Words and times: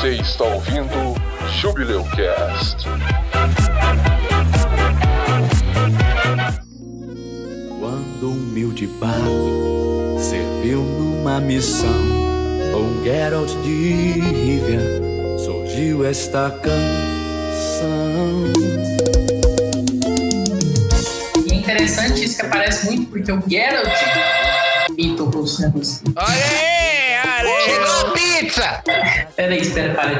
Você 0.00 0.10
está 0.10 0.44
ouvindo 0.44 1.16
Jubileu 1.60 2.04
Cast. 2.04 2.86
Quando 7.80 8.28
um 8.28 8.32
humilde 8.32 8.86
bardo 8.86 10.16
serviu 10.20 10.82
numa 10.82 11.40
missão 11.40 11.88
com 12.72 13.02
Geralt 13.02 13.50
de 13.64 14.20
Rivia, 14.20 14.80
surgiu 15.44 16.06
esta 16.06 16.48
canção. 16.62 17.88
E 21.44 21.52
é 21.52 21.56
interessante 21.56 22.22
isso 22.22 22.38
que 22.38 22.46
aparece 22.46 22.86
muito, 22.86 23.10
porque 23.10 23.32
o 23.32 23.42
Geralt. 23.48 23.88
Tocou 25.16 25.42
os 25.42 25.58
negócios. 25.58 26.02
Olha 26.14 26.77
Chegou 27.64 28.00
a 28.00 28.04
pizza! 28.12 28.82
Peraí, 29.36 29.60
espera, 29.60 29.94
para 29.94 30.08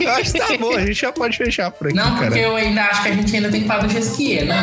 Eu 0.00 0.10
acho 0.12 0.32
que 0.32 0.38
tá 0.38 0.56
bom, 0.58 0.74
a 0.76 0.80
gente 0.80 0.94
já 0.94 1.12
pode 1.12 1.36
fechar 1.36 1.70
por 1.70 1.86
aqui, 1.88 1.96
Não, 1.96 2.10
porque 2.16 2.28
cara. 2.30 2.40
eu 2.40 2.56
ainda 2.56 2.82
acho 2.82 3.02
que 3.02 3.08
a 3.08 3.12
gente 3.12 3.36
ainda 3.36 3.50
tem 3.50 3.60
que 3.62 3.66
falar 3.68 3.82
do 3.86 3.92
Jesquier, 3.92 4.44
não. 4.46 4.56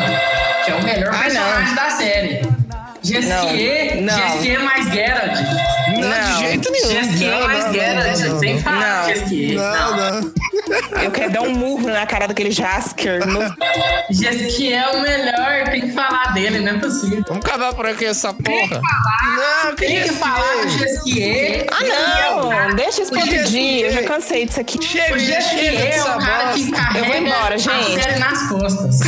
Que 0.64 0.70
é 0.70 0.74
o 0.74 0.82
melhor 0.82 1.14
Ah, 1.14 1.18
personagem 1.22 1.74
da 1.74 1.90
série. 1.90 2.40
Jesquier, 3.02 3.96
Não, 4.02 4.16
não. 4.16 4.32
Jesquier 4.32 4.58
mais 4.60 4.86
Geralt. 4.92 5.38
Não, 5.92 6.00
Não. 6.08 6.24
de 6.24 6.38
jeito 6.46 6.72
nenhum. 6.72 6.90
Jesquier 6.90 7.30
Não, 7.30 7.46
mais 7.46 7.64
não, 7.66 7.72
Geralt. 7.72 8.18
não, 8.18 8.28
não, 8.28 8.40
que 8.40 8.58
falar 8.60 9.02
Não. 9.02 9.08
Jesquier. 9.14 9.54
Não, 9.54 9.96
não. 9.96 10.32
Eu 11.02 11.10
quero 11.10 11.30
dar 11.32 11.42
um 11.42 11.50
murro 11.54 11.88
na 11.88 12.04
cara 12.06 12.26
daquele 12.26 12.50
Jasker. 12.50 13.26
No... 13.26 13.40
Jesquier 14.10 14.82
é 14.84 14.88
o 14.96 15.00
melhor, 15.00 15.64
tem 15.70 15.80
que 15.82 15.92
falar 15.92 16.32
dele, 16.32 16.60
não 16.60 16.72
é 16.72 16.78
possível. 16.78 17.22
Vamos 17.28 17.44
acabar 17.44 17.72
por 17.74 17.86
aqui 17.86 18.04
essa 18.04 18.32
porra. 18.32 18.80
Não, 19.64 19.74
Tem 19.76 20.02
que 20.02 20.12
falar 20.12 20.62
do 20.62 20.68
Jesquier. 20.70 21.66
Ah, 21.70 21.84
não! 21.84 22.74
Deixa 22.74 23.02
isso 23.02 23.12
pro 23.12 23.20
outro 23.20 23.44
dia. 23.44 23.86
Eu 23.86 23.92
já 23.92 24.02
cansei 24.02 24.46
disso 24.46 24.60
aqui. 24.60 24.82
Chega, 24.82 25.14
O 25.14 25.18
chega 25.20 25.78
é 25.78 25.86
dessa 25.86 26.16
o 26.16 26.18
cara 26.20 26.52
que 26.52 26.64
bosta. 26.64 26.76
carrega 26.76 26.98
Eu 26.98 27.04
vou 27.04 27.16
embora, 27.16 27.54
a 27.54 27.58
gente. 27.58 28.02
série 28.02 28.18
nas 28.18 28.48
costas. 28.48 29.00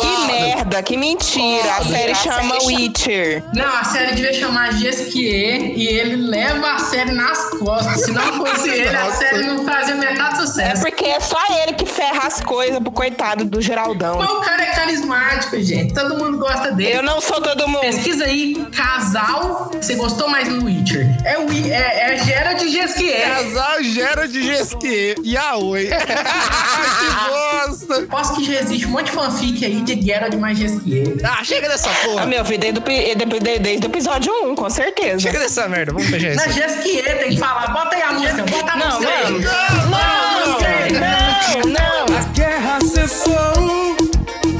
Que 0.00 0.26
merda, 0.26 0.82
que 0.82 0.96
mentira. 0.96 1.74
A 1.76 1.82
série 1.84 2.14
chama 2.14 2.56
Witcher. 2.64 3.42
Não, 3.54 3.66
a 3.66 3.84
série 3.84 4.14
devia 4.14 4.32
chamar 4.32 4.72
Jesquier 4.72 5.60
e 5.76 5.86
ele 5.88 6.16
leva 6.16 6.72
a 6.72 6.78
série 6.78 7.12
nas 7.12 7.50
costas. 7.50 8.04
Se 8.04 8.10
não 8.12 8.44
fosse 8.44 8.68
ele, 8.70 8.88
a 8.96 9.10
série 9.12 9.42
não 9.44 9.64
fazia 9.64 9.94
metade 9.94 10.36
do 10.36 10.42
É 10.42 10.46
sucesso. 10.46 10.79
Porque 10.80 11.04
é 11.04 11.20
só 11.20 11.38
ele 11.62 11.74
que 11.74 11.86
ferra 11.86 12.26
as 12.26 12.40
coisas 12.40 12.78
pro 12.80 12.90
coitado 12.90 13.44
do 13.44 13.60
Geraldão. 13.60 14.16
Mas 14.18 14.30
o 14.30 14.40
cara 14.40 14.62
é 14.62 14.66
carismático, 14.66 15.60
gente. 15.62 15.94
Todo 15.94 16.16
mundo 16.18 16.38
gosta 16.38 16.72
dele. 16.72 16.96
Eu 16.98 17.02
não 17.02 17.20
sou 17.20 17.40
todo 17.40 17.66
mundo. 17.68 17.80
Pesquisa 17.80 18.24
aí, 18.24 18.54
casal 18.74 19.70
você 19.80 19.94
gostou 19.94 20.28
mais 20.28 20.48
no 20.48 20.64
Witcher. 20.64 21.06
É, 21.24 21.38
o 21.38 21.50
é, 21.50 22.14
é 22.14 22.18
Geralt 22.18 22.60
e 22.62 22.68
Jesquier. 22.68 23.28
Casal 23.28 23.82
Gera 23.82 24.28
de 24.28 24.42
Gesque. 24.42 25.14
Yaoi. 25.24 25.88
que 25.90 27.28
bosta. 27.28 28.02
Posso 28.08 28.34
que 28.34 28.44
já 28.44 28.60
existe 28.60 28.86
um 28.86 28.90
monte 28.90 29.06
de 29.06 29.12
fanfic 29.12 29.64
aí 29.64 29.80
de 29.82 30.00
Geralt 30.00 30.34
mais 30.34 30.58
Jesquier. 30.58 31.06
Ah, 31.24 31.42
chega 31.44 31.68
dessa 31.68 31.90
Ah, 31.90 32.04
porra. 32.04 32.26
meu 32.26 32.44
filho, 32.44 32.60
desde, 32.60 32.80
desde, 32.80 33.58
desde 33.58 33.86
o 33.86 33.90
episódio 33.90 34.32
1, 34.50 34.54
com 34.54 34.70
certeza. 34.70 35.20
Chega 35.20 35.38
dessa 35.38 35.68
merda, 35.68 35.92
vamos 35.92 36.08
fechar 36.08 36.28
isso. 36.34 36.46
Na 36.46 36.52
Jesquier 36.52 37.18
tem 37.18 37.30
que 37.30 37.38
falar. 37.38 37.68
Bota 37.72 37.96
aí 37.96 38.02
a 38.02 38.12
música, 38.12 38.42
bota 38.44 38.72
a 38.72 38.76
Não, 38.76 38.86
música 38.96 39.12
aí. 39.12 39.30
não. 39.32 39.98
A 39.98 40.46
música 40.46 40.66
aí. 40.66 40.69
Não, 40.88 41.60
não. 41.72 42.16
A 42.16 42.22
guerra 42.32 42.78
cessou, 42.80 43.96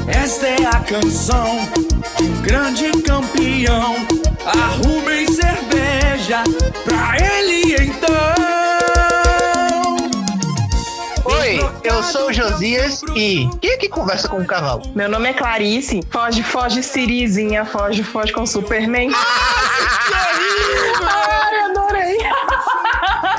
esta 0.07 0.47
é 0.47 0.65
a 0.65 0.79
canção 0.79 1.67
de 2.17 2.23
um 2.23 2.41
grande 2.41 2.91
campeão. 3.01 3.95
Arrumem 4.45 5.27
cerveja 5.27 6.43
pra 6.85 7.17
ele 7.17 7.75
então. 7.75 8.11
Oi, 11.23 11.59
eu 11.83 12.03
sou 12.03 12.29
o 12.29 12.33
Josias 12.33 13.03
e 13.15 13.47
quem 13.61 13.71
é 13.71 13.77
que 13.77 13.87
conversa 13.89 14.27
com 14.27 14.37
um 14.37 14.45
cavalo? 14.45 14.83
Meu 14.95 15.07
nome 15.09 15.29
é 15.29 15.33
Clarice. 15.33 16.01
Foge, 16.09 16.41
foge, 16.43 16.81
Sirizinha. 16.81 17.65
Foge, 17.65 18.03
foge 18.03 18.33
com 18.33 18.45
Superman. 18.45 19.11
Ai, 21.03 21.59
adorei. 21.69 22.17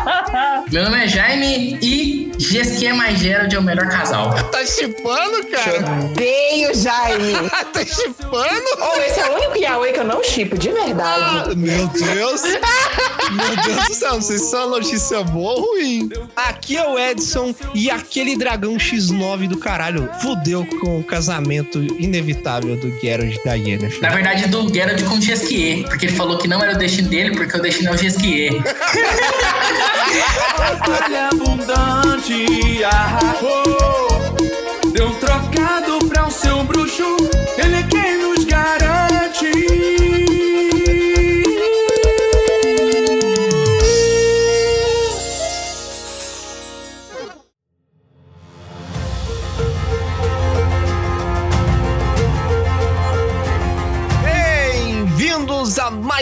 Meu 0.70 0.84
nome 0.84 1.04
é 1.04 1.08
Jaime 1.08 1.78
e 1.80 2.32
Jesquier 2.38 2.94
mais 2.94 3.18
Geralt 3.18 3.52
é 3.52 3.58
o 3.58 3.62
melhor 3.62 3.88
casal. 3.88 4.34
Tá 4.50 4.64
chipando, 4.64 5.46
cara? 5.46 5.84
Odeio, 6.04 6.74
Jaime. 6.74 7.34
tá 7.72 7.84
chipando? 7.84 8.64
Ou 8.78 9.02
esse 9.02 9.20
é 9.20 9.30
o 9.30 9.34
único 9.36 9.58
Yahweh 9.58 9.92
que 9.92 10.00
eu 10.00 10.04
não 10.04 10.22
chipo, 10.24 10.58
de 10.58 10.70
verdade. 10.70 11.50
Ah, 11.50 11.54
meu 11.54 11.86
Deus. 11.88 12.42
Meu 12.42 13.56
Deus 13.64 13.88
do 13.88 13.94
céu, 13.94 14.14
não 14.14 14.22
sei 14.22 14.38
se 14.38 14.44
isso 14.44 14.56
é 14.56 14.58
uma 14.58 14.78
notícia 14.78 15.22
boa 15.24 15.52
ou 15.54 15.72
ruim. 15.72 16.08
Aqui 16.34 16.76
é 16.76 16.86
o 16.86 16.98
Edson 16.98 17.54
e 17.74 17.90
aquele 17.90 18.36
dragão 18.36 18.76
X9 18.76 19.48
do 19.48 19.58
caralho 19.58 20.10
fudeu 20.20 20.66
com 20.80 20.98
o 20.98 21.04
casamento 21.04 21.78
inevitável 21.98 22.76
do 22.76 22.90
Geralt 23.00 23.36
e 23.36 23.44
da 23.44 23.54
Yennefer. 23.54 24.00
Na 24.00 24.10
verdade, 24.10 24.48
do 24.48 24.72
Geralt 24.72 25.02
com 25.04 25.14
o 25.16 25.20
Jesquier. 25.20 25.84
Porque 25.84 26.06
ele 26.06 26.16
falou 26.16 26.38
que 26.38 26.48
não 26.48 26.62
era 26.62 26.74
o 26.74 26.78
destino 26.78 27.08
dele, 27.08 27.36
porque 27.36 27.56
o 27.56 27.62
destino 27.62 27.90
é 27.90 27.94
o 27.94 27.98
Jesquier. 27.98 28.52
Batalha 30.58 31.28
abundante, 31.28 32.84
ah, 32.84 33.18
oh. 33.42 34.88
Deu 34.90 35.08
um 35.08 35.14
trocado 35.14 35.98
pra 36.08 36.26
o 36.26 36.30
seu 36.30 36.62
bruxo, 36.64 37.16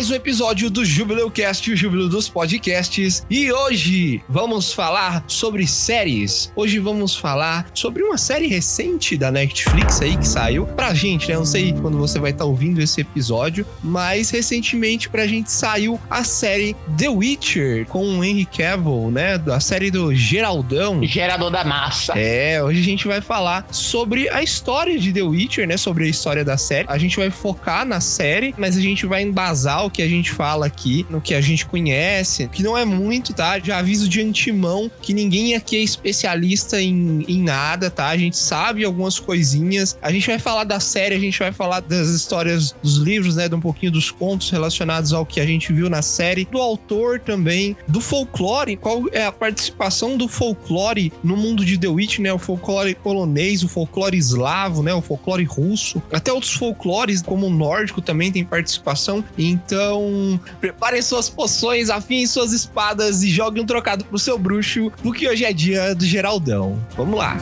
mais 0.00 0.10
um 0.10 0.14
episódio 0.14 0.70
do 0.70 0.82
Jubileu 0.82 1.30
Cast, 1.30 1.70
o 1.70 1.76
Jubileu 1.76 2.08
dos 2.08 2.26
Podcasts. 2.26 3.26
E 3.28 3.52
hoje 3.52 4.24
vamos 4.26 4.72
falar 4.72 5.22
sobre 5.26 5.66
séries. 5.66 6.50
Hoje 6.56 6.78
vamos 6.78 7.14
falar 7.14 7.66
sobre 7.74 8.02
uma 8.02 8.16
série 8.16 8.46
recente 8.46 9.14
da 9.18 9.30
Netflix 9.30 10.00
aí 10.00 10.16
que 10.16 10.26
saiu 10.26 10.66
pra 10.68 10.94
gente, 10.94 11.28
né? 11.28 11.34
Não 11.34 11.44
sei 11.44 11.74
quando 11.74 11.98
você 11.98 12.18
vai 12.18 12.30
estar 12.30 12.46
ouvindo 12.46 12.80
esse 12.80 13.02
episódio, 13.02 13.66
mas 13.84 14.30
recentemente 14.30 15.06
pra 15.06 15.26
gente 15.26 15.52
saiu 15.52 16.00
a 16.08 16.24
série 16.24 16.74
The 16.96 17.10
Witcher 17.10 17.84
com 17.84 18.20
o 18.20 18.24
Henry 18.24 18.46
Cavill, 18.46 19.10
né? 19.10 19.34
A 19.52 19.60
série 19.60 19.90
do 19.90 20.14
Geraldão. 20.14 21.04
Gerador 21.04 21.50
da 21.50 21.62
massa. 21.62 22.18
É, 22.18 22.62
hoje 22.64 22.80
a 22.80 22.84
gente 22.84 23.06
vai 23.06 23.20
falar 23.20 23.66
sobre 23.70 24.30
a 24.30 24.42
história 24.42 24.98
de 24.98 25.12
The 25.12 25.22
Witcher, 25.22 25.68
né? 25.68 25.76
Sobre 25.76 26.04
a 26.04 26.08
história 26.08 26.42
da 26.42 26.56
série. 26.56 26.86
A 26.88 26.96
gente 26.96 27.18
vai 27.18 27.28
focar 27.28 27.84
na 27.84 28.00
série, 28.00 28.54
mas 28.56 28.78
a 28.78 28.80
gente 28.80 29.04
vai 29.04 29.22
embasar 29.22 29.89
que 29.90 30.02
a 30.02 30.08
gente 30.08 30.30
fala 30.30 30.66
aqui, 30.66 31.06
no 31.10 31.20
que 31.20 31.34
a 31.34 31.40
gente 31.40 31.66
conhece, 31.66 32.48
que 32.48 32.62
não 32.62 32.76
é 32.76 32.84
muito, 32.84 33.32
tá? 33.32 33.58
Já 33.58 33.78
aviso 33.78 34.08
de 34.08 34.20
antemão 34.20 34.90
que 35.02 35.12
ninguém 35.12 35.54
aqui 35.54 35.76
é 35.76 35.82
especialista 35.82 36.80
em, 36.80 37.24
em 37.28 37.42
nada, 37.42 37.90
tá? 37.90 38.08
A 38.08 38.16
gente 38.16 38.36
sabe 38.36 38.84
algumas 38.84 39.18
coisinhas. 39.18 39.98
A 40.00 40.12
gente 40.12 40.26
vai 40.26 40.38
falar 40.38 40.64
da 40.64 40.80
série, 40.80 41.14
a 41.14 41.18
gente 41.18 41.38
vai 41.38 41.52
falar 41.52 41.80
das 41.80 42.08
histórias 42.08 42.74
dos 42.82 42.96
livros, 42.96 43.36
né? 43.36 43.48
De 43.48 43.54
um 43.54 43.60
pouquinho 43.60 43.92
dos 43.92 44.10
contos 44.10 44.50
relacionados 44.50 45.12
ao 45.12 45.26
que 45.26 45.40
a 45.40 45.46
gente 45.46 45.72
viu 45.72 45.90
na 45.90 46.02
série, 46.02 46.44
do 46.44 46.58
autor 46.58 47.20
também, 47.20 47.76
do 47.86 48.00
folclore, 48.00 48.76
qual 48.76 49.04
é 49.12 49.24
a 49.24 49.32
participação 49.32 50.16
do 50.16 50.28
folclore 50.28 51.12
no 51.22 51.36
mundo 51.36 51.64
de 51.64 51.78
The 51.78 51.88
Witch, 51.88 52.18
né? 52.18 52.32
O 52.32 52.38
folclore 52.38 52.94
polonês, 52.94 53.62
o 53.62 53.68
folclore 53.68 54.16
eslavo, 54.16 54.82
né? 54.82 54.94
O 54.94 55.02
folclore 55.02 55.44
russo, 55.44 56.02
até 56.12 56.32
outros 56.32 56.52
folclores, 56.52 57.22
como 57.22 57.46
o 57.46 57.50
nórdico, 57.50 58.00
também 58.00 58.30
tem 58.30 58.44
participação. 58.44 59.24
Então, 59.36 59.79
preparem 60.60 61.02
suas 61.02 61.28
poções, 61.28 61.90
afiem 61.90 62.26
suas 62.26 62.52
espadas 62.52 63.22
e 63.22 63.30
joguem 63.30 63.62
um 63.62 63.66
trocado 63.66 64.04
pro 64.04 64.18
seu 64.18 64.38
bruxo, 64.38 64.92
porque 65.02 65.28
hoje 65.28 65.44
é 65.44 65.52
dia 65.52 65.94
do 65.94 66.04
Geraldão. 66.04 66.78
Vamos 66.96 67.18
lá. 67.18 67.36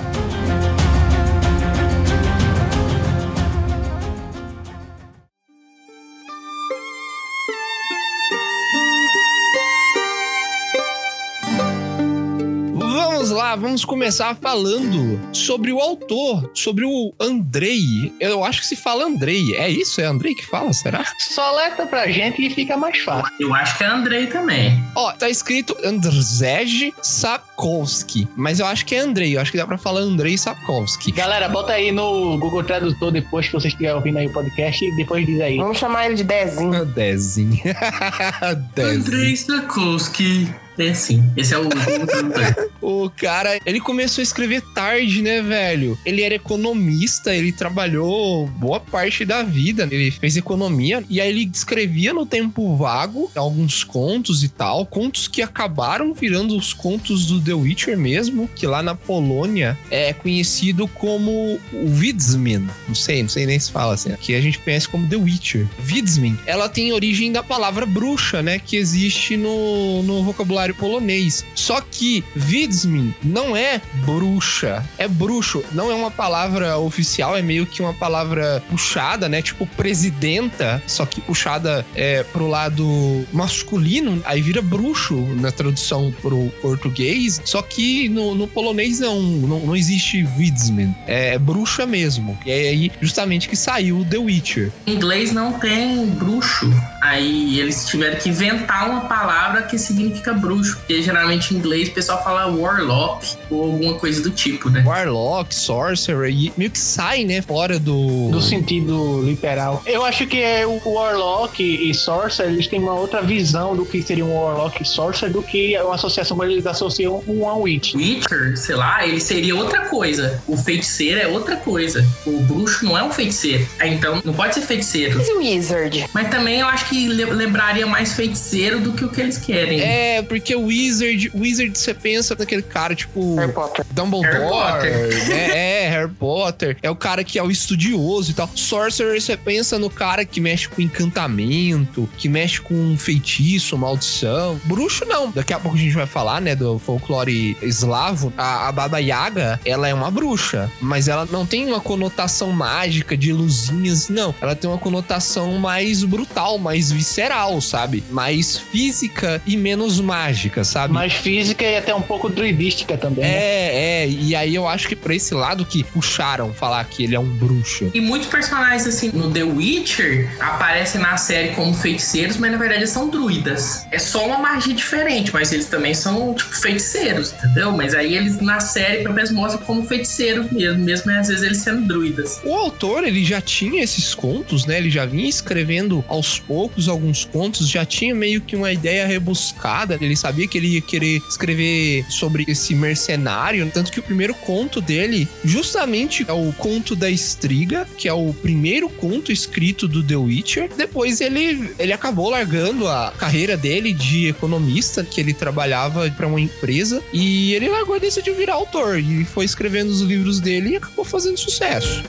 Lá, 13.39 13.55
vamos 13.55 13.85
começar 13.85 14.35
falando 14.35 15.19
sobre 15.33 15.73
o 15.73 15.79
autor, 15.79 16.51
sobre 16.53 16.85
o 16.85 17.15
Andrei. 17.21 18.13
Eu 18.19 18.45
acho 18.45 18.61
que 18.61 18.67
se 18.67 18.75
fala 18.75 19.05
Andrei. 19.05 19.55
É 19.55 19.69
isso? 19.69 20.01
É 20.01 20.05
Andrei 20.05 20.35
que 20.35 20.45
fala? 20.45 20.73
Será? 20.73 21.05
Soleta 21.21 21.87
pra 21.87 22.09
gente 22.09 22.45
e 22.45 22.51
fica 22.51 22.77
mais 22.77 22.99
fácil. 22.99 23.33
Eu 23.39 23.55
acho 23.55 23.79
que 23.79 23.85
é 23.85 23.87
Andrei 23.87 24.27
também. 24.27 24.83
Ó, 24.97 25.13
tá 25.13 25.31
escrito 25.31 25.77
Andrzej 25.85 26.93
Sapkowski. 27.01 27.49
Sapkowski. 27.59 28.29
Mas 28.37 28.61
eu 28.61 28.67
acho 28.67 28.85
que 28.87 28.95
é 28.95 29.01
Andrei. 29.01 29.37
Eu 29.37 29.41
acho 29.41 29.51
que 29.51 29.57
dá 29.57 29.67
pra 29.67 29.79
falar 29.79 30.01
Andrei 30.01 30.39
Sapkowski. 30.39 31.13
Galera, 31.13 31.49
bota 31.49 31.73
aí 31.73 31.91
no 31.91 32.39
Google 32.39 32.63
Tradutor 32.63 33.11
depois 33.11 33.47
que 33.47 33.53
vocês 33.53 33.73
estiverem 33.73 33.97
ouvindo 33.97 34.19
aí 34.19 34.27
o 34.27 34.33
podcast 34.33 34.85
e 34.85 34.95
depois 34.97 35.27
diz 35.27 35.41
aí. 35.41 35.57
Vamos 35.59 35.79
chamar 35.79 36.07
ele 36.07 36.15
de 36.15 36.25
Dezinho. 36.25 36.85
Dezinho. 36.87 37.63
Dezinho. 38.75 39.01
Andrei 39.01 39.33
Strakowski. 39.33 40.49
É 40.79 40.95
sim, 40.95 41.25
esse 41.37 41.53
é 41.55 41.59
o. 41.59 41.69
o- 42.81 43.11
cara, 43.11 43.59
ele 43.67 43.81
começou 43.81 44.23
a 44.23 44.25
escrever 44.25 44.61
tarde, 44.75 45.23
né, 45.23 45.43
velho? 45.43 45.99
Ele 46.05 46.23
era 46.23 46.35
economista, 46.35 47.35
ele 47.35 47.51
trabalhou 47.53 48.47
boa 48.47 48.79
parte 48.79 49.25
da 49.25 49.43
vida, 49.43 49.89
ele 49.91 50.11
fez 50.11 50.37
economia 50.37 51.03
e 51.09 51.21
aí 51.21 51.29
ele 51.29 51.51
escrevia 51.53 52.13
no 52.13 52.25
tempo 52.25 52.77
vago 52.77 53.31
alguns 53.35 53.83
contos 53.83 54.43
e 54.45 54.49
tal, 54.49 54.87
contos 54.87 55.27
que 55.27 55.43
acabaram 55.43 56.13
virando 56.15 56.57
os 56.57 56.73
contos 56.73 57.27
do 57.27 57.41
The 57.41 57.55
Witcher 57.55 57.99
mesmo, 57.99 58.49
que 58.55 58.67
lá 58.67 58.83
na 58.83 58.95
Polônia 58.95 59.77
é 59.91 60.13
conhecido 60.13 60.87
como 60.87 61.59
o 61.73 61.99
Widsmin. 61.99 62.69
Não 62.87 62.95
sei, 62.95 63.23
não 63.23 63.29
sei 63.29 63.47
nem 63.47 63.59
se 63.59 63.71
fala 63.73 63.95
assim. 63.95 64.13
Aqui 64.13 64.35
a 64.35 64.41
gente 64.41 64.59
conhece 64.59 64.89
como 64.89 65.09
The 65.09 65.17
Witcher. 65.17 65.67
Widsmin, 65.91 66.39
ela 66.47 66.69
tem 66.69 66.93
origem 66.93 67.33
da 67.33 67.43
palavra 67.43 67.85
bruxa, 67.85 68.43
né, 68.43 68.59
que 68.59 68.77
existe 68.77 69.37
no, 69.37 70.03
no 70.03 70.23
vocabulário 70.23 70.68
polonês. 70.75 71.45
Só 71.55 71.81
que 71.81 72.25
Widsmin 72.37 73.15
não 73.23 73.57
é 73.57 73.81
bruxa, 74.05 74.85
é 74.97 75.09
bruxo. 75.09 75.65
Não 75.73 75.91
é 75.91 75.95
uma 75.95 76.11
palavra 76.11 76.79
oficial, 76.79 77.37
é 77.37 77.43
meio 77.43 77.67
que 77.67 77.83
uma 77.83 77.95
palavra 77.95 78.63
puxada, 78.69 79.29
né? 79.29 79.43
Tipo 79.43 79.67
presidenta, 79.67 80.83
só 80.87 81.05
que 81.07 81.21
puxada 81.21 81.85
é, 81.95 82.23
pro 82.23 82.47
lado 82.47 83.27
masculino, 83.33 84.21
aí 84.25 84.41
vira 84.41 84.63
bruxo 84.63 85.17
na 85.41 85.51
tradução 85.51 86.15
pro 86.23 86.51
português. 86.61 87.41
Só 87.45 87.63
que 87.63 88.09
no, 88.09 88.35
no 88.35 88.49
polonês 88.49 89.01
não, 89.01 89.21
não, 89.21 89.61
não 89.61 89.77
existe 89.77 90.27
Widsmin, 90.37 90.95
é, 91.07 91.39
bruxa 91.39 91.87
mesmo. 91.87 92.39
E 92.45 92.51
é 92.51 92.69
aí 92.69 92.93
justamente 93.01 93.49
que 93.49 93.57
saiu 93.57 94.05
The 94.09 94.19
Witcher. 94.19 94.73
Em 94.87 94.95
inglês 94.95 95.33
não 95.33 95.53
tem 95.59 96.07
bruxo. 96.07 96.71
Aí 97.09 97.59
eles 97.59 97.87
tiveram 97.87 98.19
que 98.19 98.29
inventar 98.29 98.89
uma 98.89 99.03
palavra 99.03 99.63
que 99.63 99.79
significa 99.79 100.35
bruxo. 100.35 100.77
Porque 100.77 101.03
geralmente 101.03 101.55
em 101.55 101.59
inglês 101.59 101.89
o 101.89 101.93
pessoal 101.93 102.23
fala 102.23 102.47
warlock 102.47 103.37
ou 103.51 103.65
alguma 103.65 103.95
coisa 103.95 104.23
do 104.23 104.31
tipo, 104.31 104.69
né? 104.69 104.83
Warlock, 104.87 105.55
Sorcerer, 105.55 106.31
e 106.31 106.53
meio 106.57 106.71
que 106.71 106.79
sai, 106.79 107.25
né, 107.25 107.41
fora 107.41 107.79
do... 107.79 108.29
Do 108.31 108.41
sentido 108.41 109.23
literal. 109.23 109.83
Eu 109.87 110.05
acho 110.05 110.27
que 110.27 110.39
é 110.39 110.67
o 110.67 110.81
Warlock 110.85 111.63
e 111.63 111.95
Sorcerer, 111.95 112.53
eles 112.53 112.67
têm 112.67 112.79
uma 112.79 112.95
outra 112.95 113.23
visão 113.23 113.75
do 113.75 113.87
que 113.87 114.03
seria 114.03 114.25
um 114.25 114.35
Warlock 114.35 114.83
e 114.83 114.87
Sorcerer 114.87 115.33
do 115.33 115.43
que 115.43 115.79
uma 115.79 115.95
associação 115.95 116.37
quando 116.37 116.51
eles 116.51 116.67
associam 116.67 117.23
um 117.27 117.49
a 117.49 117.55
Witch. 117.57 117.95
Witcher, 117.95 118.57
sei 118.57 118.75
lá, 118.75 119.07
ele 119.07 119.21
seria 119.21 119.57
outra 119.57 119.87
coisa. 119.87 120.43
O 120.47 120.57
feiticeiro 120.57 121.21
é 121.21 121.27
outra 121.27 121.57
coisa. 121.57 122.07
O 122.27 122.41
bruxo 122.43 122.85
não 122.85 122.97
é 122.97 123.03
um 123.03 123.11
feiticeiro. 123.11 123.67
Então 123.83 124.21
não 124.25 124.35
pode 124.35 124.55
ser 124.55 124.63
feiticeiro. 124.63 125.19
Mas 125.19 125.29
o 125.29 125.39
Wizard? 125.39 126.07
Mas 126.13 126.29
também 126.31 126.61
eu 126.61 126.67
acho 126.67 126.89
que 126.89 126.98
le- 127.07 127.25
lembraria 127.27 127.87
mais 127.87 128.15
feiticeiro 128.15 128.81
do 128.81 128.93
que 128.93 129.05
o 129.05 129.09
que 129.09 129.21
eles 129.21 129.39
querem. 129.39 129.81
É, 129.81 130.23
porque 130.23 130.55
o 130.57 130.67
Wizard, 130.67 131.31
Wizard 131.35 131.79
você 131.79 131.95
pensa 131.95 132.35
naquele 132.39 132.63
cara 132.63 132.95
tipo 132.95 133.37
Harry 133.37 133.53
Potter. 133.53 133.85
Dumbledore, 133.93 134.33
Harry 134.33 134.49
Potter. 134.49 135.29
né? 135.29 135.51
É, 135.85 135.89
Harry 135.91 136.11
Potter. 136.13 136.77
É 136.83 136.91
o 136.91 136.97
cara 136.97 137.23
que 137.23 137.39
é 137.39 137.43
o 137.43 137.51
estudioso 137.51 138.31
e 138.31 138.35
tal. 138.35 138.51
Sorcerer 138.55 139.21
você 139.21 139.37
pensa 139.37 139.79
no 139.79 139.91
cara 139.91 140.25
que 140.25 140.41
mexe 140.41 140.69
com 140.69 140.81
encantamento, 140.83 142.09
que 142.17 142.29
mexe 142.29 142.61
com 142.61 142.97
feitiço, 142.99 143.77
maldição. 143.77 144.61
Bruxo 144.65 145.05
não. 145.05 145.31
Daqui 145.31 145.53
a 145.53 145.59
pouco 145.61 145.77
a 145.77 145.81
gente 145.81 145.95
vai 145.95 146.07
falar, 146.07 146.41
né, 146.41 146.55
do 146.55 146.79
folclore 146.79 147.57
eslavo. 147.63 148.33
A, 148.37 148.69
a 148.69 148.73
Baba 148.73 148.99
Yaga, 148.99 149.61
ela 149.65 149.89
é 149.89 149.95
uma 149.95 150.11
bruxa, 150.11 150.71
mas 150.81 151.09
ela 151.09 151.27
não 151.31 151.45
tem 151.47 151.67
uma 151.67 151.81
conotação 151.81 152.51
mágica 152.53 153.17
de 153.17 153.33
luzinhas, 153.33 154.09
não. 154.09 154.35
Ela 154.41 154.55
tem 154.55 154.69
uma 154.69 154.79
conotação 154.79 155.59
mais 155.59 156.03
brutal, 156.05 156.59
mais 156.59 156.78
visceral, 156.91 157.61
sabe? 157.61 158.03
Mais 158.11 158.57
física 158.57 159.41
e 159.47 159.57
menos 159.57 160.01
mágica, 160.01 160.65
sabe? 160.65 160.95
Mais 160.95 161.13
física 161.13 161.65
e 161.65 161.77
até 161.77 161.95
um 161.95 162.03
pouco 162.03 162.29
druidística 162.29 162.97
também. 162.97 163.25
né? 163.25 163.31
É, 163.31 164.05
é, 164.05 164.09
e 164.09 164.35
aí 164.35 164.55
eu 164.55 164.67
acho 164.67 164.89
que 164.89 164.97
pra 164.97 165.15
esse 165.15 165.35
lado 165.35 165.65
que 165.65 165.83
puxaram 165.85 166.53
falar 166.53 166.85
que 166.85 167.05
ele 167.05 167.15
é 167.15 167.21
um 167.21 167.29
bruxo. 167.29 167.91
E 167.93 168.01
muitos 168.01 168.29
personagens, 168.29 168.87
assim, 168.87 169.11
no 169.13 169.31
The 169.31 169.43
Witcher, 169.43 170.29
aparecem 170.41 171.01
na 171.01 171.17
série 171.17 171.51
como 171.51 171.75
feiticeiros, 171.75 172.37
mas 172.37 172.51
na 172.53 172.59
verdade 172.59 172.87
são 172.87 173.09
druidas. 173.09 173.87
É 173.91 173.99
só 173.99 174.27
uma 174.27 174.39
magia 174.39 174.75
diferente, 174.75 175.33
mas 175.33 175.53
eles 175.53 175.67
também 175.67 175.95
são, 175.95 176.35
tipo, 176.35 176.55
feiticeiros, 176.57 177.33
entendeu? 177.33 177.73
Mas 177.73 177.95
aí 177.95 178.15
eles, 178.15 178.41
na 178.41 178.61
série, 178.61 179.03
pelo 179.03 179.15
menos 179.15 179.31
mostram 179.31 179.63
como 179.65 179.85
feiticeiros 179.87 180.51
mesmo, 180.51 180.85
mesmo 180.85 181.11
às 181.13 181.29
vezes 181.29 181.43
eles 181.43 181.59
sendo 181.59 181.87
druidas. 181.87 182.41
O 182.45 182.55
autor, 182.55 183.05
ele 183.05 183.25
já 183.25 183.41
tinha 183.41 183.83
esses 183.83 184.15
contos, 184.15 184.67
né? 184.67 184.79
Ele 184.79 184.91
já 184.91 185.05
vinha 185.07 185.29
escrevendo 185.29 186.05
aos 186.09 186.39
poucos 186.39 186.68
alguns 186.89 187.25
contos, 187.25 187.69
já 187.69 187.85
tinha 187.85 188.15
meio 188.15 188.41
que 188.41 188.57
uma 188.57 188.73
ideia 188.73 189.07
rebuscada. 189.07 189.99
Ele 190.01 190.17
sabia 190.17 190.47
que 190.47 190.59
ele 190.59 190.75
ia 190.75 190.81
querer 190.81 191.23
escrever 191.29 192.05
sobre 192.11 192.45
esse 192.49 192.75
mercenário, 192.75 193.71
tanto 193.73 193.93
que 193.93 194.01
o 194.01 194.03
primeiro 194.03 194.35
conto 194.35 194.81
dele, 194.81 195.29
justamente 195.45 196.25
é 196.29 196.33
o 196.33 196.53
conto 196.53 196.95
da 196.95 197.11
Estriga, 197.11 197.87
que 197.97 198.09
é 198.09 198.13
o 198.13 198.33
primeiro 198.33 198.89
conto 198.89 199.33
escrito 199.33 199.89
do 199.89 200.03
The 200.03 200.17
Witcher. 200.17 200.71
Depois 200.77 201.21
ele, 201.21 201.71
ele 201.79 201.93
acabou 201.93 202.31
largando 202.31 202.87
a 202.89 203.13
carreira 203.17 203.57
dele 203.57 203.93
de 203.93 204.27
economista, 204.29 205.05
que 205.05 205.21
ele 205.21 205.33
trabalhava 205.33 206.11
para 206.11 206.27
uma 206.27 206.41
empresa, 206.41 207.03
e 207.13 207.55
ele 207.55 207.69
largou 207.69 207.97
e 207.97 208.01
decidiu 208.01 208.35
virar 208.35 208.55
autor. 208.55 208.99
E 208.99 209.25
foi 209.25 209.45
escrevendo 209.45 209.91
os 209.91 210.01
livros 210.01 210.41
dele 210.41 210.71
e 210.71 210.77
acabou 210.77 211.05
fazendo 211.05 211.39
sucesso. 211.39 212.03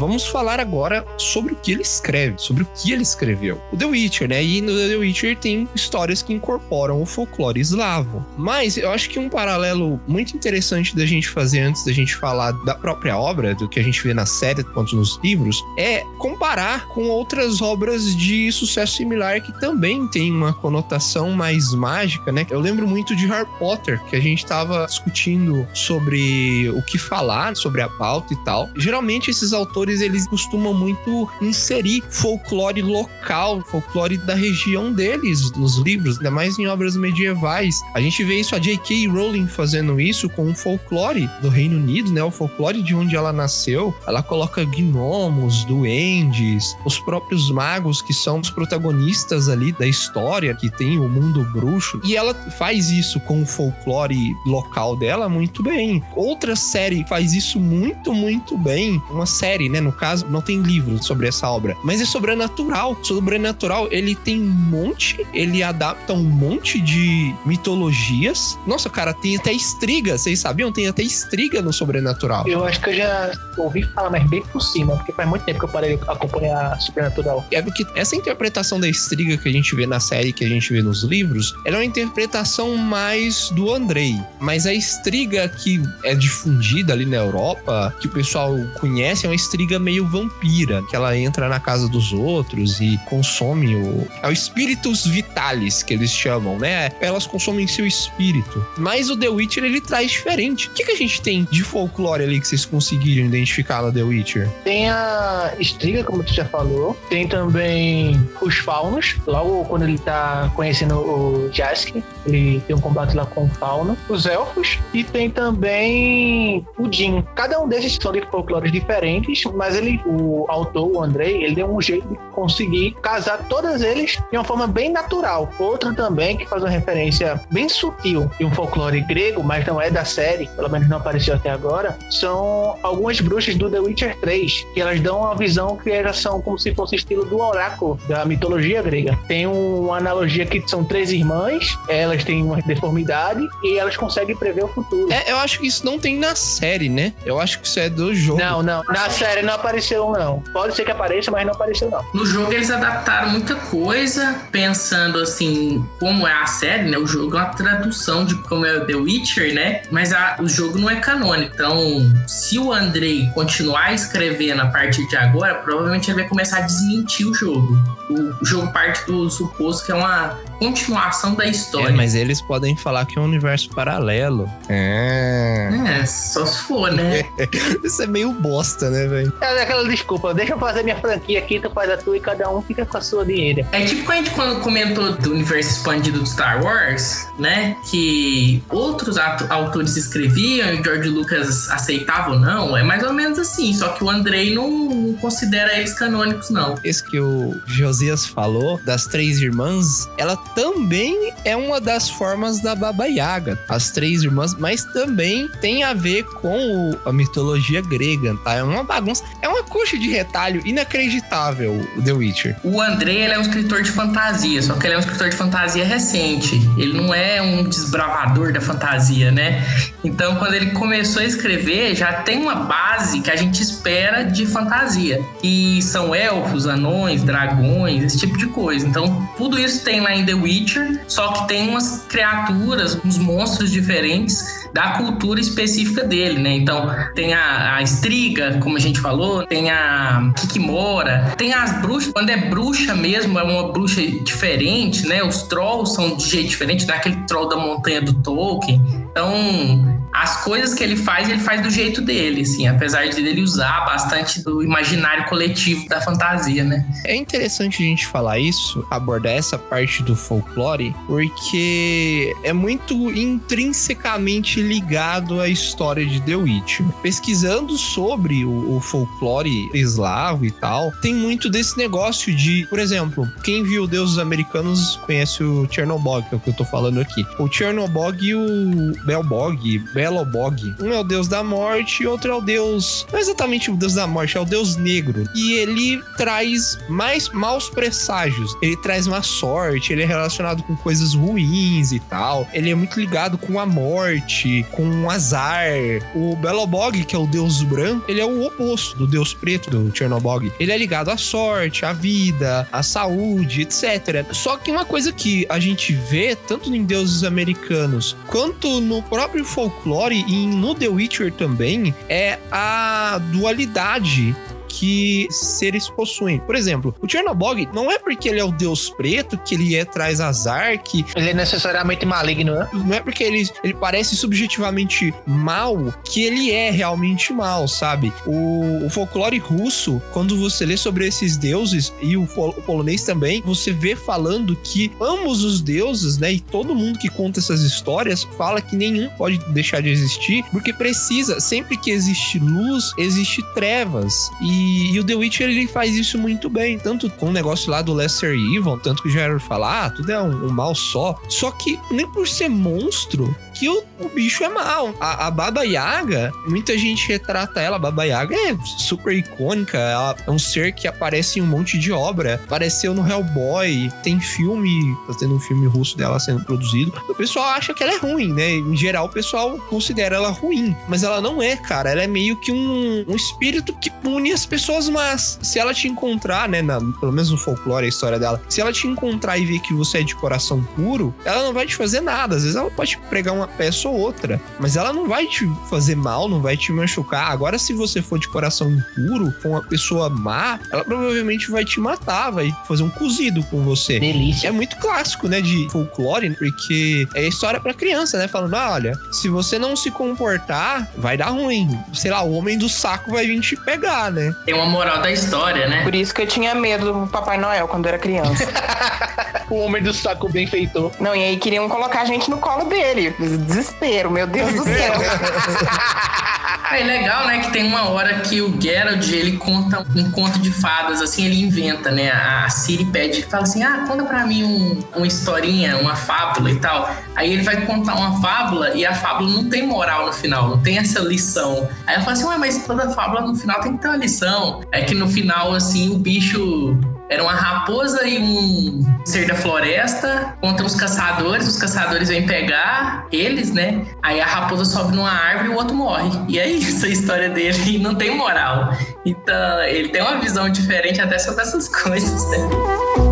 Vamos 0.00 0.26
falar 0.26 0.58
agora 0.58 1.04
sobre 1.18 1.52
o 1.52 1.56
que 1.56 1.72
ele 1.72 1.82
escreve, 1.82 2.36
sobre 2.38 2.62
o 2.62 2.68
que 2.74 2.90
ele 2.90 3.02
escreveu. 3.02 3.60
O 3.70 3.76
The 3.76 3.84
Witcher, 3.84 4.30
né? 4.30 4.42
E 4.42 4.62
no 4.62 4.72
The 4.72 4.96
Witcher 4.96 5.36
tem 5.36 5.68
histórias 5.74 6.22
que 6.22 6.32
incorporam 6.32 7.02
o 7.02 7.04
folclore 7.04 7.60
eslavo. 7.60 8.24
Mas 8.34 8.78
eu 8.78 8.90
acho 8.90 9.10
que 9.10 9.18
um 9.18 9.28
paralelo 9.28 10.00
muito 10.08 10.34
interessante 10.34 10.96
da 10.96 11.04
gente 11.04 11.28
fazer 11.28 11.60
antes 11.60 11.84
da 11.84 11.92
gente 11.92 12.16
falar 12.16 12.52
da 12.64 12.74
própria 12.74 13.18
obra, 13.18 13.54
do 13.54 13.68
que 13.68 13.78
a 13.78 13.82
gente 13.82 14.02
vê 14.02 14.14
na 14.14 14.24
série 14.24 14.64
quanto 14.64 14.96
nos 14.96 15.20
livros, 15.22 15.62
é 15.76 16.02
comparar 16.18 16.88
com 16.88 17.02
outras 17.08 17.60
obras 17.60 18.16
de 18.16 18.50
sucesso 18.52 18.96
similar 18.96 19.42
que 19.42 19.52
também 19.60 20.08
tem 20.08 20.32
uma 20.32 20.54
conotação 20.54 21.32
mais 21.32 21.74
mágica, 21.74 22.32
né? 22.32 22.46
Eu 22.48 22.58
lembro 22.58 22.88
muito 22.88 23.14
de 23.14 23.26
Harry 23.26 23.46
Potter, 23.58 24.02
que 24.04 24.16
a 24.16 24.20
gente 24.20 24.46
tava 24.46 24.86
discutindo 24.86 25.68
sobre 25.74 26.70
o 26.70 26.80
que 26.80 26.96
falar, 26.96 27.54
sobre 27.54 27.82
a 27.82 27.88
pauta 27.90 28.32
e 28.32 28.44
tal. 28.46 28.70
Geralmente 28.78 29.30
esses 29.30 29.52
autores 29.52 29.89
eles 30.00 30.26
costumam 30.26 30.72
muito 30.72 31.28
inserir 31.40 32.02
folclore 32.10 32.82
local, 32.82 33.60
folclore 33.62 34.16
da 34.18 34.34
região 34.34 34.92
deles 34.92 35.50
nos 35.52 35.78
livros, 35.78 36.16
ainda 36.18 36.30
mais 36.30 36.58
em 36.58 36.66
obras 36.66 36.96
medievais. 36.96 37.74
A 37.94 38.00
gente 38.00 38.22
vê 38.22 38.40
isso 38.40 38.54
a 38.54 38.58
J.K. 38.58 39.08
Rowling 39.08 39.46
fazendo 39.46 40.00
isso 40.00 40.28
com 40.28 40.50
o 40.50 40.54
folclore 40.54 41.28
do 41.42 41.48
Reino 41.48 41.76
Unido, 41.76 42.12
né? 42.12 42.22
O 42.22 42.30
folclore 42.30 42.82
de 42.82 42.94
onde 42.94 43.16
ela 43.16 43.32
nasceu. 43.32 43.94
Ela 44.06 44.22
coloca 44.22 44.64
gnomos, 44.64 45.64
duendes, 45.64 46.76
os 46.84 46.98
próprios 46.98 47.50
magos 47.50 48.02
que 48.02 48.12
são 48.12 48.38
os 48.40 48.50
protagonistas 48.50 49.48
ali 49.48 49.72
da 49.72 49.86
história, 49.86 50.54
que 50.54 50.70
tem 50.70 50.98
o 50.98 51.08
mundo 51.08 51.42
bruxo. 51.52 52.00
E 52.04 52.16
ela 52.16 52.34
faz 52.58 52.90
isso 52.90 53.18
com 53.20 53.42
o 53.42 53.46
folclore 53.46 54.36
local 54.46 54.96
dela 54.96 55.28
muito 55.28 55.62
bem. 55.62 56.02
Outra 56.14 56.54
série 56.54 57.04
faz 57.08 57.32
isso 57.32 57.58
muito, 57.58 58.12
muito 58.12 58.56
bem. 58.58 59.02
Uma 59.10 59.26
série, 59.26 59.68
né? 59.68 59.79
No 59.80 59.92
caso, 59.92 60.26
não 60.28 60.40
tem 60.40 60.60
livro 60.60 61.02
sobre 61.02 61.28
essa 61.28 61.48
obra, 61.48 61.76
mas 61.82 62.00
é 62.00 62.04
sobrenatural. 62.04 62.96
Sobrenatural, 63.02 63.88
ele 63.90 64.14
tem 64.14 64.40
um 64.40 64.48
monte, 64.48 65.26
ele 65.32 65.62
adapta 65.62 66.12
um 66.12 66.22
monte 66.22 66.80
de 66.80 67.34
mitologias. 67.44 68.58
Nossa, 68.66 68.90
cara, 68.90 69.12
tem 69.12 69.36
até 69.36 69.52
estriga, 69.52 70.18
vocês 70.18 70.38
sabiam? 70.38 70.72
Tem 70.72 70.88
até 70.88 71.02
estriga 71.02 71.62
no 71.62 71.72
sobrenatural. 71.72 72.46
Eu 72.46 72.64
acho 72.64 72.80
que 72.80 72.90
eu 72.90 72.94
já 72.94 73.32
ouvi 73.56 73.82
falar, 73.82 74.10
mas 74.10 74.28
bem 74.28 74.42
por 74.42 74.60
cima, 74.60 74.96
porque 74.96 75.12
faz 75.12 75.28
muito 75.28 75.44
tempo 75.44 75.58
que 75.58 75.64
eu 75.64 75.68
parei 75.68 75.96
de 75.96 76.02
acompanhar 76.08 76.80
Supernatural. 76.80 77.44
É 77.50 77.62
porque 77.62 77.86
essa 77.94 78.16
interpretação 78.16 78.80
da 78.80 78.88
estriga 78.88 79.36
que 79.36 79.48
a 79.48 79.52
gente 79.52 79.74
vê 79.74 79.86
na 79.86 80.00
série, 80.00 80.32
que 80.32 80.44
a 80.44 80.48
gente 80.48 80.72
vê 80.72 80.82
nos 80.82 81.02
livros, 81.02 81.54
ela 81.64 81.76
é 81.76 81.80
uma 81.80 81.84
interpretação 81.84 82.76
mais 82.76 83.50
do 83.50 83.72
Andrei. 83.72 84.18
Mas 84.40 84.66
a 84.66 84.72
estriga 84.72 85.48
que 85.48 85.82
é 86.04 86.14
difundida 86.14 86.92
ali 86.92 87.06
na 87.06 87.16
Europa, 87.16 87.94
que 88.00 88.06
o 88.06 88.10
pessoal 88.10 88.56
conhece, 88.78 89.26
é 89.26 89.28
uma 89.28 89.34
estriga 89.34 89.59
intriga 89.60 89.78
meio 89.78 90.06
vampira, 90.06 90.82
que 90.88 90.96
ela 90.96 91.16
entra 91.16 91.48
na 91.48 91.60
casa 91.60 91.86
dos 91.86 92.12
outros 92.12 92.80
e 92.80 92.98
consome 93.08 93.76
o. 93.76 94.08
É 94.22 94.28
o 94.28 94.32
espíritos 94.32 95.06
vitalis 95.06 95.82
que 95.82 95.92
eles 95.92 96.10
chamam, 96.10 96.58
né? 96.58 96.90
Elas 97.00 97.26
consomem 97.26 97.66
seu 97.66 97.86
espírito. 97.86 98.64
Mas 98.78 99.10
o 99.10 99.16
The 99.16 99.28
Witcher 99.28 99.64
ele 99.64 99.80
traz 99.80 100.10
diferente. 100.10 100.68
O 100.68 100.70
que, 100.72 100.84
que 100.84 100.92
a 100.92 100.96
gente 100.96 101.20
tem 101.20 101.46
de 101.50 101.62
folclore 101.62 102.22
ali 102.22 102.40
que 102.40 102.48
vocês 102.48 102.64
conseguiram 102.64 103.26
identificar 103.26 103.82
no 103.82 103.92
The 103.92 104.02
Witcher? 104.02 104.48
Tem 104.64 104.88
a 104.88 105.52
Estriga, 105.58 106.04
como 106.04 106.22
tu 106.22 106.32
já 106.32 106.46
falou. 106.46 106.98
Tem 107.10 107.28
também 107.28 108.18
os 108.40 108.56
faunos. 108.56 109.16
Logo 109.26 109.64
quando 109.66 109.82
ele 109.82 109.98
tá 109.98 110.50
conhecendo 110.56 110.96
o 110.96 111.50
Jask, 111.50 111.94
ele 112.26 112.62
tem 112.66 112.74
um 112.74 112.80
combate 112.80 113.14
lá 113.14 113.26
com 113.26 113.44
o 113.44 113.48
fauno. 113.48 113.96
Os 114.08 114.24
elfos. 114.24 114.78
E 114.94 115.04
tem 115.04 115.28
também 115.28 116.66
o 116.78 116.90
Jin. 116.90 117.22
Cada 117.34 117.60
um 117.60 117.68
desses 117.68 117.98
são 118.00 118.12
de 118.12 118.22
folclores 118.30 118.72
diferentes, 118.72 119.44
mas 119.52 119.76
ele, 119.76 120.00
o 120.06 120.44
autor, 120.48 120.90
o 120.90 121.02
Andrei, 121.02 121.42
ele 121.42 121.54
deu 121.54 121.66
um 121.66 121.80
jeito 121.80 122.06
de 122.08 122.16
conseguir 122.32 122.96
casar 123.02 123.46
todas 123.48 123.82
eles 123.82 124.18
de 124.30 124.36
uma 124.36 124.44
forma 124.44 124.66
bem 124.66 124.90
natural. 124.90 125.50
Outro 125.58 125.94
também 125.94 126.36
que 126.36 126.46
faz 126.46 126.62
uma 126.62 126.70
referência 126.70 127.40
bem 127.50 127.68
sutil 127.68 128.30
de 128.38 128.44
um 128.44 128.50
folclore 128.50 129.00
grego, 129.02 129.42
mas 129.42 129.66
não 129.66 129.80
é 129.80 129.90
da 129.90 130.04
série, 130.04 130.48
pelo 130.48 130.68
menos 130.68 130.88
não 130.88 130.96
apareceu 130.96 131.34
até 131.34 131.50
agora, 131.50 131.96
são 132.10 132.78
algumas 132.82 133.20
bruxas 133.20 133.56
do 133.56 133.70
The 133.70 133.80
Witcher 133.80 134.16
3, 134.20 134.66
que 134.74 134.80
elas 134.80 135.00
dão 135.00 135.20
uma 135.20 135.34
visão 135.34 135.76
que 135.76 135.90
elas 135.90 136.18
são 136.18 136.40
como 136.40 136.58
se 136.58 136.74
fosse 136.74 136.96
estilo 136.96 137.24
do 137.24 137.38
oráculo 137.38 137.98
da 138.08 138.24
mitologia 138.24 138.82
grega. 138.82 139.18
Tem 139.26 139.46
uma 139.46 139.96
analogia 139.96 140.46
que 140.46 140.62
são 140.68 140.84
três 140.84 141.10
irmãs, 141.10 141.78
elas 141.88 142.24
têm 142.24 142.42
uma 142.42 142.60
deformidade 142.62 143.46
e 143.62 143.78
elas 143.78 143.96
conseguem 143.96 144.36
prever 144.36 144.64
o 144.64 144.68
futuro. 144.68 145.12
É, 145.12 145.30
eu 145.30 145.36
acho 145.38 145.60
que 145.60 145.66
isso 145.66 145.84
não 145.84 145.98
tem 145.98 146.16
na 146.16 146.34
série, 146.34 146.88
né? 146.88 147.12
Eu 147.24 147.40
acho 147.40 147.60
que 147.60 147.66
isso 147.66 147.78
é 147.78 147.88
do 147.88 148.14
jogo. 148.14 148.40
Não, 148.40 148.62
não. 148.62 148.82
Na 148.84 149.10
série 149.10 149.39
não 149.42 149.54
apareceu, 149.54 150.10
não. 150.10 150.40
Pode 150.52 150.74
ser 150.74 150.84
que 150.84 150.90
apareça, 150.90 151.30
mas 151.30 151.46
não 151.46 151.52
apareceu, 151.54 151.90
não. 151.90 152.04
No 152.14 152.24
jogo 152.26 152.52
eles 152.52 152.70
adaptaram 152.70 153.30
muita 153.30 153.54
coisa, 153.54 154.36
pensando 154.52 155.18
assim, 155.18 155.84
como 155.98 156.26
é 156.26 156.32
a 156.32 156.46
série, 156.46 156.90
né? 156.90 156.98
O 156.98 157.06
jogo 157.06 157.36
é 157.36 157.40
uma 157.40 157.50
tradução 157.50 158.24
de 158.24 158.34
como 158.34 158.64
é 158.66 158.76
o 158.78 158.86
The 158.86 158.94
Witcher, 158.94 159.54
né? 159.54 159.82
Mas 159.90 160.12
a- 160.12 160.36
o 160.40 160.48
jogo 160.48 160.78
não 160.78 160.88
é 160.90 160.96
canônico. 160.96 161.54
Então, 161.54 161.78
se 162.26 162.58
o 162.58 162.72
Andrei 162.72 163.28
continuar 163.34 163.92
escrevendo 163.92 164.62
a 164.62 164.66
partir 164.66 165.06
de 165.08 165.16
agora, 165.16 165.54
provavelmente 165.56 166.10
ele 166.10 166.20
vai 166.20 166.28
começar 166.28 166.58
a 166.58 166.60
desmentir 166.62 167.26
o 167.26 167.34
jogo. 167.34 167.78
O 168.08 168.44
jogo 168.44 168.72
parte 168.72 169.04
do 169.06 169.28
suposto 169.30 169.86
que 169.86 169.92
é 169.92 169.94
uma 169.94 170.36
continuação 170.60 171.34
da 171.34 171.44
É, 171.46 171.50
história. 171.50 171.90
mas 171.96 172.14
eles 172.14 172.40
podem 172.40 172.76
falar 172.76 173.04
que 173.06 173.18
é 173.18 173.20
um 173.22 173.24
universo 173.24 173.70
paralelo. 173.70 174.48
É. 174.68 175.68
É, 176.00 176.06
só 176.06 176.44
se 176.46 176.62
for, 176.62 176.92
né? 176.92 177.22
Isso 177.82 178.02
é 178.02 178.06
meio 178.06 178.32
bosta, 178.32 178.90
né, 178.90 179.06
velho? 179.08 179.32
É 179.40 179.62
aquela 179.62 179.88
desculpa, 179.88 180.32
deixa 180.34 180.52
eu 180.52 180.58
fazer 180.58 180.82
minha 180.82 180.96
franquia 181.00 181.38
aqui, 181.38 181.58
tu 181.58 181.70
faz 181.70 181.90
a 181.90 181.96
tua 181.96 182.16
e 182.16 182.20
cada 182.20 182.48
um 182.50 182.62
fica 182.62 182.84
com 182.86 182.96
a 182.96 183.00
sua 183.00 183.24
dinheiro. 183.24 183.66
É 183.72 183.84
tipo 183.84 184.04
quando 184.04 184.12
a 184.12 184.16
gente 184.22 184.30
quando 184.34 184.60
comentou 184.60 185.12
do 185.14 185.32
universo 185.32 185.70
expandido 185.70 186.20
do 186.20 186.26
Star 186.26 186.62
Wars, 186.62 187.26
né? 187.38 187.76
Que 187.90 188.62
outros 188.70 189.16
autores 189.18 189.96
escreviam 189.96 190.72
e 190.74 190.80
o 190.80 190.84
George 190.84 191.08
Lucas 191.08 191.68
aceitava 191.70 192.30
ou 192.32 192.38
não. 192.38 192.76
É 192.76 192.82
mais 192.82 193.02
ou 193.02 193.12
menos 193.12 193.38
assim. 193.38 193.72
Só 193.72 193.88
que 193.90 194.04
o 194.04 194.10
Andrei 194.10 194.54
não, 194.54 194.70
não 194.70 195.12
considera 195.14 195.76
eles 195.78 195.92
canônicos, 195.94 196.50
não. 196.50 196.74
Esse 196.84 197.02
que 197.08 197.18
o 197.18 197.58
Josias 197.66 198.26
falou, 198.26 198.78
das 198.84 199.06
três 199.06 199.40
irmãs, 199.40 200.08
ela 200.18 200.36
também 200.54 201.32
é 201.44 201.56
uma 201.56 201.80
das 201.80 202.08
formas 202.08 202.60
da 202.60 202.74
Baba 202.74 203.06
Yaga. 203.06 203.58
As 203.68 203.90
três 203.90 204.22
irmãs, 204.22 204.54
mas 204.58 204.84
também 204.84 205.48
tem 205.60 205.82
a 205.84 205.92
ver 205.94 206.24
com 206.24 206.90
o- 206.92 206.98
a 207.08 207.12
mitologia 207.12 207.80
grega, 207.80 208.36
tá? 208.44 208.54
É 208.54 208.62
uma 208.62 208.84
bagunça. 208.84 209.22
É 209.42 209.48
uma 209.48 209.62
coxa 209.62 209.98
de 209.98 210.08
retalho 210.08 210.62
inacreditável, 210.66 211.86
o 211.96 212.02
The 212.02 212.12
Witcher. 212.12 212.56
O 212.62 212.80
Andrei 212.80 213.22
ele 213.22 213.34
é 213.34 213.38
um 213.38 213.42
escritor 213.42 213.82
de 213.82 213.90
fantasia, 213.90 214.62
só 214.62 214.74
que 214.74 214.86
ele 214.86 214.94
é 214.94 214.96
um 214.96 215.00
escritor 215.00 215.28
de 215.30 215.36
fantasia 215.36 215.84
recente. 215.84 216.56
Ele 216.76 216.92
não 217.00 217.14
é 217.14 217.40
um 217.42 217.64
desbravador 217.64 218.52
da 218.52 218.60
fantasia, 218.60 219.30
né? 219.30 219.64
Então, 220.04 220.36
quando 220.36 220.54
ele 220.54 220.70
começou 220.72 221.22
a 221.22 221.24
escrever, 221.24 221.94
já 221.94 222.12
tem 222.12 222.38
uma 222.38 222.54
base 222.54 223.20
que 223.20 223.30
a 223.30 223.36
gente 223.36 223.62
espera 223.62 224.24
de 224.24 224.46
fantasia. 224.46 225.20
E 225.42 225.80
são 225.82 226.14
elfos, 226.14 226.66
anões, 226.66 227.22
dragões, 227.22 228.02
esse 228.04 228.18
tipo 228.18 228.36
de 228.36 228.46
coisa. 228.46 228.86
Então, 228.86 229.28
tudo 229.36 229.58
isso 229.58 229.84
tem 229.84 230.00
lá 230.00 230.14
em 230.14 230.24
The 230.24 230.34
Witcher, 230.42 231.00
só 231.06 231.32
que 231.32 231.48
tem 231.48 231.68
umas 231.68 232.04
criaturas, 232.08 232.98
uns 233.04 233.18
monstros 233.18 233.70
diferentes 233.70 234.60
da 234.72 234.92
cultura 234.92 235.40
específica 235.40 236.04
dele, 236.04 236.38
né? 236.38 236.54
Então, 236.54 236.90
tem 237.14 237.34
a, 237.34 237.76
a 237.76 237.82
Estriga, 237.82 238.58
como 238.60 238.76
a 238.76 238.80
gente 238.80 239.00
falou, 239.00 239.46
tem 239.46 239.70
a 239.70 240.32
Kikimora, 240.36 241.34
tem 241.36 241.52
as 241.52 241.80
bruxas. 241.80 242.12
Quando 242.12 242.30
é 242.30 242.36
bruxa 242.36 242.94
mesmo, 242.94 243.38
é 243.38 243.42
uma 243.42 243.72
bruxa 243.72 244.00
diferente, 244.02 245.06
né? 245.06 245.22
Os 245.22 245.42
trolls 245.42 245.94
são 245.94 246.16
de 246.16 246.28
jeito 246.28 246.48
diferente, 246.48 246.86
não 246.86 246.94
é 246.94 246.98
aquele 246.98 247.16
troll 247.26 247.48
da 247.48 247.56
montanha 247.56 248.00
do 248.00 248.14
Tolkien. 248.14 248.80
Então, 249.10 249.99
as 250.12 250.42
coisas 250.44 250.74
que 250.74 250.82
ele 250.82 250.96
faz, 250.96 251.28
ele 251.28 251.38
faz 251.38 251.62
do 251.62 251.70
jeito 251.70 252.00
dele, 252.00 252.42
assim, 252.42 252.66
apesar 252.66 253.06
de 253.08 253.20
ele 253.20 253.42
usar 253.42 253.84
bastante 253.84 254.42
do 254.42 254.62
imaginário 254.62 255.24
coletivo 255.26 255.88
da 255.88 256.00
fantasia, 256.00 256.64
né? 256.64 256.84
É 257.04 257.14
interessante 257.14 257.82
a 257.82 257.86
gente 257.86 258.06
falar 258.06 258.38
isso, 258.38 258.84
abordar 258.90 259.32
essa 259.32 259.58
parte 259.58 260.02
do 260.02 260.16
folclore, 260.16 260.94
porque 261.06 262.34
é 262.42 262.52
muito 262.52 262.94
intrinsecamente 263.10 264.60
ligado 264.60 265.40
à 265.40 265.48
história 265.48 266.04
de 266.04 266.20
The 266.20 266.36
Witcher. 266.36 266.86
Pesquisando 267.02 267.76
sobre 267.76 268.44
o, 268.44 268.76
o 268.76 268.80
folclore 268.80 269.70
eslavo 269.72 270.44
e 270.44 270.50
tal, 270.50 270.90
tem 271.00 271.14
muito 271.14 271.48
desse 271.48 271.76
negócio 271.78 272.34
de, 272.34 272.66
por 272.68 272.78
exemplo, 272.78 273.30
quem 273.44 273.62
viu 273.62 273.86
Deuses 273.86 274.18
Americanos 274.18 274.96
conhece 275.06 275.42
o 275.42 275.68
Chernobog, 275.70 276.28
que 276.28 276.34
é 276.34 276.38
o 276.38 276.40
que 276.40 276.50
eu 276.50 276.54
tô 276.54 276.64
falando 276.64 277.00
aqui. 277.00 277.24
O 277.38 277.50
Chernobog 277.50 278.24
e 278.24 278.34
o 278.34 278.92
Belbog, 279.04 279.78
Belobog. 280.00 280.74
Um 280.80 280.94
é 280.94 280.98
o 280.98 281.04
deus 281.04 281.28
da 281.28 281.44
morte 281.44 282.02
e 282.02 282.06
outro 282.06 282.32
é 282.32 282.34
o 282.34 282.40
deus. 282.40 283.06
Não 283.12 283.18
é 283.18 283.20
exatamente 283.20 283.70
o 283.70 283.76
deus 283.76 283.92
da 283.92 284.06
morte, 284.06 284.38
é 284.38 284.40
o 284.40 284.46
deus 284.46 284.76
negro. 284.76 285.24
E 285.34 285.52
ele 285.52 286.02
traz 286.16 286.78
mais 286.88 287.28
maus 287.28 287.68
presságios. 287.68 288.56
Ele 288.62 288.78
traz 288.78 289.06
má 289.06 289.20
sorte, 289.20 289.92
ele 289.92 290.02
é 290.02 290.06
relacionado 290.06 290.62
com 290.62 290.74
coisas 290.74 291.12
ruins 291.12 291.92
e 291.92 292.00
tal. 292.00 292.48
Ele 292.54 292.70
é 292.70 292.74
muito 292.74 292.98
ligado 292.98 293.36
com 293.36 293.60
a 293.60 293.66
morte, 293.66 294.64
com 294.72 295.04
o 295.04 295.10
azar. 295.10 295.68
O 296.14 296.34
Belobog, 296.36 297.04
que 297.04 297.14
é 297.14 297.18
o 297.18 297.26
deus 297.26 297.62
branco, 297.62 298.10
ele 298.10 298.22
é 298.22 298.24
o 298.24 298.46
oposto 298.46 298.96
do 298.96 299.06
deus 299.06 299.34
preto 299.34 299.68
do 299.68 299.94
Chernobog. 299.94 300.50
Ele 300.58 300.72
é 300.72 300.78
ligado 300.78 301.10
à 301.10 301.18
sorte, 301.18 301.84
à 301.84 301.92
vida, 301.92 302.66
à 302.72 302.82
saúde, 302.82 303.62
etc. 303.62 304.24
Só 304.32 304.56
que 304.56 304.70
uma 304.70 304.86
coisa 304.86 305.12
que 305.12 305.44
a 305.50 305.58
gente 305.58 305.92
vê, 305.92 306.34
tanto 306.34 306.74
em 306.74 306.84
deuses 306.84 307.22
americanos 307.22 308.16
quanto 308.26 308.80
no 308.80 309.02
próprio 309.02 309.44
folclore 309.44 309.89
e 310.12 310.46
no 310.46 310.74
The 310.74 310.88
Witcher 310.88 311.32
também, 311.32 311.94
é 312.08 312.38
a 312.50 313.20
dualidade 313.32 314.34
que 314.80 315.28
seres 315.30 315.90
possuem. 315.90 316.38
Por 316.38 316.54
exemplo, 316.54 316.94
o 317.02 317.06
Chernobog 317.06 317.68
não 317.74 317.90
é 317.90 317.98
porque 317.98 318.30
ele 318.30 318.40
é 318.40 318.44
o 318.44 318.50
deus 318.50 318.88
preto 318.88 319.36
que 319.36 319.54
ele 319.54 319.76
é 319.76 319.84
traz 319.84 320.22
azar, 320.22 320.82
que 320.82 321.04
Ele 321.14 321.30
é 321.30 321.34
necessariamente 321.34 322.06
maligno, 322.06 322.54
né? 322.54 322.66
não 322.72 322.94
é 322.94 323.00
porque 323.00 323.22
ele, 323.22 323.46
ele 323.62 323.74
parece 323.74 324.16
subjetivamente 324.16 325.12
mal 325.26 325.92
que 326.02 326.22
ele 326.22 326.50
é 326.50 326.70
realmente 326.70 327.30
mal, 327.30 327.68
sabe? 327.68 328.10
O, 328.26 328.86
o 328.86 328.88
folclore 328.88 329.36
russo, 329.36 330.00
quando 330.14 330.34
você 330.38 330.64
lê 330.64 330.78
sobre 330.78 331.06
esses 331.06 331.36
deuses 331.36 331.92
e 332.00 332.16
o, 332.16 332.22
o 332.22 332.62
polonês 332.62 333.02
também, 333.04 333.42
você 333.44 333.72
vê 333.72 333.94
falando 333.94 334.56
que 334.56 334.90
ambos 334.98 335.44
os 335.44 335.60
deuses, 335.60 336.16
né, 336.16 336.32
e 336.32 336.40
todo 336.40 336.74
mundo 336.74 336.98
que 336.98 337.10
conta 337.10 337.38
essas 337.38 337.60
histórias 337.60 338.26
fala 338.38 338.62
que 338.62 338.76
nenhum 338.76 339.10
pode 339.10 339.38
deixar 339.50 339.82
de 339.82 339.90
existir, 339.90 340.42
porque 340.50 340.72
precisa, 340.72 341.38
sempre 341.38 341.76
que 341.76 341.90
existe 341.90 342.38
luz, 342.38 342.94
existe 342.96 343.42
trevas. 343.52 344.30
E, 344.40 344.69
e 344.92 345.00
o 345.00 345.04
The 345.04 345.14
Witcher 345.14 345.48
ele 345.48 345.66
faz 345.66 345.96
isso 345.96 346.18
muito 346.18 346.48
bem, 346.48 346.78
tanto 346.78 347.10
com 347.10 347.26
o 347.26 347.32
negócio 347.32 347.70
lá 347.70 347.82
do 347.82 347.92
Lesser 347.92 348.32
Evil, 348.32 348.78
tanto 348.78 349.02
que 349.02 349.08
o 349.08 349.10
Gerard 349.10 349.42
fala, 349.42 349.86
ah, 349.86 349.90
tudo 349.90 350.10
é 350.10 350.20
um, 350.20 350.46
um 350.46 350.50
mal 350.50 350.74
só. 350.74 351.20
Só 351.28 351.50
que 351.50 351.78
nem 351.90 352.06
por 352.06 352.26
ser 352.28 352.48
monstro 352.48 353.34
que 353.60 353.68
o, 353.68 353.84
o 354.00 354.08
bicho 354.08 354.42
é 354.42 354.48
mal. 354.48 354.94
A, 354.98 355.26
a 355.26 355.30
Baba 355.30 355.62
Yaga, 355.64 356.32
muita 356.46 356.76
gente 356.78 357.06
retrata 357.08 357.60
ela. 357.60 357.76
A 357.76 357.78
Baba 357.78 358.04
Yaga 358.04 358.34
é 358.34 358.56
super 358.78 359.12
icônica. 359.12 359.76
Ela 359.76 360.16
é 360.26 360.30
um 360.30 360.38
ser 360.38 360.72
que 360.72 360.88
aparece 360.88 361.38
em 361.38 361.42
um 361.42 361.46
monte 361.46 361.78
de 361.78 361.92
obra. 361.92 362.40
Apareceu 362.44 362.94
no 362.94 363.06
Hellboy. 363.06 363.90
Tem 364.02 364.18
filme, 364.18 364.96
tá 365.06 365.14
tendo 365.18 365.34
um 365.34 365.40
filme 365.40 365.66
russo 365.66 365.94
dela 365.96 366.18
sendo 366.18 366.42
produzido. 366.44 366.90
O 367.08 367.14
pessoal 367.14 367.44
acha 367.50 367.74
que 367.74 367.82
ela 367.82 367.92
é 367.92 367.98
ruim, 367.98 368.32
né? 368.32 368.50
Em 368.52 368.74
geral, 368.76 369.04
o 369.06 369.10
pessoal 369.10 369.58
considera 369.68 370.16
ela 370.16 370.30
ruim. 370.30 370.74
Mas 370.88 371.02
ela 371.02 371.20
não 371.20 371.42
é, 371.42 371.54
cara. 371.56 371.90
Ela 371.90 372.02
é 372.04 372.06
meio 372.06 372.40
que 372.40 372.50
um, 372.50 373.04
um 373.06 373.14
espírito 373.16 373.74
que 373.78 373.90
pune 373.90 374.32
as 374.32 374.46
pessoas 374.46 374.88
más. 374.88 375.38
Se 375.42 375.58
ela 375.58 375.74
te 375.74 375.86
encontrar, 375.86 376.48
né? 376.48 376.62
na- 376.62 376.80
pelo 376.98 377.12
menos 377.12 377.30
no 377.30 377.36
folclore, 377.36 377.84
a 377.84 377.88
história 377.88 378.18
dela. 378.18 378.40
Se 378.48 378.60
ela 378.62 378.72
te 378.72 378.86
encontrar 378.86 379.36
e 379.36 379.44
ver 379.44 379.58
que 379.60 379.74
você 379.74 379.98
é 379.98 380.02
de 380.02 380.14
coração 380.14 380.62
puro, 380.74 381.14
ela 381.26 381.42
não 381.44 381.52
vai 381.52 381.66
te 381.66 381.76
fazer 381.76 382.00
nada. 382.00 382.36
Às 382.36 382.42
vezes 382.42 382.56
ela 382.56 382.70
pode 382.70 382.96
pregar 383.10 383.34
uma, 383.34 383.49
peça 383.56 383.88
ou 383.88 383.98
outra. 383.98 384.40
Mas 384.58 384.76
ela 384.76 384.92
não 384.92 385.08
vai 385.08 385.26
te 385.26 385.48
fazer 385.68 385.94
mal, 385.94 386.28
não 386.28 386.40
vai 386.40 386.56
te 386.56 386.72
machucar. 386.72 387.30
Agora, 387.30 387.58
se 387.58 387.72
você 387.72 388.00
for 388.02 388.18
de 388.18 388.28
coração 388.28 388.70
impuro, 388.70 389.34
com 389.42 389.50
uma 389.50 389.62
pessoa 389.62 390.08
má, 390.08 390.58
ela 390.72 390.84
provavelmente 390.84 391.50
vai 391.50 391.64
te 391.64 391.80
matar, 391.80 392.30
vai 392.30 392.54
fazer 392.66 392.82
um 392.82 392.90
cozido 392.90 393.42
com 393.44 393.62
você. 393.62 393.98
Delícia. 394.00 394.48
É 394.48 394.50
muito 394.50 394.76
clássico, 394.76 395.28
né, 395.28 395.40
de 395.40 395.68
folclore, 395.70 396.30
porque 396.36 397.06
é 397.14 397.26
história 397.26 397.60
pra 397.60 397.74
criança, 397.74 398.18
né? 398.18 398.28
Falando, 398.28 398.54
ah, 398.54 398.72
olha, 398.72 398.98
se 399.12 399.28
você 399.28 399.58
não 399.58 399.76
se 399.76 399.90
comportar, 399.90 400.88
vai 400.96 401.16
dar 401.16 401.30
ruim. 401.30 401.78
Sei 401.92 402.10
lá, 402.10 402.22
o 402.22 402.32
homem 402.32 402.56
do 402.58 402.68
saco 402.68 403.10
vai 403.10 403.26
vir 403.26 403.40
te 403.40 403.56
pegar, 403.56 404.10
né? 404.10 404.34
Tem 404.44 404.54
uma 404.54 404.66
moral 404.66 405.00
da 405.00 405.10
história, 405.10 405.68
né? 405.68 405.82
Por 405.82 405.94
isso 405.94 406.14
que 406.14 406.22
eu 406.22 406.26
tinha 406.26 406.54
medo 406.54 406.92
do 406.92 407.06
Papai 407.06 407.38
Noel 407.38 407.68
quando 407.68 407.86
eu 407.86 407.90
era 407.90 407.98
criança. 407.98 408.46
O 409.50 409.56
homem 409.56 409.82
do 409.82 409.92
saco 409.92 410.28
benfeitor. 410.28 410.92
Não, 411.00 411.14
e 411.14 411.24
aí 411.24 411.36
queriam 411.36 411.68
colocar 411.68 412.02
a 412.02 412.04
gente 412.04 412.30
no 412.30 412.38
colo 412.38 412.66
dele. 412.66 413.12
Desespero, 413.40 414.10
meu 414.10 414.26
Deus 414.26 414.52
do 414.54 414.64
céu. 414.64 414.94
É 416.72 416.84
legal, 416.84 417.26
né, 417.26 417.40
que 417.40 417.50
tem 417.50 417.66
uma 417.66 417.88
hora 417.88 418.20
que 418.20 418.40
o 418.40 418.60
Geralt, 418.60 419.08
ele 419.08 419.36
conta 419.38 419.84
um 419.96 420.08
conto 420.12 420.38
de 420.38 420.52
fadas, 420.52 421.02
assim, 421.02 421.24
ele 421.24 421.42
inventa, 421.42 421.90
né? 421.90 422.12
A 422.12 422.48
Siri 422.48 422.84
pede, 422.84 423.24
fala 423.24 423.42
assim, 423.42 423.64
ah, 423.64 423.84
conta 423.88 424.04
pra 424.04 424.24
mim 424.24 424.44
um, 424.44 424.78
uma 424.94 425.06
historinha, 425.06 425.76
uma 425.78 425.96
fábula 425.96 426.48
e 426.48 426.56
tal. 426.60 426.88
Aí 427.16 427.32
ele 427.32 427.42
vai 427.42 427.66
contar 427.66 427.96
uma 427.96 428.20
fábula 428.20 428.72
e 428.72 428.86
a 428.86 428.94
fábula 428.94 429.28
não 429.30 429.48
tem 429.48 429.66
moral 429.66 430.06
no 430.06 430.12
final, 430.12 430.48
não 430.48 430.60
tem 430.60 430.78
essa 430.78 431.00
lição. 431.00 431.68
Aí 431.88 431.96
ela 431.96 432.04
fala 432.04 432.16
assim, 432.16 432.24
ué, 432.26 432.38
mas 432.38 432.64
toda 432.64 432.88
fábula 432.90 433.22
no 433.22 433.34
final 433.34 433.60
tem 433.60 433.76
que 433.76 433.82
ter 433.82 433.88
uma 433.88 433.96
lição. 433.96 434.60
É 434.70 434.82
que 434.82 434.94
no 434.94 435.08
final, 435.08 435.52
assim, 435.52 435.90
o 435.90 435.98
bicho 435.98 436.78
era 437.10 437.24
uma 437.24 437.32
raposa 437.32 438.06
e 438.06 438.18
um 438.18 439.04
ser 439.04 439.26
da 439.26 439.34
floresta 439.34 440.36
contra 440.40 440.64
os 440.64 440.76
caçadores. 440.76 441.48
Os 441.48 441.56
caçadores 441.56 442.08
vêm 442.08 442.24
pegar 442.24 443.08
eles, 443.10 443.52
né? 443.52 443.84
Aí 444.00 444.20
a 444.20 444.26
raposa 444.26 444.64
sobe 444.64 444.94
numa 444.94 445.10
árvore 445.10 445.48
e 445.48 445.52
o 445.52 445.56
outro 445.56 445.74
morre. 445.74 446.10
E 446.28 446.38
é 446.38 446.48
isso 446.48 446.86
a 446.86 446.88
história 446.88 447.28
dele. 447.28 447.58
E 447.66 447.78
não 447.78 447.96
tem 447.96 448.16
moral. 448.16 448.72
Então, 449.04 449.60
ele 449.64 449.88
tem 449.88 450.00
uma 450.00 450.20
visão 450.20 450.48
diferente 450.48 451.00
até 451.00 451.18
sobre 451.18 451.42
essas 451.42 451.66
coisas, 451.82 452.30
né? 452.30 453.09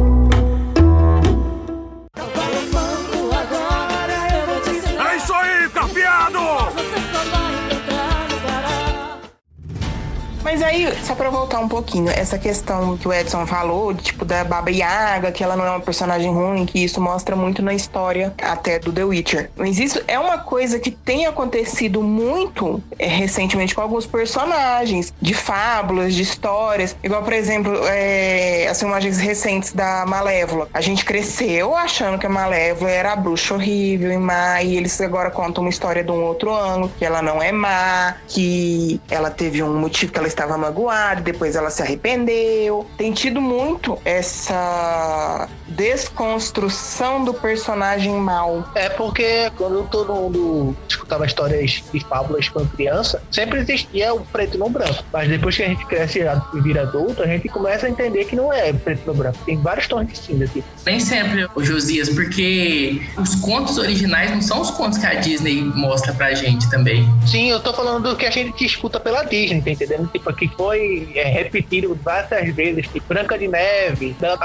Mas 10.51 10.63
aí, 10.63 10.89
só 11.05 11.15
pra 11.15 11.29
voltar 11.29 11.59
um 11.59 11.69
pouquinho, 11.69 12.09
essa 12.09 12.39
questão 12.39 12.97
que 12.97 13.07
o 13.07 13.13
Edson 13.13 13.47
falou, 13.47 13.93
tipo, 13.93 14.25
da 14.25 14.43
Baba 14.45 14.71
Yaga, 14.71 15.31
que 15.31 15.45
ela 15.45 15.55
não 15.55 15.67
é 15.67 15.69
uma 15.69 15.81
personagem 15.81 16.33
ruim, 16.33 16.65
que 16.65 16.83
isso 16.83 17.03
mostra 17.03 17.37
muito 17.37 17.61
na 17.61 17.75
história 17.75 18.33
até 18.41 18.79
do 18.79 18.91
The 18.91 19.05
Witcher. 19.05 19.51
Mas 19.55 19.79
isso 19.79 20.03
é 20.09 20.19
uma 20.19 20.39
coisa 20.39 20.79
que 20.79 20.91
tem 20.91 21.27
acontecido 21.27 22.03
muito 22.03 22.83
é, 22.99 23.07
recentemente 23.07 23.75
com 23.75 23.83
alguns 23.83 24.07
personagens, 24.07 25.13
de 25.21 25.35
fábulas, 25.35 26.15
de 26.15 26.23
histórias. 26.23 26.97
Igual, 27.05 27.23
por 27.23 27.35
exemplo, 27.35 27.79
é, 27.85 28.69
as 28.69 28.79
filmagens 28.79 29.19
recentes 29.19 29.75
da 29.75 30.07
Malévola. 30.07 30.67
A 30.73 30.81
gente 30.81 31.05
cresceu 31.05 31.77
achando 31.77 32.19
que 32.19 32.25
a 32.25 32.31
Malévola 32.31 32.91
era 32.91 33.13
a 33.13 33.17
bruxa 33.17 33.53
horrível 33.53 34.11
e 34.11 34.17
má, 34.17 34.63
e 34.63 34.79
eles 34.79 34.99
agora 35.03 35.31
contam 35.31 35.63
uma 35.63 35.69
história 35.69 36.03
de 36.03 36.11
um 36.11 36.25
outro 36.25 36.57
ângulo, 36.57 36.91
que 36.99 37.05
ela 37.05 37.21
não 37.21 37.43
é 37.43 37.53
má, 37.53 38.17
que 38.27 38.99
ela 39.11 39.31
teve 39.31 39.63
um 39.63 39.79
motivo 39.79 40.11
que 40.11 40.19
ela 40.19 40.38
estava 40.39 40.57
magoada, 40.57 41.21
depois 41.21 41.57
ela 41.57 41.69
se 41.69 41.83
arrependeu. 41.83 42.87
Tem 42.97 43.13
tido 43.13 43.41
muito 43.41 43.99
essa 44.05 45.49
desconstrução 45.69 47.25
do 47.25 47.35
personagem 47.35 48.13
mal. 48.15 48.71
É 48.75 48.89
porque 48.89 49.51
quando 49.57 49.87
todo 49.89 50.15
mundo 50.15 50.77
escutava 50.89 51.27
histórias 51.27 51.83
de 51.93 52.01
fábulas 52.01 52.49
quando 52.49 52.71
criança, 52.71 53.23
sempre 53.31 53.61
existia 53.61 54.13
o 54.15 54.21
preto 54.21 54.59
no 54.59 54.69
branco. 54.69 55.05
Mas 55.13 55.29
depois 55.29 55.57
que 55.57 55.63
a 55.63 55.69
gente 55.69 55.85
cresce 55.87 56.21
e 56.21 56.61
vira 56.61 56.83
adulto, 56.83 57.23
a 57.23 57.27
gente 57.27 57.49
começa 57.49 57.87
a 57.87 57.91
entender 57.91 58.25
que 58.25 58.37
não 58.37 58.53
é 58.53 58.73
preto 58.73 59.07
no 59.07 59.15
branco. 59.15 59.39
Tem 59.45 59.57
vários 59.57 59.87
tons 59.87 60.07
de 60.07 60.19
cinza 60.19 60.45
aqui. 60.45 60.65
Nem 60.85 61.01
sempre, 61.01 61.49
o 61.55 61.63
Josias, 61.63 62.09
porque 62.09 63.03
os 63.17 63.35
contos 63.37 63.79
originais 63.79 64.31
não 64.31 64.41
são 64.41 64.61
os 64.61 64.71
contos 64.71 64.99
que 64.99 65.07
a 65.07 65.15
Disney 65.15 65.63
mostra 65.63 66.13
pra 66.13 66.35
gente 66.35 66.69
também. 66.71 67.09
Sim, 67.27 67.51
eu 67.51 67.61
tô 67.61 67.73
falando 67.73 68.11
do 68.11 68.17
que 68.17 68.27
a 68.27 68.31
gente 68.31 68.65
escuta 68.65 68.99
pela 68.99 69.23
Disney, 69.25 69.61
tá 69.61 69.71
entendendo? 69.71 70.09
Tipo, 70.09 70.33
que 70.33 70.49
foi 70.49 71.09
é, 71.15 71.29
repetido 71.29 71.99
várias 72.03 72.55
vezes, 72.55 72.87
tipo 72.89 73.07
Branca 73.09 73.39
de 73.39 73.49
Neve, 73.49 74.17
da 74.19 74.37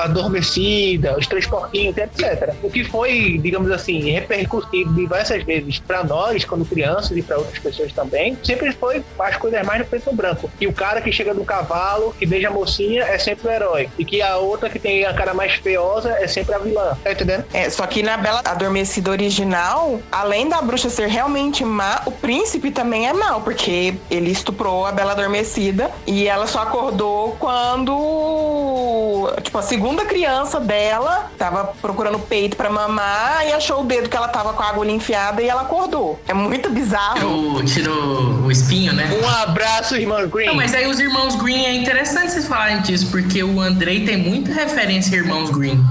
Os 1.18 1.28
Três 1.28 1.46
Porquinhos, 1.46 1.98
etc. 1.98 2.54
O 2.62 2.70
que 2.70 2.84
foi, 2.84 3.40
digamos 3.42 3.72
assim, 3.72 4.12
repercutido 4.12 4.94
diversas 4.94 5.44
vezes 5.44 5.80
pra 5.80 6.04
nós, 6.04 6.44
quando 6.46 6.66
crianças, 6.66 7.16
e 7.18 7.22
pra 7.22 7.38
outras 7.38 7.60
pessoas 7.60 7.92
também, 7.92 8.38
sempre 8.44 8.72
foi 8.72 9.04
as 9.20 9.38
coisas 9.38 9.66
mais 9.66 9.80
no 9.80 9.86
preto 9.86 10.10
e 10.12 10.16
branco. 10.16 10.50
E 10.60 10.68
o 10.68 10.74
cara 10.74 11.02
que 11.02 11.12
chega 11.12 11.34
do 11.34 11.44
cavalo, 11.44 12.16
que 12.18 12.26
beija 12.26 12.48
a 12.48 12.52
mocinha, 12.52 13.04
é 13.04 13.18
sempre 13.18 13.48
o 13.48 13.52
herói. 13.52 13.90
E 13.98 14.06
que 14.06 14.22
a 14.22 14.38
outra 14.38 14.70
que 14.70 14.80
tem 14.80 15.06
a 15.06 15.14
cara 15.14 15.34
mais 15.34 15.54
feiosa 15.56 16.12
é 16.20 16.28
sempre 16.28 16.54
a 16.56 16.60
vilã. 16.60 16.98
Tá 17.04 17.12
entendendo? 17.12 17.46
É, 17.54 17.70
só 17.70 17.86
que 17.88 18.04
na 18.04 18.18
Bela 18.18 18.42
Adormecida 18.46 19.12
original, 19.12 20.00
além 20.12 20.48
da 20.48 20.62
bruxa 20.62 20.90
ser 20.90 21.08
realmente 21.08 21.64
má, 21.64 22.02
o 22.06 22.12
príncipe 22.12 22.72
também 22.72 23.08
é 23.08 23.14
mau, 23.14 23.42
porque 23.42 23.96
ele 24.10 24.32
estuprou 24.32 24.86
a 24.86 24.92
Bela 24.92 25.12
Adormecida 25.12 25.92
e 26.06 26.28
ela 26.28 26.48
só 26.48 26.62
acordou 26.62 27.36
quando, 27.40 29.34
tipo, 29.42 29.58
a 29.58 29.62
segunda 29.62 30.06
criança 30.06 30.60
dela 30.60 31.03
tava 31.38 31.74
procurando 31.82 32.20
peito 32.20 32.56
pra 32.56 32.70
mamar 32.70 33.46
e 33.48 33.54
achou 33.54 33.82
o 33.82 33.86
dedo 33.86 34.10
que 34.10 34.18
ela 34.18 34.28
tava 34.28 34.54
com 34.54 34.64
a 34.64 34.70
agulha 34.70 34.92
enfiada 34.92 35.42
e 35.42 35.48
ela 35.48 35.62
acordou. 35.62 36.20
É 36.28 36.34
muito 36.34 36.70
bizarro. 36.70 37.16
Tirou, 37.16 37.64
tirou 37.64 38.22
o 38.46 38.52
espinho, 38.52 38.94
né? 38.94 39.10
Um 39.22 39.28
abraço, 39.30 39.96
irmão 39.96 40.28
Green. 40.28 40.48
Não, 40.48 40.56
mas 40.56 40.74
aí 40.74 40.88
os 40.88 41.00
irmãos 41.00 41.36
Green 41.36 41.66
é 41.66 41.74
interessante 41.74 42.32
vocês 42.32 42.48
falarem 42.48 42.82
disso, 42.82 43.08
porque 43.12 43.44
o 43.44 43.60
Andrei 43.60 44.06
tem 44.06 44.18
muita 44.18 44.54
referência 44.54 45.16
a 45.16 45.22
irmãos 45.22 45.50
Green. 45.50 45.84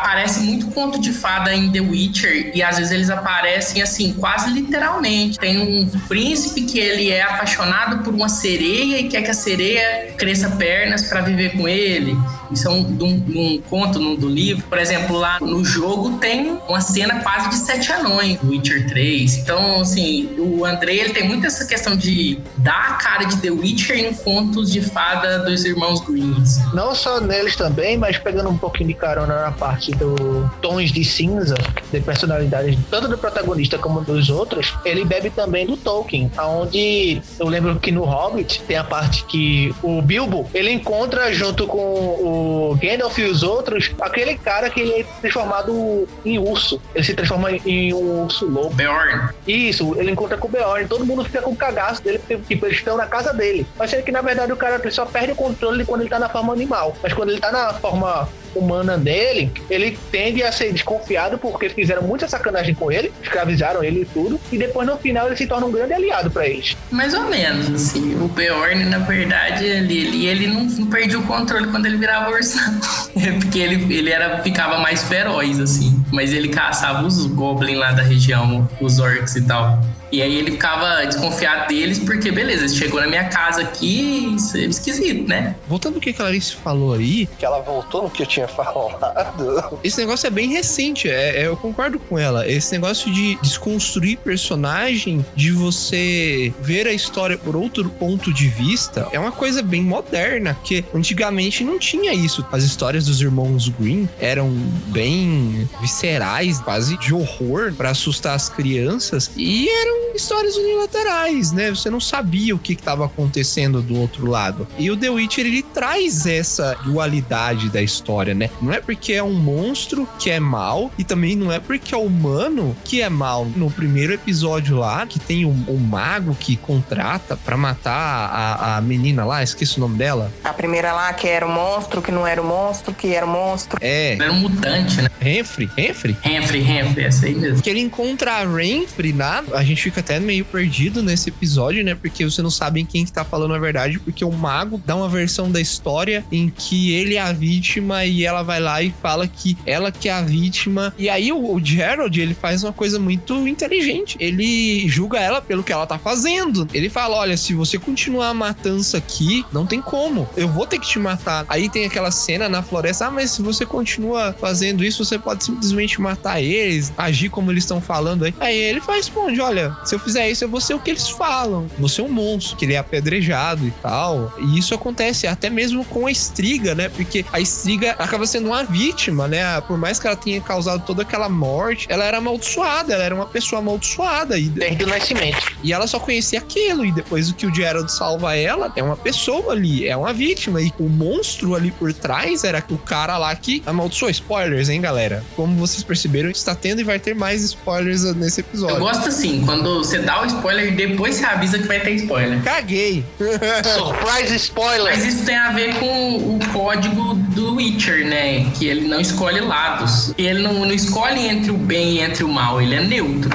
Aparece 0.00 0.40
muito 0.40 0.68
conto 0.68 0.98
de 0.98 1.12
fada 1.12 1.54
em 1.54 1.70
The 1.70 1.80
Witcher 1.80 2.52
e 2.54 2.62
às 2.62 2.78
vezes 2.78 2.90
eles 2.90 3.10
aparecem 3.10 3.82
assim, 3.82 4.14
quase 4.14 4.50
literalmente. 4.50 5.38
Tem 5.38 5.58
um 5.58 5.86
príncipe 6.08 6.62
que 6.62 6.78
ele 6.78 7.10
é 7.10 7.22
apaixonado 7.22 8.02
por 8.02 8.14
uma 8.14 8.28
sereia 8.28 8.98
e 8.98 9.08
quer 9.08 9.20
que 9.22 9.30
a 9.30 9.34
sereia 9.34 10.14
cresça 10.16 10.48
pernas 10.50 11.02
para 11.02 11.20
viver 11.20 11.52
com 11.52 11.68
ele. 11.68 12.16
Isso 12.50 12.66
é 12.66 12.70
um, 12.70 12.80
um, 12.80 13.24
um 13.36 13.62
conto 13.68 13.98
no, 13.98 14.16
do 14.16 14.28
livro. 14.28 14.64
Por 14.68 14.78
exemplo, 14.78 15.16
lá 15.16 15.38
no 15.40 15.64
jogo 15.64 16.18
tem 16.18 16.58
uma 16.66 16.80
cena 16.80 17.20
quase 17.20 17.50
de 17.50 17.56
sete 17.56 17.92
anões, 17.92 18.38
Witcher 18.42 18.88
3. 18.88 19.36
Então, 19.38 19.80
assim, 19.80 20.34
o 20.38 20.64
Andrei 20.64 20.98
ele 20.98 21.10
tem 21.10 21.28
muito 21.28 21.46
essa 21.46 21.64
questão 21.66 21.94
de 21.94 22.40
dar 22.56 22.90
a 22.90 22.94
cara 22.94 23.24
de 23.24 23.36
The 23.36 23.50
Witcher 23.50 23.98
em 23.98 24.14
contos 24.14 24.72
de 24.72 24.80
fada 24.80 25.40
dos 25.40 25.64
irmãos 25.64 26.00
Greens. 26.00 26.58
Não 26.74 26.94
só 26.94 27.20
neles 27.20 27.54
também, 27.54 27.96
mas 27.96 28.18
pegando 28.18 28.48
um 28.48 28.58
pouquinho 28.58 28.88
de 28.88 28.94
carona 28.94 29.42
na 29.42 29.52
parte 29.52 29.89
do 29.92 30.50
tons 30.60 30.92
de 30.92 31.04
cinza, 31.04 31.54
de 31.92 32.00
personalidades, 32.00 32.78
tanto 32.90 33.08
do 33.08 33.18
protagonista 33.18 33.78
como 33.78 34.00
dos 34.00 34.30
outros, 34.30 34.74
ele 34.84 35.04
bebe 35.04 35.30
também 35.30 35.66
do 35.66 35.76
Tolkien, 35.76 36.30
aonde 36.36 37.20
eu 37.38 37.48
lembro 37.48 37.78
que 37.78 37.90
no 37.90 38.04
Hobbit 38.04 38.62
tem 38.62 38.76
a 38.76 38.84
parte 38.84 39.24
que 39.24 39.74
o 39.82 40.02
Bilbo, 40.02 40.48
ele 40.54 40.70
encontra 40.70 41.32
junto 41.32 41.66
com 41.66 41.78
o 41.78 42.78
Gandalf 42.80 43.18
e 43.18 43.24
os 43.24 43.42
outros, 43.42 43.90
aquele 44.00 44.36
cara 44.36 44.70
que 44.70 44.80
ele 44.80 44.92
é 44.92 45.04
transformado 45.20 46.08
em 46.24 46.38
urso. 46.38 46.80
Ele 46.94 47.04
se 47.04 47.14
transforma 47.14 47.50
em 47.50 47.92
um 47.92 48.24
urso 48.24 48.46
lobo. 48.46 48.70
Beorn. 48.70 49.30
Isso, 49.46 49.94
ele 49.98 50.10
encontra 50.10 50.36
com 50.36 50.48
o 50.48 50.50
Beorn, 50.50 50.86
todo 50.86 51.04
mundo 51.04 51.24
fica 51.24 51.42
com 51.42 51.50
o 51.50 51.56
cagaço 51.56 52.02
dele, 52.02 52.18
porque 52.18 52.36
tipo, 52.54 52.66
eles 52.66 52.78
estão 52.78 52.96
na 52.96 53.06
casa 53.06 53.32
dele. 53.32 53.66
Mas 53.78 53.90
sendo 53.90 54.02
que 54.02 54.12
na 54.12 54.22
verdade 54.22 54.52
o 54.52 54.56
cara 54.56 54.80
só 54.90 55.04
perde 55.04 55.32
o 55.32 55.36
controle 55.36 55.84
quando 55.84 56.02
ele 56.02 56.10
tá 56.10 56.18
na 56.18 56.28
forma 56.28 56.52
animal. 56.52 56.96
Mas 57.02 57.12
quando 57.12 57.30
ele 57.30 57.40
tá 57.40 57.50
na 57.50 57.74
forma 57.74 58.28
humana 58.54 58.98
dele, 58.98 59.52
ele 59.68 59.79
tende 60.10 60.42
a 60.42 60.52
ser 60.52 60.72
desconfiado 60.72 61.38
porque 61.38 61.68
fizeram 61.68 62.02
muita 62.02 62.28
sacanagem 62.28 62.74
com 62.74 62.90
ele, 62.90 63.12
escravizaram 63.22 63.82
ele 63.82 64.02
e 64.02 64.04
tudo, 64.04 64.40
e 64.52 64.58
depois 64.58 64.86
no 64.86 64.96
final 64.96 65.26
ele 65.26 65.36
se 65.36 65.46
torna 65.46 65.66
um 65.66 65.72
grande 65.72 65.92
aliado 65.92 66.30
pra 66.30 66.46
eles. 66.46 66.76
Mais 66.90 67.14
ou 67.14 67.24
menos, 67.24 67.70
assim. 67.70 68.14
O 68.20 68.28
Beorn, 68.28 68.84
na 68.84 68.98
verdade, 68.98 69.64
ele, 69.64 69.98
ele, 69.98 70.26
ele 70.26 70.46
não, 70.46 70.64
não 70.64 70.86
perdia 70.86 71.18
o 71.18 71.22
controle 71.22 71.68
quando 71.68 71.86
ele 71.86 71.96
virava 71.96 72.30
urso. 72.30 72.58
É 73.16 73.32
porque 73.32 73.58
ele, 73.58 73.92
ele 73.94 74.10
era, 74.10 74.42
ficava 74.42 74.78
mais 74.78 75.02
feroz, 75.02 75.58
assim. 75.60 76.02
Mas 76.12 76.32
ele 76.32 76.48
caçava 76.48 77.06
os 77.06 77.26
goblins 77.26 77.76
lá 77.76 77.92
da 77.92 78.02
região, 78.02 78.68
os 78.80 78.98
orcs 78.98 79.36
e 79.36 79.42
tal. 79.42 79.80
E 80.12 80.20
aí 80.22 80.36
ele 80.36 80.52
ficava 80.52 81.04
desconfiado 81.06 81.68
deles, 81.68 81.98
porque 81.98 82.30
beleza, 82.32 82.64
ele 82.64 82.74
chegou 82.74 83.00
na 83.00 83.06
minha 83.06 83.24
casa 83.28 83.62
aqui, 83.62 84.34
isso 84.36 84.56
é 84.56 84.60
esquisito, 84.62 85.28
né? 85.28 85.54
Voltando 85.68 85.94
ao 85.96 86.00
que 86.00 86.10
a 86.10 86.14
Clarice 86.14 86.54
falou 86.56 86.94
aí, 86.94 87.28
Que 87.38 87.44
ela 87.44 87.60
voltou 87.60 88.02
no 88.02 88.10
que 88.10 88.22
eu 88.22 88.26
tinha 88.26 88.48
falado. 88.48 89.78
esse 89.84 89.98
negócio 89.98 90.26
é 90.26 90.30
bem 90.30 90.48
recente, 90.50 91.08
é, 91.08 91.42
é- 91.42 91.46
eu 91.46 91.56
concordo 91.56 91.98
com 91.98 92.18
ela. 92.18 92.48
Esse 92.48 92.72
negócio 92.72 93.12
de 93.12 93.36
desconstruir 93.42 94.18
personagem, 94.18 95.24
de 95.36 95.52
você 95.52 96.52
ver 96.60 96.86
a 96.86 96.92
história 96.92 97.38
por 97.38 97.54
outro 97.56 97.88
ponto 97.90 98.32
de 98.32 98.48
vista, 98.48 99.06
é 99.12 99.18
uma 99.18 99.32
coisa 99.32 99.62
bem 99.62 99.82
moderna, 99.82 100.54
porque 100.54 100.84
antigamente 100.94 101.62
não 101.64 101.78
tinha 101.78 102.12
isso. 102.12 102.44
As 102.50 102.64
histórias 102.64 103.06
dos 103.06 103.20
irmãos 103.20 103.68
Green 103.68 104.08
eram 104.20 104.50
bem 104.88 105.68
viscerais, 105.80 106.58
quase 106.60 106.96
de 106.98 107.14
horror 107.14 107.72
pra 107.74 107.90
assustar 107.90 108.34
as 108.34 108.48
crianças, 108.48 109.30
e 109.36 109.68
eram 109.68 109.99
histórias 110.14 110.56
unilaterais, 110.56 111.52
né? 111.52 111.70
Você 111.70 111.90
não 111.90 112.00
sabia 112.00 112.54
o 112.54 112.58
que 112.58 112.72
estava 112.72 113.06
acontecendo 113.06 113.82
do 113.82 113.98
outro 113.98 114.26
lado. 114.26 114.66
E 114.78 114.90
o 114.90 114.96
The 114.96 115.10
Witcher 115.10 115.46
ele 115.46 115.62
traz 115.62 116.26
essa 116.26 116.74
dualidade 116.84 117.68
da 117.68 117.82
história, 117.82 118.34
né? 118.34 118.50
Não 118.60 118.72
é 118.72 118.80
porque 118.80 119.12
é 119.12 119.22
um 119.22 119.32
monstro 119.32 120.08
que 120.18 120.30
é 120.30 120.40
mal 120.40 120.90
e 120.98 121.04
também 121.04 121.36
não 121.36 121.52
é 121.52 121.58
porque 121.58 121.94
é 121.94 121.98
humano 121.98 122.76
que 122.84 123.02
é 123.02 123.08
mal. 123.08 123.44
No 123.56 123.70
primeiro 123.70 124.12
episódio 124.12 124.76
lá, 124.76 125.06
que 125.06 125.18
tem 125.18 125.44
um, 125.44 125.64
um 125.68 125.78
mago 125.78 126.34
que 126.38 126.56
contrata 126.56 127.36
pra 127.36 127.56
matar 127.56 127.92
a, 127.92 128.76
a 128.76 128.80
menina 128.80 129.24
lá, 129.24 129.42
esqueci 129.42 129.78
o 129.78 129.80
nome 129.80 129.96
dela. 129.96 130.30
A 130.44 130.52
primeira 130.52 130.92
lá, 130.92 131.12
que 131.12 131.26
era 131.28 131.46
o 131.46 131.50
monstro, 131.50 132.02
que 132.02 132.10
não 132.10 132.26
era 132.26 132.40
o 132.40 132.44
monstro, 132.44 132.94
que 132.94 133.14
era 133.14 133.26
o 133.26 133.28
monstro. 133.28 133.78
É, 133.80 134.14
era 134.14 134.32
um 134.32 134.40
mutante, 134.40 135.00
né? 135.02 135.10
Renfrey, 135.20 135.68
Renfrey. 135.76 136.16
Henry, 136.24 136.60
Henry, 136.60 137.04
essa 137.04 137.26
aí 137.26 137.34
mesmo. 137.34 137.62
Que 137.62 137.70
ele 137.70 137.80
encontra 137.80 138.34
a 138.34 138.44
Renfrey 138.44 139.12
lá, 139.12 139.44
a 139.52 139.62
gente 139.62 139.89
fica 139.90 140.00
até 140.00 140.20
meio 140.20 140.44
perdido 140.44 141.02
nesse 141.02 141.28
episódio, 141.28 141.84
né? 141.84 141.94
Porque 141.94 142.24
você 142.24 142.40
não 142.40 142.50
sabe 142.50 142.84
quem 142.84 143.04
que 143.04 143.12
tá 143.12 143.24
falando 143.24 143.54
a 143.54 143.58
verdade, 143.58 143.98
porque 143.98 144.24
o 144.24 144.32
mago 144.32 144.80
dá 144.84 144.96
uma 144.96 145.08
versão 145.08 145.50
da 145.50 145.60
história 145.60 146.24
em 146.30 146.48
que 146.48 146.92
ele 146.92 147.16
é 147.16 147.20
a 147.20 147.32
vítima 147.32 148.04
e 148.04 148.24
ela 148.24 148.42
vai 148.42 148.60
lá 148.60 148.82
e 148.82 148.94
fala 149.02 149.26
que 149.26 149.58
ela 149.66 149.90
que 149.90 150.08
é 150.08 150.12
a 150.12 150.22
vítima. 150.22 150.94
E 150.96 151.08
aí 151.08 151.32
o, 151.32 151.54
o 151.54 151.64
Gerald, 151.64 152.18
ele 152.20 152.34
faz 152.34 152.62
uma 152.62 152.72
coisa 152.72 152.98
muito 152.98 153.46
inteligente. 153.46 154.16
Ele 154.20 154.88
julga 154.88 155.18
ela 155.18 155.42
pelo 155.42 155.62
que 155.62 155.72
ela 155.72 155.86
tá 155.86 155.98
fazendo. 155.98 156.66
Ele 156.72 156.88
fala: 156.88 157.16
olha, 157.16 157.36
se 157.36 157.52
você 157.54 157.78
continuar 157.78 158.28
a 158.28 158.34
matança 158.34 158.98
aqui, 158.98 159.44
não 159.52 159.66
tem 159.66 159.80
como. 159.80 160.28
Eu 160.36 160.48
vou 160.48 160.66
ter 160.66 160.78
que 160.78 160.86
te 160.86 160.98
matar. 160.98 161.44
Aí 161.48 161.68
tem 161.68 161.84
aquela 161.84 162.10
cena 162.10 162.48
na 162.48 162.62
floresta, 162.62 163.06
ah, 163.06 163.10
mas 163.10 163.32
se 163.32 163.42
você 163.42 163.66
continua 163.66 164.34
fazendo 164.38 164.84
isso, 164.84 165.04
você 165.04 165.18
pode 165.18 165.44
simplesmente 165.44 166.00
matar 166.00 166.40
eles, 166.40 166.92
agir 166.96 167.28
como 167.28 167.50
eles 167.50 167.64
estão 167.64 167.80
falando 167.80 168.24
aí. 168.24 168.34
Aí 168.38 168.56
ele 168.56 168.80
responde: 169.00 169.40
olha, 169.40 169.76
se 169.84 169.94
eu 169.94 169.98
fizer 169.98 170.28
isso, 170.30 170.44
eu 170.44 170.48
vou 170.48 170.60
ser 170.60 170.74
o 170.74 170.78
que 170.78 170.90
eles 170.90 171.08
falam. 171.08 171.66
Você 171.78 172.00
é 172.00 172.04
um 172.04 172.08
monstro, 172.08 172.56
que 172.56 172.64
ele 172.64 172.74
é 172.74 172.78
apedrejado 172.78 173.66
e 173.66 173.70
tal. 173.82 174.32
E 174.38 174.58
isso 174.58 174.74
acontece 174.74 175.26
até 175.26 175.48
mesmo 175.50 175.84
com 175.84 176.06
a 176.06 176.10
Estriga, 176.10 176.74
né? 176.74 176.88
Porque 176.88 177.24
a 177.32 177.40
Estriga 177.40 177.92
acaba 177.98 178.26
sendo 178.26 178.46
uma 178.48 178.62
vítima, 178.64 179.26
né? 179.28 179.60
Por 179.62 179.78
mais 179.78 179.98
que 179.98 180.06
ela 180.06 180.16
tenha 180.16 180.40
causado 180.40 180.84
toda 180.84 181.02
aquela 181.02 181.28
morte, 181.28 181.86
ela 181.88 182.04
era 182.04 182.18
amaldiçoada, 182.18 182.92
ela 182.94 183.04
era 183.04 183.14
uma 183.14 183.26
pessoa 183.26 183.60
amaldiçoada. 183.60 184.38
E, 184.38 184.48
Desde 184.48 184.84
o 184.84 184.86
nascimento. 184.86 185.52
e 185.62 185.72
ela 185.72 185.86
só 185.86 185.98
conhecia 185.98 186.38
aquilo. 186.38 186.84
E 186.84 186.92
depois 186.92 187.30
o 187.30 187.34
que 187.34 187.46
o 187.46 187.54
Gerald 187.54 187.90
salva 187.90 188.36
ela, 188.36 188.72
é 188.76 188.82
uma 188.82 188.96
pessoa 188.96 189.52
ali, 189.52 189.86
é 189.88 189.96
uma 189.96 190.12
vítima. 190.12 190.60
E 190.60 190.72
o 190.78 190.88
monstro 190.88 191.54
ali 191.54 191.70
por 191.70 191.92
trás 191.92 192.44
era 192.44 192.64
o 192.70 192.78
cara 192.78 193.16
lá 193.18 193.34
que 193.34 193.62
amaldiçoou. 193.66 194.10
Spoilers, 194.10 194.68
hein, 194.68 194.80
galera? 194.80 195.24
Como 195.36 195.56
vocês 195.56 195.82
perceberam, 195.82 196.30
está 196.30 196.54
tendo 196.54 196.80
e 196.80 196.84
vai 196.84 196.98
ter 196.98 197.14
mais 197.14 197.42
spoilers 197.42 198.02
nesse 198.14 198.40
episódio. 198.40 198.76
Eu 198.76 198.80
gosto 198.80 199.08
assim, 199.08 199.42
quando 199.44 199.69
você 199.78 199.98
dá 199.98 200.22
o 200.22 200.26
spoiler, 200.26 200.74
depois 200.74 201.16
você 201.16 201.24
avisa 201.24 201.58
que 201.58 201.66
vai 201.66 201.80
ter 201.80 201.92
spoiler. 201.92 202.42
Caguei. 202.42 203.04
Surprise 203.18 204.34
spoiler! 204.36 204.92
Mas 204.92 205.04
isso 205.04 205.24
tem 205.24 205.36
a 205.36 205.50
ver 205.52 205.74
com 205.76 206.16
o 206.16 206.38
código 206.52 207.14
do 207.14 207.54
Witcher, 207.54 208.06
né? 208.06 208.46
Que 208.58 208.66
ele 208.66 208.86
não 208.88 209.00
escolhe 209.00 209.40
lados. 209.40 210.12
Ele 210.18 210.42
não, 210.42 210.52
não 210.52 210.72
escolhe 210.72 211.26
entre 211.26 211.50
o 211.50 211.56
bem 211.56 211.96
e 211.96 212.00
entre 212.00 212.24
o 212.24 212.28
mal, 212.28 212.60
ele 212.60 212.74
é 212.74 212.80
neutro. 212.80 213.30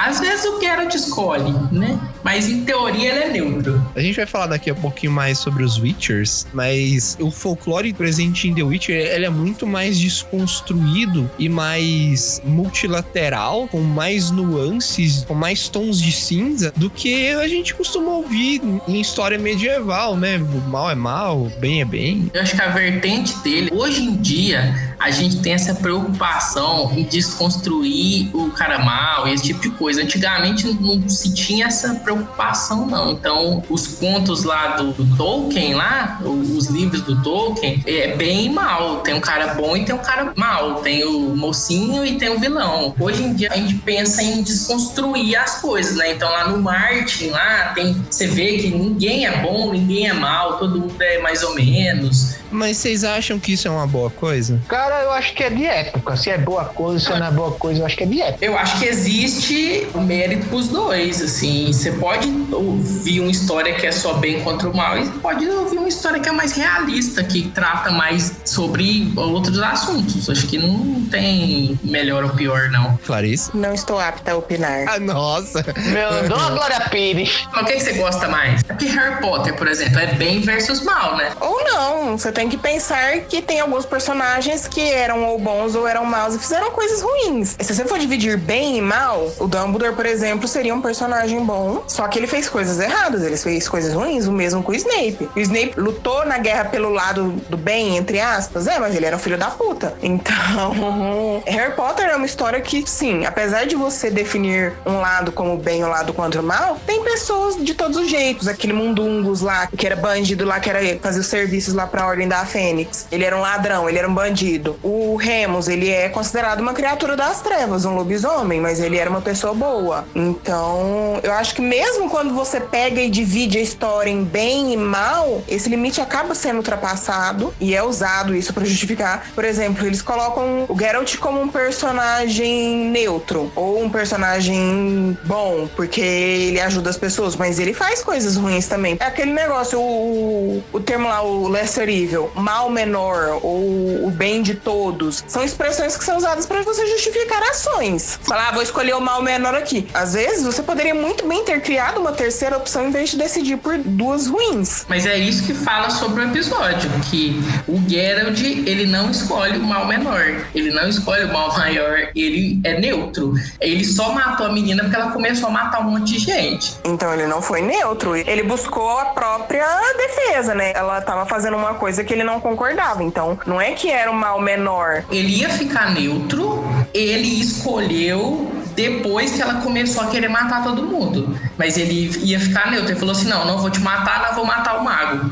Às 0.00 0.18
vezes 0.18 0.46
o 0.46 0.58
Geralt 0.58 0.94
escolhe, 0.94 1.52
né? 1.70 2.00
Mas 2.24 2.48
em 2.48 2.64
teoria 2.64 3.10
ele 3.10 3.24
é 3.24 3.28
neutro. 3.28 3.84
A 3.94 4.00
gente 4.00 4.16
vai 4.16 4.24
falar 4.24 4.46
daqui 4.46 4.70
a 4.70 4.74
pouquinho 4.74 5.12
mais 5.12 5.38
sobre 5.38 5.62
os 5.62 5.78
Witchers, 5.78 6.46
mas 6.54 7.18
o 7.20 7.30
folclore 7.30 7.92
presente 7.92 8.48
em 8.48 8.54
The 8.54 8.62
Witcher 8.62 8.96
ele 8.96 9.26
é 9.26 9.30
muito 9.30 9.66
mais 9.66 9.98
desconstruído 9.98 11.30
e 11.38 11.50
mais 11.50 12.40
multilateral, 12.44 13.68
com 13.68 13.80
mais 13.80 14.30
nuances, 14.30 15.24
com 15.26 15.34
mais 15.34 15.68
tons 15.68 16.00
de 16.00 16.12
cinza 16.12 16.72
do 16.76 16.88
que 16.88 17.32
a 17.34 17.46
gente 17.46 17.74
costuma 17.74 18.12
ouvir 18.12 18.62
em 18.88 19.00
história 19.00 19.38
medieval, 19.38 20.16
né? 20.16 20.38
O 20.38 20.60
mal 20.68 20.90
é 20.90 20.94
mal, 20.94 21.42
o 21.42 21.52
bem 21.58 21.82
é 21.82 21.84
bem. 21.84 22.30
Eu 22.32 22.40
acho 22.40 22.54
que 22.54 22.62
a 22.62 22.68
vertente 22.68 23.36
dele, 23.38 23.70
hoje 23.72 24.02
em 24.02 24.16
dia, 24.16 24.94
a 24.98 25.10
gente 25.10 25.40
tem 25.40 25.54
essa 25.54 25.74
preocupação 25.74 26.92
em 26.94 27.04
desconstruir 27.04 28.30
o 28.34 28.50
cara 28.50 28.78
mal 28.78 29.26
e 29.26 29.32
esse 29.32 29.44
tipo 29.44 29.60
de 29.60 29.70
coisa. 29.70 29.89
Antigamente 29.98 30.66
não 30.80 31.08
se 31.08 31.32
tinha 31.32 31.66
essa 31.66 31.94
preocupação, 31.94 32.86
não. 32.86 33.12
Então, 33.12 33.62
os 33.68 33.86
contos 33.86 34.44
lá 34.44 34.76
do, 34.76 34.92
do 34.92 35.16
Tolkien, 35.16 35.74
lá, 35.74 36.20
os 36.24 36.66
livros 36.66 37.02
do 37.02 37.22
Tolkien, 37.22 37.82
é 37.86 38.16
bem 38.16 38.50
mal. 38.50 39.00
Tem 39.00 39.14
um 39.14 39.20
cara 39.20 39.54
bom 39.54 39.76
e 39.76 39.84
tem 39.84 39.94
um 39.94 39.98
cara 39.98 40.32
mal. 40.36 40.76
Tem 40.76 41.04
o 41.04 41.36
mocinho 41.36 42.04
e 42.04 42.16
tem 42.18 42.28
o 42.28 42.38
vilão. 42.38 42.94
Hoje 42.98 43.22
em 43.22 43.34
dia 43.34 43.50
a 43.52 43.56
gente 43.56 43.74
pensa 43.74 44.22
em 44.22 44.42
desconstruir 44.42 45.36
as 45.36 45.60
coisas, 45.60 45.96
né? 45.96 46.12
Então 46.12 46.30
lá 46.30 46.48
no 46.48 46.60
Martin, 46.60 47.28
lá, 47.28 47.72
tem, 47.74 47.94
você 48.10 48.26
vê 48.26 48.58
que 48.58 48.68
ninguém 48.68 49.26
é 49.26 49.42
bom, 49.42 49.72
ninguém 49.72 50.08
é 50.08 50.12
mal, 50.12 50.58
todo 50.58 50.80
mundo 50.80 50.94
é 51.00 51.18
mais 51.18 51.42
ou 51.42 51.54
menos. 51.54 52.36
Mas 52.50 52.76
vocês 52.78 53.04
acham 53.04 53.38
que 53.38 53.52
isso 53.52 53.68
é 53.68 53.70
uma 53.70 53.86
boa 53.86 54.10
coisa? 54.10 54.60
Cara, 54.68 55.02
eu 55.02 55.12
acho 55.12 55.34
que 55.34 55.42
é 55.42 55.50
de 55.50 55.64
época. 55.64 56.16
Se 56.16 56.30
é 56.30 56.38
boa 56.38 56.64
coisa, 56.64 57.04
se 57.04 57.10
não 57.18 57.26
é 57.26 57.30
boa 57.30 57.52
coisa, 57.52 57.80
eu 57.80 57.86
acho 57.86 57.96
que 57.96 58.04
é 58.04 58.06
de 58.06 58.20
época. 58.20 58.44
Eu 58.44 58.58
acho 58.58 58.78
que 58.78 58.86
existe 58.86 59.86
o 59.94 60.00
mérito 60.00 60.46
pros 60.46 60.68
dois, 60.68 61.20
assim. 61.22 61.72
Você 61.72 61.92
pode 61.92 62.28
ouvir 62.52 63.20
uma 63.20 63.30
história 63.30 63.74
que 63.74 63.86
é 63.86 63.92
só 63.92 64.14
bem 64.14 64.40
contra 64.42 64.68
o 64.68 64.76
mal 64.76 64.98
e 64.98 65.08
pode 65.20 65.46
ouvir 65.48 65.78
uma 65.78 65.88
história 65.88 66.20
que 66.20 66.28
é 66.28 66.32
mais 66.32 66.52
realista, 66.52 67.22
que 67.22 67.48
trata 67.50 67.90
mais 67.90 68.32
sobre 68.44 69.12
outros 69.16 69.58
assuntos. 69.60 70.28
Acho 70.28 70.46
que 70.46 70.58
não 70.58 71.02
tem 71.10 71.78
melhor 71.82 72.24
ou 72.24 72.30
pior, 72.30 72.70
não. 72.70 72.96
Clarice? 73.06 73.50
Não 73.54 73.74
estou 73.74 73.98
apta 73.98 74.32
a 74.32 74.36
opinar. 74.36 74.86
Ah, 74.88 74.98
nossa! 74.98 75.64
Meu, 75.76 76.28
Dona 76.28 76.50
Glória 76.50 76.80
Pires. 76.90 77.46
Mas 77.52 77.62
o 77.62 77.66
que, 77.66 77.72
que 77.74 77.80
você 77.80 77.92
gosta 77.94 78.28
mais? 78.28 78.62
É 78.68 78.72
porque 78.72 78.86
Harry 78.86 79.20
Potter, 79.20 79.54
por 79.54 79.68
exemplo, 79.68 79.98
é 79.98 80.14
bem 80.14 80.40
versus 80.40 80.82
mal, 80.82 81.16
né? 81.16 81.32
Ou 81.40 81.62
não, 81.64 82.18
você 82.18 82.32
tem 82.32 82.39
que 82.48 82.56
pensar 82.56 83.20
que 83.20 83.42
tem 83.42 83.60
alguns 83.60 83.84
personagens 83.84 84.68
que 84.68 84.80
eram 84.80 85.24
ou 85.24 85.38
bons 85.38 85.74
ou 85.74 85.86
eram 85.86 86.04
maus 86.04 86.34
e 86.34 86.38
fizeram 86.38 86.70
coisas 86.70 87.02
ruins. 87.02 87.56
Se 87.60 87.74
você 87.74 87.84
for 87.84 87.98
dividir 87.98 88.36
bem 88.36 88.78
e 88.78 88.82
mal, 88.82 89.30
o 89.38 89.46
Dumbledore, 89.46 89.94
por 89.94 90.06
exemplo, 90.06 90.46
seria 90.48 90.74
um 90.74 90.80
personagem 90.80 91.44
bom, 91.44 91.84
só 91.86 92.06
que 92.08 92.18
ele 92.18 92.26
fez 92.26 92.48
coisas 92.48 92.78
erradas, 92.78 93.22
ele 93.22 93.36
fez 93.36 93.68
coisas 93.68 93.92
ruins, 93.92 94.26
o 94.26 94.32
mesmo 94.32 94.62
com 94.62 94.72
o 94.72 94.74
Snape. 94.74 95.28
O 95.34 95.40
Snape 95.40 95.74
lutou 95.76 96.24
na 96.24 96.38
guerra 96.38 96.64
pelo 96.66 96.90
lado 96.90 97.30
do 97.48 97.56
bem, 97.56 97.96
entre 97.96 98.20
aspas, 98.20 98.66
é, 98.66 98.78
mas 98.78 98.94
ele 98.94 99.06
era 99.06 99.16
um 99.16 99.18
filho 99.18 99.38
da 99.38 99.50
puta. 99.50 99.94
Então, 100.20 101.42
Harry 101.46 101.72
Potter 101.74 102.06
é 102.06 102.16
uma 102.16 102.26
história 102.26 102.60
que, 102.60 102.84
sim, 102.86 103.24
apesar 103.24 103.64
de 103.64 103.76
você 103.76 104.10
definir 104.10 104.72
um 104.84 105.00
lado 105.00 105.32
como 105.32 105.56
bem 105.56 105.80
e 105.80 105.84
um 105.84 105.88
lado 105.88 106.12
contra 106.12 106.40
o 106.40 106.44
mal, 106.44 106.78
tem 106.86 107.02
pessoas 107.02 107.56
de 107.56 107.74
todos 107.74 107.96
os 107.96 108.10
jeitos. 108.10 108.48
Aquele 108.48 108.72
Mundungus 108.72 109.40
lá, 109.40 109.66
que 109.68 109.86
era 109.86 109.96
bandido 109.96 110.44
lá, 110.44 110.58
que 110.60 110.68
era 110.68 110.98
fazer 111.00 111.20
os 111.20 111.26
serviços 111.26 111.74
lá 111.74 111.86
pra 111.86 112.06
Ordem 112.06 112.28
da 112.30 112.46
Fênix. 112.46 113.06
Ele 113.10 113.24
era 113.24 113.36
um 113.36 113.40
ladrão, 113.40 113.88
ele 113.88 113.98
era 113.98 114.08
um 114.08 114.14
bandido. 114.14 114.78
O 114.82 115.16
Remus, 115.16 115.68
ele 115.68 115.90
é 115.90 116.08
considerado 116.08 116.60
uma 116.60 116.72
criatura 116.72 117.16
das 117.16 117.42
trevas, 117.42 117.84
um 117.84 117.94
lobisomem, 117.94 118.60
mas 118.60 118.80
ele 118.80 118.96
era 118.96 119.10
uma 119.10 119.20
pessoa 119.20 119.52
boa. 119.52 120.06
Então, 120.14 121.18
eu 121.22 121.32
acho 121.32 121.54
que 121.54 121.60
mesmo 121.60 122.08
quando 122.08 122.32
você 122.32 122.60
pega 122.60 123.00
e 123.00 123.10
divide 123.10 123.58
a 123.58 123.60
história 123.60 124.10
em 124.10 124.22
bem 124.22 124.72
e 124.72 124.76
mal, 124.76 125.42
esse 125.48 125.68
limite 125.68 126.00
acaba 126.00 126.34
sendo 126.34 126.58
ultrapassado 126.58 127.52
e 127.60 127.74
é 127.74 127.82
usado 127.82 128.34
isso 128.34 128.54
pra 128.54 128.64
justificar. 128.64 129.26
Por 129.34 129.44
exemplo, 129.44 129.84
eles 129.84 130.00
colocam 130.00 130.66
o 130.68 130.78
Geralt 130.78 131.16
como 131.18 131.40
um 131.40 131.48
personagem 131.48 132.90
neutro 132.90 133.50
ou 133.56 133.82
um 133.82 133.90
personagem 133.90 135.18
bom, 135.24 135.68
porque 135.74 136.00
ele 136.00 136.60
ajuda 136.60 136.90
as 136.90 136.96
pessoas, 136.96 137.34
mas 137.34 137.58
ele 137.58 137.74
faz 137.74 138.02
coisas 138.02 138.36
ruins 138.36 138.68
também. 138.68 138.96
É 139.00 139.04
aquele 139.04 139.32
negócio, 139.32 139.80
o, 139.80 140.62
o 140.72 140.80
termo 140.80 141.08
lá, 141.08 141.22
o 141.22 141.48
Lesser 141.48 141.88
Evil. 141.88 142.19
Escolheu 142.20 142.30
mal 142.34 142.68
menor 142.68 143.40
ou 143.42 144.06
o 144.06 144.10
bem 144.10 144.42
de 144.42 144.54
todos, 144.54 145.24
são 145.26 145.42
expressões 145.42 145.96
que 145.96 146.04
são 146.04 146.16
usadas 146.18 146.44
para 146.46 146.62
você 146.62 146.86
justificar 146.86 147.42
ações. 147.44 148.18
Falar, 148.22 148.48
ah, 148.48 148.52
vou 148.52 148.62
escolher 148.62 148.94
o 148.94 149.00
mal 149.00 149.22
menor 149.22 149.54
aqui. 149.54 149.86
Às 149.94 150.14
vezes, 150.14 150.44
você 150.44 150.62
poderia 150.62 150.94
muito 150.94 151.26
bem 151.26 151.44
ter 151.44 151.60
criado 151.60 152.00
uma 152.00 152.12
terceira 152.12 152.56
opção 152.56 152.88
em 152.88 152.90
vez 152.90 153.10
de 153.10 153.16
decidir 153.16 153.56
por 153.56 153.78
duas 153.78 154.26
ruins. 154.26 154.84
Mas 154.88 155.06
é 155.06 155.16
isso 155.16 155.44
que 155.46 155.54
fala 155.54 155.90
sobre 155.90 156.22
o 156.22 156.28
episódio, 156.28 156.90
que 157.10 157.40
o 157.66 157.80
Geralt, 157.88 158.40
ele 158.40 158.86
não 158.86 159.10
escolhe 159.10 159.58
o 159.58 159.62
mal 159.62 159.86
menor, 159.86 160.46
ele 160.54 160.70
não 160.70 160.88
escolhe 160.88 161.24
o 161.24 161.32
mal 161.32 161.56
maior, 161.56 162.10
ele 162.14 162.60
é 162.64 162.78
neutro. 162.78 163.34
Ele 163.60 163.84
só 163.84 164.12
matou 164.12 164.46
a 164.46 164.52
menina 164.52 164.82
porque 164.82 164.96
ela 164.96 165.12
começou 165.12 165.48
a 165.48 165.52
matar 165.52 165.80
um 165.80 165.90
monte 165.90 166.12
de 166.12 166.18
gente. 166.18 166.74
Então 166.84 167.12
ele 167.14 167.26
não 167.26 167.40
foi 167.40 167.60
neutro, 167.60 168.16
ele 168.16 168.42
buscou 168.42 168.98
a 168.98 169.06
própria 169.06 169.66
defesa, 169.96 170.54
né? 170.54 170.72
Ela 170.74 171.00
tava 171.00 171.24
fazendo 171.26 171.56
uma 171.56 171.74
coisa 171.74 172.02
que 172.02 172.09
ele 172.12 172.24
não 172.24 172.40
concordava, 172.40 173.02
então 173.02 173.38
não 173.46 173.60
é 173.60 173.72
que 173.72 173.90
era 173.90 174.10
um 174.10 174.14
mal 174.14 174.40
menor. 174.40 175.04
Ele 175.10 175.40
ia 175.40 175.48
ficar 175.48 175.92
neutro, 175.92 176.64
ele 176.92 177.40
escolheu 177.40 178.50
depois 178.74 179.32
que 179.32 179.42
ela 179.42 179.54
começou 179.54 180.02
a 180.02 180.06
querer 180.06 180.28
matar 180.28 180.62
todo 180.62 180.82
mundo. 180.82 181.38
Mas 181.58 181.76
ele 181.76 182.10
ia 182.22 182.40
ficar 182.40 182.70
neutro. 182.70 182.90
Ele 182.90 182.98
falou 182.98 183.12
assim: 183.12 183.28
não, 183.28 183.44
não 183.44 183.58
vou 183.58 183.70
te 183.70 183.80
matar, 183.80 184.28
não 184.28 184.34
vou 184.34 184.46
matar 184.46 184.78
o 184.78 184.84
mago. 184.84 185.30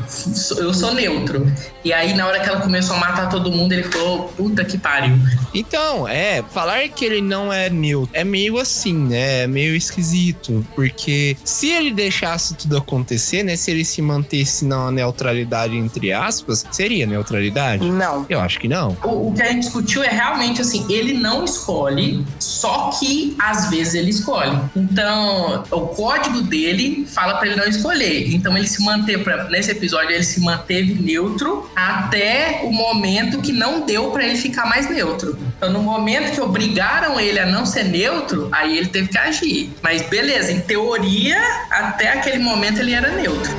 Eu 0.57 0.73
sou 0.73 0.93
neutro. 0.93 1.51
E 1.83 1.93
aí, 1.93 2.13
na 2.13 2.27
hora 2.27 2.39
que 2.39 2.49
ela 2.49 2.59
começou 2.59 2.95
a 2.95 2.99
matar 2.99 3.29
todo 3.29 3.51
mundo, 3.51 3.71
ele 3.71 3.83
falou: 3.83 4.29
puta 4.35 4.65
que 4.65 4.77
pariu. 4.77 5.17
Então, 5.53 6.07
é, 6.07 6.43
falar 6.51 6.87
que 6.89 7.05
ele 7.05 7.21
não 7.21 7.51
é 7.51 7.69
neutro 7.69 8.09
é 8.13 8.23
meio 8.23 8.57
assim, 8.57 8.93
né? 8.93 9.43
É 9.43 9.47
meio 9.47 9.75
esquisito. 9.75 10.65
Porque 10.75 11.37
se 11.43 11.69
ele 11.69 11.91
deixasse 11.91 12.53
tudo 12.55 12.77
acontecer, 12.77 13.43
né? 13.43 13.55
Se 13.55 13.71
ele 13.71 13.85
se 13.85 14.01
mantesse 14.01 14.65
na 14.65 14.91
neutralidade, 14.91 15.75
entre 15.75 16.11
aspas, 16.11 16.65
seria 16.71 17.05
neutralidade? 17.05 17.89
Não. 17.89 18.25
Eu 18.29 18.39
acho 18.39 18.59
que 18.59 18.67
não. 18.67 18.97
O, 19.03 19.29
o 19.29 19.33
que 19.33 19.41
a 19.41 19.47
gente 19.47 19.63
discutiu 19.63 20.03
é 20.03 20.09
realmente 20.09 20.61
assim: 20.61 20.85
ele 20.89 21.13
não 21.13 21.45
escolhe, 21.45 22.25
só 22.39 22.91
que 22.99 23.35
às 23.39 23.69
vezes 23.69 23.93
ele 23.93 24.09
escolhe. 24.09 24.57
Então, 24.75 25.63
o 25.71 25.81
código 25.87 26.41
dele 26.41 27.05
fala 27.07 27.35
para 27.35 27.47
ele 27.47 27.55
não 27.55 27.67
escolher. 27.67 28.33
Então, 28.33 28.57
ele 28.57 28.67
se 28.67 28.83
manteve, 28.83 29.23
nesse 29.49 29.71
episódio, 29.71 30.11
ele 30.11 30.23
se 30.23 30.41
manteve 30.41 30.93
neutro 30.93 31.68
até 31.75 32.61
o 32.63 32.71
momento 32.71 33.41
que 33.41 33.51
não 33.51 33.85
deu 33.85 34.11
para 34.11 34.25
ele 34.25 34.37
ficar 34.37 34.65
mais 34.65 34.89
neutro. 34.89 35.37
Então, 35.57 35.71
no 35.71 35.81
momento 35.81 36.31
que 36.33 36.41
obrigaram 36.41 37.19
ele 37.19 37.39
a 37.39 37.45
não 37.45 37.65
ser 37.65 37.85
neutro, 37.85 38.49
aí 38.51 38.77
ele 38.77 38.87
teve 38.87 39.07
que 39.09 39.17
agir. 39.17 39.73
Mas 39.81 40.01
beleza, 40.03 40.51
em 40.51 40.59
teoria, 40.59 41.39
até 41.71 42.11
aquele 42.13 42.39
momento 42.39 42.79
ele 42.79 42.93
era 42.93 43.09
neutro. 43.11 43.51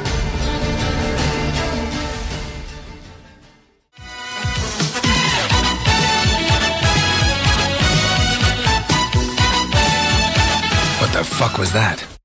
What 11.01 11.13
the 11.13 11.25
fuck 11.25 11.59
was 11.59 11.73
that? 11.73 12.20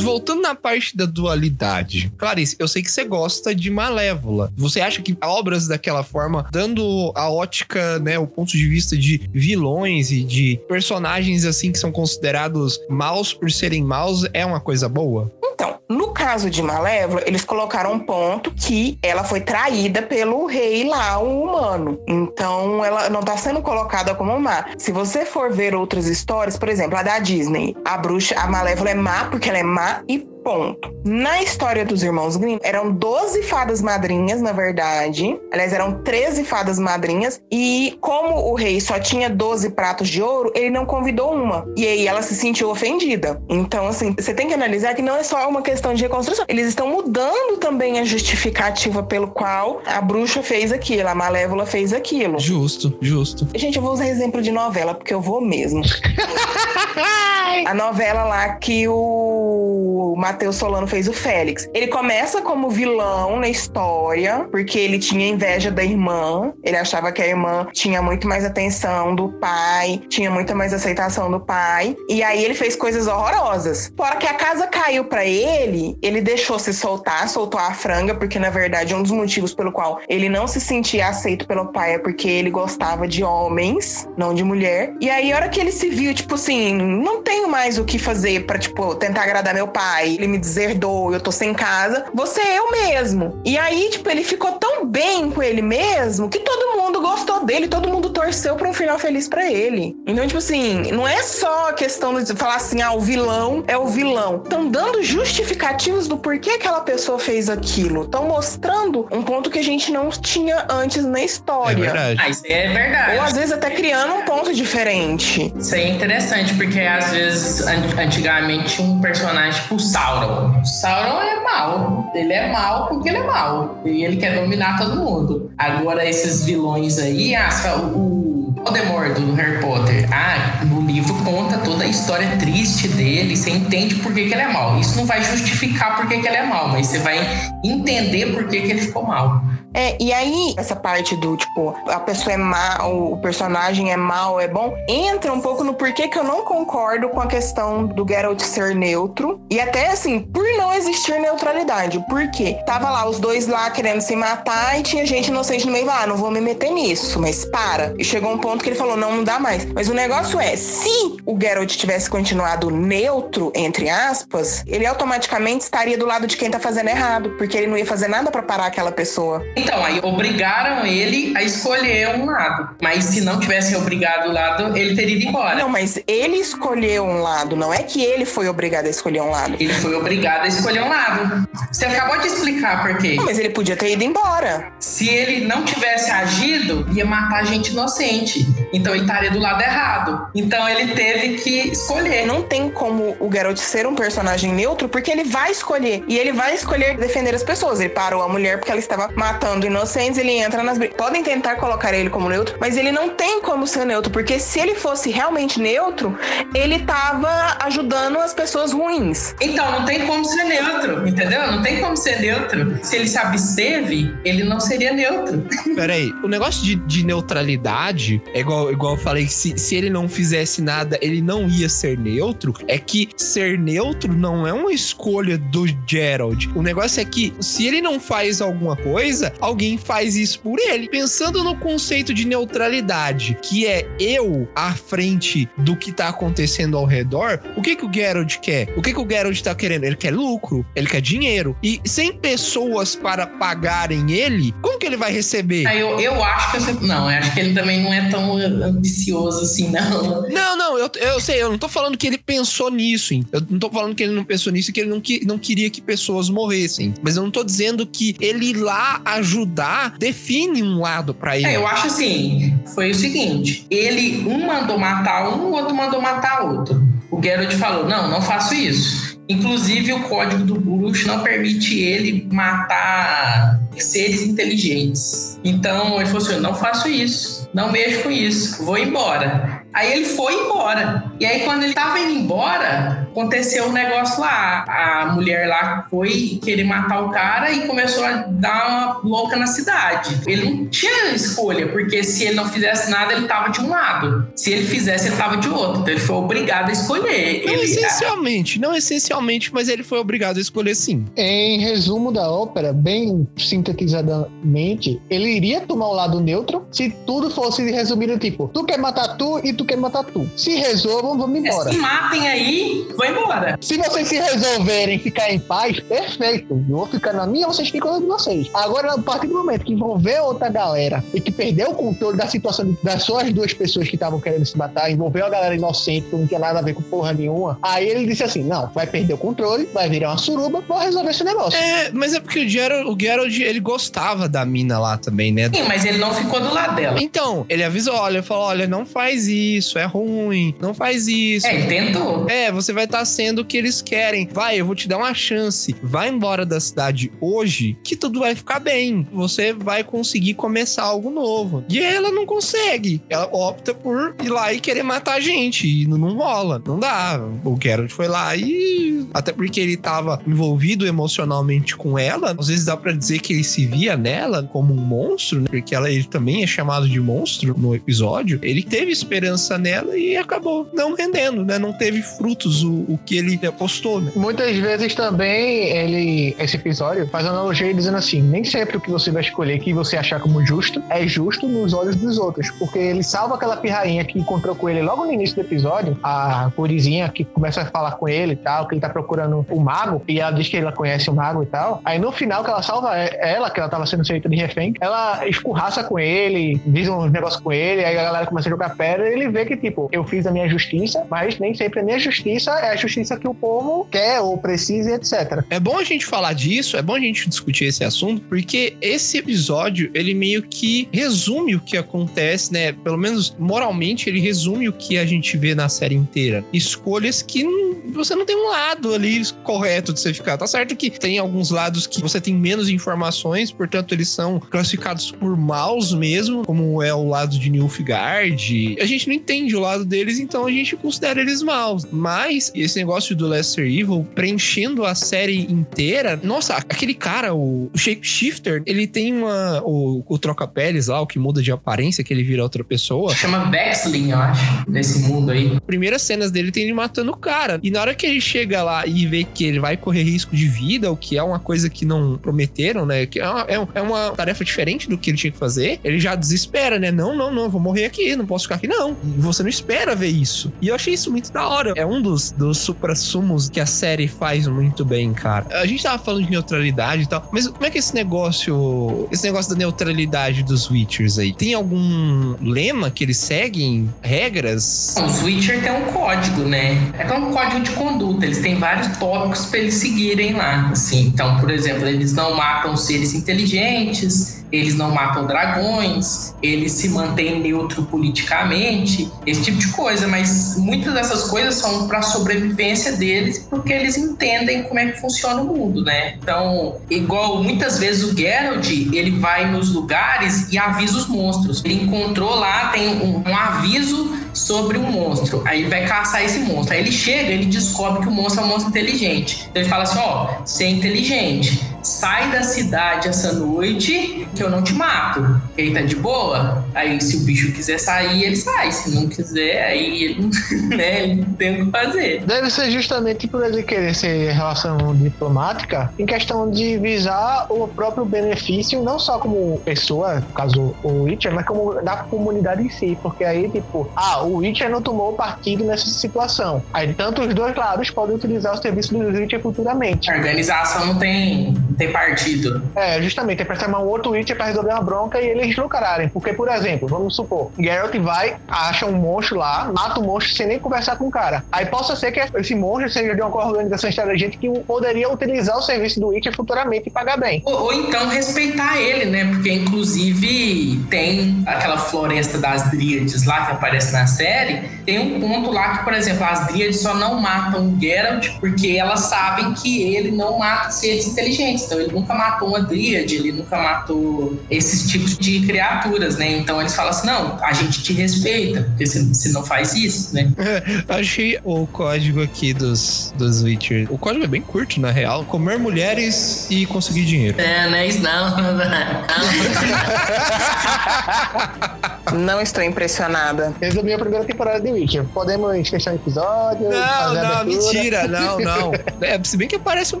Voltando 0.00 0.42
na 0.42 0.54
parte 0.54 0.96
da 0.96 1.04
dualidade, 1.04 2.12
Clarice, 2.16 2.56
eu 2.58 2.68
sei 2.68 2.82
que 2.82 2.90
você 2.90 3.04
gosta 3.04 3.54
de 3.54 3.70
Malévola. 3.70 4.52
Você 4.56 4.80
acha 4.80 5.02
que 5.02 5.16
obras 5.22 5.66
daquela 5.66 6.02
forma, 6.02 6.48
dando 6.50 7.12
a 7.14 7.30
ótica, 7.30 7.98
né, 7.98 8.18
o 8.18 8.26
ponto 8.26 8.52
de 8.52 8.68
vista 8.68 8.96
de 8.96 9.28
vilões 9.32 10.10
e 10.10 10.22
de 10.24 10.60
personagens 10.68 11.44
assim 11.44 11.72
que 11.72 11.78
são 11.78 11.92
considerados 11.92 12.78
maus 12.88 13.32
por 13.32 13.50
serem 13.50 13.82
maus, 13.82 14.24
é 14.32 14.44
uma 14.44 14.60
coisa 14.60 14.88
boa? 14.88 15.32
Então, 15.44 15.78
no 15.92 16.12
caso 16.12 16.48
de 16.48 16.62
Malévola, 16.62 17.22
eles 17.26 17.44
colocaram 17.44 17.92
um 17.92 17.98
ponto 17.98 18.52
que 18.54 18.98
ela 19.02 19.22
foi 19.22 19.40
traída 19.40 20.02
pelo 20.02 20.46
rei 20.46 20.84
lá, 20.84 21.18
o 21.18 21.42
humano. 21.42 21.98
Então, 22.08 22.84
ela 22.84 23.10
não 23.10 23.20
tá 23.20 23.36
sendo 23.36 23.60
colocada 23.60 24.14
como 24.14 24.38
má. 24.40 24.66
Se 24.78 24.90
você 24.90 25.24
for 25.24 25.52
ver 25.52 25.74
outras 25.74 26.06
histórias, 26.06 26.56
por 26.56 26.68
exemplo, 26.68 26.96
a 26.96 27.02
da 27.02 27.18
Disney, 27.18 27.76
a 27.84 27.98
bruxa, 27.98 28.34
a 28.38 28.46
Malévola 28.46 28.90
é 28.90 28.94
má 28.94 29.26
porque 29.26 29.48
ela 29.48 29.58
é 29.58 29.62
má 29.62 30.02
e 30.08 30.31
Ponto. 30.42 30.92
Na 31.04 31.42
história 31.42 31.84
dos 31.84 32.02
irmãos 32.02 32.36
Grimm, 32.36 32.58
eram 32.62 32.92
12 32.92 33.42
fadas 33.42 33.80
madrinhas, 33.80 34.40
na 34.40 34.52
verdade. 34.52 35.38
Aliás, 35.52 35.72
eram 35.72 36.02
13 36.02 36.44
fadas 36.44 36.78
madrinhas. 36.78 37.40
E 37.50 37.96
como 38.00 38.50
o 38.50 38.54
rei 38.54 38.80
só 38.80 38.98
tinha 38.98 39.30
12 39.30 39.70
pratos 39.70 40.08
de 40.08 40.22
ouro, 40.22 40.52
ele 40.54 40.70
não 40.70 40.84
convidou 40.84 41.32
uma. 41.32 41.66
E 41.76 41.86
aí 41.86 42.06
ela 42.06 42.22
se 42.22 42.34
sentiu 42.34 42.70
ofendida. 42.70 43.40
Então, 43.48 43.86
assim, 43.86 44.14
você 44.18 44.34
tem 44.34 44.48
que 44.48 44.54
analisar 44.54 44.94
que 44.94 45.02
não 45.02 45.16
é 45.16 45.22
só 45.22 45.48
uma 45.48 45.62
questão 45.62 45.94
de 45.94 46.02
reconstrução. 46.02 46.44
Eles 46.48 46.66
estão 46.66 46.88
mudando 46.88 47.58
também 47.58 47.98
a 47.98 48.04
justificativa 48.04 49.02
pelo 49.02 49.28
qual 49.28 49.80
a 49.86 50.00
bruxa 50.00 50.42
fez 50.42 50.72
aquilo, 50.72 51.08
a 51.08 51.14
malévola 51.14 51.66
fez 51.66 51.92
aquilo. 51.92 52.38
Justo, 52.38 52.96
justo. 53.00 53.48
Gente, 53.54 53.76
eu 53.76 53.82
vou 53.82 53.92
usar 53.92 54.08
exemplo 54.08 54.42
de 54.42 54.50
novela, 54.50 54.94
porque 54.94 55.14
eu 55.14 55.20
vou 55.20 55.40
mesmo. 55.40 55.82
a 57.66 57.74
novela 57.74 58.24
lá 58.24 58.54
que 58.54 58.86
o 58.88 60.14
Matheus 60.32 60.56
Solano 60.56 60.86
fez 60.86 61.08
o 61.08 61.12
Félix. 61.12 61.68
Ele 61.74 61.88
começa 61.88 62.40
como 62.40 62.70
vilão 62.70 63.38
na 63.38 63.50
história, 63.50 64.46
porque 64.50 64.78
ele 64.78 64.98
tinha 64.98 65.28
inveja 65.28 65.70
da 65.70 65.84
irmã. 65.84 66.54
Ele 66.64 66.76
achava 66.76 67.12
que 67.12 67.20
a 67.20 67.26
irmã 67.26 67.66
tinha 67.70 68.00
muito 68.00 68.26
mais 68.26 68.42
atenção 68.42 69.14
do 69.14 69.28
pai, 69.28 70.00
tinha 70.08 70.30
muito 70.30 70.56
mais 70.56 70.72
aceitação 70.72 71.30
do 71.30 71.38
pai. 71.38 71.94
E 72.08 72.22
aí 72.22 72.42
ele 72.42 72.54
fez 72.54 72.74
coisas 72.74 73.06
horrorosas. 73.06 73.92
Fora 73.94 74.16
que 74.16 74.26
a 74.26 74.32
casa 74.32 74.66
caiu 74.66 75.04
para 75.04 75.22
ele, 75.22 75.98
ele 76.00 76.22
deixou 76.22 76.58
se 76.58 76.72
soltar, 76.72 77.28
soltou 77.28 77.60
a 77.60 77.74
franga, 77.74 78.14
porque 78.14 78.38
na 78.38 78.48
verdade 78.48 78.94
um 78.94 79.02
dos 79.02 79.12
motivos 79.12 79.52
pelo 79.52 79.70
qual 79.70 80.00
ele 80.08 80.30
não 80.30 80.48
se 80.48 80.60
sentia 80.60 81.08
aceito 81.08 81.46
pelo 81.46 81.66
pai 81.66 81.96
é 81.96 81.98
porque 81.98 82.26
ele 82.26 82.48
gostava 82.48 83.06
de 83.06 83.22
homens, 83.22 84.08
não 84.16 84.32
de 84.32 84.42
mulher. 84.42 84.94
E 84.98 85.10
aí 85.10 85.30
a 85.30 85.36
hora 85.36 85.48
que 85.50 85.60
ele 85.60 85.72
se 85.72 85.90
viu, 85.90 86.14
tipo 86.14 86.36
assim, 86.36 86.72
não 86.74 87.22
tenho 87.22 87.48
mais 87.48 87.78
o 87.78 87.84
que 87.84 87.98
fazer 87.98 88.46
para 88.46 88.58
tipo 88.58 88.94
tentar 88.94 89.24
agradar 89.24 89.52
meu 89.52 89.68
pai, 89.68 90.16
ele 90.22 90.28
me 90.32 90.38
deserdou, 90.38 91.12
eu 91.12 91.20
tô 91.20 91.30
sem 91.32 91.52
casa, 91.52 92.04
você 92.14 92.40
é 92.40 92.58
eu 92.58 92.70
mesmo. 92.70 93.40
E 93.44 93.58
aí, 93.58 93.88
tipo, 93.90 94.08
ele 94.10 94.22
ficou 94.24 94.52
tão 94.52 94.86
bem 94.86 95.30
com 95.30 95.42
ele 95.42 95.62
mesmo 95.62 96.28
que 96.28 96.38
todo 96.38 96.80
mundo 96.80 97.00
gostou 97.00 97.44
dele, 97.44 97.68
todo 97.68 97.88
mundo 97.88 98.10
torceu 98.10 98.56
pra 98.56 98.68
um 98.68 98.72
final 98.74 98.98
feliz 98.98 99.28
para 99.28 99.50
ele. 99.50 99.96
Então, 100.06 100.26
tipo 100.26 100.38
assim, 100.38 100.90
não 100.92 101.06
é 101.06 101.22
só 101.22 101.68
a 101.70 101.72
questão 101.72 102.20
de 102.22 102.34
falar 102.34 102.56
assim, 102.56 102.80
ah, 102.82 102.92
o 102.92 103.00
vilão 103.00 103.64
é 103.66 103.76
o 103.76 103.86
vilão. 103.86 104.40
Estão 104.42 104.68
dando 104.68 105.02
justificativos 105.02 106.06
do 106.06 106.16
porquê 106.16 106.50
aquela 106.50 106.80
pessoa 106.80 107.18
fez 107.18 107.48
aquilo. 107.48 108.02
Estão 108.04 108.26
mostrando 108.26 109.06
um 109.10 109.22
ponto 109.22 109.50
que 109.50 109.58
a 109.58 109.64
gente 109.64 109.90
não 109.90 110.10
tinha 110.10 110.66
antes 110.70 111.04
na 111.04 111.20
história. 111.22 111.72
É 111.72 111.80
verdade. 111.80 112.20
Ah, 112.22 112.28
isso 112.28 112.42
é 112.46 112.68
verdade. 112.68 113.16
Ou 113.16 113.22
às 113.22 113.32
vezes 113.32 113.52
até 113.52 113.70
criando 113.70 114.14
um 114.14 114.22
ponto 114.24 114.52
diferente. 114.54 115.52
Isso 115.56 115.74
aí 115.74 115.82
é 115.82 115.88
interessante, 115.88 116.54
porque 116.54 116.80
às 116.80 117.10
vezes, 117.10 117.66
an- 117.66 118.00
antigamente, 118.02 118.80
um 118.80 119.00
personagem 119.00 119.60
tipo 119.62 119.74
o 119.76 119.80
Sauron. 120.12 120.64
Sauron 120.64 121.22
é 121.22 121.42
mau. 121.42 122.10
Ele 122.14 122.32
é 122.32 122.52
mau 122.52 122.88
porque 122.88 123.08
ele 123.08 123.18
é 123.18 123.26
mau. 123.26 123.80
E 123.84 124.04
ele 124.04 124.16
quer 124.16 124.34
dominar 124.34 124.78
todo 124.78 124.96
mundo. 124.96 125.50
Agora, 125.56 126.06
esses 126.06 126.44
vilões 126.44 126.98
aí, 126.98 127.34
ah, 127.34 127.48
o 127.76 128.54
Voldemort 128.56 129.14
do 129.14 129.34
Harry 129.34 129.60
Potter. 129.60 130.08
Ah, 130.12 130.62
no 130.64 130.81
livro 130.92 131.14
conta 131.24 131.58
toda 131.58 131.84
a 131.84 131.86
história 131.86 132.36
triste 132.36 132.88
dele. 132.88 133.36
Você 133.36 133.50
entende 133.50 133.94
por 133.96 134.12
que, 134.12 134.26
que 134.26 134.34
ele 134.34 134.42
é 134.42 134.48
mau. 134.48 134.78
Isso 134.78 134.96
não 134.96 135.06
vai 135.06 135.22
justificar 135.22 135.96
por 135.96 136.06
que, 136.06 136.18
que 136.18 136.26
ele 136.26 136.36
é 136.36 136.44
mau, 136.44 136.68
mas 136.68 136.88
você 136.88 136.98
vai 136.98 137.18
entender 137.64 138.32
por 138.32 138.46
que, 138.48 138.60
que 138.60 138.70
ele 138.70 138.80
ficou 138.82 139.04
mal. 139.04 139.42
É, 139.74 139.96
e 139.98 140.12
aí, 140.12 140.54
essa 140.58 140.76
parte 140.76 141.16
do, 141.16 141.36
tipo, 141.36 141.74
a 141.86 141.98
pessoa 141.98 142.34
é 142.34 142.36
má, 142.36 142.84
o 142.84 143.16
personagem 143.18 143.90
é 143.90 143.96
mal, 143.96 144.38
é 144.38 144.46
bom, 144.46 144.76
entra 144.86 145.32
um 145.32 145.40
pouco 145.40 145.64
no 145.64 145.74
porquê 145.74 146.08
que 146.08 146.18
eu 146.18 146.24
não 146.24 146.44
concordo 146.44 147.08
com 147.08 147.20
a 147.20 147.26
questão 147.26 147.86
do 147.86 148.06
Geralt 148.06 148.40
ser 148.40 148.74
neutro. 148.74 149.40
E 149.50 149.58
até, 149.58 149.88
assim, 149.90 150.20
por 150.20 150.44
não 150.58 150.74
existir 150.74 151.18
neutralidade. 151.18 152.04
Por 152.08 152.30
quê? 152.30 152.58
Tava 152.66 152.90
lá 152.90 153.08
os 153.08 153.18
dois 153.18 153.46
lá 153.46 153.70
querendo 153.70 154.00
se 154.00 154.14
matar 154.14 154.78
e 154.78 154.82
tinha 154.82 155.06
gente 155.06 155.28
inocente 155.28 155.64
no 155.64 155.72
meio. 155.72 155.90
Ah, 155.90 156.06
não 156.06 156.16
vou 156.16 156.30
me 156.30 156.40
meter 156.40 156.70
nisso, 156.70 157.18
mas 157.18 157.44
para. 157.46 157.94
E 157.98 158.04
chegou 158.04 158.32
um 158.32 158.38
ponto 158.38 158.62
que 158.62 158.70
ele 158.70 158.76
falou, 158.76 158.96
não, 158.96 159.16
não 159.16 159.24
dá 159.24 159.38
mais. 159.38 159.64
Mas 159.72 159.88
o 159.88 159.94
negócio 159.94 160.38
é, 160.38 160.56
se 160.82 161.16
o 161.24 161.38
Geralt 161.40 161.76
tivesse 161.76 162.10
continuado 162.10 162.68
neutro, 162.68 163.52
entre 163.54 163.88
aspas, 163.88 164.64
ele 164.66 164.84
automaticamente 164.84 165.62
estaria 165.62 165.96
do 165.96 166.04
lado 166.04 166.26
de 166.26 166.36
quem 166.36 166.50
tá 166.50 166.58
fazendo 166.58 166.88
errado. 166.88 167.30
Porque 167.38 167.56
ele 167.56 167.68
não 167.68 167.78
ia 167.78 167.86
fazer 167.86 168.08
nada 168.08 168.30
pra 168.30 168.42
parar 168.42 168.66
aquela 168.66 168.90
pessoa. 168.90 169.44
Então, 169.54 169.84
aí 169.84 170.00
obrigaram 170.02 170.84
ele 170.84 171.32
a 171.36 171.42
escolher 171.42 172.16
um 172.16 172.26
lado. 172.26 172.74
Mas 172.82 173.04
se 173.04 173.20
não 173.20 173.38
tivessem 173.38 173.76
obrigado 173.76 174.28
o 174.28 174.32
lado, 174.32 174.76
ele 174.76 174.96
teria 174.96 175.16
ido 175.16 175.28
embora. 175.28 175.54
Não, 175.54 175.68
mas 175.68 176.02
ele 176.06 176.36
escolheu 176.36 177.04
um 177.04 177.22
lado, 177.22 177.54
não 177.54 177.72
é 177.72 177.82
que 177.82 178.02
ele 178.02 178.24
foi 178.24 178.48
obrigado 178.48 178.86
a 178.86 178.90
escolher 178.90 179.20
um 179.20 179.30
lado. 179.30 179.54
Ele 179.60 179.72
foi 179.74 179.94
obrigado 179.94 180.44
a 180.44 180.48
escolher 180.48 180.82
um 180.82 180.88
lado. 180.88 181.48
Você 181.70 181.84
acabou 181.84 182.18
de 182.20 182.26
explicar 182.26 182.82
por 182.82 182.98
quê. 182.98 183.14
Não, 183.14 183.24
mas 183.24 183.38
ele 183.38 183.50
podia 183.50 183.76
ter 183.76 183.92
ido 183.92 184.02
embora. 184.02 184.72
Se 184.80 185.08
ele 185.08 185.46
não 185.46 185.64
tivesse 185.64 186.10
agido, 186.10 186.86
ia 186.92 187.06
matar 187.06 187.46
gente 187.46 187.70
inocente. 187.70 188.46
Então 188.72 188.94
ele 188.94 189.04
estaria 189.04 189.30
do 189.30 189.38
lado 189.38 189.62
errado. 189.62 190.28
Então 190.34 190.68
ele 190.80 190.94
teve 190.94 191.34
que 191.36 191.68
escolher. 191.70 192.26
Não 192.26 192.42
tem 192.42 192.70
como 192.70 193.16
o 193.18 193.30
Geralt 193.32 193.58
ser 193.58 193.86
um 193.86 193.94
personagem 193.94 194.52
neutro, 194.52 194.88
porque 194.88 195.10
ele 195.10 195.24
vai 195.24 195.50
escolher. 195.50 196.02
E 196.08 196.18
ele 196.18 196.32
vai 196.32 196.54
escolher 196.54 196.96
defender 196.96 197.34
as 197.34 197.42
pessoas. 197.42 197.80
Ele 197.80 197.88
parou 197.88 198.22
a 198.22 198.28
mulher 198.28 198.58
porque 198.58 198.70
ela 198.70 198.80
estava 198.80 199.10
matando 199.14 199.66
inocentes, 199.66 200.18
ele 200.18 200.32
entra 200.32 200.62
nas 200.62 200.78
brigas. 200.78 200.96
Podem 200.96 201.22
tentar 201.22 201.56
colocar 201.56 201.92
ele 201.92 202.10
como 202.10 202.28
neutro, 202.28 202.56
mas 202.60 202.76
ele 202.76 202.92
não 202.92 203.10
tem 203.10 203.40
como 203.40 203.66
ser 203.66 203.84
neutro, 203.84 204.10
porque 204.10 204.38
se 204.38 204.60
ele 204.60 204.74
fosse 204.74 205.10
realmente 205.10 205.60
neutro, 205.60 206.16
ele 206.54 206.80
tava 206.80 207.56
ajudando 207.60 208.18
as 208.18 208.32
pessoas 208.32 208.72
ruins. 208.72 209.34
Então, 209.40 209.70
não 209.70 209.84
tem 209.84 210.06
como 210.06 210.24
ser 210.24 210.44
neutro, 210.44 211.06
entendeu? 211.06 211.50
Não 211.50 211.62
tem 211.62 211.80
como 211.80 211.96
ser 211.96 212.20
neutro. 212.20 212.78
Se 212.82 212.96
ele 212.96 213.08
se 213.08 213.18
absteve, 213.18 214.14
ele 214.24 214.44
não 214.44 214.60
seria 214.60 214.92
neutro. 214.92 215.46
Peraí, 215.74 216.12
o 216.22 216.28
negócio 216.28 216.62
de, 216.62 216.76
de 216.76 217.04
neutralidade 217.04 218.22
é 218.34 218.40
igual, 218.40 218.72
igual 218.72 218.94
eu 218.94 219.00
falei, 219.00 219.26
que 219.26 219.32
se, 219.32 219.58
se 219.58 219.74
ele 219.74 219.90
não 219.90 220.08
fizesse 220.08 220.61
nada, 220.62 220.98
ele 221.02 221.20
não 221.20 221.48
ia 221.48 221.68
ser 221.68 221.98
neutro. 221.98 222.54
É 222.66 222.78
que 222.78 223.10
ser 223.16 223.58
neutro 223.58 224.12
não 224.12 224.46
é 224.46 224.52
uma 224.52 224.72
escolha 224.72 225.36
do 225.36 225.66
Gerald. 225.86 226.48
O 226.54 226.62
negócio 226.62 227.00
é 227.00 227.04
que 227.04 227.32
se 227.40 227.66
ele 227.66 227.80
não 227.80 228.00
faz 228.00 228.40
alguma 228.40 228.76
coisa, 228.76 229.32
alguém 229.40 229.76
faz 229.76 230.16
isso 230.16 230.40
por 230.40 230.58
ele. 230.58 230.88
Pensando 230.88 231.42
no 231.42 231.56
conceito 231.56 232.14
de 232.14 232.26
neutralidade, 232.26 233.36
que 233.42 233.66
é 233.66 233.86
eu 233.98 234.48
à 234.54 234.72
frente 234.72 235.48
do 235.58 235.76
que 235.76 235.92
tá 235.92 236.08
acontecendo 236.08 236.76
ao 236.76 236.84
redor, 236.84 237.40
o 237.56 237.62
que 237.62 237.76
que 237.76 237.84
o 237.84 237.92
Geralt 237.92 238.38
quer? 238.38 238.72
O 238.76 238.82
que 238.82 238.92
que 238.92 239.00
o 239.00 239.08
Geralt 239.08 239.40
tá 239.40 239.54
querendo? 239.54 239.84
Ele 239.84 239.96
quer 239.96 240.12
lucro, 240.12 240.64
ele 240.74 240.86
quer 240.86 241.00
dinheiro. 241.00 241.56
E 241.62 241.80
sem 241.84 242.12
pessoas 242.12 242.94
para 242.94 243.26
pagarem 243.26 244.10
ele, 244.12 244.54
como 244.62 244.78
que 244.78 244.86
ele 244.86 244.96
vai 244.96 245.12
receber? 245.12 245.66
Aí 245.66 245.80
eu, 245.80 245.98
eu 246.00 246.22
acho 246.22 246.52
que 246.52 246.60
você. 246.60 246.72
Não, 246.86 247.10
eu 247.10 247.18
acho 247.18 247.34
que 247.34 247.40
ele 247.40 247.54
também 247.54 247.82
não 247.82 247.92
é 247.92 248.08
tão 248.08 248.36
ambicioso 248.36 249.42
assim, 249.42 249.70
não. 249.70 250.28
Não, 250.28 250.51
não, 250.56 250.78
eu, 250.78 250.90
eu 250.96 251.20
sei, 251.20 251.42
eu 251.42 251.50
não 251.50 251.58
tô 251.58 251.68
falando 251.68 251.96
que 251.96 252.06
ele 252.06 252.18
pensou 252.18 252.70
nisso, 252.70 253.14
hein? 253.14 253.26
Eu 253.32 253.42
não 253.48 253.58
tô 253.58 253.70
falando 253.70 253.94
que 253.94 254.02
ele 254.02 254.12
não 254.12 254.24
pensou 254.24 254.52
nisso 254.52 254.72
que 254.72 254.80
ele 254.80 254.90
não, 254.90 255.00
que, 255.00 255.24
não 255.24 255.38
queria 255.38 255.70
que 255.70 255.80
pessoas 255.80 256.28
morressem. 256.28 256.94
Mas 257.02 257.16
eu 257.16 257.22
não 257.22 257.30
tô 257.30 257.44
dizendo 257.44 257.86
que 257.86 258.16
ele 258.20 258.52
lá 258.54 259.00
ajudar 259.04 259.96
define 259.98 260.62
um 260.62 260.80
lado 260.80 261.14
pra 261.14 261.36
ele. 261.36 261.46
É, 261.46 261.56
eu 261.56 261.66
acho 261.66 261.86
assim, 261.86 262.54
foi 262.74 262.90
o 262.90 262.94
seguinte, 262.94 263.66
ele, 263.70 264.24
um 264.26 264.46
mandou 264.46 264.78
matar 264.78 265.28
um, 265.28 265.46
o 265.46 265.52
outro 265.52 265.74
mandou 265.74 266.00
matar 266.00 266.42
outro. 266.42 266.82
O 267.10 267.22
Geralt 267.22 267.52
falou, 267.54 267.86
não, 267.86 268.10
não 268.10 268.22
faço 268.22 268.54
isso. 268.54 269.12
Inclusive, 269.28 269.92
o 269.92 270.02
código 270.02 270.44
do 270.44 270.54
bruxo 270.60 271.06
não 271.06 271.20
permite 271.20 271.78
ele 271.78 272.26
matar 272.32 273.60
seres 273.76 274.22
inteligentes. 274.22 275.38
Então, 275.44 275.96
ele 275.96 276.06
falou 276.06 276.22
assim: 276.22 276.34
eu 276.34 276.40
não 276.40 276.54
faço 276.54 276.88
isso, 276.88 277.48
não 277.54 277.70
mexo 277.70 278.02
com 278.02 278.10
isso, 278.10 278.64
vou 278.64 278.76
embora. 278.76 279.61
Aí 279.72 279.92
ele 279.92 280.04
foi 280.04 280.34
embora. 280.34 281.04
E 281.18 281.24
aí, 281.24 281.40
quando 281.44 281.62
ele 281.62 281.72
tava 281.72 281.98
indo 281.98 282.12
embora, 282.12 283.01
aconteceu 283.12 283.66
um 283.66 283.72
negócio 283.72 284.20
lá. 284.20 284.64
A 284.66 285.12
mulher 285.12 285.46
lá 285.46 285.86
foi 285.90 286.40
querer 286.42 286.64
matar 286.64 287.02
o 287.02 287.10
cara 287.10 287.50
e 287.52 287.66
começou 287.66 288.04
a 288.04 288.12
dar 288.28 288.68
uma 288.68 289.00
louca 289.04 289.36
na 289.36 289.46
cidade. 289.46 290.20
Ele 290.26 290.50
não 290.50 290.66
tinha 290.66 291.14
escolha, 291.14 291.68
porque 291.68 292.02
se 292.02 292.24
ele 292.24 292.34
não 292.34 292.48
fizesse 292.48 292.90
nada, 292.90 293.12
ele 293.12 293.26
tava 293.26 293.50
de 293.50 293.60
um 293.60 293.68
lado. 293.68 294.26
Se 294.34 294.50
ele 294.50 294.66
fizesse, 294.66 295.08
ele 295.08 295.16
tava 295.16 295.36
de 295.36 295.48
outro. 295.48 295.82
Então 295.82 295.92
ele 295.92 296.00
foi 296.00 296.16
obrigado 296.16 296.70
a 296.70 296.72
escolher. 296.72 297.44
Não 297.44 297.52
ele, 297.52 297.64
essencialmente, 297.64 298.60
não 298.60 298.74
essencialmente, 298.74 299.52
mas 299.52 299.68
ele 299.68 299.82
foi 299.82 299.98
obrigado 299.98 300.38
a 300.38 300.40
escolher 300.40 300.74
sim. 300.74 301.04
Em 301.16 301.60
resumo 301.60 302.10
da 302.10 302.30
ópera, 302.30 302.72
bem 302.72 303.26
sintetizadamente, 303.36 305.00
ele 305.10 305.28
iria 305.28 305.60
tomar 305.60 305.88
o 305.88 305.94
lado 305.94 306.20
neutro 306.20 306.66
se 306.70 306.90
tudo 307.06 307.30
fosse 307.30 307.70
resumido 307.70 308.18
tipo, 308.18 308.50
tu 308.52 308.64
quer 308.64 308.78
matar 308.78 309.16
tu 309.16 309.40
e 309.44 309.52
tu 309.52 309.64
quer 309.64 309.76
matar 309.76 310.04
tu. 310.04 310.28
Se 310.36 310.54
resolvam, 310.54 311.18
vamos 311.18 311.36
é, 311.36 311.48
embora. 311.48 311.70
se 311.70 311.76
matem 311.76 312.28
aí, 312.28 312.88
vou 313.02 313.06
embora. 313.06 313.58
Se 313.60 313.76
vocês 313.76 314.08
se 314.08 314.18
resolverem 314.18 314.98
ficar 314.98 315.30
em 315.32 315.38
paz, 315.38 315.80
perfeito. 315.80 316.54
Eu 316.68 316.76
vou 316.76 316.86
ficar 316.86 317.12
na 317.12 317.26
minha, 317.26 317.46
vocês 317.46 317.68
ficam 317.68 317.92
na 317.92 317.98
de 317.98 318.06
vocês. 318.06 318.48
Agora, 318.54 318.94
a 318.94 318.98
partir 318.98 319.26
do 319.26 319.34
momento 319.34 319.64
que 319.64 319.72
envolver 319.72 320.20
outra 320.20 320.48
galera 320.48 321.02
e 321.12 321.20
que 321.20 321.32
perdeu 321.32 321.70
o 321.70 321.74
controle 321.74 322.16
da 322.16 322.26
situação 322.26 322.76
das 322.82 323.02
suas 323.02 323.32
duas 323.32 323.52
pessoas 323.52 323.88
que 323.88 323.96
estavam 323.96 324.20
querendo 324.20 324.44
se 324.44 324.56
matar, 324.56 324.90
envolveu 324.90 325.26
a 325.26 325.30
galera 325.30 325.54
inocente, 325.54 326.08
que 326.08 326.16
não 326.16 326.26
tinha 326.26 326.38
nada 326.38 326.60
a 326.60 326.62
ver 326.62 326.74
com 326.74 326.82
porra 326.82 327.12
nenhuma, 327.12 327.58
aí 327.62 327.88
ele 327.88 328.06
disse 328.06 328.22
assim: 328.22 328.44
não, 328.44 328.68
vai 328.68 328.86
perder 328.86 329.14
o 329.14 329.18
controle, 329.18 329.68
vai 329.72 329.88
virar 329.88 330.10
uma 330.10 330.18
suruba, 330.18 330.62
vou 330.66 330.78
resolver 330.78 331.10
esse 331.10 331.24
negócio. 331.24 331.58
É, 331.58 331.90
mas 331.92 332.14
é 332.14 332.20
porque 332.20 332.44
o 332.44 332.48
Gerald, 332.48 332.88
o 332.88 332.96
Gerald, 332.98 333.42
ele 333.42 333.60
gostava 333.60 334.28
da 334.28 334.44
mina 334.44 334.78
lá 334.78 334.96
também, 334.96 335.32
né? 335.32 335.50
Sim, 335.52 335.62
mas 335.64 335.84
ele 335.84 335.98
não 335.98 336.14
ficou 336.14 336.40
do 336.40 336.52
lado 336.52 336.76
dela. 336.76 337.02
Então, 337.02 337.44
ele 337.48 337.64
avisou, 337.64 337.94
olha, 337.94 338.22
falou, 338.22 338.44
olha, 338.44 338.66
não 338.66 338.86
faz 338.86 339.26
isso, 339.26 339.78
é 339.78 339.84
ruim, 339.84 340.54
não 340.60 340.74
faz 340.74 341.08
isso. 341.08 341.46
É, 341.46 341.54
ele 341.54 341.66
tentou. 341.66 342.28
É, 342.28 342.52
você 342.52 342.72
vai 342.72 342.86
estar 342.92 343.04
sendo 343.06 343.40
o 343.40 343.44
que 343.44 343.56
eles 343.56 343.80
querem. 343.80 344.28
Vai, 344.30 344.60
eu 344.60 344.66
vou 344.66 344.74
te 344.74 344.86
dar 344.86 344.98
uma 344.98 345.14
chance. 345.14 345.74
Vai 345.82 346.10
embora 346.10 346.44
da 346.44 346.60
cidade 346.60 347.10
hoje, 347.20 347.76
que 347.82 347.96
tudo 347.96 348.20
vai 348.20 348.34
ficar 348.34 348.60
bem. 348.60 349.06
Você 349.12 349.52
vai 349.52 349.82
conseguir 349.82 350.34
começar 350.34 350.82
algo 350.82 351.10
novo. 351.10 351.64
E 351.68 351.80
ela 351.80 352.10
não 352.10 352.26
consegue. 352.26 353.00
Ela 353.08 353.26
opta 353.32 353.72
por 353.72 354.14
ir 354.22 354.28
lá 354.28 354.52
e 354.52 354.60
querer 354.60 354.82
matar 354.82 355.14
a 355.14 355.20
gente. 355.20 355.66
E 355.66 355.86
não, 355.86 356.14
rola. 356.14 356.62
Não 356.66 356.78
dá. 356.78 357.18
O 357.44 357.58
Geralt 357.60 357.90
foi 357.90 358.08
lá 358.08 358.36
e. 358.36 359.06
Até 359.14 359.32
porque 359.32 359.60
ele 359.60 359.76
tava 359.76 360.20
envolvido 360.26 360.86
emocionalmente 360.86 361.76
com 361.76 361.98
ela. 361.98 362.34
Às 362.38 362.48
vezes 362.48 362.64
dá 362.66 362.76
pra 362.76 362.92
dizer 362.92 363.20
que 363.20 363.32
ele 363.32 363.44
se 363.44 363.66
via 363.66 363.96
nela 363.96 364.42
como 364.42 364.74
um 364.74 364.76
monstro, 364.76 365.40
né? 365.40 365.46
Porque 365.48 365.74
ela, 365.74 365.90
ele 365.90 366.04
também 366.04 366.42
é 366.42 366.46
chamado 366.46 366.88
de 366.88 367.00
monstro 367.00 367.54
no 367.56 367.74
episódio. 367.74 368.38
Ele 368.42 368.62
teve 368.62 368.92
esperança 368.92 369.56
nela 369.56 369.96
e 369.96 370.16
acabou 370.16 370.68
não 370.74 370.94
rendendo, 370.94 371.44
né? 371.44 371.58
Não 371.58 371.72
teve 371.72 372.02
frutos 372.02 372.62
o, 372.62 372.81
o 372.88 372.98
que 372.98 373.18
ele 373.18 373.38
apostou, 373.46 374.00
né? 374.00 374.12
Muitas 374.14 374.56
vezes 374.56 374.94
também 374.94 375.68
ele, 375.68 376.36
esse 376.38 376.56
episódio 376.56 377.06
faz 377.08 377.26
analogia 377.26 377.72
dizendo 377.72 377.96
assim: 377.96 378.22
nem 378.22 378.44
sempre 378.44 378.76
o 378.76 378.80
que 378.80 378.90
você 378.90 379.10
vai 379.10 379.22
escolher 379.22 379.58
que 379.58 379.72
você 379.72 379.96
achar 379.96 380.20
como 380.20 380.44
justo 380.44 380.82
é 380.88 381.06
justo 381.06 381.48
nos 381.48 381.72
olhos 381.72 381.96
dos 381.96 382.18
outros, 382.18 382.50
porque 382.52 382.78
ele 382.78 383.02
salva 383.02 383.34
aquela 383.34 383.56
pirrainha 383.56 384.04
que 384.04 384.18
encontrou 384.18 384.54
com 384.54 384.68
ele 384.68 384.82
logo 384.82 385.04
no 385.04 385.12
início 385.12 385.36
do 385.36 385.42
episódio, 385.42 385.98
a 386.02 386.50
Curizinha 386.54 387.08
que 387.08 387.24
começa 387.24 387.62
a 387.62 387.66
falar 387.66 387.92
com 387.92 388.08
ele 388.08 388.32
e 388.32 388.36
tal, 388.36 388.66
que 388.66 388.74
ele 388.74 388.80
tá 388.80 388.88
procurando 388.88 389.46
o 389.50 389.60
mago 389.60 390.02
e 390.08 390.20
ela 390.20 390.32
diz 390.32 390.48
que 390.48 390.56
ela 390.56 390.72
conhece 390.72 391.08
o 391.10 391.14
mago 391.14 391.42
e 391.42 391.46
tal. 391.46 391.80
Aí 391.84 391.98
no 391.98 392.12
final 392.12 392.42
que 392.44 392.50
ela 392.50 392.62
salva 392.62 392.96
ela, 392.96 393.50
que 393.50 393.60
ela 393.60 393.68
tava 393.68 393.86
sendo 393.86 394.04
feita 394.06 394.28
de 394.28 394.36
refém, 394.36 394.74
ela 394.80 395.26
escurraça 395.26 395.84
com 395.84 395.98
ele, 395.98 396.60
diz 396.66 396.88
uns 396.88 397.10
negócios 397.10 397.40
com 397.40 397.52
ele, 397.52 397.84
aí 397.84 397.98
a 397.98 398.02
galera 398.02 398.26
começa 398.26 398.48
a 398.48 398.50
jogar 398.50 398.76
pedra 398.76 399.08
e 399.08 399.12
ele 399.12 399.28
vê 399.28 399.44
que 399.44 399.56
tipo, 399.56 399.88
eu 399.92 400.04
fiz 400.04 400.26
a 400.26 400.30
minha 400.30 400.48
justiça, 400.48 401.04
mas 401.10 401.38
nem 401.38 401.54
sempre 401.54 401.80
a 401.80 401.82
minha 401.82 401.98
justiça 401.98 402.50
é 402.52 402.71
a 402.72 402.76
justiça 402.76 403.16
que 403.16 403.26
o 403.28 403.34
povo 403.34 403.86
quer 403.90 404.20
ou 404.20 404.36
precisa 404.38 404.94
etc. 404.94 405.44
É 405.50 405.60
bom 405.60 405.78
a 405.78 405.84
gente 405.84 406.04
falar 406.06 406.32
disso, 406.32 406.76
é 406.76 406.82
bom 406.82 406.94
a 406.94 407.00
gente 407.00 407.28
discutir 407.28 407.66
esse 407.66 407.84
assunto, 407.84 408.22
porque 408.28 408.74
esse 408.80 409.18
episódio, 409.18 409.90
ele 409.94 410.14
meio 410.14 410.42
que 410.42 410.88
resume 410.92 411.54
o 411.56 411.60
que 411.60 411.76
acontece, 411.76 412.52
né? 412.52 412.72
Pelo 412.72 412.98
menos 412.98 413.34
moralmente, 413.38 414.08
ele 414.08 414.20
resume 414.20 414.68
o 414.68 414.72
que 414.72 414.98
a 414.98 415.04
gente 415.06 415.36
vê 415.36 415.54
na 415.54 415.68
série 415.68 415.94
inteira. 415.94 416.44
Escolhas 416.52 417.22
que 417.22 417.42
não- 417.44 417.71
você 417.92 418.14
não 418.14 418.24
tem 418.24 418.36
um 418.36 418.48
lado 418.48 418.94
ali 418.94 419.22
correto 419.42 419.92
de 419.92 420.00
você 420.00 420.12
ficar. 420.12 420.36
Tá 420.36 420.46
certo 420.46 420.74
que 420.74 420.90
tem 420.90 421.18
alguns 421.18 421.50
lados 421.50 421.86
que 421.86 422.00
você 422.00 422.20
tem 422.20 422.34
menos 422.34 422.68
informações, 422.68 423.52
portanto, 423.52 423.92
eles 423.92 424.08
são 424.08 424.40
classificados 424.40 425.10
por 425.10 425.36
maus 425.36 425.92
mesmo, 425.92 426.44
como 426.44 426.82
é 426.82 426.92
o 426.94 427.08
lado 427.08 427.38
de 427.38 427.50
Nilfgaard. 427.50 428.76
A 428.80 428.86
gente 428.86 429.06
não 429.06 429.14
entende 429.14 429.54
o 429.54 429.60
lado 429.60 429.84
deles, 429.84 430.18
então 430.18 430.46
a 430.46 430.50
gente 430.50 430.76
considera 430.76 431.20
eles 431.20 431.42
maus. 431.42 431.86
Mas 431.90 432.50
esse 432.54 432.78
negócio 432.78 433.14
do 433.14 433.26
Lesser 433.26 433.66
Evil 433.66 434.06
preenchendo 434.14 434.84
a 434.84 434.94
série 434.94 435.42
inteira, 435.50 436.18
nossa, 436.22 436.56
aquele 436.56 436.94
cara, 436.94 437.34
o 437.34 437.70
Shapeshifter, 437.74 438.62
ele 438.66 438.86
tem 438.86 439.14
uma. 439.14 439.62
O, 439.64 440.02
o 440.08 440.18
troca-peles 440.18 440.86
lá, 440.86 441.00
o 441.00 441.06
que 441.06 441.18
muda 441.18 441.42
de 441.42 441.52
aparência, 441.52 442.02
que 442.02 442.12
ele 442.12 442.22
vira 442.22 442.42
outra 442.42 442.64
pessoa. 442.64 443.14
Chama 443.14 443.46
Bexlin, 443.46 444.10
eu 444.10 444.18
acho, 444.18 444.70
nesse 444.70 445.00
mundo 445.00 445.30
aí. 445.30 445.60
Primeiras 445.66 446.02
cenas 446.02 446.30
dele 446.30 446.50
tem 446.50 446.64
ele 446.64 446.72
matando 446.72 447.12
o 447.12 447.16
cara. 447.16 447.60
E 447.62 447.70
na 447.70 447.81
hora 447.82 447.94
que 447.94 448.06
ele 448.06 448.20
chega 448.20 448.62
lá 448.62 448.86
e 448.86 449.06
vê 449.06 449.24
que 449.24 449.44
ele 449.44 449.60
vai 449.60 449.76
correr 449.76 450.02
risco 450.02 450.34
de 450.34 450.46
vida, 450.46 450.90
o 450.90 450.96
que 450.96 451.16
é 451.16 451.22
uma 451.22 451.38
coisa 451.38 451.68
que 451.68 451.84
não 451.84 452.18
prometeram, 452.18 452.86
né? 452.86 453.06
Que 453.06 453.20
é 453.20 453.28
uma, 453.28 453.46
é 453.48 453.62
é 453.74 453.82
uma 453.82 454.10
tarefa 454.12 454.44
diferente 454.44 454.88
do 454.88 454.98
que 454.98 455.10
ele 455.10 455.18
tinha 455.18 455.30
que 455.30 455.38
fazer, 455.38 455.80
ele 455.84 455.98
já 455.98 456.14
desespera, 456.14 456.78
né? 456.78 456.90
Não, 456.90 457.16
não, 457.16 457.32
não, 457.32 457.48
vou 457.48 457.60
morrer 457.60 457.84
aqui, 457.84 458.14
não 458.16 458.26
posso 458.26 458.44
ficar 458.44 458.56
aqui, 458.56 458.66
não. 458.66 458.96
E 459.04 459.20
você 459.20 459.42
não 459.42 459.50
espera 459.50 459.94
ver 459.94 460.08
isso. 460.08 460.52
E 460.60 460.68
eu 460.68 460.74
achei 460.74 460.94
isso 460.94 461.10
muito 461.10 461.32
da 461.32 461.46
hora. 461.46 461.72
É 461.76 461.84
um 461.84 462.00
dos, 462.00 462.30
dos 462.30 462.58
supra-sumos 462.58 463.48
que 463.48 463.60
a 463.60 463.66
série 463.66 464.08
faz 464.08 464.46
muito 464.46 464.84
bem, 464.84 465.12
cara. 465.12 465.46
A 465.60 465.66
gente 465.66 465.82
tava 465.82 466.02
falando 466.02 466.24
de 466.24 466.30
neutralidade 466.30 467.02
e 467.02 467.06
tal, 467.06 467.28
mas 467.32 467.48
como 467.48 467.64
é 467.64 467.70
que 467.70 467.78
esse 467.78 467.94
negócio, 467.94 469.08
esse 469.10 469.24
negócio 469.24 469.50
da 469.50 469.58
neutralidade 469.58 470.42
dos 470.42 470.70
Witchers 470.70 471.18
aí, 471.18 471.32
tem 471.32 471.54
algum 471.54 472.36
lema 472.40 472.90
que 472.90 473.04
eles 473.04 473.18
seguem? 473.18 473.92
Regras? 474.00 474.94
O 474.98 475.08
Switcher 475.08 475.62
tem 475.62 475.72
um 475.72 475.92
código, 475.92 476.42
né? 476.42 476.76
É 476.98 477.12
um 477.12 477.30
código 477.30 477.60
de 477.60 477.70
conduta, 477.72 478.24
eles 478.24 478.38
têm 478.38 478.56
vários 478.56 478.96
tópicos 478.96 479.46
para 479.46 479.58
eles 479.58 479.74
seguirem 479.74 480.34
lá, 480.34 480.70
assim. 480.70 481.06
Então, 481.06 481.38
por 481.38 481.50
exemplo, 481.50 481.86
eles 481.86 482.12
não 482.12 482.34
matam 482.34 482.76
seres 482.76 483.14
inteligentes, 483.14 484.42
eles 484.52 484.74
não 484.74 484.90
matam 484.90 485.26
dragões, 485.26 486.34
eles 486.42 486.72
se 486.72 486.90
mantêm 486.90 487.40
neutro 487.40 487.84
politicamente, 487.84 489.10
esse 489.26 489.42
tipo 489.42 489.56
de 489.56 489.68
coisa, 489.68 490.06
mas 490.06 490.56
muitas 490.58 490.92
dessas 490.92 491.30
coisas 491.30 491.54
são 491.54 491.88
para 491.88 492.02
sobrevivência 492.02 492.92
deles, 492.92 493.46
porque 493.48 493.72
eles 493.72 493.96
entendem 493.96 494.62
como 494.64 494.78
é 494.78 494.92
que 494.92 495.00
funciona 495.00 495.40
o 495.40 495.46
mundo, 495.46 495.82
né? 495.82 496.16
Então, 496.22 496.76
igual 496.90 497.42
muitas 497.42 497.78
vezes 497.78 498.04
o 498.04 498.14
Geralt, 498.14 498.68
ele 498.68 499.12
vai 499.12 499.50
nos 499.50 499.70
lugares 499.72 500.52
e 500.52 500.58
avisa 500.58 500.98
os 500.98 501.06
monstros. 501.08 501.64
Ele 501.64 501.84
encontrou 501.84 502.34
lá, 502.34 502.68
tem 502.68 502.88
um, 502.88 503.22
um 503.26 503.36
aviso 503.36 504.12
sobre 504.42 504.78
um 504.78 504.90
monstro. 504.90 505.42
Aí 505.44 505.64
vai 505.64 505.86
caçar 505.86 506.24
esse 506.24 506.40
monstro. 506.40 506.74
Aí 506.74 506.80
ele 506.80 506.92
chega, 506.92 507.30
ele 507.30 507.46
descobre 507.46 508.02
que 508.02 508.08
o 508.08 508.10
monstro 508.10 508.42
é 508.42 508.44
um 508.44 508.48
monstro 508.48 508.70
inteligente. 508.70 509.48
Ele 509.54 509.64
fala 509.64 509.84
assim: 509.84 509.98
ó, 509.98 510.40
você 510.44 510.64
é 510.64 510.70
inteligente 510.70 511.71
sai 511.82 512.30
da 512.30 512.42
cidade 512.42 513.08
essa 513.08 513.32
noite 513.32 514.26
que 514.34 514.42
eu 514.42 514.50
não 514.50 514.62
te 514.62 514.72
mato. 514.72 515.40
Ele 515.56 515.74
tá 515.74 515.82
de 515.82 515.96
boa? 515.96 516.64
Aí 516.74 517.00
se 517.00 517.16
o 517.16 517.20
bicho 517.20 517.52
quiser 517.52 517.78
sair, 517.78 518.24
ele 518.24 518.36
sai. 518.36 518.70
Se 518.72 518.94
não 518.94 519.08
quiser, 519.08 519.64
aí 519.64 520.04
ele, 520.04 520.30
né, 520.74 521.02
ele 521.02 521.14
não 521.22 521.32
tem 521.34 521.62
o 521.62 521.66
que 521.66 521.70
fazer. 521.70 522.24
Deve 522.24 522.50
ser 522.50 522.70
justamente 522.70 523.26
por 523.26 523.44
ele 523.44 523.62
querer 523.62 523.94
ser 523.94 524.32
relação 524.32 524.94
diplomática, 524.96 525.92
em 525.98 526.06
questão 526.06 526.50
de 526.50 526.78
visar 526.78 527.46
o 527.50 527.66
próprio 527.68 528.04
benefício, 528.04 528.82
não 528.82 528.98
só 528.98 529.18
como 529.18 529.60
pessoa, 529.64 530.20
no 530.20 530.34
caso 530.34 530.74
o 530.82 531.02
Witcher, 531.02 531.32
mas 531.34 531.44
como 531.44 531.80
da 531.82 531.96
comunidade 531.96 532.62
em 532.62 532.70
si. 532.70 532.96
Porque 533.02 533.24
aí, 533.24 533.48
tipo, 533.48 533.90
ah, 533.96 534.22
o 534.22 534.36
Witcher 534.36 534.70
não 534.70 534.80
tomou 534.80 535.12
partido 535.12 535.64
nessa 535.64 535.86
situação. 535.86 536.62
Aí 536.72 536.94
tanto 536.94 537.22
os 537.22 537.34
dois 537.34 537.54
lados 537.56 537.90
podem 537.90 538.16
utilizar 538.16 538.54
o 538.54 538.56
serviço 538.56 538.94
do 538.94 539.06
Witcher 539.06 539.40
futuramente. 539.40 540.10
A 540.10 540.16
organização 540.16 540.86
não 540.86 540.98
tem 540.98 541.54
tem 541.76 541.92
partido. 541.92 542.62
É, 542.74 543.00
justamente, 543.02 543.42
é 543.42 543.44
pra 543.44 543.56
chamar 543.56 543.80
um 543.80 543.86
outro 543.86 544.10
Witcher 544.12 544.36
pra 544.36 544.46
resolver 544.46 544.70
uma 544.70 544.82
bronca 544.82 545.20
e 545.20 545.26
eles 545.26 545.56
lucrarem. 545.56 546.08
Porque, 546.08 546.32
por 546.32 546.48
exemplo, 546.48 546.88
vamos 546.88 547.14
supor, 547.14 547.50
Geralt 547.58 547.94
vai, 547.98 548.36
acha 548.48 548.86
um 548.86 548.92
monstro 548.92 549.38
lá, 549.38 549.70
mata 549.72 550.00
o 550.00 550.04
monstro 550.04 550.34
sem 550.34 550.46
nem 550.46 550.58
conversar 550.58 550.96
com 550.96 551.08
o 551.08 551.10
cara. 551.10 551.44
Aí 551.50 551.66
possa 551.66 551.96
ser 551.96 552.12
que 552.12 552.20
esse 552.20 552.54
monstro 552.54 552.90
seja 552.90 553.14
de 553.14 553.20
uma 553.20 553.34
organização 553.34 553.90
inteligente 553.90 554.38
que 554.38 554.48
poderia 554.60 555.10
utilizar 555.10 555.56
o 555.56 555.62
serviço 555.62 556.00
do 556.00 556.08
Witcher 556.08 556.34
futuramente 556.34 556.88
e 556.88 556.90
pagar 556.90 557.18
bem. 557.18 557.42
Ou, 557.44 557.64
ou 557.64 557.72
então 557.72 558.08
respeitar 558.08 558.78
ele, 558.78 559.06
né? 559.06 559.24
Porque, 559.26 559.52
inclusive, 559.52 560.84
tem 560.88 561.42
aquela 561.46 561.78
floresta 561.78 562.38
das 562.38 562.70
Dríades 562.70 563.24
lá 563.26 563.46
que 563.46 563.52
aparece 563.52 563.92
na 563.92 564.06
série. 564.06 564.62
Tem 564.84 564.98
um 564.98 565.20
ponto 565.20 565.50
lá 565.50 565.78
que, 565.78 565.84
por 565.84 565.94
exemplo, 565.94 566.24
as 566.24 566.46
Dríades 566.48 566.80
só 566.80 566.94
não 566.94 567.20
matam 567.20 567.68
o 567.68 567.80
Geralt 567.80 568.28
porque 568.40 568.68
elas 568.68 569.00
sabem 569.00 569.52
que 569.54 569.94
ele 569.94 570.10
não 570.10 570.38
mata 570.38 570.70
seres 570.70 571.06
inteligentes. 571.06 571.64
Então 571.64 571.80
ele 571.80 571.92
nunca 571.92 572.14
matou 572.14 572.48
uma 572.48 572.62
dríade, 572.62 573.16
ele 573.16 573.32
nunca 573.32 573.56
matou 573.56 574.38
esses 574.50 574.90
tipos 574.90 575.16
de 575.16 575.40
criaturas, 575.46 576.16
né? 576.16 576.38
Então 576.38 576.60
eles 576.60 576.74
falam 576.74 576.90
assim: 576.90 577.06
não, 577.06 577.38
a 577.42 577.52
gente 577.52 577.82
te 577.82 577.92
respeita, 577.92 578.62
porque 578.62 578.86
você 578.86 579.28
não 579.30 579.44
faz 579.44 579.74
isso, 579.74 580.14
né? 580.14 580.30
Achei 580.88 581.38
o 581.44 581.66
código 581.66 582.22
aqui 582.22 582.52
dos, 582.52 583.12
dos 583.16 583.42
Witcher. 583.42 583.86
O 583.90 583.98
código 583.98 584.24
é 584.24 584.28
bem 584.28 584.42
curto, 584.42 584.80
na 584.80 584.90
real. 584.90 585.24
Comer 585.24 585.58
mulheres 585.58 586.46
e 586.50 586.66
conseguir 586.66 587.04
dinheiro. 587.04 587.40
É, 587.40 587.68
não 587.68 587.76
é 587.76 587.86
isso 587.86 588.02
não. 588.02 588.32
Não 592.12 592.40
estou 592.40 592.62
impressionada. 592.62 593.54
Resumi 593.60 593.92
a 593.92 593.98
primeira 593.98 594.24
temporada 594.24 594.60
de 594.60 594.71
Witcher. 594.72 595.04
Podemos 595.12 595.68
fechar 595.68 595.92
o 595.92 595.96
episódio? 595.96 596.68
Não, 596.68 597.14
não, 597.14 597.44
mentira, 597.44 598.06
não, 598.08 598.38
não. 598.38 598.72
É, 599.00 599.18
se 599.22 599.36
bem 599.36 599.48
que 599.48 599.56
aparece 599.56 599.94
um 599.94 600.00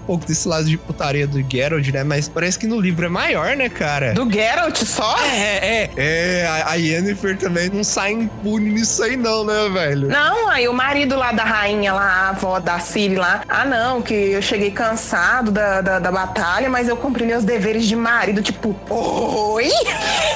pouco 0.00 0.24
desse 0.26 0.46
lado 0.48 0.64
de 0.64 0.76
putaria 0.76 1.26
do 1.26 1.42
Geralt, 1.48 1.86
né? 1.88 2.04
Mas 2.04 2.28
parece 2.28 2.58
que 2.58 2.66
no 2.66 2.80
livro 2.80 3.04
é 3.06 3.08
maior, 3.08 3.56
né, 3.56 3.68
cara? 3.68 4.12
Do 4.14 4.30
Geralt 4.30 4.76
só? 4.84 5.16
É, 5.24 5.84
é, 5.84 5.90
é. 5.96 6.46
A, 6.46 6.70
a 6.70 6.74
Yennefer 6.74 7.36
também 7.38 7.68
não 7.70 7.84
sai 7.84 8.12
impune 8.12 8.70
nisso 8.70 9.02
aí, 9.02 9.16
não, 9.16 9.44
né, 9.44 9.68
velho? 9.72 10.08
Não, 10.08 10.48
aí 10.48 10.68
o 10.68 10.72
marido 10.72 11.16
lá 11.16 11.32
da 11.32 11.44
rainha, 11.44 11.92
lá, 11.92 12.02
a 12.04 12.28
avó 12.30 12.58
da 12.60 12.78
Ciri 12.80 13.16
lá. 13.16 13.42
Ah, 13.48 13.64
não, 13.64 14.00
que 14.02 14.14
eu 14.14 14.42
cheguei 14.42 14.70
cansado 14.70 15.50
da, 15.50 15.80
da, 15.80 15.98
da 15.98 16.10
batalha, 16.12 16.68
mas 16.68 16.88
eu 16.88 16.96
cumpri 16.96 17.24
meus 17.24 17.44
deveres 17.44 17.86
de 17.86 17.96
marido. 17.96 18.42
Tipo, 18.42 18.74
oi? 18.90 19.70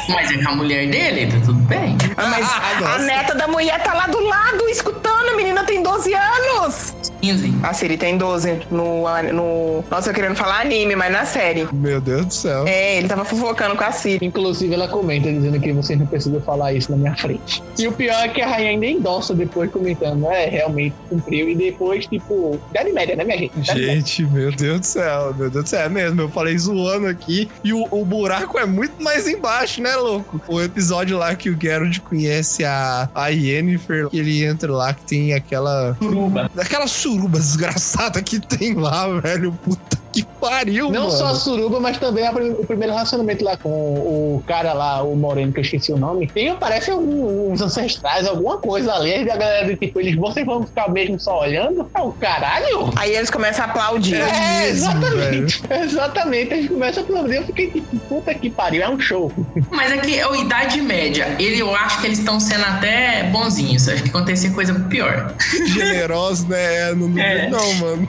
Mas 0.09 0.30
é 0.30 0.43
com 0.43 0.51
a 0.51 0.57
mulher 0.57 0.89
dele, 0.89 1.26
tá 1.32 1.39
tudo 1.45 1.59
bem. 1.61 1.97
Ah, 2.16 2.26
mas 2.26 2.47
Ah, 2.49 2.76
a 2.76 2.80
nossa. 2.80 2.99
neta 3.05 3.34
da 3.34 3.47
mulher 3.49 3.82
tá 3.82 3.93
lá 3.95 4.07
do 4.07 4.20
lado, 4.27 4.68
escutando. 4.68 5.16
A 5.29 5.37
menina 5.37 5.64
tem 5.64 5.83
12 5.83 6.14
anos. 6.14 6.95
15. 7.20 7.55
A 7.62 7.72
Siri 7.72 7.97
tem 7.97 8.16
12 8.16 8.61
no, 8.70 9.05
no. 9.33 9.85
Nossa, 9.91 10.11
eu 10.11 10.14
querendo 10.14 10.37
falar 10.37 10.61
anime, 10.61 10.95
mas 10.95 11.12
na 11.12 11.24
série. 11.24 11.66
Meu 11.72 12.01
Deus 12.01 12.27
do 12.27 12.35
céu. 12.35 12.66
É, 12.66 12.99
ele 12.99 13.09
tava 13.09 13.24
fofocando 13.24 13.74
com 13.74 13.85
a 13.85 13.91
Siri. 13.93 14.24
Inclusive, 14.24 14.72
ela 14.72 14.89
comenta 14.89 15.31
dizendo 15.31 15.59
que 15.61 15.72
vocês 15.72 15.99
não 15.99 16.07
precisam 16.07 16.41
falar 16.41 16.72
isso 16.72 16.91
na 16.91 16.97
minha 16.97 17.16
frente. 17.16 17.62
E 17.79 17.89
o 17.89 17.93
pior 17.93 18.24
é 18.24 18.29
que 18.29 18.41
a 18.41 18.49
rainha 18.49 18.70
ainda 18.70 18.87
endossa 18.87 19.35
depois 19.35 19.70
comentando, 19.70 20.27
é, 20.27 20.47
realmente 20.49 20.95
cumpriu. 21.09 21.49
E 21.49 21.55
depois, 21.55 22.07
tipo, 22.07 22.59
idade 22.70 22.93
média, 22.93 23.16
né, 23.16 23.24
minha 23.24 23.39
gente? 23.39 23.59
Idade 23.59 23.81
média. 23.81 23.95
Gente, 23.95 24.24
meu 24.24 24.53
Deus 24.53 24.81
do 24.81 24.87
céu, 24.87 25.35
meu 25.37 25.51
Deus 25.51 25.64
do 25.64 25.68
céu, 25.68 25.81
é 25.81 25.89
mesmo. 25.89 26.20
Eu 26.20 26.29
falei 26.29 26.57
zoando 26.57 27.07
aqui 27.07 27.49
e 27.64 27.72
o, 27.72 27.87
o 27.91 28.05
buraco 28.05 28.59
é 28.59 28.66
muito 28.66 29.03
mais 29.03 29.27
embaixo, 29.27 29.83
né, 29.83 29.97
louco? 29.97 30.41
O 30.47 30.61
episódio 30.61 31.18
lá 31.18 31.35
que 31.35 31.51
o 31.51 31.59
Geralt 31.61 31.99
conhece 32.01 32.64
a, 32.64 33.09
a 33.14 33.29
Yennefer, 33.29 34.09
que 34.09 34.18
ele 34.18 34.45
entra 34.45 34.72
lá, 34.72 34.95
que 34.95 35.03
tem 35.03 35.16
aquela. 35.33 35.97
Suruba. 36.01 36.51
Aquela 36.57 36.87
suruba 36.87 37.39
desgraçada 37.39 38.23
que 38.23 38.41
tem 38.41 38.75
lá, 38.75 39.09
velho. 39.21 39.53
Puta 39.64 40.06
que 40.23 40.25
pariu, 40.41 40.91
Não 40.91 41.03
mano. 41.05 41.11
só 41.12 41.27
a 41.27 41.35
suruba, 41.35 41.81
mas 41.81 41.99
também 41.99 42.27
a 42.27 42.33
prim- 42.33 42.51
o 42.59 42.64
primeiro 42.67 42.93
relacionamento 42.93 43.45
lá 43.45 43.57
com 43.57 43.69
o 43.71 44.43
cara 44.47 44.73
lá, 44.73 45.03
o 45.03 45.14
Moreno, 45.17 45.53
que 45.53 45.59
eu 45.61 45.62
esqueci 45.62 45.93
o 45.93 45.97
nome. 45.99 46.27
Tem, 46.27 46.55
parece 46.57 46.91
algum- 46.91 47.53
uns 47.53 47.61
ancestrais, 47.61 48.27
alguma 48.27 48.59
coisa 48.59 48.93
ali. 48.95 49.25
E 49.25 49.31
a 49.31 49.37
galera, 49.37 49.77
tipo, 49.77 50.01
eles, 50.01 50.17
vocês 50.17 50.45
vão 50.47 50.64
ficar 50.67 50.91
mesmo 50.91 51.19
só 51.21 51.41
olhando? 51.41 51.89
É 51.95 52.01
o 52.01 52.12
caralho? 52.12 52.91
Aí 52.97 53.14
eles 53.14 53.31
começam 53.31 53.64
a 53.64 53.69
aplaudir. 53.69 54.17
É, 54.17 54.61
mesmo, 54.67 54.89
exatamente. 54.89 55.62
Exatamente. 55.71 56.53
Eles 56.55 56.69
começam 56.69 57.03
a 57.03 57.07
aplaudir. 57.07 57.37
Eu 57.37 57.45
fiquei 57.45 57.71
tipo, 57.71 57.97
puta 58.09 58.35
que 58.35 58.51
pariu, 58.51 58.83
é 58.83 58.89
um 58.89 58.99
show. 59.01 59.33
Mas 59.71 59.93
é 59.93 59.99
que 59.99 60.21
a 60.21 60.37
idade 60.37 60.81
média, 60.81 61.37
ele, 61.39 61.59
eu 61.61 61.75
acho 61.75 62.01
que 62.01 62.07
eles 62.07 62.19
estão 62.19 62.39
sendo 62.41 62.64
até 62.64 63.25
bonzinhos. 63.25 63.89
Acho 63.89 64.03
que 64.03 64.09
acontecia 64.11 64.51
coisa 64.51 64.75
pior. 64.89 65.35
Generoso, 65.67 66.47
né? 66.49 66.93
Não, 66.95 67.09
não, 67.09 67.23
É. 67.23 67.49
não, 67.49 67.75
mano. 67.75 68.09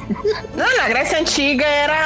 Não, 0.55 0.77
na 0.77 0.87
Grécia 0.89 1.19
Antiga 1.19 1.65
era 1.65 1.96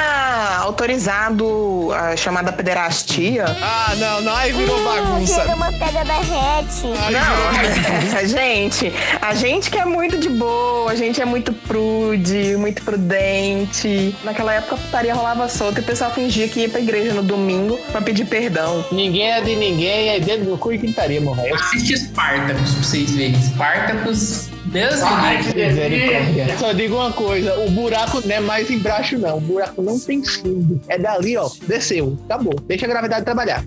autorizado 0.60 1.90
a 1.92 2.16
chamada 2.16 2.52
pederastia. 2.52 3.44
Ah, 3.60 3.94
não, 3.96 4.20
não, 4.22 4.34
aí 4.36 4.52
virou 4.52 4.78
Hum, 4.78 4.84
bagunça. 4.84 5.42
Diego 5.42 5.58
Manteiga 5.58 6.04
derrete. 6.04 6.86
Aí 6.98 7.14
virou 7.14 8.12
Não, 8.22 8.26
gente, 8.28 8.92
a 9.20 9.34
gente 9.34 9.70
que 9.70 9.78
é 9.78 9.84
muito 9.84 10.18
de 10.18 10.28
boa, 10.28 10.90
a 10.90 10.94
gente 10.94 11.20
é 11.20 11.24
muito 11.24 11.52
prude, 11.52 12.56
muito 12.56 12.82
prudente. 12.82 14.14
Naquela 14.24 14.54
época 14.54 14.74
a 14.74 14.78
putaria 14.78 15.14
rolava 15.14 15.48
solta 15.48 15.80
e 15.80 15.82
o 15.82 15.86
pessoal 15.86 16.10
fingia 16.10 16.48
que 16.48 16.60
ia 16.60 16.68
pra 16.68 16.80
igreja 16.80 17.12
no 17.14 17.22
domingo 17.22 17.78
pra 17.90 18.00
pedir 18.00 18.24
perdão. 18.24 18.84
Ninguém 18.90 19.30
é 19.32 19.40
de 19.40 19.54
ninguém, 19.56 20.08
é 20.10 20.20
dedo 20.20 20.44
no 20.50 20.58
cu 20.58 20.72
e 20.72 20.78
gritaria, 20.78 21.20
velho. 21.20 21.54
Assiste 21.54 21.96
Spartacus 21.98 22.72
pra 22.72 22.82
vocês 22.82 23.10
verem. 23.10 23.40
Spartacus, 23.42 24.48
Deus 24.72 25.00
me 25.02 25.88
livre. 25.88 26.58
Só 26.58 26.72
digo 26.72 26.96
uma 26.96 27.12
coisa, 27.12 27.54
o 27.60 27.70
buraco 27.70 28.22
não 28.26 28.34
é 28.34 28.40
mais 28.40 28.70
embaixo, 28.70 29.18
não. 29.18 29.36
O 29.36 29.40
buraco 29.40 29.82
não 29.82 30.00
tem 30.00 30.24
fundo. 30.24 30.80
É 30.88 30.98
dali, 30.98 31.36
ó. 31.36 31.48
Desceu. 31.66 32.18
Acabou. 32.24 32.54
Deixa 32.66 32.86
a 32.86 32.88
gravidade 32.88 33.24
trabalhar. 33.24 33.62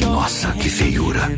Nossa, 0.00 0.52
que 0.52 0.68
feiura. 0.68 1.30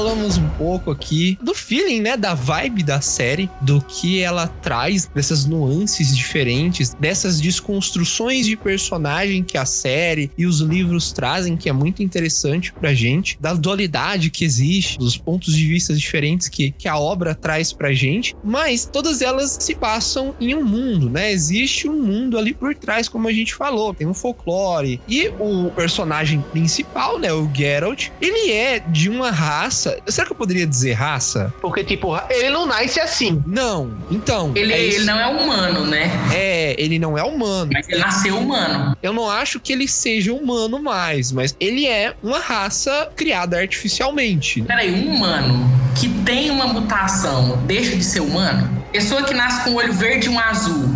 Falamos 0.00 0.38
um 0.38 0.48
pouco 0.56 0.90
aqui 0.90 1.36
do 1.42 1.54
feeling, 1.54 2.00
né? 2.00 2.16
Da 2.16 2.32
vibe 2.32 2.82
da 2.82 3.02
série, 3.02 3.50
do 3.60 3.82
que 3.82 4.22
ela 4.22 4.46
traz, 4.46 5.04
dessas 5.14 5.44
nuances 5.44 6.16
diferentes, 6.16 6.94
dessas 6.94 7.38
desconstruções 7.38 8.46
de 8.46 8.56
personagem 8.56 9.44
que 9.44 9.58
a 9.58 9.66
série 9.66 10.30
e 10.38 10.46
os 10.46 10.60
livros 10.60 11.12
trazem, 11.12 11.54
que 11.54 11.68
é 11.68 11.72
muito 11.72 12.02
interessante 12.02 12.72
pra 12.72 12.94
gente, 12.94 13.36
da 13.38 13.52
dualidade 13.52 14.30
que 14.30 14.42
existe, 14.42 14.98
dos 14.98 15.18
pontos 15.18 15.54
de 15.54 15.66
vista 15.66 15.92
diferentes 15.92 16.48
que, 16.48 16.70
que 16.70 16.88
a 16.88 16.98
obra 16.98 17.34
traz 17.34 17.70
pra 17.70 17.92
gente, 17.92 18.34
mas 18.42 18.88
todas 18.90 19.20
elas 19.20 19.58
se 19.60 19.74
passam 19.74 20.34
em 20.40 20.54
um 20.54 20.64
mundo, 20.64 21.10
né? 21.10 21.30
Existe 21.30 21.86
um 21.86 22.02
mundo 22.02 22.38
ali 22.38 22.54
por 22.54 22.74
trás, 22.74 23.06
como 23.06 23.28
a 23.28 23.32
gente 23.34 23.54
falou, 23.54 23.92
tem 23.92 24.06
um 24.06 24.14
folclore. 24.14 24.98
E 25.06 25.28
o 25.38 25.70
personagem 25.72 26.40
principal, 26.40 27.18
né? 27.18 27.30
O 27.34 27.50
Geralt, 27.54 28.08
ele 28.18 28.50
é 28.50 28.78
de 28.78 29.10
uma 29.10 29.30
raça 29.30 29.89
raça. 29.90 30.02
Será 30.06 30.26
que 30.26 30.32
eu 30.32 30.36
poderia 30.36 30.66
dizer 30.66 30.92
raça? 30.92 31.52
Porque, 31.60 31.82
tipo, 31.84 32.16
ele 32.28 32.50
não 32.50 32.66
nasce 32.66 33.00
assim. 33.00 33.42
Não. 33.46 33.96
Então. 34.10 34.52
Ele, 34.54 34.72
é, 34.72 34.80
ele 34.80 35.04
não 35.04 35.18
é 35.18 35.26
humano, 35.26 35.86
né? 35.86 36.10
é, 36.32 36.74
ele 36.78 36.98
não 36.98 37.16
é 37.16 37.22
humano. 37.22 37.70
Mas 37.72 37.88
ele 37.88 37.98
nasceu 37.98 38.38
humano. 38.38 38.96
Eu 39.02 39.12
não 39.12 39.28
acho 39.28 39.58
que 39.58 39.72
ele 39.72 39.88
seja 39.88 40.32
humano 40.32 40.82
mais, 40.82 41.32
mas 41.32 41.56
ele 41.58 41.86
é 41.86 42.14
uma 42.22 42.38
raça 42.38 43.10
criada 43.16 43.58
artificialmente. 43.58 44.62
Peraí, 44.62 44.92
um 44.92 45.14
humano 45.14 45.70
que 45.98 46.08
tem 46.24 46.50
uma 46.50 46.66
mutação 46.66 47.58
deixa 47.66 47.96
de 47.96 48.04
ser 48.04 48.20
humano? 48.20 48.68
Pessoa 48.92 49.22
que 49.22 49.34
nasce 49.34 49.64
com 49.64 49.70
um 49.70 49.74
olho 49.76 49.92
verde 49.92 50.26
e 50.26 50.30
um 50.30 50.38
azul, 50.38 50.88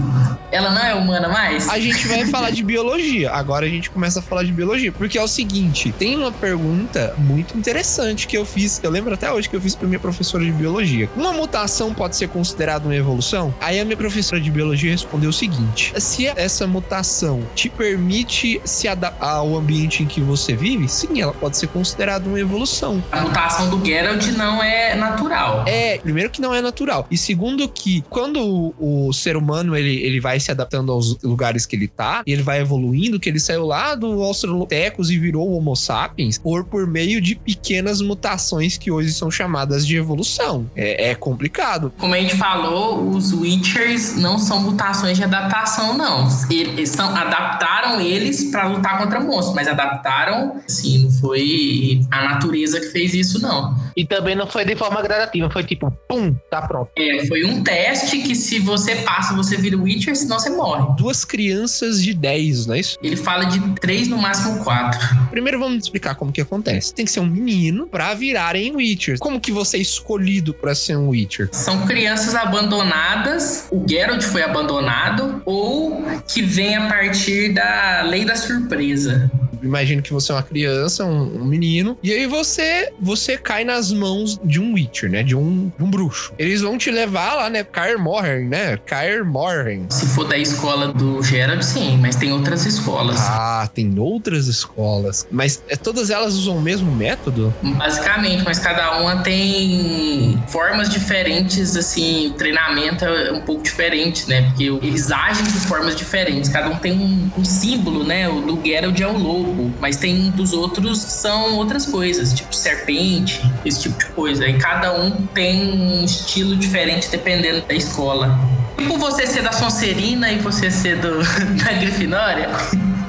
ela 0.55 0.71
não 0.71 0.81
é 0.81 0.95
humana 0.95 1.29
mais? 1.29 1.69
A 1.69 1.81
gente 1.81 2.07
vai 2.07 2.25
falar 2.27 2.51
de 2.51 2.63
biologia. 2.63 3.33
Agora 3.33 3.67
a 3.67 3.69
gente 3.69 3.91
começa 3.91 4.21
a 4.21 4.23
falar 4.23 4.45
de 4.45 4.53
biologia. 4.53 4.93
Porque 4.93 5.19
é 5.19 5.23
o 5.23 5.27
seguinte: 5.27 5.93
tem 5.99 6.17
uma 6.17 6.31
pergunta 6.31 7.13
muito 7.19 7.59
interessante 7.59 8.29
que 8.29 8.39
eu 8.39 8.45
fiz. 8.45 8.81
Eu 8.83 8.91
lembro 8.91 9.13
até 9.13 9.33
hoje 9.33 9.49
que 9.49 9.57
eu 9.57 9.61
fiz 9.61 9.75
pra 9.75 9.89
minha 9.89 9.99
professora 9.99 10.45
de 10.45 10.53
biologia. 10.53 11.11
Uma 11.17 11.33
mutação 11.33 11.93
pode 11.93 12.15
ser 12.15 12.29
considerada 12.29 12.85
uma 12.85 12.95
evolução? 12.95 13.53
Aí 13.61 13.81
a 13.81 13.85
minha 13.85 13.97
professora 13.97 14.41
de 14.41 14.49
biologia 14.49 14.93
respondeu 14.93 15.31
o 15.31 15.33
seguinte: 15.33 15.93
se 16.01 16.27
essa 16.27 16.69
mutação 16.69 17.43
te 17.57 17.69
permite 17.69 18.61
se 18.65 18.87
adaptar 18.87 19.35
ao 19.35 19.57
ambiente 19.57 20.05
em 20.05 20.07
que 20.07 20.21
você 20.21 20.55
vive, 20.55 20.89
sim, 20.89 21.21
ela 21.21 21.33
pode 21.33 21.57
ser 21.57 21.67
considerada 21.67 22.29
uma 22.29 22.39
evolução. 22.39 23.03
A 23.11 23.23
mutação 23.23 23.69
do 23.71 23.85
Geralt 23.85 24.25
não 24.29 24.63
é 24.63 24.95
natural. 24.95 25.65
É, 25.67 25.99
primeiro 25.99 26.31
que 26.31 26.41
não 26.41 26.55
é 26.55 26.63
natural. 26.63 27.07
E 27.11 27.19
segundo 27.19 27.69
que 27.69 28.05
quando 28.09 28.41
o, 28.79 29.09
o 29.09 29.13
ser 29.13 29.37
humano 29.37 29.77
ele, 29.77 29.97
ele 30.03 30.21
vai 30.21 30.39
se 30.45 30.51
adaptando 30.51 30.93
aos 30.93 31.21
lugares 31.23 31.67
que 31.67 31.77
ele 31.77 31.89
tá, 31.89 32.23
e 32.27 32.33
ele 32.33 32.43
vai 32.43 32.61
evoluindo, 32.61 33.19
que 33.19 33.29
ele 33.29 33.41
saiu 33.41 33.67
lá 33.67 33.95
do 33.95 34.23
Australopithecus 34.23 35.11
e 35.11 35.19
virou 35.19 35.49
o 35.49 35.57
Homo 35.57 35.75
sapiens, 35.75 36.39
por, 36.39 36.65
por 36.65 36.87
meio 36.87 37.21
de 37.21 37.35
pequenas 37.35 38.01
mutações 38.01 38.77
que 38.77 38.91
hoje 38.91 39.13
são 39.13 39.31
chamadas 39.31 39.87
de 39.87 39.97
evolução. 39.97 40.71
É, 40.77 41.11
é 41.11 41.15
complicado. 41.15 41.93
Como 41.99 42.15
a 42.15 42.21
gente 42.21 42.37
falou, 42.37 43.09
os 43.09 43.33
Witchers 43.33 44.17
não 44.17 44.39
são 44.39 44.61
mutações 44.61 45.17
de 45.17 45.25
adaptação, 45.25 45.97
não. 45.97 46.29
Eles 46.51 46.91
são, 46.91 47.15
adaptaram 47.15 48.01
eles 48.01 48.45
pra 48.51 48.67
lutar 48.69 48.99
contra 48.99 49.21
monstros, 49.21 49.55
mas 49.55 49.69
adaptaram, 49.69 50.61
assim, 50.67 50.99
não 50.99 51.11
foi 51.11 52.01
a 52.11 52.25
natureza 52.25 52.81
que 52.81 52.87
fez 52.87 53.15
isso, 53.15 53.41
não. 53.41 53.75
E 53.97 54.05
também 54.05 54.35
não 54.35 54.47
foi 54.47 54.65
de 54.65 54.77
forma 54.77 55.01
gradativa, 55.03 55.51
foi 55.51 55.65
tipo, 55.65 55.91
pum, 56.09 56.35
tá 56.51 56.63
pronto. 56.63 56.91
É, 56.97 57.27
foi 57.27 57.45
um 57.45 57.63
teste 57.63 58.19
que 58.19 58.35
se 58.35 58.59
você 58.59 58.97
passa, 58.97 59.35
você 59.35 59.57
vira 59.57 59.77
Witcher, 59.77 60.17
senão 60.39 60.57
você 60.57 60.63
morre. 60.63 60.97
Duas 60.97 61.25
crianças 61.25 62.03
de 62.03 62.15
10, 62.15 62.67
não 62.67 62.75
é 62.75 62.81
isso? 62.81 62.99
Ele 63.03 63.17
fala 63.17 63.45
de 63.45 63.61
três, 63.81 64.09
no 64.09 64.17
máximo 64.17 64.63
quatro. 64.63 65.01
Primeiro 65.31 65.59
vamos 65.59 65.85
explicar 65.85 66.15
como 66.15 66.33
que 66.33 66.41
acontece. 66.41 66.95
Tem 66.95 67.05
que 67.05 67.11
ser 67.11 67.21
um 67.21 67.27
menino 67.27 67.87
pra 67.87 68.15
virarem 68.15 68.75
Witchers. 68.75 69.21
Como 69.21 69.41
que 69.41 69.53
você 69.53 69.77
é 69.77 69.81
escolhido 69.81 70.55
pra 70.55 70.75
ser 70.75 70.97
um 70.97 71.09
Witcher? 71.09 71.49
São 71.53 71.87
crianças 71.87 72.35
abandonadas, 72.35 73.67
o 73.71 73.85
Geralt 73.89 74.23
foi 74.23 74.43
abandonado, 74.43 75.43
ou 75.45 76.05
que 76.27 76.43
vem 76.43 76.77
a 76.77 76.89
partir 76.89 77.53
da 77.53 78.03
lei 78.03 78.25
da 78.25 78.37
surpresa. 78.37 79.31
Imagino 79.65 80.03
que 80.03 80.13
você 80.13 80.33
é 80.33 80.35
uma 80.35 80.43
criança, 80.43 81.05
um, 81.05 81.43
um 81.43 81.45
menino, 81.45 81.97
e 82.03 82.13
aí 82.13 82.27
você 82.27 82.93
você 83.01 83.37
cai 83.37 83.65
nas 83.65 83.93
mãos 83.93 84.41
de 84.45 84.61
um 84.61 84.75
Witcher, 84.75 85.11
né? 85.11 85.23
De 85.23 85.35
um, 85.35 85.73
de 85.77 85.85
um 85.85 85.91
bruxo. 85.91 86.33
Eles 86.39 86.61
vão 86.61 86.77
te 86.79 86.91
levar 86.91 87.35
lá, 87.35 87.51
né? 87.51 87.65
Caer 87.65 87.99
Morhen, 87.99 88.49
né? 88.49 88.77
Caer 88.87 89.25
Morhen. 89.25 89.87
Se 89.91 90.07
for 90.07 90.27
da 90.27 90.37
escola 90.37 90.93
do 90.93 91.23
Geralt, 91.23 91.63
sim, 91.63 91.99
mas 91.99 92.17
tem 92.17 92.33
outras 92.33 92.67
escolas. 92.67 93.17
Ah, 93.21 93.69
tem 93.73 93.99
outras 93.99 94.47
escolas. 94.47 95.27
Mas 95.31 95.63
é, 95.69 95.77
todas 95.77 96.11
elas 96.11 96.35
usam 96.35 96.57
o 96.57 96.61
mesmo 96.61 96.91
método? 96.93 97.53
Basicamente, 97.63 98.45
mas 98.45 98.59
cada 98.59 99.01
uma 99.01 99.23
tem 99.23 100.43
formas 100.49 100.89
diferentes, 100.89 101.77
assim, 101.77 102.29
o 102.29 102.33
treinamento 102.35 103.05
é 103.05 103.33
um 103.33 103.41
pouco 103.41 103.63
diferente, 103.63 104.29
né? 104.29 104.43
Porque 104.43 104.65
eles 104.65 105.11
agem 105.11 105.45
de 105.45 105.61
formas 105.61 105.97
diferentes, 105.97 106.49
cada 106.49 106.69
um 106.69 106.77
tem 106.77 106.93
um, 106.93 107.31
um 107.39 107.45
símbolo, 107.45 108.05
né? 108.05 108.29
O 108.29 108.41
do 108.41 108.61
Geralt 108.65 109.01
é 109.01 109.07
o 109.07 109.17
lobo, 109.17 109.54
mas 109.81 109.97
tem 109.97 110.31
dos 110.31 110.53
outros 110.53 111.05
que 111.05 111.13
são 111.13 111.57
outras 111.57 111.87
coisas, 111.87 112.33
tipo 112.33 112.55
serpente, 112.55 113.41
esse 113.65 113.83
tipo 113.83 113.99
de 113.99 114.07
coisa. 114.07 114.47
E 114.47 114.59
cada 114.59 114.95
um 114.99 115.11
tem 115.29 115.73
um 115.73 116.05
estilo 116.05 116.57
diferente 116.57 117.09
dependendo 117.11 117.67
da 117.67 117.75
escola. 117.75 118.39
Tipo 118.77 118.99
você 118.99 119.27
ser 119.27 119.43
da 119.43 119.53
Sonserina 119.53 120.31
e 120.33 120.39
você 120.39 120.71
ser 120.71 120.97
do, 120.97 121.19
da 121.63 121.73
Grifinória. 121.73 122.49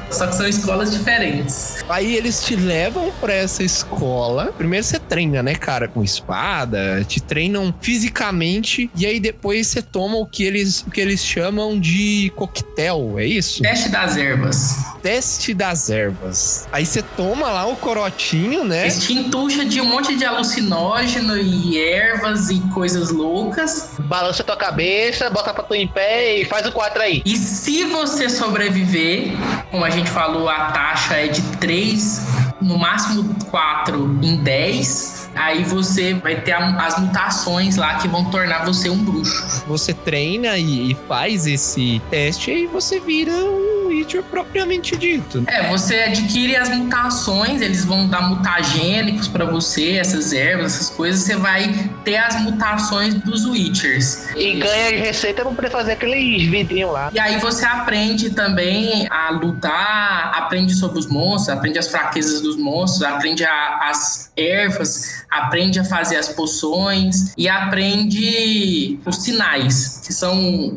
Só 0.09 0.27
que 0.27 0.35
são 0.35 0.47
escolas 0.47 0.91
diferentes. 0.91 1.83
Aí 1.89 2.15
eles 2.15 2.43
te 2.43 2.55
levam 2.55 3.11
pra 3.19 3.33
essa 3.33 3.63
escola. 3.63 4.53
Primeiro 4.57 4.85
você 4.85 4.99
treina, 4.99 5.43
né, 5.43 5.55
cara, 5.55 5.87
com 5.87 6.03
espada, 6.03 7.03
te 7.07 7.21
treinam 7.21 7.73
fisicamente 7.81 8.89
e 8.95 9.05
aí 9.05 9.19
depois 9.19 9.67
você 9.67 9.81
toma 9.81 10.17
o 10.17 10.25
que 10.25 10.43
eles, 10.43 10.81
o 10.81 10.91
que 10.91 11.01
eles 11.01 11.23
chamam 11.23 11.79
de 11.79 12.31
coquetel, 12.35 13.19
é 13.19 13.25
isso? 13.25 13.61
Teste 13.61 13.89
das 13.89 14.17
ervas. 14.17 14.75
Teste 15.01 15.53
das 15.53 15.89
ervas. 15.89 16.67
Aí 16.71 16.85
você 16.85 17.01
toma 17.01 17.49
lá 17.49 17.65
o 17.65 17.75
corotinho, 17.75 18.63
né? 18.63 18.83
Eles 18.83 19.03
te 19.03 19.13
entuxa 19.13 19.65
de 19.65 19.81
um 19.81 19.85
monte 19.85 20.15
de 20.15 20.25
alucinógeno 20.25 21.37
e 21.37 21.79
ervas 21.79 22.49
e 22.49 22.59
coisas 22.73 23.11
loucas. 23.11 23.91
Balança 23.99 24.43
tua 24.43 24.57
cabeça, 24.57 25.29
bota 25.29 25.53
pra 25.53 25.63
tu 25.63 25.75
em 25.75 25.87
pé 25.87 26.37
e 26.37 26.45
faz 26.45 26.65
o 26.65 26.71
4 26.71 27.01
aí. 27.01 27.21
E 27.25 27.35
se 27.35 27.83
você 27.85 28.29
sobreviver, 28.29 29.31
como 29.71 29.83
a 29.83 29.89
gente 29.89 30.04
falou, 30.05 30.49
a 30.49 30.71
taxa 30.71 31.15
é 31.15 31.27
de 31.27 31.41
3, 31.57 32.27
no 32.61 32.77
máximo 32.77 33.35
4 33.49 34.19
em 34.21 34.37
10. 34.37 35.24
Aí 35.35 35.63
você 35.63 36.13
vai 36.13 36.39
ter 36.41 36.53
a- 36.53 36.85
as 36.85 36.97
mutações 36.99 37.75
lá 37.75 37.95
que 37.95 38.07
vão 38.07 38.25
tornar 38.25 38.65
você 38.65 38.89
um 38.89 38.97
bruxo. 39.03 39.63
Você 39.67 39.93
treina 39.93 40.57
e, 40.57 40.91
e 40.91 40.97
faz 41.07 41.45
esse 41.45 42.01
teste 42.09 42.51
e 42.51 42.67
você 42.67 42.99
vira 42.99 43.31
um 43.31 43.75
Witcher 43.87 44.23
propriamente 44.23 44.95
dito. 44.97 45.43
É, 45.47 45.69
você 45.69 45.95
adquire 45.99 46.55
as 46.55 46.69
mutações, 46.69 47.61
eles 47.61 47.85
vão 47.85 48.07
dar 48.09 48.21
mutagênicos 48.27 49.27
pra 49.27 49.45
você, 49.45 49.93
essas 49.97 50.33
ervas, 50.33 50.75
essas 50.75 50.89
coisas. 50.89 51.21
Você 51.21 51.35
vai 51.35 51.91
ter 52.03 52.17
as 52.17 52.41
mutações 52.41 53.13
dos 53.13 53.45
Witchers. 53.45 54.35
E 54.35 54.55
ganha 54.59 54.99
receita 54.99 55.43
pra 55.43 55.51
poder 55.51 55.69
fazer 55.69 55.93
aqueles 55.93 56.47
vidrinhos 56.49 56.91
lá. 56.91 57.09
E 57.13 57.19
aí 57.19 57.37
você 57.39 57.65
aprende 57.65 58.31
também 58.31 59.07
a 59.09 59.29
lutar, 59.31 60.31
aprende 60.35 60.73
sobre 60.75 60.99
os 60.99 61.07
monstros, 61.07 61.55
aprende 61.57 61.77
as 61.79 61.87
fraquezas 61.87 62.41
dos 62.41 62.57
monstros, 62.57 63.03
aprende 63.03 63.43
a- 63.45 63.79
as 63.89 64.31
ervas, 64.35 65.24
aprende 65.29 65.79
a 65.79 65.83
fazer 65.83 66.15
as 66.17 66.29
poções 66.29 67.33
e 67.37 67.47
aprende 68.09 68.99
os 69.05 69.23
sinais, 69.23 70.01
que 70.05 70.13
são 70.13 70.33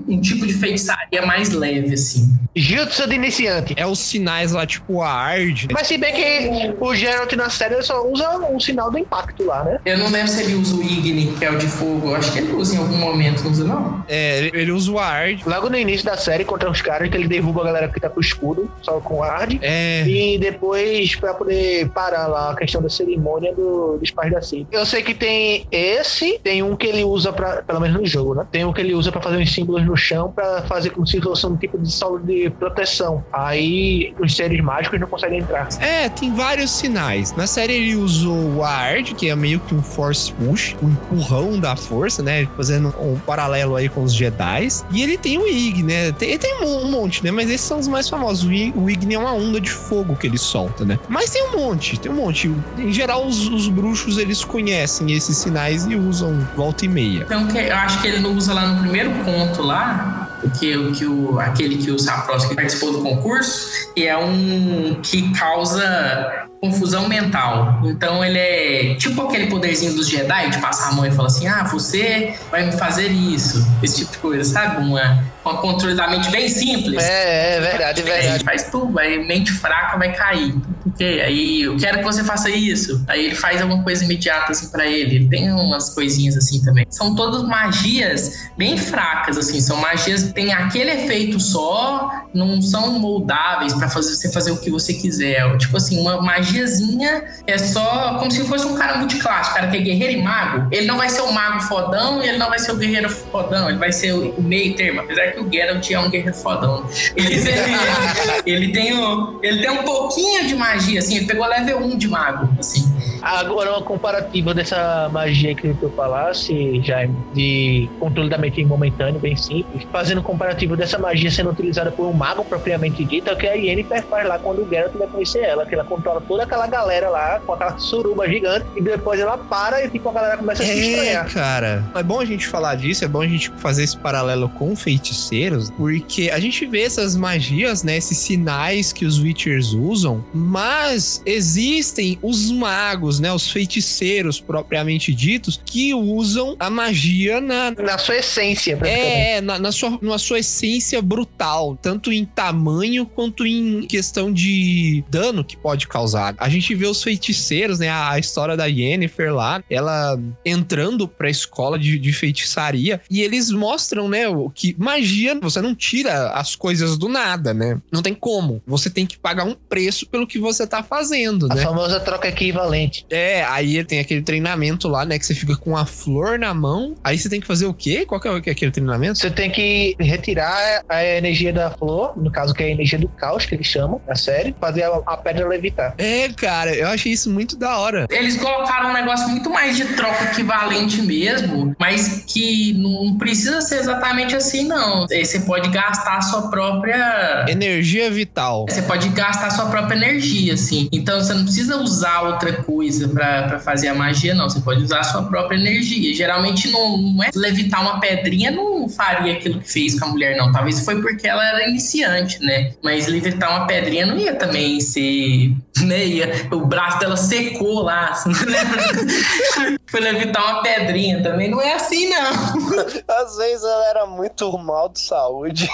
um 0.09 0.21
tipo 0.21 0.47
de 0.47 0.53
feitiçaria 0.55 1.25
mais 1.25 1.51
leve, 1.51 1.95
assim. 1.95 2.29
Jutsu 2.55 3.09
de 3.09 3.15
iniciante. 3.15 3.75
É 3.77 3.87
os 3.87 3.99
sinais 3.99 4.53
lá, 4.53 4.67
tipo 4.67 5.01
a 5.03 5.11
Ard. 5.11 5.67
Mas 5.73 5.87
se 5.87 5.97
bem 5.97 6.13
que 6.13 6.75
o 6.81 6.95
Geralt 6.95 7.33
na 7.35 7.49
série 7.51 7.81
só 7.83 8.05
usa 8.07 8.29
um 8.51 8.59
sinal 8.59 8.91
do 8.91 8.99
impacto 8.99 9.45
lá, 9.45 9.63
né? 9.65 9.79
Eu 9.85 9.99
não 9.99 10.09
lembro 10.11 10.29
se 10.29 10.43
ele 10.43 10.55
usa 10.55 10.75
o 10.75 10.83
Igni, 10.83 11.33
que 11.39 11.45
é 11.45 11.51
o 11.51 11.59
de 11.59 11.67
fogo. 11.67 12.09
Eu 12.11 12.17
acho 12.17 12.33
que 12.33 12.39
ele 12.39 12.53
usa 12.53 12.75
em 12.75 12.79
algum 12.79 12.97
momento, 12.97 13.43
não 13.45 13.51
usa 13.51 13.65
não? 13.65 14.05
É, 14.09 14.51
ele- 14.53 14.73
usa 14.73 14.91
o 14.93 14.99
Ard. 14.99 15.41
Logo 15.47 15.71
no 15.71 15.79
início 15.79 16.05
da 16.05 16.17
série, 16.17 16.45
contra 16.45 16.71
os 16.71 16.83
caras, 16.83 17.09
que 17.09 17.17
ele 17.17 17.27
derruba 17.29 17.63
a 17.63 17.65
galera 17.65 17.89
que 17.89 17.99
tá 18.01 18.09
com 18.09 18.19
o 18.19 18.23
escudo, 18.23 18.71
só 18.83 19.01
com 19.01 19.23
ard. 19.23 19.59
É. 19.63 20.07
E 20.07 20.39
depois, 20.39 21.15
pra 21.17 21.33
poder 21.35 21.89
parar 21.91 22.27
lá 22.27 22.51
a 22.53 22.57
questão 22.57 22.83
da 22.83 22.89
cerimônia 22.89 23.55
do, 23.55 23.97
dos 23.99 24.11
pais 24.11 24.31
da 24.33 24.38
Cid. 24.43 24.67
Eu 24.71 24.85
sei 24.87 25.03
que 25.03 25.15
tem 25.15 25.67
esse, 25.71 26.39
tem 26.43 26.63
um 26.63 26.77
que 26.77 26.87
ele 26.87 27.05
usa 27.05 27.33
pra, 27.33 27.63
pelo 27.63 27.81
menos 27.81 28.01
no 28.01 28.07
jogo, 28.07 28.35
né? 28.35 28.47
Tem 28.51 28.65
um 28.65 28.73
que 28.73 28.81
ele 28.81 28.95
usa 28.95 29.11
pra 29.11 29.21
fazer 29.21 29.37
uns 29.37 29.53
símbolos 29.53 29.85
no 29.85 29.97
chão 29.97 30.33
pra 30.33 30.63
fazer 30.63 30.91
como 30.91 31.07
se 31.07 31.21
fosse 31.21 31.47
um 31.47 31.57
tipo 31.57 31.79
de 31.79 31.91
solo 31.91 32.19
de 32.19 32.51
proteção. 32.51 33.25
Aí 33.33 34.15
os 34.19 34.35
seres 34.35 34.61
mágicos 34.63 35.01
não 35.01 35.07
conseguem 35.07 35.41
entrar. 35.41 35.69
É, 35.81 36.09
tem 36.09 36.35
vários 36.35 36.71
sinais. 36.71 37.35
Na 37.35 37.47
série 37.47 37.75
ele 37.75 37.97
usou 37.97 38.57
o 38.57 38.65
Ard, 38.65 39.15
que 39.15 39.29
é 39.29 39.37
meio 39.37 39.61
que 39.61 39.75
um 39.75 39.83
force 39.83 40.33
push, 40.33 40.77
um 40.83 40.89
empurrão 40.89 41.59
da 41.59 41.77
força, 41.77 42.23
né? 42.23 42.47
Fazendo 42.57 42.95
um 43.01 43.19
paralelo 43.19 43.77
aí 43.77 43.89
com 43.89 44.03
os 44.03 44.15
Jedi. 44.15 44.69
E 44.91 45.03
ele 45.03 45.17
tem 45.17 45.39
o 45.39 45.47
Ig, 45.47 45.83
né? 45.83 46.13
Tem, 46.13 46.31
ele 46.31 46.39
tem 46.39 46.63
um 46.63 46.91
monte, 46.91 47.25
né? 47.25 47.31
Mas 47.31 47.51
esses 47.51 47.67
são 47.67 47.79
os 47.79 47.89
mais 47.89 48.09
famosos. 48.09 48.45
O 48.45 48.53
Ig, 48.53 48.73
o 48.77 49.13
é 49.13 49.19
uma 49.19 49.33
onda 49.33 49.61
de 49.61 49.71
fogo 49.71 50.17
que 50.17 50.27
ele 50.27 50.39
solta, 50.39 50.85
né? 50.85 50.99
Mas 51.09 51.31
tem 51.31 51.43
um 51.45 51.57
monte, 51.57 51.99
tem 51.99 52.11
um 52.11 52.17
monte. 52.17 52.51
Em 52.77 52.93
geral, 52.93 53.27
os, 53.27 53.47
os 53.49 53.69
bruxos, 53.69 54.19
eles 54.29 54.45
conhecem 54.45 55.11
esses 55.13 55.39
sinais 55.39 55.87
e 55.87 55.97
usam 55.97 56.47
volta 56.55 56.85
e 56.85 56.89
meia. 56.89 57.23
Então, 57.23 57.49
eu 57.49 57.77
acho 57.77 58.01
que 58.03 58.09
ele 58.09 58.21
não 58.21 58.35
usa 58.35 58.53
lá 58.53 58.67
no 58.67 58.83
primeiro 58.83 59.11
conto 59.25 59.63
lá, 59.63 60.39
o 60.43 60.51
que, 60.51 60.77
o 60.77 60.93
que 60.93 61.07
o, 61.07 61.41
aquele 61.41 61.79
que 61.79 61.91
o 61.91 61.99
Sapros 61.99 62.45
participou 62.45 62.93
do 62.93 63.03
concurso, 63.03 63.71
e 63.97 64.07
é 64.07 64.17
um 64.17 65.01
que 65.03 65.33
causa 65.33 66.47
confusão 66.61 67.09
mental. 67.09 67.81
Então 67.85 68.25
ele 68.25 68.39
é 68.39 68.95
tipo 68.97 69.23
aquele 69.23 69.47
poderzinho 69.47 69.95
dos 69.95 70.09
Jedi 70.09 70.51
de 70.51 70.59
passar 70.59 70.91
a 70.91 70.93
mão 70.93 71.07
e 71.07 71.11
falar 71.11 71.29
assim: 71.29 71.47
ah, 71.47 71.65
você 71.65 72.35
vai 72.51 72.67
me 72.67 72.73
fazer 72.73 73.09
isso, 73.09 73.67
esse 73.83 73.99
tipo 73.99 74.13
de 74.13 74.19
coisa, 74.19 74.45
sabe? 74.45 74.83
Uma, 74.83 75.25
uma 75.45 75.57
controle 75.59 75.95
da 75.95 76.09
mente 76.09 76.31
bem 76.31 76.49
simples. 76.49 77.03
É, 77.03 77.57
é 77.57 77.61
verdade, 77.61 78.09
É, 78.09 78.19
a 78.19 78.33
gente 78.33 78.45
faz 78.45 78.65
tudo, 78.65 78.93
vai 78.93 79.19
mente 79.19 79.53
fraca 79.53 79.97
vai 79.97 80.13
cair. 80.13 80.55
Quê. 80.91 81.23
Aí 81.25 81.63
eu 81.63 81.77
quero 81.77 81.99
que 81.99 82.05
você 82.05 82.25
faça 82.25 82.51
isso. 82.51 83.05
Aí 83.07 83.27
ele 83.27 83.35
faz 83.35 83.61
alguma 83.61 83.83
coisa 83.83 84.05
imediata 84.05 84.53
assim 84.53 84.69
para 84.71 84.87
ele. 84.87 85.17
Ele 85.17 85.29
tem 85.29 85.53
umas 85.53 85.91
coisinhas 85.91 86.37
assim 86.37 86.63
também. 86.63 86.87
São 86.91 87.15
todas 87.15 87.43
magias 87.43 88.49
bem 88.57 88.77
fracas 88.77 89.39
assim, 89.39 89.61
são 89.61 89.77
magias 89.77 90.25
que 90.25 90.33
têm 90.33 90.53
aquele 90.53 90.91
efeito 90.91 91.39
só, 91.39 92.25
não 92.35 92.61
são 92.61 92.99
moldáveis 92.99 93.73
para 93.75 93.89
fazer 93.89 94.15
você 94.15 94.31
fazer 94.33 94.51
o 94.51 94.57
que 94.59 94.71
você 94.71 94.95
quiser. 94.95 95.57
Tipo 95.59 95.77
assim, 95.77 96.01
uma 96.01 96.21
magiazinha 96.21 97.25
é 97.47 97.59
só 97.59 98.19
como 98.19 98.31
se 98.31 98.45
fosse 98.45 98.67
um 98.67 98.75
cara 98.75 98.97
multiclasse, 98.97 99.55
cara 99.55 99.69
que 99.69 99.77
é 99.77 99.81
guerreiro 99.81 100.19
e 100.19 100.23
mago. 100.23 100.69
Ele 100.71 100.87
não 100.87 100.97
vai 100.97 101.09
ser 101.09 101.23
o 101.23 101.33
mago 101.33 101.61
fodão 101.63 102.23
e 102.23 102.29
ele 102.29 102.39
não 102.39 102.49
vai 102.49 102.59
ser 102.59 102.73
o 102.73 102.77
guerreiro 102.77 103.11
fodão, 103.11 103.69
ele 103.69 103.79
vai 103.79 103.93
ser 103.93 104.13
o 104.13 104.43
meio 104.43 104.75
termo, 104.75 105.01
apesar 105.01 105.33
que 105.33 105.41
o 105.41 105.51
Geralt 105.51 105.91
é 105.91 105.99
um 105.99 106.11
guerreiro 106.11 106.37
fodão. 106.37 106.89
Ele, 107.15 107.35
ele, 108.47 108.73
tem, 108.73 108.97
um, 108.97 109.39
ele 109.43 109.61
tem 109.61 109.71
um 109.71 109.83
pouquinho 109.83 110.47
de 110.47 110.55
magia, 110.55 110.78
assim, 110.99 111.17
ele 111.17 111.27
pegou 111.27 111.47
level 111.47 111.79
1 111.85 111.99
de 111.99 112.09
mago, 112.09 112.49
assim. 112.59 112.91
Agora, 113.29 113.73
uma 113.73 113.83
comparativa 113.83 114.55
dessa 114.55 115.09
magia 115.13 115.55
que 115.55 115.67
eu 115.81 115.91
falasse, 115.95 116.81
Jaime, 116.83 117.15
de 117.35 117.89
controle 118.01 118.31
da 118.31 118.39
mente 118.39 118.65
momentâneo, 118.65 119.21
bem 119.21 119.37
simples, 119.37 119.87
fazendo 119.93 120.21
um 120.21 120.25
comparativo 120.25 120.77
dessa 120.77 120.99
magia 120.99 121.31
sendo 121.31 121.51
utilizada 121.51 121.93
por 121.93 122.07
um 122.07 122.13
mago 122.13 122.43
propriamente 122.45 123.05
dito, 123.05 123.29
é 123.29 123.33
o 123.35 123.37
que 123.37 123.47
a 123.47 123.53
Yennefer 123.53 124.03
faz 124.05 124.27
lá 124.27 124.39
quando 124.39 124.63
o 124.63 124.69
Geralt 124.69 124.95
vai 124.95 125.07
conhecer 125.09 125.41
ela, 125.41 125.67
que 125.67 125.75
ela 125.75 125.85
controla 125.85 126.23
toda 126.27 126.45
aquela 126.45 126.67
galera 126.67 127.11
lá, 127.11 127.41
com 127.45 127.53
aquela 127.53 127.77
suruba 127.79 128.27
gigante, 128.27 128.65
e 128.77 128.81
depois 128.83 129.21
ela 129.21 129.37
para 129.37 129.85
e 129.85 129.91
tipo, 129.91 130.09
a 130.09 130.13
galera 130.13 130.39
começa 130.39 130.63
a 130.63 130.67
se 130.67 130.73
É, 130.73 130.77
estranhar. 130.91 131.33
cara. 131.33 131.85
É 131.95 132.03
bom 132.03 132.21
a 132.21 132.25
gente 132.25 132.47
falar 132.47 132.77
disso, 132.77 133.05
é 133.05 133.09
bom 133.09 133.21
a 133.21 133.29
gente 133.29 133.51
fazer 133.59 133.85
esse 133.85 133.97
paralelo 133.97 134.49
com 134.49 134.75
feiticeiros, 134.75 135.71
porque 135.71 136.31
a 136.33 136.39
gente 136.41 136.65
vê 136.65 136.83
essas 136.83 137.15
magias, 137.15 137.83
né, 137.83 137.97
esses 137.97 138.17
sinais 138.17 138.93
que 138.93 139.05
os 139.05 139.19
Witchers 139.21 139.73
usam, 139.73 140.25
mas 140.33 141.23
existem 141.27 142.19
os 142.23 142.51
magos, 142.51 143.18
né, 143.19 143.33
os 143.33 143.51
feiticeiros 143.51 144.41
propriamente 144.41 145.15
ditos, 145.15 145.61
que 145.65 145.95
usam 145.95 146.57
a 146.59 146.71
magia 146.71 147.41
na, 147.41 147.71
Na 147.71 147.99
sua 147.99 148.17
essência, 148.17 148.79
é, 148.85 149.41
na, 149.41 149.59
na 149.59 149.73
sua, 149.73 149.99
na 150.01 150.19
sua 150.19 150.39
essência 150.39 151.01
brutal, 151.03 151.79
tanto 151.81 152.13
em 152.13 152.25
tamanho 152.25 153.07
quanto 153.07 153.47
em 153.47 153.87
questão 153.87 154.33
de 154.33 155.05
dano 155.11 155.45
que 155.45 155.57
pode 155.57 155.87
causar. 155.89 156.35
A 156.39 156.49
gente 156.49 156.75
vê 156.75 156.87
os 156.87 157.03
feiticeiros, 157.03 157.79
né? 157.79 157.89
A, 157.89 158.13
a 158.13 158.19
história 158.19 158.57
da 158.57 158.67
Yennefer 158.67 159.35
lá, 159.35 159.63
ela 159.71 160.19
entrando 160.45 161.07
pra 161.09 161.31
escola 161.31 161.79
de, 161.79 161.99
de 161.99 162.13
feitiçaria 162.13 163.01
e 163.11 163.23
eles 163.23 163.51
mostram, 163.51 164.09
né, 164.09 164.29
o 164.29 164.51
que 164.51 164.75
magia, 164.79 165.39
você 165.41 165.61
não 165.61 165.75
tira 165.75 166.31
as 166.31 166.55
coisas 166.57 166.97
do 166.97 167.09
nada, 167.09 167.53
né? 167.55 167.81
Não 167.91 168.03
tem 168.03 168.15
como. 168.15 168.63
Você 168.67 168.91
tem 168.91 169.07
que 169.07 169.19
pagar 169.19 169.45
um 169.45 169.55
preço 169.55 170.07
pelo 170.07 170.27
que 170.27 170.39
você 170.39 170.67
tá 170.67 170.83
fazendo, 170.83 171.51
A 171.51 171.55
né? 171.55 171.63
famosa 171.63 172.01
troca 172.01 172.29
equivalente. 172.29 172.98
É, 173.11 173.45
aí 173.45 173.83
tem 173.85 174.01
aquele 174.01 174.23
treinamento 174.23 174.89
lá, 174.89 175.05
né? 175.05 175.19
Que 175.19 175.27
você 175.27 175.35
fica 175.35 175.57
com 175.57 175.77
a 175.77 175.85
flor 175.87 176.39
na 176.39 176.53
mão. 176.53 176.95
Aí 177.03 177.19
você 177.19 177.29
tem 177.29 177.41
que 177.41 177.47
fazer 177.47 177.67
o 177.67 177.75
quê? 177.75 178.05
Qual 178.07 178.21
que 178.21 178.29
é 178.29 178.53
aquele 178.53 178.71
treinamento? 178.71 179.19
Você 179.19 179.31
tem 179.31 179.51
que 179.51 179.97
retirar 179.99 180.83
a 180.89 181.05
energia 181.05 181.53
da 181.53 181.71
flor, 181.71 182.13
no 182.17 182.31
caso 182.31 182.55
que 182.55 182.63
é 182.63 182.67
a 182.67 182.71
energia 182.71 182.99
do 182.99 183.09
caos, 183.09 183.47
que 183.47 183.55
eles 183.55 183.67
chamam, 183.67 184.01
na 184.07 184.15
série, 184.15 184.55
fazer 184.61 184.85
a, 184.85 185.01
a 185.07 185.17
pedra 185.17 185.47
levitar. 185.47 185.95
É, 185.99 186.29
cara, 186.31 186.75
eu 186.75 186.89
achei 186.89 187.13
isso 187.13 187.31
muito 187.31 187.57
da 187.57 187.79
hora. 187.79 188.07
Eles 188.11 188.37
colocaram 188.37 188.91
um 188.91 188.93
negócio 188.93 189.29
muito 189.29 189.51
mais 189.51 189.77
de 189.77 189.85
troca 189.95 190.25
equivalente 190.25 191.03
mesmo, 191.03 191.75
mas 191.79 192.25
que 192.27 192.75
não 192.75 193.17
precisa 193.19 193.61
ser 193.61 193.81
exatamente 193.81 194.35
assim, 194.35 194.65
não. 194.65 195.07
É, 195.11 195.25
Você 195.25 195.41
pode 195.41 195.69
gastar 195.71 196.19
a 196.19 196.23
sua 196.23 196.51
própria. 196.51 197.47
Energia 197.49 198.11
vital. 198.11 198.67
Você 198.69 198.83
pode 198.83 199.09
gastar 199.11 199.47
a 199.49 199.51
sua 199.51 199.67
própria 199.67 199.97
energia, 199.97 200.55
assim. 200.55 200.89
Então 200.93 201.21
você 201.21 201.35
não 201.35 201.45
precisa 201.45 201.77
usar 201.77 202.23
outra 202.23 202.53
coisa 202.53 202.88
pra 203.09 203.49
pra 203.49 203.59
fazer 203.59 203.89
a 203.89 203.95
magia, 203.95 204.35
não. 204.35 204.49
Você 204.49 204.61
pode 204.61 204.83
usar 204.83 205.01
a 205.01 205.05
sua 205.05 205.23
própria 205.23 205.57
energia. 205.57 206.15
Geralmente 206.15 206.71
não, 206.71 206.97
não 206.97 207.25
é 207.25 207.31
levitar 207.35 207.81
uma 207.83 208.01
pedrinha, 208.01 208.51
não 208.51 208.89
faria 208.89 209.35
aquilo 209.35 209.61
que 209.61 209.71
fez 209.71 209.99
com 209.99 210.07
a 210.07 210.09
mulher, 210.09 210.37
não. 210.37 210.53
Talvez 210.53 210.85
foi 210.85 211.01
porque 211.01 211.27
ela 211.27 211.47
era 211.47 211.69
iniciante, 211.69 212.41
né? 212.41 212.73
Mas 212.83 213.07
levitar 213.07 213.51
uma 213.51 213.67
pedrinha 213.67 214.07
não 214.07 214.17
ia 214.17 214.35
também 214.35 214.81
ser. 214.81 215.53
Né? 215.79 216.07
Ia, 216.07 216.49
o 216.51 216.67
braço 216.67 216.99
dela 216.99 217.17
secou 217.17 217.83
lá. 217.83 218.09
Assim, 218.09 218.31
né? 218.51 219.79
foi 219.87 220.01
levitar 220.01 220.45
uma 220.45 220.61
pedrinha 220.61 221.23
também. 221.23 221.49
Não 221.49 221.63
é 221.63 221.75
assim, 221.75 222.09
não. 222.09 222.33
Às 223.09 223.37
vezes 223.37 223.63
ela 223.65 223.89
era 223.89 224.07
muito 224.07 224.59
mal 224.59 224.89
de 224.89 224.99
saúde. 225.01 225.69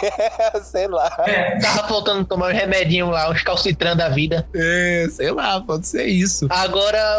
Sei 0.62 0.86
lá. 0.88 1.10
É. 1.26 1.58
Tava 1.58 1.88
faltando 1.88 2.22
tomar 2.24 2.50
um 2.50 2.52
remedinho 2.52 3.08
lá, 3.08 3.30
uns 3.30 3.42
calcitrão 3.42 3.96
da 3.96 4.10
vida. 4.10 4.46
É, 4.54 5.06
sei 5.10 5.30
lá, 5.30 5.60
pode 5.62 5.86
ser 5.86 6.04
isso. 6.04 6.46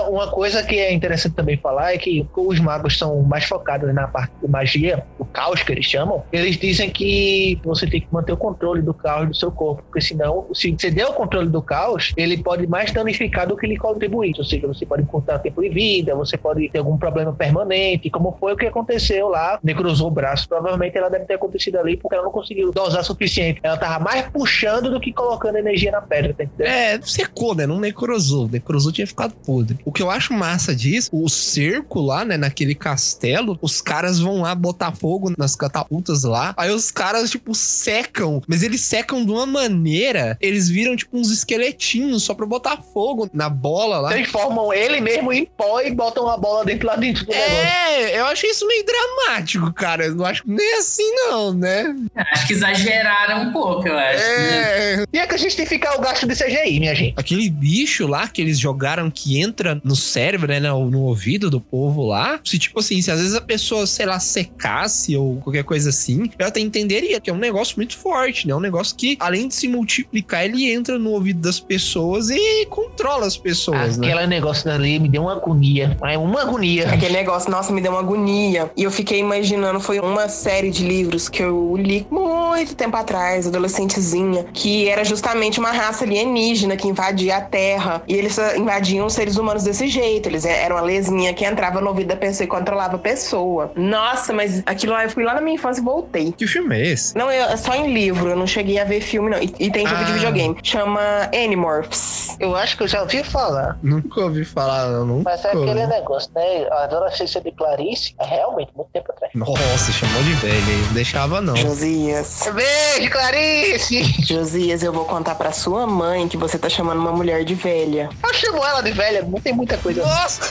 Uma 0.09 0.27
coisa 0.27 0.63
que 0.63 0.75
é 0.75 0.93
interessante 0.93 1.35
também 1.35 1.57
falar 1.57 1.93
é 1.93 1.97
que 1.97 2.25
os 2.35 2.59
magos 2.59 2.97
são 2.97 3.21
mais 3.21 3.45
focados 3.45 3.93
na 3.93 4.07
parte 4.07 4.33
de 4.41 4.47
magia, 4.47 5.03
o 5.19 5.25
caos 5.25 5.63
que 5.63 5.71
eles 5.71 5.85
chamam. 5.85 6.23
Eles 6.31 6.57
dizem 6.57 6.89
que 6.89 7.59
você 7.63 7.87
tem 7.87 8.01
que 8.01 8.07
manter 8.11 8.31
o 8.31 8.37
controle 8.37 8.81
do 8.81 8.93
caos 8.93 9.27
do 9.27 9.35
seu 9.35 9.51
corpo, 9.51 9.83
porque 9.83 10.01
senão, 10.01 10.47
se 10.53 10.71
você 10.71 10.91
der 10.91 11.07
o 11.07 11.13
controle 11.13 11.49
do 11.49 11.61
caos, 11.61 12.13
ele 12.15 12.37
pode 12.37 12.67
mais 12.67 12.91
danificar 12.91 13.47
do 13.47 13.55
que 13.55 13.67
lhe 13.67 13.77
contribuir. 13.77 14.33
Ou 14.37 14.43
seja, 14.43 14.67
você 14.67 14.85
pode 14.85 15.03
encurtar 15.03 15.39
tempo 15.39 15.61
de 15.61 15.69
vida, 15.69 16.15
você 16.15 16.37
pode 16.37 16.69
ter 16.69 16.79
algum 16.79 16.97
problema 16.97 17.33
permanente, 17.33 18.09
como 18.09 18.35
foi 18.39 18.53
o 18.53 18.57
que 18.57 18.65
aconteceu 18.65 19.27
lá, 19.27 19.59
necrosou 19.63 20.07
o 20.07 20.11
braço. 20.11 20.47
Provavelmente 20.47 20.97
ela 20.97 21.09
deve 21.09 21.25
ter 21.25 21.35
acontecido 21.35 21.77
ali 21.77 21.97
porque 21.97 22.15
ela 22.15 22.23
não 22.23 22.31
conseguiu 22.31 22.71
dosar 22.71 23.03
suficiente. 23.03 23.59
Ela 23.63 23.77
tava 23.77 24.03
mais 24.03 24.27
puxando 24.29 24.89
do 24.89 24.99
que 24.99 25.11
colocando 25.11 25.57
energia 25.57 25.91
na 25.91 26.01
pedra, 26.01 26.33
tá 26.33 26.43
entendendo? 26.43 26.67
É, 26.67 26.99
secou, 27.01 27.55
né? 27.55 27.65
Não 27.65 27.79
necrosou. 27.79 28.47
Necrosou 28.47 28.91
tinha 28.91 29.07
ficado 29.07 29.33
podre. 29.45 29.74
O 29.83 29.91
que 29.91 30.01
eu 30.01 30.09
acho 30.09 30.33
massa 30.33 30.75
disso, 30.75 31.09
o 31.11 31.27
cerco 31.29 32.01
lá, 32.01 32.23
né, 32.25 32.37
naquele 32.37 32.75
castelo, 32.75 33.57
os 33.61 33.81
caras 33.81 34.19
vão 34.19 34.41
lá 34.41 34.53
botar 34.55 34.91
fogo 34.91 35.33
nas 35.37 35.55
catapultas 35.55 36.23
lá. 36.23 36.53
Aí 36.57 36.71
os 36.71 36.91
caras, 36.91 37.29
tipo, 37.31 37.53
secam. 37.53 38.41
Mas 38.47 38.63
eles 38.63 38.81
secam 38.81 39.25
de 39.25 39.31
uma 39.31 39.45
maneira. 39.45 40.37
Eles 40.41 40.69
viram, 40.69 40.95
tipo, 40.95 41.17
uns 41.17 41.31
esqueletinhos 41.31 42.23
só 42.23 42.33
pra 42.33 42.45
botar 42.45 42.77
fogo 42.77 43.29
na 43.33 43.49
bola 43.49 43.99
lá. 43.99 44.09
transformam 44.09 44.73
ele 44.73 44.99
mesmo 45.01 45.31
em 45.31 45.45
pó 45.45 45.81
e 45.81 45.91
botam 45.91 46.29
a 46.29 46.37
bola 46.37 46.65
dentro 46.65 46.87
lá 46.87 46.95
dentro 46.95 47.25
do 47.25 47.31
negócio. 47.31 47.53
É, 47.55 48.19
eu 48.19 48.25
achei 48.25 48.49
isso 48.49 48.67
meio 48.67 48.85
dramático, 48.85 49.71
cara. 49.73 50.05
Eu 50.05 50.15
não 50.15 50.25
acho 50.25 50.43
nem 50.45 50.77
assim, 50.77 51.09
não, 51.15 51.53
né? 51.53 51.95
Acho 52.15 52.47
que 52.47 52.53
exageraram 52.53 53.43
um 53.43 53.51
pouco, 53.51 53.87
eu 53.87 53.97
acho. 53.97 54.17
né? 54.19 54.55
É. 55.01 55.05
E 55.13 55.19
é 55.19 55.27
que 55.27 55.37
justificar 55.37 55.97
o 55.97 56.01
gasto 56.01 56.27
de 56.27 56.35
CGI, 56.35 56.79
minha 56.79 56.95
gente. 56.95 57.13
Aquele 57.17 57.49
bicho 57.49 58.07
lá 58.07 58.27
que 58.27 58.41
eles 58.41 58.59
jogaram 58.59 59.09
que 59.09 59.39
entra 59.39 59.64
no 59.83 59.95
cérebro, 59.95 60.47
né? 60.47 60.59
No, 60.59 60.89
no 60.89 61.01
ouvido 61.01 61.49
do 61.49 61.59
povo 61.59 62.05
lá. 62.05 62.39
Se, 62.43 62.59
tipo 62.59 62.79
assim, 62.79 63.01
se 63.01 63.11
às 63.11 63.19
vezes 63.19 63.35
a 63.35 63.41
pessoa, 63.41 63.87
sei 63.87 64.05
lá, 64.05 64.19
secasse 64.19 65.15
ou 65.15 65.37
qualquer 65.37 65.63
coisa 65.63 65.89
assim, 65.89 66.29
eu 66.37 66.45
até 66.45 66.59
entenderia 66.59 67.19
que 67.19 67.29
é 67.29 67.33
um 67.33 67.37
negócio 67.37 67.77
muito 67.77 67.97
forte, 67.97 68.47
né? 68.47 68.53
É 68.53 68.55
um 68.55 68.59
negócio 68.59 68.95
que, 68.95 69.17
além 69.19 69.47
de 69.47 69.55
se 69.55 69.67
multiplicar, 69.67 70.45
ele 70.45 70.69
entra 70.69 70.99
no 70.99 71.11
ouvido 71.11 71.41
das 71.41 71.59
pessoas 71.59 72.29
e 72.29 72.65
controla 72.67 73.25
as 73.25 73.37
pessoas, 73.37 73.97
né? 73.97 74.11
Aquele 74.11 74.27
negócio 74.27 74.65
dali 74.65 74.99
me 74.99 75.09
deu 75.09 75.23
uma 75.23 75.33
agonia. 75.33 75.97
Mas 75.99 76.17
uma 76.17 76.41
agonia. 76.41 76.89
Aquele 76.89 77.13
negócio, 77.13 77.49
nossa, 77.49 77.71
me 77.71 77.81
deu 77.81 77.91
uma 77.91 78.01
agonia. 78.01 78.71
E 78.75 78.83
eu 78.83 78.91
fiquei 78.91 79.19
imaginando, 79.19 79.79
foi 79.79 79.99
uma 79.99 80.27
série 80.27 80.69
de 80.69 80.85
livros 80.85 81.29
que 81.29 81.41
eu 81.41 81.75
li 81.77 82.05
muito 82.11 82.34
tempo 82.63 82.95
atrás, 82.95 83.47
adolescentezinha, 83.47 84.45
que 84.53 84.87
era 84.87 85.03
justamente 85.03 85.59
uma 85.59 85.71
raça 85.71 86.05
alienígena 86.05 86.77
que 86.77 86.87
invadia 86.87 87.37
a 87.37 87.41
Terra. 87.41 88.01
E 88.07 88.13
eles 88.13 88.37
ah, 88.39 88.55
invadiam 88.57 89.05
os 89.05 89.13
seres 89.13 89.35
humanos 89.37 89.63
desse 89.63 89.87
jeito. 89.87 90.29
Eles 90.29 90.45
eram 90.45 90.77
uma 90.77 90.81
lesinha 90.81 91.33
que 91.33 91.43
entrava 91.43 91.81
no 91.81 91.87
ouvido 91.89 92.07
da 92.07 92.15
pessoa 92.15 92.45
e 92.45 92.47
controlava 92.47 92.95
a 92.95 92.99
pessoa. 92.99 93.71
Nossa, 93.75 94.31
mas 94.31 94.63
aquilo 94.65 94.93
lá, 94.93 95.03
eu 95.03 95.09
fui 95.09 95.23
lá 95.23 95.33
na 95.33 95.41
minha 95.41 95.55
infância 95.55 95.81
e 95.81 95.83
voltei. 95.83 96.31
Que 96.31 96.47
filme 96.47 96.79
é 96.79 96.87
esse? 96.91 97.15
Não, 97.17 97.31
eu, 97.31 97.45
é 97.45 97.57
só 97.57 97.73
em 97.75 97.91
livro, 97.93 98.29
eu 98.29 98.35
não 98.35 98.47
cheguei 98.47 98.79
a 98.79 98.85
ver 98.85 99.01
filme, 99.01 99.29
não. 99.29 99.39
E, 99.39 99.53
e 99.59 99.71
tem 99.71 99.85
jogo 99.85 100.01
Ah. 100.01 100.05
de 100.05 100.13
videogame. 100.13 100.57
Chama 100.63 101.01
Animorphs. 101.33 102.35
Eu 102.39 102.55
acho 102.55 102.77
que 102.77 102.83
eu 102.83 102.87
já 102.87 103.01
ouvi 103.01 103.23
falar. 103.23 103.77
Nunca 103.81 104.21
ouvi 104.21 104.45
falar, 104.45 104.89
não. 104.89 105.05
Nunca 105.05 105.31
Mas 105.31 105.43
é 105.45 105.49
aquele 105.49 105.87
negócio, 105.87 106.29
né? 106.35 106.67
A 106.71 106.83
adolescência 106.83 107.41
de 107.41 107.51
Clarice 107.51 108.13
é 108.19 108.25
realmente 108.25 108.71
muito 108.75 108.89
tempo 108.91 109.11
atrás. 109.11 109.31
Nossa, 109.33 109.91
chamou 109.91 110.21
de 110.23 110.33
velho 110.33 110.53
aí. 110.53 110.83
Não 110.87 110.93
deixava, 110.93 111.41
não. 111.41 111.55
Josias. 111.55 112.44
Beijo, 112.51 113.09
Clarice! 113.11 114.03
Josias, 114.23 114.83
eu 114.83 114.93
vou 114.93 115.05
contar 115.05 115.35
pra 115.35 115.51
sua 115.51 115.87
mãe 115.87 116.27
que 116.27 116.37
você 116.37 116.57
tá 116.57 116.69
chamando 116.69 116.99
uma 116.99 117.11
mulher 117.11 117.43
de 117.43 117.55
velha. 117.55 118.09
Eu 118.23 118.33
chamo 118.33 118.63
ela 118.63 118.81
de 118.81 118.91
velha, 118.91 119.23
não 119.23 119.39
tem 119.39 119.53
muita 119.53 119.77
coisa. 119.77 120.05
Nossa! 120.05 120.41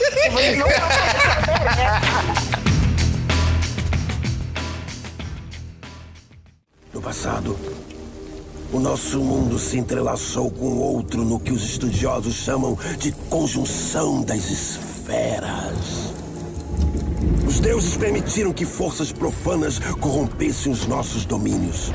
No 6.93 7.01
passado, 7.01 7.59
o 8.73 8.81
nosso 8.81 9.21
mundo 9.21 9.59
se 9.59 9.79
entrelaçou 9.79 10.51
com 10.51 10.79
outro 10.79 11.25
no 11.25 11.39
que 11.39 11.53
os 11.53 11.63
estudiosos 11.65 12.35
chamam 12.35 12.77
de 12.99 13.13
conjunção 13.31 14.23
das 14.23 14.51
esferas. 14.51 16.04
Os 17.47 17.61
deuses 17.61 17.97
permitiram 17.97 18.53
que 18.53 18.65
forças 18.65 19.13
profanas 19.13 19.79
corrompessem 20.01 20.73
os 20.73 20.87
nossos 20.87 21.25
domínios. 21.25 21.93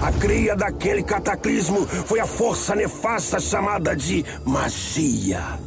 A 0.00 0.12
cria 0.12 0.54
daquele 0.56 1.02
cataclismo 1.02 1.86
foi 1.86 2.20
a 2.20 2.26
força 2.26 2.74
nefasta 2.74 3.40
chamada 3.40 3.94
de 3.94 4.24
magia. 4.44 5.58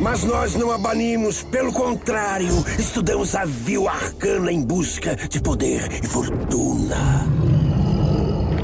Mas 0.00 0.22
nós 0.22 0.54
não 0.54 0.70
a 0.70 0.78
banimos, 0.78 1.42
pelo 1.42 1.72
contrário, 1.72 2.52
estudamos 2.78 3.34
a 3.34 3.44
vil 3.44 3.88
arcana 3.88 4.52
em 4.52 4.62
busca 4.62 5.16
de 5.16 5.40
poder 5.40 6.04
e 6.04 6.06
fortuna. 6.06 7.26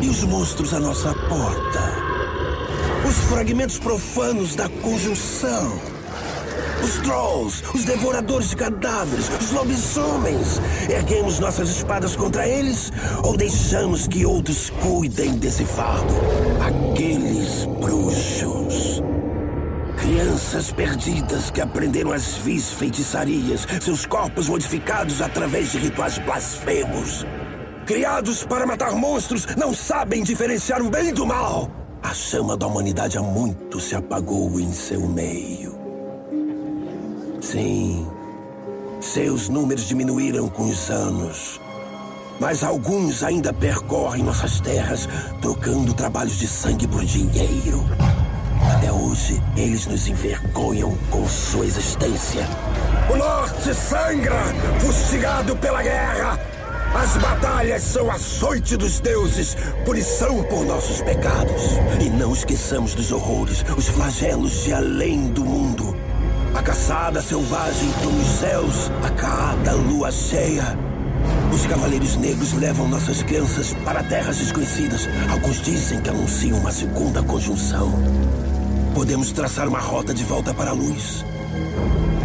E 0.02 0.08
os 0.08 0.22
monstros 0.24 0.74
à 0.74 0.80
nossa 0.80 1.14
porta? 1.14 1.94
Os 3.08 3.16
fragmentos 3.30 3.78
profanos 3.78 4.54
da 4.54 4.68
conjunção. 4.68 5.78
Os 6.82 6.98
trolls, 6.98 7.62
os 7.74 7.84
devoradores 7.84 8.50
de 8.50 8.56
cadáveres, 8.56 9.28
os 9.40 9.50
lobisomens. 9.50 10.60
Erguemos 10.88 11.38
nossas 11.38 11.68
espadas 11.68 12.16
contra 12.16 12.48
eles 12.48 12.90
ou 13.22 13.36
deixamos 13.36 14.06
que 14.06 14.24
outros 14.24 14.70
cuidem 14.70 15.36
desse 15.38 15.64
fardo? 15.64 16.14
Aqueles 16.60 17.66
bruxos. 17.66 19.02
Crianças 19.98 20.72
perdidas 20.72 21.50
que 21.50 21.60
aprenderam 21.60 22.12
as 22.12 22.36
vis 22.38 22.72
feitiçarias, 22.72 23.66
seus 23.80 24.06
corpos 24.06 24.48
modificados 24.48 25.20
através 25.20 25.72
de 25.72 25.78
rituais 25.78 26.18
blasfemos. 26.18 27.26
Criados 27.86 28.44
para 28.44 28.66
matar 28.66 28.92
monstros, 28.92 29.46
não 29.56 29.74
sabem 29.74 30.22
diferenciar 30.22 30.80
o 30.80 30.90
bem 30.90 31.12
do 31.12 31.26
mal. 31.26 31.70
A 32.02 32.14
chama 32.14 32.56
da 32.56 32.66
humanidade 32.66 33.18
há 33.18 33.22
muito 33.22 33.78
se 33.78 33.94
apagou 33.94 34.58
em 34.58 34.72
seu 34.72 35.06
meio. 35.06 35.79
Sim, 37.40 38.06
seus 39.00 39.48
números 39.48 39.88
diminuíram 39.88 40.46
com 40.48 40.68
os 40.68 40.90
anos. 40.90 41.58
Mas 42.38 42.62
alguns 42.62 43.22
ainda 43.22 43.52
percorrem 43.52 44.22
nossas 44.22 44.60
terras, 44.60 45.08
trocando 45.40 45.94
trabalhos 45.94 46.38
de 46.38 46.46
sangue 46.46 46.86
por 46.86 47.02
dinheiro. 47.02 47.84
Até 48.74 48.92
hoje, 48.92 49.42
eles 49.56 49.86
nos 49.86 50.06
envergonham 50.06 50.96
com 51.10 51.26
sua 51.26 51.64
existência. 51.64 52.46
O 53.10 53.16
norte 53.16 53.74
sangra, 53.74 54.42
fustigado 54.78 55.56
pela 55.56 55.82
guerra. 55.82 56.38
As 56.94 57.16
batalhas 57.16 57.82
são 57.82 58.10
açoite 58.10 58.76
dos 58.76 59.00
deuses, 59.00 59.56
punição 59.84 60.42
por 60.44 60.64
nossos 60.66 61.00
pecados. 61.00 61.62
E 62.00 62.10
não 62.10 62.32
esqueçamos 62.32 62.94
dos 62.94 63.12
horrores, 63.12 63.64
os 63.76 63.88
flagelos 63.88 64.64
de 64.64 64.72
além 64.72 65.28
do 65.28 65.44
mundo. 65.44 65.89
A 66.54 66.62
caçada 66.62 67.22
selvagem 67.22 67.88
nos 68.02 68.26
céus 68.26 68.90
a 69.04 69.10
cada 69.10 69.72
lua 69.72 70.10
cheia. 70.10 70.76
Os 71.52 71.66
cavaleiros 71.66 72.16
negros 72.16 72.52
levam 72.52 72.88
nossas 72.88 73.22
crianças 73.22 73.72
para 73.84 74.02
terras 74.02 74.38
desconhecidas. 74.38 75.08
Alguns 75.30 75.62
dizem 75.62 76.00
que 76.00 76.10
anunciam 76.10 76.58
uma 76.58 76.72
segunda 76.72 77.22
conjunção. 77.22 77.92
Podemos 78.94 79.30
traçar 79.30 79.68
uma 79.68 79.78
rota 79.78 80.12
de 80.12 80.24
volta 80.24 80.52
para 80.52 80.70
a 80.70 80.74
luz. 80.74 81.24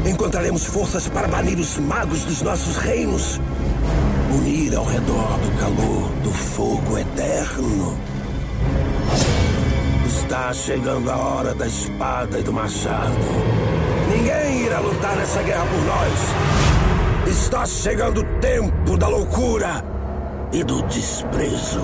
Encontraremos 0.05 0.65
forças 0.65 1.07
para 1.07 1.27
banir 1.27 1.59
os 1.59 1.77
magos 1.77 2.23
dos 2.23 2.41
nossos 2.41 2.77
reinos. 2.77 3.39
Unir 4.31 4.75
ao 4.75 4.85
redor 4.85 5.37
do 5.37 5.59
calor 5.59 6.11
do 6.23 6.31
fogo 6.31 6.97
eterno. 6.97 7.97
Está 10.07 10.51
chegando 10.51 11.11
a 11.11 11.15
hora 11.15 11.53
da 11.53 11.67
espada 11.67 12.39
e 12.39 12.43
do 12.43 12.51
machado. 12.51 13.74
Irá 14.75 14.81
lutar 14.81 15.15
nessa 15.15 15.41
guerra 15.41 15.65
por 15.67 15.81
nós. 15.85 17.29
Está 17.29 17.65
chegando 17.65 18.19
o 18.19 18.39
tempo 18.41 18.97
da 18.97 19.07
loucura 19.07 19.81
e 20.51 20.65
do 20.65 20.81
desprezo. 20.81 21.79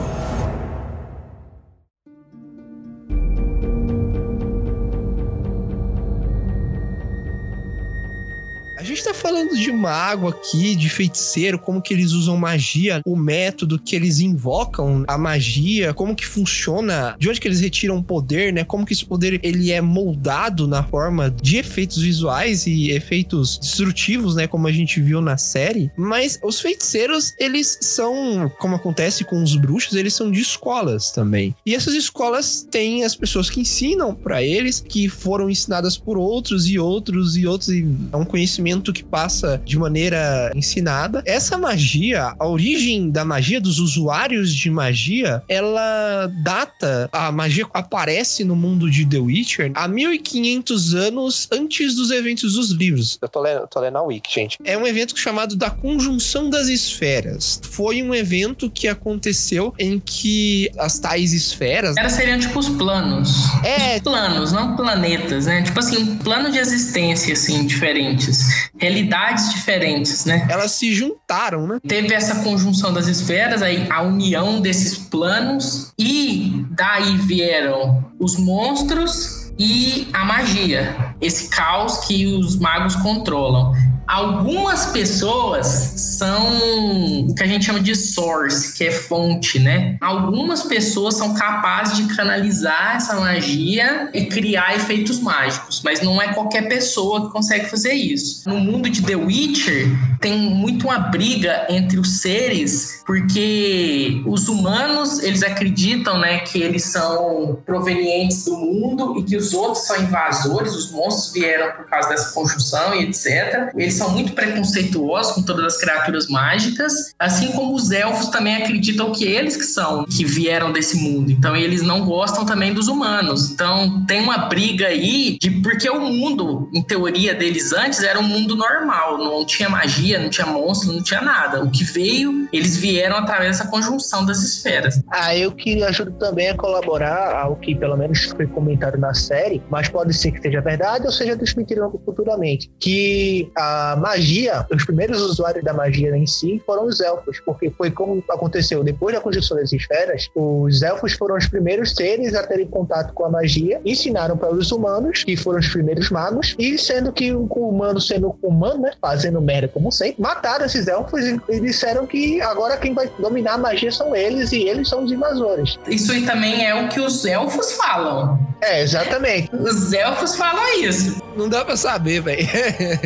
Falando 9.31 9.57
de 9.57 9.71
mago 9.71 10.27
aqui, 10.27 10.75
de 10.75 10.89
feiticeiro, 10.89 11.57
como 11.57 11.81
que 11.81 11.93
eles 11.93 12.11
usam 12.11 12.35
magia, 12.35 13.01
o 13.05 13.15
método 13.15 13.79
que 13.79 13.95
eles 13.95 14.19
invocam 14.19 15.05
a 15.07 15.17
magia, 15.17 15.93
como 15.93 16.13
que 16.13 16.27
funciona, 16.27 17.15
de 17.17 17.29
onde 17.29 17.39
que 17.39 17.47
eles 17.47 17.61
retiram 17.61 18.03
poder, 18.03 18.51
né? 18.51 18.65
Como 18.65 18.85
que 18.85 18.91
esse 18.91 19.05
poder 19.05 19.39
ele 19.41 19.71
é 19.71 19.79
moldado 19.79 20.67
na 20.67 20.83
forma 20.83 21.31
de 21.31 21.55
efeitos 21.55 22.01
visuais 22.01 22.67
e 22.67 22.91
efeitos 22.91 23.57
destrutivos, 23.57 24.35
né? 24.35 24.47
Como 24.47 24.67
a 24.67 24.71
gente 24.71 24.99
viu 24.99 25.21
na 25.21 25.37
série. 25.37 25.89
Mas 25.95 26.37
os 26.43 26.59
feiticeiros, 26.59 27.33
eles 27.39 27.77
são, 27.79 28.51
como 28.59 28.75
acontece 28.75 29.23
com 29.23 29.41
os 29.41 29.55
bruxos, 29.55 29.95
eles 29.95 30.13
são 30.13 30.29
de 30.29 30.41
escolas 30.41 31.11
também. 31.11 31.55
E 31.65 31.73
essas 31.73 31.93
escolas 31.93 32.67
têm 32.69 33.05
as 33.05 33.15
pessoas 33.15 33.49
que 33.49 33.61
ensinam 33.61 34.13
para 34.13 34.43
eles, 34.43 34.81
que 34.81 35.07
foram 35.07 35.49
ensinadas 35.49 35.97
por 35.97 36.17
outros 36.17 36.67
e 36.67 36.77
outros 36.77 37.37
e 37.37 37.47
outros, 37.47 37.69
e 37.69 37.87
é 38.11 38.17
um 38.17 38.25
conhecimento 38.25 38.91
que 38.91 39.03
passa 39.03 39.20
de 39.63 39.77
maneira 39.77 40.51
ensinada. 40.55 41.23
Essa 41.25 41.57
magia, 41.57 42.33
a 42.37 42.47
origem 42.47 43.09
da 43.09 43.23
magia, 43.25 43.59
dos 43.59 43.79
usuários 43.79 44.53
de 44.53 44.69
magia, 44.69 45.43
ela 45.47 46.27
data, 46.43 47.09
a 47.11 47.31
magia 47.31 47.65
aparece 47.73 48.43
no 48.43 48.55
mundo 48.55 48.89
de 48.89 49.05
The 49.05 49.19
Witcher 49.19 49.71
há 49.75 49.87
1500 49.87 50.93
anos 50.93 51.47
antes 51.51 51.95
dos 51.95 52.11
eventos 52.11 52.53
dos 52.53 52.71
livros. 52.71 53.17
Eu 53.21 53.27
tô 53.27 53.41
lendo, 53.41 53.67
tô 53.67 53.79
lendo 53.79 53.97
a 53.97 54.03
Wiki, 54.03 54.33
gente. 54.33 54.57
É 54.63 54.77
um 54.77 54.85
evento 54.85 55.17
chamado 55.17 55.55
da 55.55 55.69
Conjunção 55.69 56.49
das 56.49 56.67
Esferas. 56.67 57.61
Foi 57.63 58.01
um 58.01 58.13
evento 58.13 58.69
que 58.69 58.87
aconteceu 58.87 59.73
em 59.77 59.99
que 59.99 60.71
as 60.77 60.99
tais 60.99 61.33
esferas. 61.33 61.95
Elas 61.97 62.13
seriam 62.13 62.39
tipo 62.39 62.57
os 62.57 62.69
planos. 62.69 63.45
É. 63.63 63.99
Planos, 63.99 64.51
não 64.51 64.75
planetas, 64.75 65.45
né? 65.45 65.61
Tipo 65.61 65.79
assim, 65.79 65.97
um 65.97 66.17
plano 66.17 66.51
de 66.51 66.57
existência, 66.57 67.33
assim, 67.33 67.65
diferentes 67.65 68.69
realidades 69.11 69.51
diferentes, 69.51 70.25
né? 70.25 70.47
Elas 70.49 70.71
se 70.71 70.93
juntaram, 70.93 71.67
né? 71.67 71.79
Teve 71.85 72.13
essa 72.13 72.43
conjunção 72.43 72.93
das 72.93 73.07
esferas, 73.07 73.61
aí 73.61 73.87
a 73.89 74.01
união 74.01 74.61
desses 74.61 74.97
planos 74.97 75.91
e 75.99 76.65
daí 76.71 77.17
vieram 77.17 78.05
os 78.17 78.37
monstros 78.37 79.51
e 79.59 80.07
a 80.13 80.23
magia, 80.23 81.13
esse 81.19 81.49
caos 81.49 81.99
que 82.05 82.25
os 82.25 82.57
magos 82.57 82.95
controlam. 82.95 83.73
Algumas 84.11 84.87
pessoas 84.87 85.67
são 85.95 87.29
o 87.29 87.33
que 87.33 87.41
a 87.41 87.47
gente 87.47 87.63
chama 87.63 87.79
de 87.79 87.95
source, 87.95 88.73
que 88.73 88.83
é 88.83 88.91
fonte, 88.91 89.57
né? 89.57 89.95
Algumas 90.01 90.63
pessoas 90.63 91.15
são 91.15 91.33
capazes 91.33 91.95
de 91.95 92.13
canalizar 92.13 92.97
essa 92.97 93.15
magia 93.15 94.09
e 94.13 94.25
criar 94.25 94.75
efeitos 94.75 95.21
mágicos, 95.21 95.81
mas 95.81 96.01
não 96.01 96.21
é 96.21 96.33
qualquer 96.33 96.67
pessoa 96.67 97.25
que 97.25 97.31
consegue 97.31 97.69
fazer 97.69 97.93
isso. 97.93 98.49
No 98.49 98.59
mundo 98.59 98.89
de 98.89 99.01
The 99.01 99.15
Witcher, 99.15 99.87
tem 100.19 100.37
muito 100.37 100.87
uma 100.87 100.99
briga 100.99 101.67
entre 101.69 101.97
os 101.97 102.19
seres, 102.19 103.01
porque 103.05 104.21
os 104.25 104.49
humanos, 104.49 105.19
eles 105.19 105.41
acreditam, 105.41 106.19
né, 106.19 106.39
que 106.39 106.61
eles 106.61 106.83
são 106.83 107.59
provenientes 107.65 108.43
do 108.43 108.57
mundo 108.57 109.17
e 109.17 109.23
que 109.23 109.37
os 109.37 109.53
outros 109.53 109.87
são 109.87 109.95
invasores, 110.01 110.75
os 110.75 110.91
monstros 110.91 111.31
vieram 111.31 111.71
por 111.77 111.85
causa 111.85 112.09
dessa 112.09 112.33
conjunção 112.33 112.93
e 112.93 113.05
etc. 113.05 113.71
Eles 113.75 114.00
são 114.01 114.09
muito 114.11 114.33
preconceituosos 114.33 115.33
com 115.33 115.43
todas 115.43 115.75
as 115.75 115.77
criaturas 115.79 116.27
mágicas, 116.27 117.13
assim 117.19 117.51
como 117.51 117.75
os 117.75 117.91
elfos 117.91 118.29
também 118.29 118.55
acreditam 118.55 119.11
que 119.11 119.25
eles 119.25 119.55
que 119.55 119.63
são, 119.63 120.05
que 120.05 120.25
vieram 120.25 120.71
desse 120.71 120.97
mundo. 120.97 121.31
Então 121.31 121.55
eles 121.55 121.83
não 121.83 122.03
gostam 122.03 122.43
também 122.43 122.73
dos 122.73 122.87
humanos. 122.87 123.51
Então 123.51 124.03
tem 124.05 124.21
uma 124.21 124.39
briga 124.49 124.87
aí 124.87 125.37
de 125.39 125.51
porque 125.61 125.87
o 125.87 125.99
mundo, 125.99 126.67
em 126.73 126.81
teoria 126.81 127.35
deles 127.35 127.71
antes, 127.71 128.01
era 128.01 128.19
um 128.19 128.23
mundo 128.23 128.55
normal, 128.55 129.19
não 129.19 129.45
tinha 129.45 129.69
magia, 129.69 130.17
não 130.17 130.29
tinha 130.29 130.47
monstro, 130.47 130.91
não 130.91 131.03
tinha 131.03 131.21
nada. 131.21 131.63
O 131.63 131.69
que 131.69 131.83
veio, 131.83 132.49
eles 132.51 132.75
vieram 132.75 133.17
através 133.17 133.57
dessa 133.57 133.69
conjunção 133.69 134.25
das 134.25 134.41
esferas. 134.41 134.99
Ah, 135.11 135.35
eu 135.35 135.51
queria 135.51 135.89
ajudar 135.89 136.11
também 136.13 136.49
a 136.49 136.55
colaborar 136.55 137.35
ao 137.39 137.55
que 137.55 137.75
pelo 137.75 137.95
menos 137.95 138.25
foi 138.25 138.47
comentado 138.47 138.97
na 138.97 139.13
série, 139.13 139.61
mas 139.69 139.87
pode 139.87 140.13
ser 140.13 140.31
que 140.31 140.41
seja 140.41 140.59
verdade 140.59 141.05
ou 141.05 141.11
seja 141.11 141.35
desmentido 141.35 142.01
futuramente, 142.03 142.71
que 142.79 143.51
a 143.55 143.80
magia, 143.97 144.65
os 144.71 144.85
primeiros 144.85 145.21
usuários 145.21 145.63
da 145.63 145.73
magia 145.73 146.15
em 146.15 146.25
si 146.25 146.61
foram 146.65 146.85
os 146.85 146.99
elfos, 146.99 147.39
porque 147.45 147.69
foi 147.69 147.91
como 147.91 148.23
aconteceu 148.29 148.83
depois 148.83 149.15
da 149.15 149.21
conjunção 149.21 149.57
das 149.57 149.71
esferas, 149.71 150.29
os 150.35 150.81
elfos 150.81 151.13
foram 151.13 151.35
os 151.35 151.47
primeiros 151.47 151.91
seres 151.91 152.33
a 152.33 152.45
terem 152.45 152.67
contato 152.67 153.13
com 153.13 153.25
a 153.25 153.29
magia, 153.29 153.81
ensinaram 153.85 154.37
para 154.37 154.53
os 154.53 154.71
humanos, 154.71 155.23
que 155.23 155.35
foram 155.35 155.59
os 155.59 155.67
primeiros 155.67 156.09
magos, 156.09 156.55
e 156.57 156.77
sendo 156.77 157.11
que 157.11 157.33
o 157.33 157.45
humano 157.45 157.99
sendo 157.99 158.35
humano, 158.41 158.81
né, 158.81 158.91
fazendo 158.99 159.41
merda 159.41 159.67
como 159.67 159.91
sempre, 159.91 160.21
mataram 160.21 160.65
esses 160.65 160.87
elfos 160.87 161.25
e, 161.25 161.39
e 161.49 161.59
disseram 161.59 162.05
que 162.05 162.41
agora 162.41 162.77
quem 162.77 162.93
vai 162.93 163.09
dominar 163.19 163.53
a 163.53 163.57
magia 163.57 163.91
são 163.91 164.15
eles 164.15 164.51
e 164.51 164.63
eles 164.63 164.89
são 164.89 165.03
os 165.03 165.11
invasores. 165.11 165.77
Isso 165.87 166.11
aí 166.11 166.25
também 166.25 166.65
é 166.65 166.75
o 166.75 166.89
que 166.89 166.99
os 166.99 167.25
elfos 167.25 167.73
falam. 167.73 168.39
É, 168.61 168.81
exatamente. 168.81 169.49
Os 169.55 169.91
elfos 169.91 170.35
falam 170.35 170.79
isso. 170.79 171.19
Não 171.35 171.49
dá 171.49 171.65
pra 171.65 171.75
saber, 171.75 172.21
velho. 172.21 172.47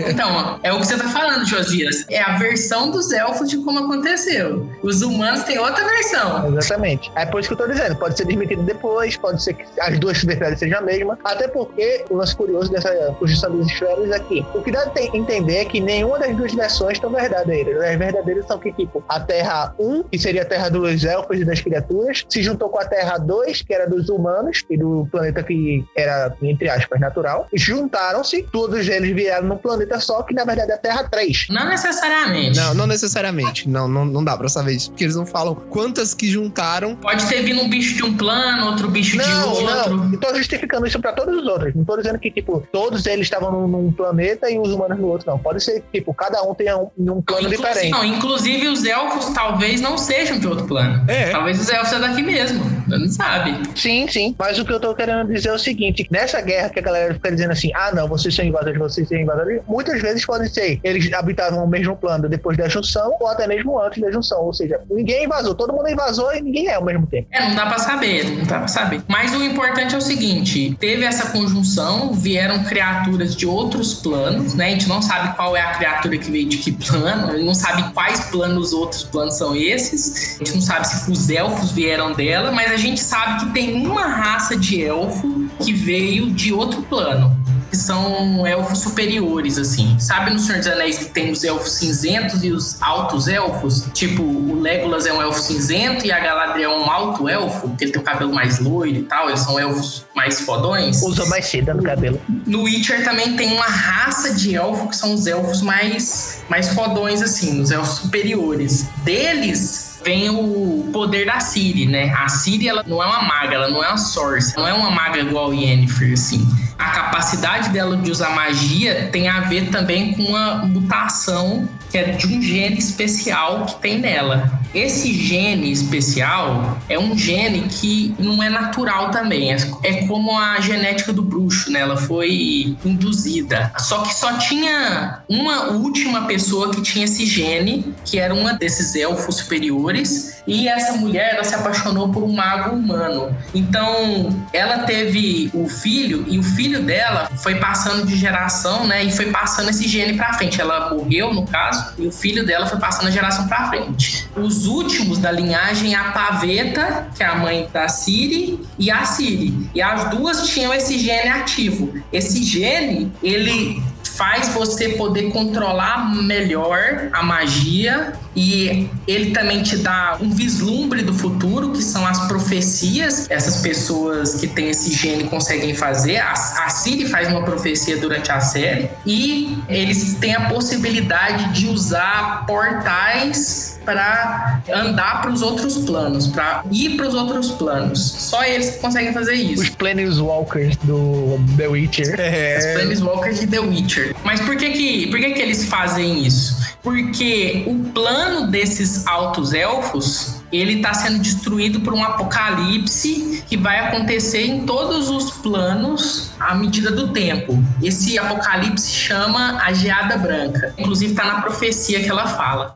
Então, 0.09 0.59
É 0.65 0.73
o 0.73 0.79
que 0.79 0.87
você 0.87 0.97
tá 0.97 1.07
falando, 1.07 1.45
Josias. 1.45 2.07
É 2.09 2.19
a 2.19 2.37
versão 2.37 2.89
dos 2.89 3.11
elfos 3.11 3.47
de 3.51 3.57
como 3.59 3.77
aconteceu. 3.77 4.67
Os 4.81 5.03
humanos 5.03 5.43
têm 5.43 5.59
outra 5.59 5.85
versão. 5.85 6.57
Exatamente. 6.57 7.11
É 7.15 7.23
por 7.23 7.39
isso 7.39 7.49
que 7.49 7.53
eu 7.53 7.67
tô 7.67 7.71
dizendo. 7.71 7.95
Pode 7.97 8.17
ser 8.17 8.25
desmentido 8.25 8.63
depois, 8.63 9.15
pode 9.15 9.43
ser 9.43 9.53
que 9.53 9.63
as 9.79 9.99
duas 9.99 10.23
verdades 10.23 10.57
sejam 10.57 10.79
a 10.79 10.81
mesma. 10.81 11.19
Até 11.23 11.47
porque 11.47 12.03
o 12.09 12.15
lance 12.15 12.35
curioso 12.35 12.71
dessa 12.71 12.89
conjunção 13.19 13.55
dos 13.55 13.67
esferas 13.67 14.09
é 14.09 14.17
que 14.17 14.43
o 14.55 14.63
que 14.63 14.71
dá 14.71 14.91
a 14.91 15.15
entender 15.15 15.57
é 15.57 15.65
que 15.65 15.79
nenhuma 15.79 16.17
das 16.17 16.35
duas 16.35 16.51
versões 16.51 16.93
estão 16.93 17.11
verdadeiras. 17.11 17.83
As 17.83 17.95
verdadeiras 17.95 18.47
são 18.47 18.57
que, 18.57 18.71
tipo, 18.71 19.03
a 19.07 19.19
Terra 19.19 19.71
1, 19.77 20.05
que 20.05 20.17
seria 20.17 20.41
a 20.41 20.45
Terra 20.45 20.69
dos 20.69 21.05
elfos 21.05 21.41
e 21.41 21.45
das 21.45 21.61
criaturas, 21.61 22.25
se 22.27 22.41
juntou 22.41 22.69
com 22.69 22.79
a 22.79 22.85
Terra 22.85 23.19
2, 23.19 23.61
que 23.61 23.71
era 23.71 23.87
dos 23.87 24.09
humanos 24.09 24.63
e 24.67 24.75
do 24.75 25.07
planeta 25.11 25.43
que 25.43 25.85
era, 25.95 26.35
entre 26.41 26.67
aspas, 26.69 26.99
natural. 26.99 27.47
Juntaram-se, 27.53 28.41
todos 28.51 28.87
eles 28.87 29.13
vieram 29.13 29.47
num 29.47 29.57
planeta 29.57 29.99
só, 29.99 30.23
que 30.23 30.33
na 30.33 30.43
verdade 30.43 30.54
é 30.59 30.73
a 30.73 30.77
Terra 30.77 31.03
3. 31.03 31.47
Não 31.49 31.67
necessariamente. 31.67 32.57
Não, 32.57 32.73
não 32.73 32.87
necessariamente. 32.87 33.69
Não, 33.69 33.87
não, 33.87 34.05
não 34.05 34.23
dá 34.23 34.35
pra 34.37 34.47
saber 34.49 34.73
isso. 34.73 34.89
Porque 34.91 35.03
eles 35.03 35.15
não 35.15 35.25
falam 35.25 35.55
quantas 35.55 36.13
que 36.13 36.29
juntaram. 36.29 36.95
Pode 36.95 37.25
ter 37.27 37.41
vindo 37.43 37.61
um 37.61 37.69
bicho 37.69 37.95
de 37.95 38.03
um 38.03 38.15
plano, 38.15 38.67
outro 38.67 38.87
bicho 38.89 39.17
de 39.17 39.17
Não, 39.25 39.49
outro. 39.49 39.95
não. 39.97 40.13
Eu 40.13 40.19
tô 40.19 40.33
justificando 40.35 40.85
isso 40.85 40.99
pra 40.99 41.13
todos 41.13 41.35
os 41.41 41.47
outros. 41.47 41.73
Não 41.75 41.83
tô 41.83 41.97
dizendo 41.97 42.19
que, 42.19 42.29
tipo, 42.31 42.65
todos 42.71 43.05
eles 43.05 43.25
estavam 43.25 43.51
num, 43.51 43.67
num 43.67 43.91
planeta 43.91 44.49
e 44.49 44.57
os 44.59 44.71
humanos 44.71 44.97
no 44.99 45.07
outro, 45.07 45.29
não. 45.29 45.37
Pode 45.39 45.63
ser 45.63 45.81
que, 45.81 45.99
tipo, 45.99 46.13
cada 46.13 46.41
um 46.43 46.53
tenha 46.53 46.77
um, 46.77 46.89
um 46.97 47.21
plano 47.21 47.47
Inclusive, 47.47 47.57
diferente. 47.57 47.91
não, 47.91 48.03
inclusive 48.05 48.67
os 48.67 48.85
elfos 48.85 49.25
talvez 49.33 49.81
não 49.81 49.97
sejam 49.97 50.39
de 50.39 50.47
outro 50.47 50.65
plano. 50.67 51.03
É. 51.09 51.29
Talvez 51.31 51.59
os 51.59 51.69
elfos 51.69 51.89
sejam 51.89 52.07
daqui 52.07 52.21
mesmo. 52.21 52.63
Não 52.87 53.07
sabe. 53.09 53.55
Sim, 53.75 54.07
sim. 54.07 54.35
Mas 54.37 54.59
o 54.59 54.65
que 54.65 54.71
eu 54.71 54.79
tô 54.79 54.93
querendo 54.95 55.31
dizer 55.31 55.49
é 55.49 55.53
o 55.53 55.59
seguinte: 55.59 56.07
nessa 56.11 56.39
guerra 56.41 56.69
que 56.69 56.79
a 56.79 56.81
galera 56.81 57.13
fica 57.13 57.31
dizendo 57.31 57.51
assim, 57.51 57.71
ah, 57.73 57.91
não, 57.93 58.07
vocês 58.07 58.33
são 58.33 58.45
invasores, 58.45 58.77
vocês 58.77 59.07
são 59.07 59.17
invasores, 59.17 59.61
muitas 59.67 60.01
vezes 60.01 60.25
podem 60.25 60.44
ser 60.47 60.79
eles 60.83 61.11
habitavam 61.13 61.63
o 61.63 61.67
mesmo 61.67 61.95
plano 61.95 62.27
depois 62.27 62.57
da 62.57 62.67
junção 62.67 63.15
ou 63.19 63.27
até 63.27 63.47
mesmo 63.47 63.79
antes 63.79 64.01
da 64.01 64.11
junção. 64.11 64.41
Ou 64.43 64.53
seja, 64.53 64.79
ninguém 64.89 65.25
invasou, 65.25 65.55
todo 65.55 65.73
mundo 65.73 65.89
invasou 65.89 66.33
e 66.33 66.41
ninguém 66.41 66.67
é 66.67 66.75
ao 66.75 66.83
mesmo 66.83 67.07
tempo. 67.07 67.27
É, 67.31 67.47
não 67.47 67.55
dá 67.55 67.65
pra 67.65 67.79
saber, 67.79 68.25
não 68.25 68.45
dá 68.45 68.59
pra 68.59 68.67
saber. 68.67 69.01
Mas 69.07 69.33
o 69.33 69.43
importante 69.43 69.95
é 69.95 69.97
o 69.97 70.01
seguinte: 70.01 70.75
teve 70.79 71.03
essa 71.03 71.31
conjunção, 71.31 72.13
vieram 72.13 72.63
criaturas 72.63 73.35
de 73.35 73.45
outros 73.45 73.93
planos, 73.95 74.53
né? 74.53 74.67
A 74.67 74.69
gente 74.71 74.87
não 74.87 75.01
sabe 75.01 75.35
qual 75.35 75.55
é 75.55 75.61
a 75.61 75.71
criatura 75.71 76.17
que 76.17 76.31
veio 76.31 76.47
de 76.47 76.57
que 76.57 76.71
plano, 76.71 77.37
não 77.43 77.53
sabe 77.53 77.93
quais 77.93 78.19
planos 78.29 78.67
os 78.67 78.73
outros 78.73 79.03
planos 79.03 79.35
são 79.35 79.55
esses. 79.55 80.35
A 80.35 80.43
gente 80.43 80.55
não 80.55 80.61
sabe 80.61 80.87
se 80.87 81.11
os 81.11 81.29
elfos 81.29 81.71
vieram 81.71 82.13
dela, 82.13 82.51
mas 82.51 82.71
a 82.71 82.77
gente 82.77 82.99
sabe 82.99 83.45
que 83.45 83.53
tem 83.53 83.85
uma 83.85 84.07
raça 84.07 84.55
de 84.55 84.81
elfo 84.81 85.47
que 85.59 85.73
veio 85.73 86.31
de 86.31 86.53
outro 86.53 86.81
plano. 86.83 87.35
Que 87.75 87.81
são 87.81 88.47
elfos 88.47 88.79
superiores, 88.79 89.57
assim. 89.57 89.99
Sabe 89.99 90.31
no 90.31 90.39
Senhor 90.39 90.59
dos 90.59 90.67
Anéis 90.67 90.97
que 90.97 91.05
tem 91.05 91.29
os 91.29 91.43
elfos 91.43 91.73
cinzentos 91.73 92.41
e 92.41 92.49
os 92.49 92.81
altos 92.81 93.27
elfos? 93.27 93.89
Tipo, 93.93 94.23
o 94.23 94.61
Legolas 94.61 95.05
é 95.05 95.11
um 95.11 95.21
elfo 95.21 95.41
cinzento 95.41 96.05
e 96.05 96.11
a 96.11 96.17
Galadriel 96.21 96.71
é 96.71 96.77
um 96.77 96.89
alto 96.89 97.27
elfo, 97.27 97.75
que 97.75 97.83
ele 97.83 97.91
tem 97.91 98.01
o 98.01 98.05
cabelo 98.05 98.33
mais 98.33 98.59
loiro 98.59 98.95
e 98.95 99.03
tal. 99.03 99.27
Eles 99.27 99.41
são 99.41 99.59
elfos 99.59 100.05
mais 100.15 100.39
fodões. 100.39 101.03
Usa 101.03 101.25
mais 101.25 101.47
seda 101.47 101.73
no 101.73 101.83
cabelo. 101.83 102.21
No 102.47 102.63
Witcher 102.63 103.03
também 103.03 103.35
tem 103.35 103.51
uma 103.51 103.65
raça 103.65 104.33
de 104.33 104.55
elfo 104.55 104.87
que 104.87 104.95
são 104.95 105.13
os 105.13 105.27
elfos 105.27 105.61
mais, 105.61 106.43
mais 106.47 106.69
fodões, 106.69 107.21
assim, 107.21 107.59
os 107.59 107.71
elfos 107.71 107.97
superiores. 107.97 108.85
Deles 109.03 109.99
vem 110.01 110.29
o 110.29 110.89
poder 110.93 111.25
da 111.25 111.41
Ciri, 111.41 111.87
né? 111.87 112.13
A 112.13 112.29
Ciri, 112.29 112.69
ela 112.69 112.85
não 112.87 113.03
é 113.03 113.05
uma 113.05 113.23
maga, 113.23 113.55
ela 113.55 113.67
não 113.67 113.83
é 113.83 113.89
uma 113.89 113.97
sorcerer, 113.97 114.57
não 114.57 114.67
é 114.67 114.73
uma 114.73 114.91
maga 114.91 115.19
igual 115.19 115.53
Yennefer, 115.53 116.13
assim. 116.13 116.47
A 116.77 116.89
capacidade 116.89 117.69
dela 117.69 117.95
de 117.97 118.11
usar 118.11 118.35
magia 118.35 119.09
tem 119.11 119.27
a 119.27 119.41
ver 119.41 119.69
também 119.69 120.13
com 120.13 120.23
uma 120.23 120.57
mutação 120.65 121.67
que 121.95 121.97
é 121.97 122.11
de 122.11 122.27
um 122.27 122.41
gene 122.41 122.77
especial 122.77 123.65
que 123.65 123.75
tem 123.75 123.99
nela. 123.99 124.51
Esse 124.73 125.13
gene 125.13 125.71
especial 125.71 126.77
é 126.89 126.99
um 126.99 127.17
gene 127.17 127.69
que 127.69 128.13
não 128.19 128.43
é 128.43 128.49
natural 128.49 129.11
também. 129.11 129.53
É, 129.53 129.57
é 129.83 130.05
como 130.05 130.37
a 130.37 130.59
genética 130.59 131.13
do 131.13 131.21
bruxo, 131.21 131.71
né? 131.71 131.79
Ela 131.79 131.95
foi 131.95 132.75
induzida. 132.83 133.71
Só 133.77 134.01
que 134.01 134.13
só 134.13 134.33
tinha 134.37 135.19
uma 135.29 135.71
última 135.71 136.25
pessoa 136.25 136.71
que 136.71 136.81
tinha 136.81 137.05
esse 137.05 137.25
gene, 137.25 137.93
que 138.03 138.19
era 138.19 138.35
uma 138.35 138.53
desses 138.53 138.93
elfos 138.95 139.37
superiores. 139.37 140.34
E 140.47 140.67
essa 140.67 140.93
mulher, 140.93 141.33
ela 141.33 141.43
se 141.43 141.55
apaixonou 141.55 142.09
por 142.09 142.23
um 142.23 142.33
mago 142.33 142.75
humano. 142.75 143.35
Então, 143.53 144.29
ela 144.53 144.79
teve 144.79 145.49
o 145.53 145.67
filho 145.67 146.25
e 146.27 146.37
o 146.37 146.43
filho 146.43 146.83
dela 146.83 147.29
foi 147.37 147.55
passando 147.55 148.05
de 148.05 148.15
geração, 148.15 148.85
né? 148.85 149.03
E 149.03 149.11
foi 149.11 149.31
passando 149.31 149.69
esse 149.69 149.87
gene 149.87 150.13
pra 150.13 150.33
frente. 150.33 150.61
Ela 150.61 150.93
morreu, 150.93 151.33
no 151.33 151.45
caso, 151.47 151.93
e 151.97 152.07
o 152.07 152.11
filho 152.11 152.45
dela 152.45 152.67
foi 152.67 152.79
passando 152.79 153.07
a 153.07 153.11
geração 153.11 153.47
pra 153.47 153.69
frente. 153.69 154.27
Os 154.35 154.65
últimos 154.65 155.17
da 155.17 155.31
linhagem 155.31 155.95
a 155.95 156.11
Paveta, 156.11 157.07
que 157.15 157.23
é 157.23 157.25
a 157.25 157.35
mãe 157.35 157.67
da 157.73 157.87
Ciri, 157.87 158.59
e 158.77 158.91
a 158.91 159.03
Ciri. 159.05 159.69
E 159.73 159.81
as 159.81 160.09
duas 160.09 160.47
tinham 160.47 160.73
esse 160.73 160.97
gene 160.99 161.29
ativo. 161.29 161.93
Esse 162.11 162.43
gene, 162.43 163.11
ele 163.23 163.81
faz 164.15 164.49
você 164.49 164.89
poder 164.89 165.29
controlar 165.31 166.15
melhor 166.15 167.09
a 167.11 167.21
magia 167.21 168.13
e 168.35 168.89
ele 169.07 169.31
também 169.31 169.63
te 169.63 169.77
dá 169.77 170.17
um 170.19 170.29
vislumbre 170.29 171.01
do 171.01 171.13
futuro, 171.13 171.71
que 171.71 171.81
são 171.81 172.05
as 172.05 172.27
profecias. 172.27 173.27
Essas 173.29 173.61
pessoas 173.61 174.35
que 174.35 174.47
têm 174.47 174.69
esse 174.69 174.93
gene 174.93 175.25
conseguem 175.25 175.73
fazer. 175.73 176.17
A, 176.17 176.31
a 176.31 176.69
Siri 176.69 177.07
faz 177.07 177.29
uma 177.29 177.43
profecia 177.43 177.97
durante 177.97 178.31
a 178.31 178.39
série 178.41 178.89
e 179.05 179.57
eles 179.69 180.15
têm 180.15 180.35
a 180.35 180.49
possibilidade 180.49 181.53
de 181.53 181.67
usar 181.67 182.45
portais 182.45 183.79
para 183.85 184.61
andar 184.73 185.21
para 185.21 185.31
os 185.31 185.41
outros 185.41 185.77
planos, 185.77 186.27
para 186.27 186.63
ir 186.71 186.97
para 186.97 187.07
os 187.07 187.13
outros 187.13 187.51
planos. 187.51 187.99
Só 188.01 188.43
eles 188.43 188.71
que 188.71 188.79
conseguem 188.79 189.13
fazer 189.13 189.35
isso. 189.35 189.63
Os 189.63 189.69
Planeswalkers 189.69 190.75
do 190.77 191.39
The 191.55 191.67
Witcher. 191.67 192.13
Os 192.13 192.19
É. 192.19 192.73
Planeswalkers 192.73 193.39
de 193.39 193.47
The 193.47 193.59
Witcher. 193.59 194.04
Mas 194.23 194.41
por 194.41 194.55
que 194.57 194.71
que, 194.71 195.07
por 195.07 195.19
que 195.19 195.31
que 195.31 195.41
eles 195.41 195.65
fazem 195.65 196.25
isso? 196.25 196.55
Porque 196.81 197.63
o 197.65 197.91
plano 197.91 198.47
desses 198.47 199.07
altos 199.07 199.53
elfos, 199.53 200.41
ele 200.51 200.81
tá 200.81 200.93
sendo 200.93 201.19
destruído 201.19 201.79
por 201.81 201.93
um 201.93 202.03
apocalipse 202.03 203.43
que 203.47 203.57
vai 203.57 203.79
acontecer 203.79 204.45
em 204.45 204.65
todos 204.65 205.09
os 205.09 205.31
planos 205.31 206.31
à 206.39 206.53
medida 206.53 206.91
do 206.91 207.11
tempo. 207.11 207.63
Esse 207.81 208.17
apocalipse 208.19 208.91
chama 208.91 209.59
a 209.63 209.73
Geada 209.73 210.17
Branca. 210.17 210.73
Inclusive 210.77 211.13
tá 211.13 211.25
na 211.25 211.41
profecia 211.41 212.01
que 212.03 212.09
ela 212.09 212.27
fala. 212.27 212.75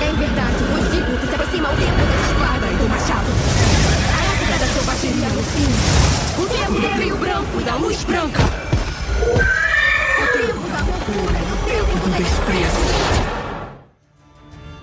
Em 0.00 0.14
verdade, 0.14 0.54
digo 0.92 1.18
que 1.18 1.26
se 1.26 1.34
aproxima 1.34 1.70
o 1.70 1.76
tempo 1.76 1.96
da 1.96 2.16
espada 2.20 2.66
e 2.72 2.76
do 2.76 2.88
machado. 2.88 3.26
A 4.16 4.20
época 4.32 4.58
da 4.58 4.66
selvageria 4.66 5.28
no 5.28 5.42
fim. 5.42 6.42
O 6.42 6.46
tempo 6.46 6.80
do 6.80 6.88
frio 6.96 7.16
branco 7.16 7.60
e 7.60 7.64
da 7.64 7.74
luz 7.74 8.04
branca. 8.04 8.59
O 9.20 10.26
tempo 10.32 10.68
da 10.70 10.80
loucura 10.82 11.38
e 11.38 11.52
o 11.52 11.56
tempo 11.66 11.98
do 11.98 12.10
desprezo. 12.16 12.89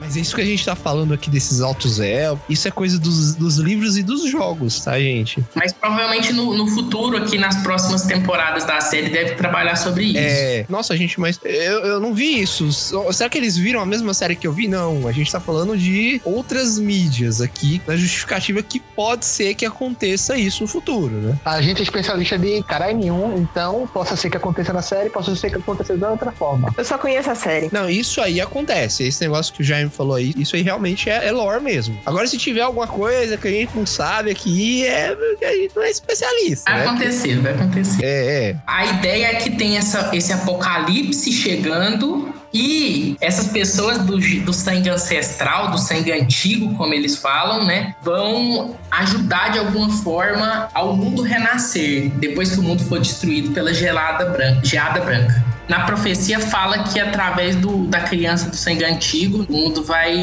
Mas 0.07 0.15
é 0.15 0.21
isso 0.21 0.33
que 0.33 0.41
a 0.41 0.45
gente 0.45 0.63
tá 0.63 0.73
falando 0.73 1.13
aqui 1.13 1.29
desses 1.29 1.59
altos 1.59 1.99
elfos. 1.99 2.45
Isso 2.47 2.65
é 2.65 2.71
coisa 2.71 2.97
dos, 2.97 3.35
dos 3.35 3.57
livros 3.57 3.97
e 3.97 4.03
dos 4.03 4.29
jogos, 4.31 4.79
tá, 4.79 4.97
gente? 4.97 5.43
Mas 5.53 5.73
provavelmente 5.73 6.31
no, 6.31 6.55
no 6.55 6.65
futuro, 6.67 7.17
aqui 7.17 7.37
nas 7.37 7.57
próximas 7.57 8.03
temporadas 8.03 8.63
da 8.63 8.79
série, 8.79 9.09
deve 9.09 9.35
trabalhar 9.35 9.75
sobre 9.75 10.05
isso. 10.05 10.17
É. 10.17 10.65
Nossa, 10.69 10.95
gente, 10.95 11.19
mas 11.19 11.37
eu, 11.43 11.85
eu 11.85 11.99
não 11.99 12.13
vi 12.13 12.39
isso. 12.39 12.71
Será 13.11 13.29
que 13.29 13.37
eles 13.37 13.57
viram 13.57 13.81
a 13.81 13.85
mesma 13.85 14.13
série 14.13 14.37
que 14.37 14.47
eu 14.47 14.53
vi? 14.53 14.69
Não. 14.69 15.09
A 15.09 15.11
gente 15.11 15.29
tá 15.29 15.41
falando 15.41 15.77
de 15.77 16.21
outras 16.23 16.79
mídias 16.79 17.41
aqui, 17.41 17.81
na 17.85 17.97
justificativa 17.97 18.63
que 18.63 18.79
pode 18.79 19.25
ser 19.25 19.55
que 19.55 19.65
aconteça 19.65 20.37
isso 20.37 20.63
no 20.63 20.69
futuro, 20.69 21.15
né? 21.15 21.37
A 21.43 21.61
gente 21.61 21.79
é 21.79 21.83
especialista 21.83 22.39
de 22.39 22.63
caralho 22.63 22.97
nenhum, 22.97 23.37
então 23.37 23.85
possa 23.93 24.15
ser 24.15 24.29
que 24.29 24.37
aconteça 24.37 24.71
na 24.71 24.81
série, 24.81 25.09
possa 25.09 25.35
ser 25.35 25.49
que 25.49 25.57
aconteça 25.57 25.97
de 25.97 26.05
outra 26.05 26.31
forma. 26.31 26.73
Eu 26.77 26.85
só 26.85 26.97
conheço 26.97 27.29
a 27.29 27.35
série. 27.35 27.67
Não, 27.73 27.89
isso 27.89 28.21
aí 28.21 28.39
acontece. 28.39 29.03
Esse 29.03 29.21
negócio 29.21 29.53
que 29.53 29.61
o 29.61 29.65
Jaime 29.65 29.96
falou 29.97 30.15
aí, 30.15 30.33
isso 30.37 30.55
aí 30.55 30.61
realmente 30.61 31.09
é, 31.09 31.27
é 31.27 31.31
lore 31.31 31.61
mesmo. 31.61 31.97
Agora, 32.05 32.27
se 32.27 32.37
tiver 32.37 32.61
alguma 32.61 32.87
coisa 32.87 33.35
que 33.35 33.47
a 33.47 33.51
gente 33.51 33.75
não 33.75 33.85
sabe 33.85 34.31
aqui, 34.31 34.85
é 34.85 35.15
porque 35.15 35.45
a 35.45 35.53
gente 35.53 35.75
não 35.75 35.83
é 35.83 35.89
especialista. 35.89 36.71
Vai 36.71 36.79
né? 36.79 36.87
acontecer, 36.87 37.39
vai 37.39 37.53
acontecer. 37.53 38.05
É, 38.05 38.49
é. 38.49 38.55
A 38.67 38.85
ideia 38.85 39.27
é 39.27 39.35
que 39.35 39.51
tem 39.51 39.77
essa, 39.77 40.11
esse 40.13 40.31
apocalipse 40.31 41.31
chegando 41.31 42.33
e 42.53 43.17
essas 43.19 43.47
pessoas 43.47 43.99
do, 43.99 44.17
do 44.17 44.53
sangue 44.53 44.89
ancestral, 44.89 45.69
do 45.69 45.77
sangue 45.77 46.11
antigo, 46.11 46.73
como 46.75 46.93
eles 46.93 47.17
falam, 47.17 47.65
né, 47.65 47.93
vão 48.01 48.75
ajudar 48.89 49.51
de 49.51 49.59
alguma 49.59 49.89
forma 49.89 50.69
ao 50.73 50.95
mundo 50.95 51.21
renascer 51.21 52.09
depois 52.15 52.51
que 52.51 52.59
o 52.59 52.63
mundo 52.63 52.83
for 52.83 52.99
destruído 52.99 53.51
pela 53.51 53.73
gelada 53.73 54.25
branca, 54.25 54.61
geada 54.63 55.01
branca. 55.01 55.46
Na 55.68 55.86
profecia 55.86 56.39
fala 56.39 56.84
que 56.84 56.99
através 56.99 57.55
do, 57.55 57.86
da 57.88 57.99
criança 58.01 58.49
do 58.49 58.55
sangue 58.55 58.86
antigo, 58.86 59.45
o 59.47 59.51
mundo 59.51 59.84
vai 59.84 60.15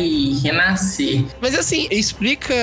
renascer. 0.43 1.25
Mas 1.41 1.55
assim, 1.55 1.87
explica 1.91 2.55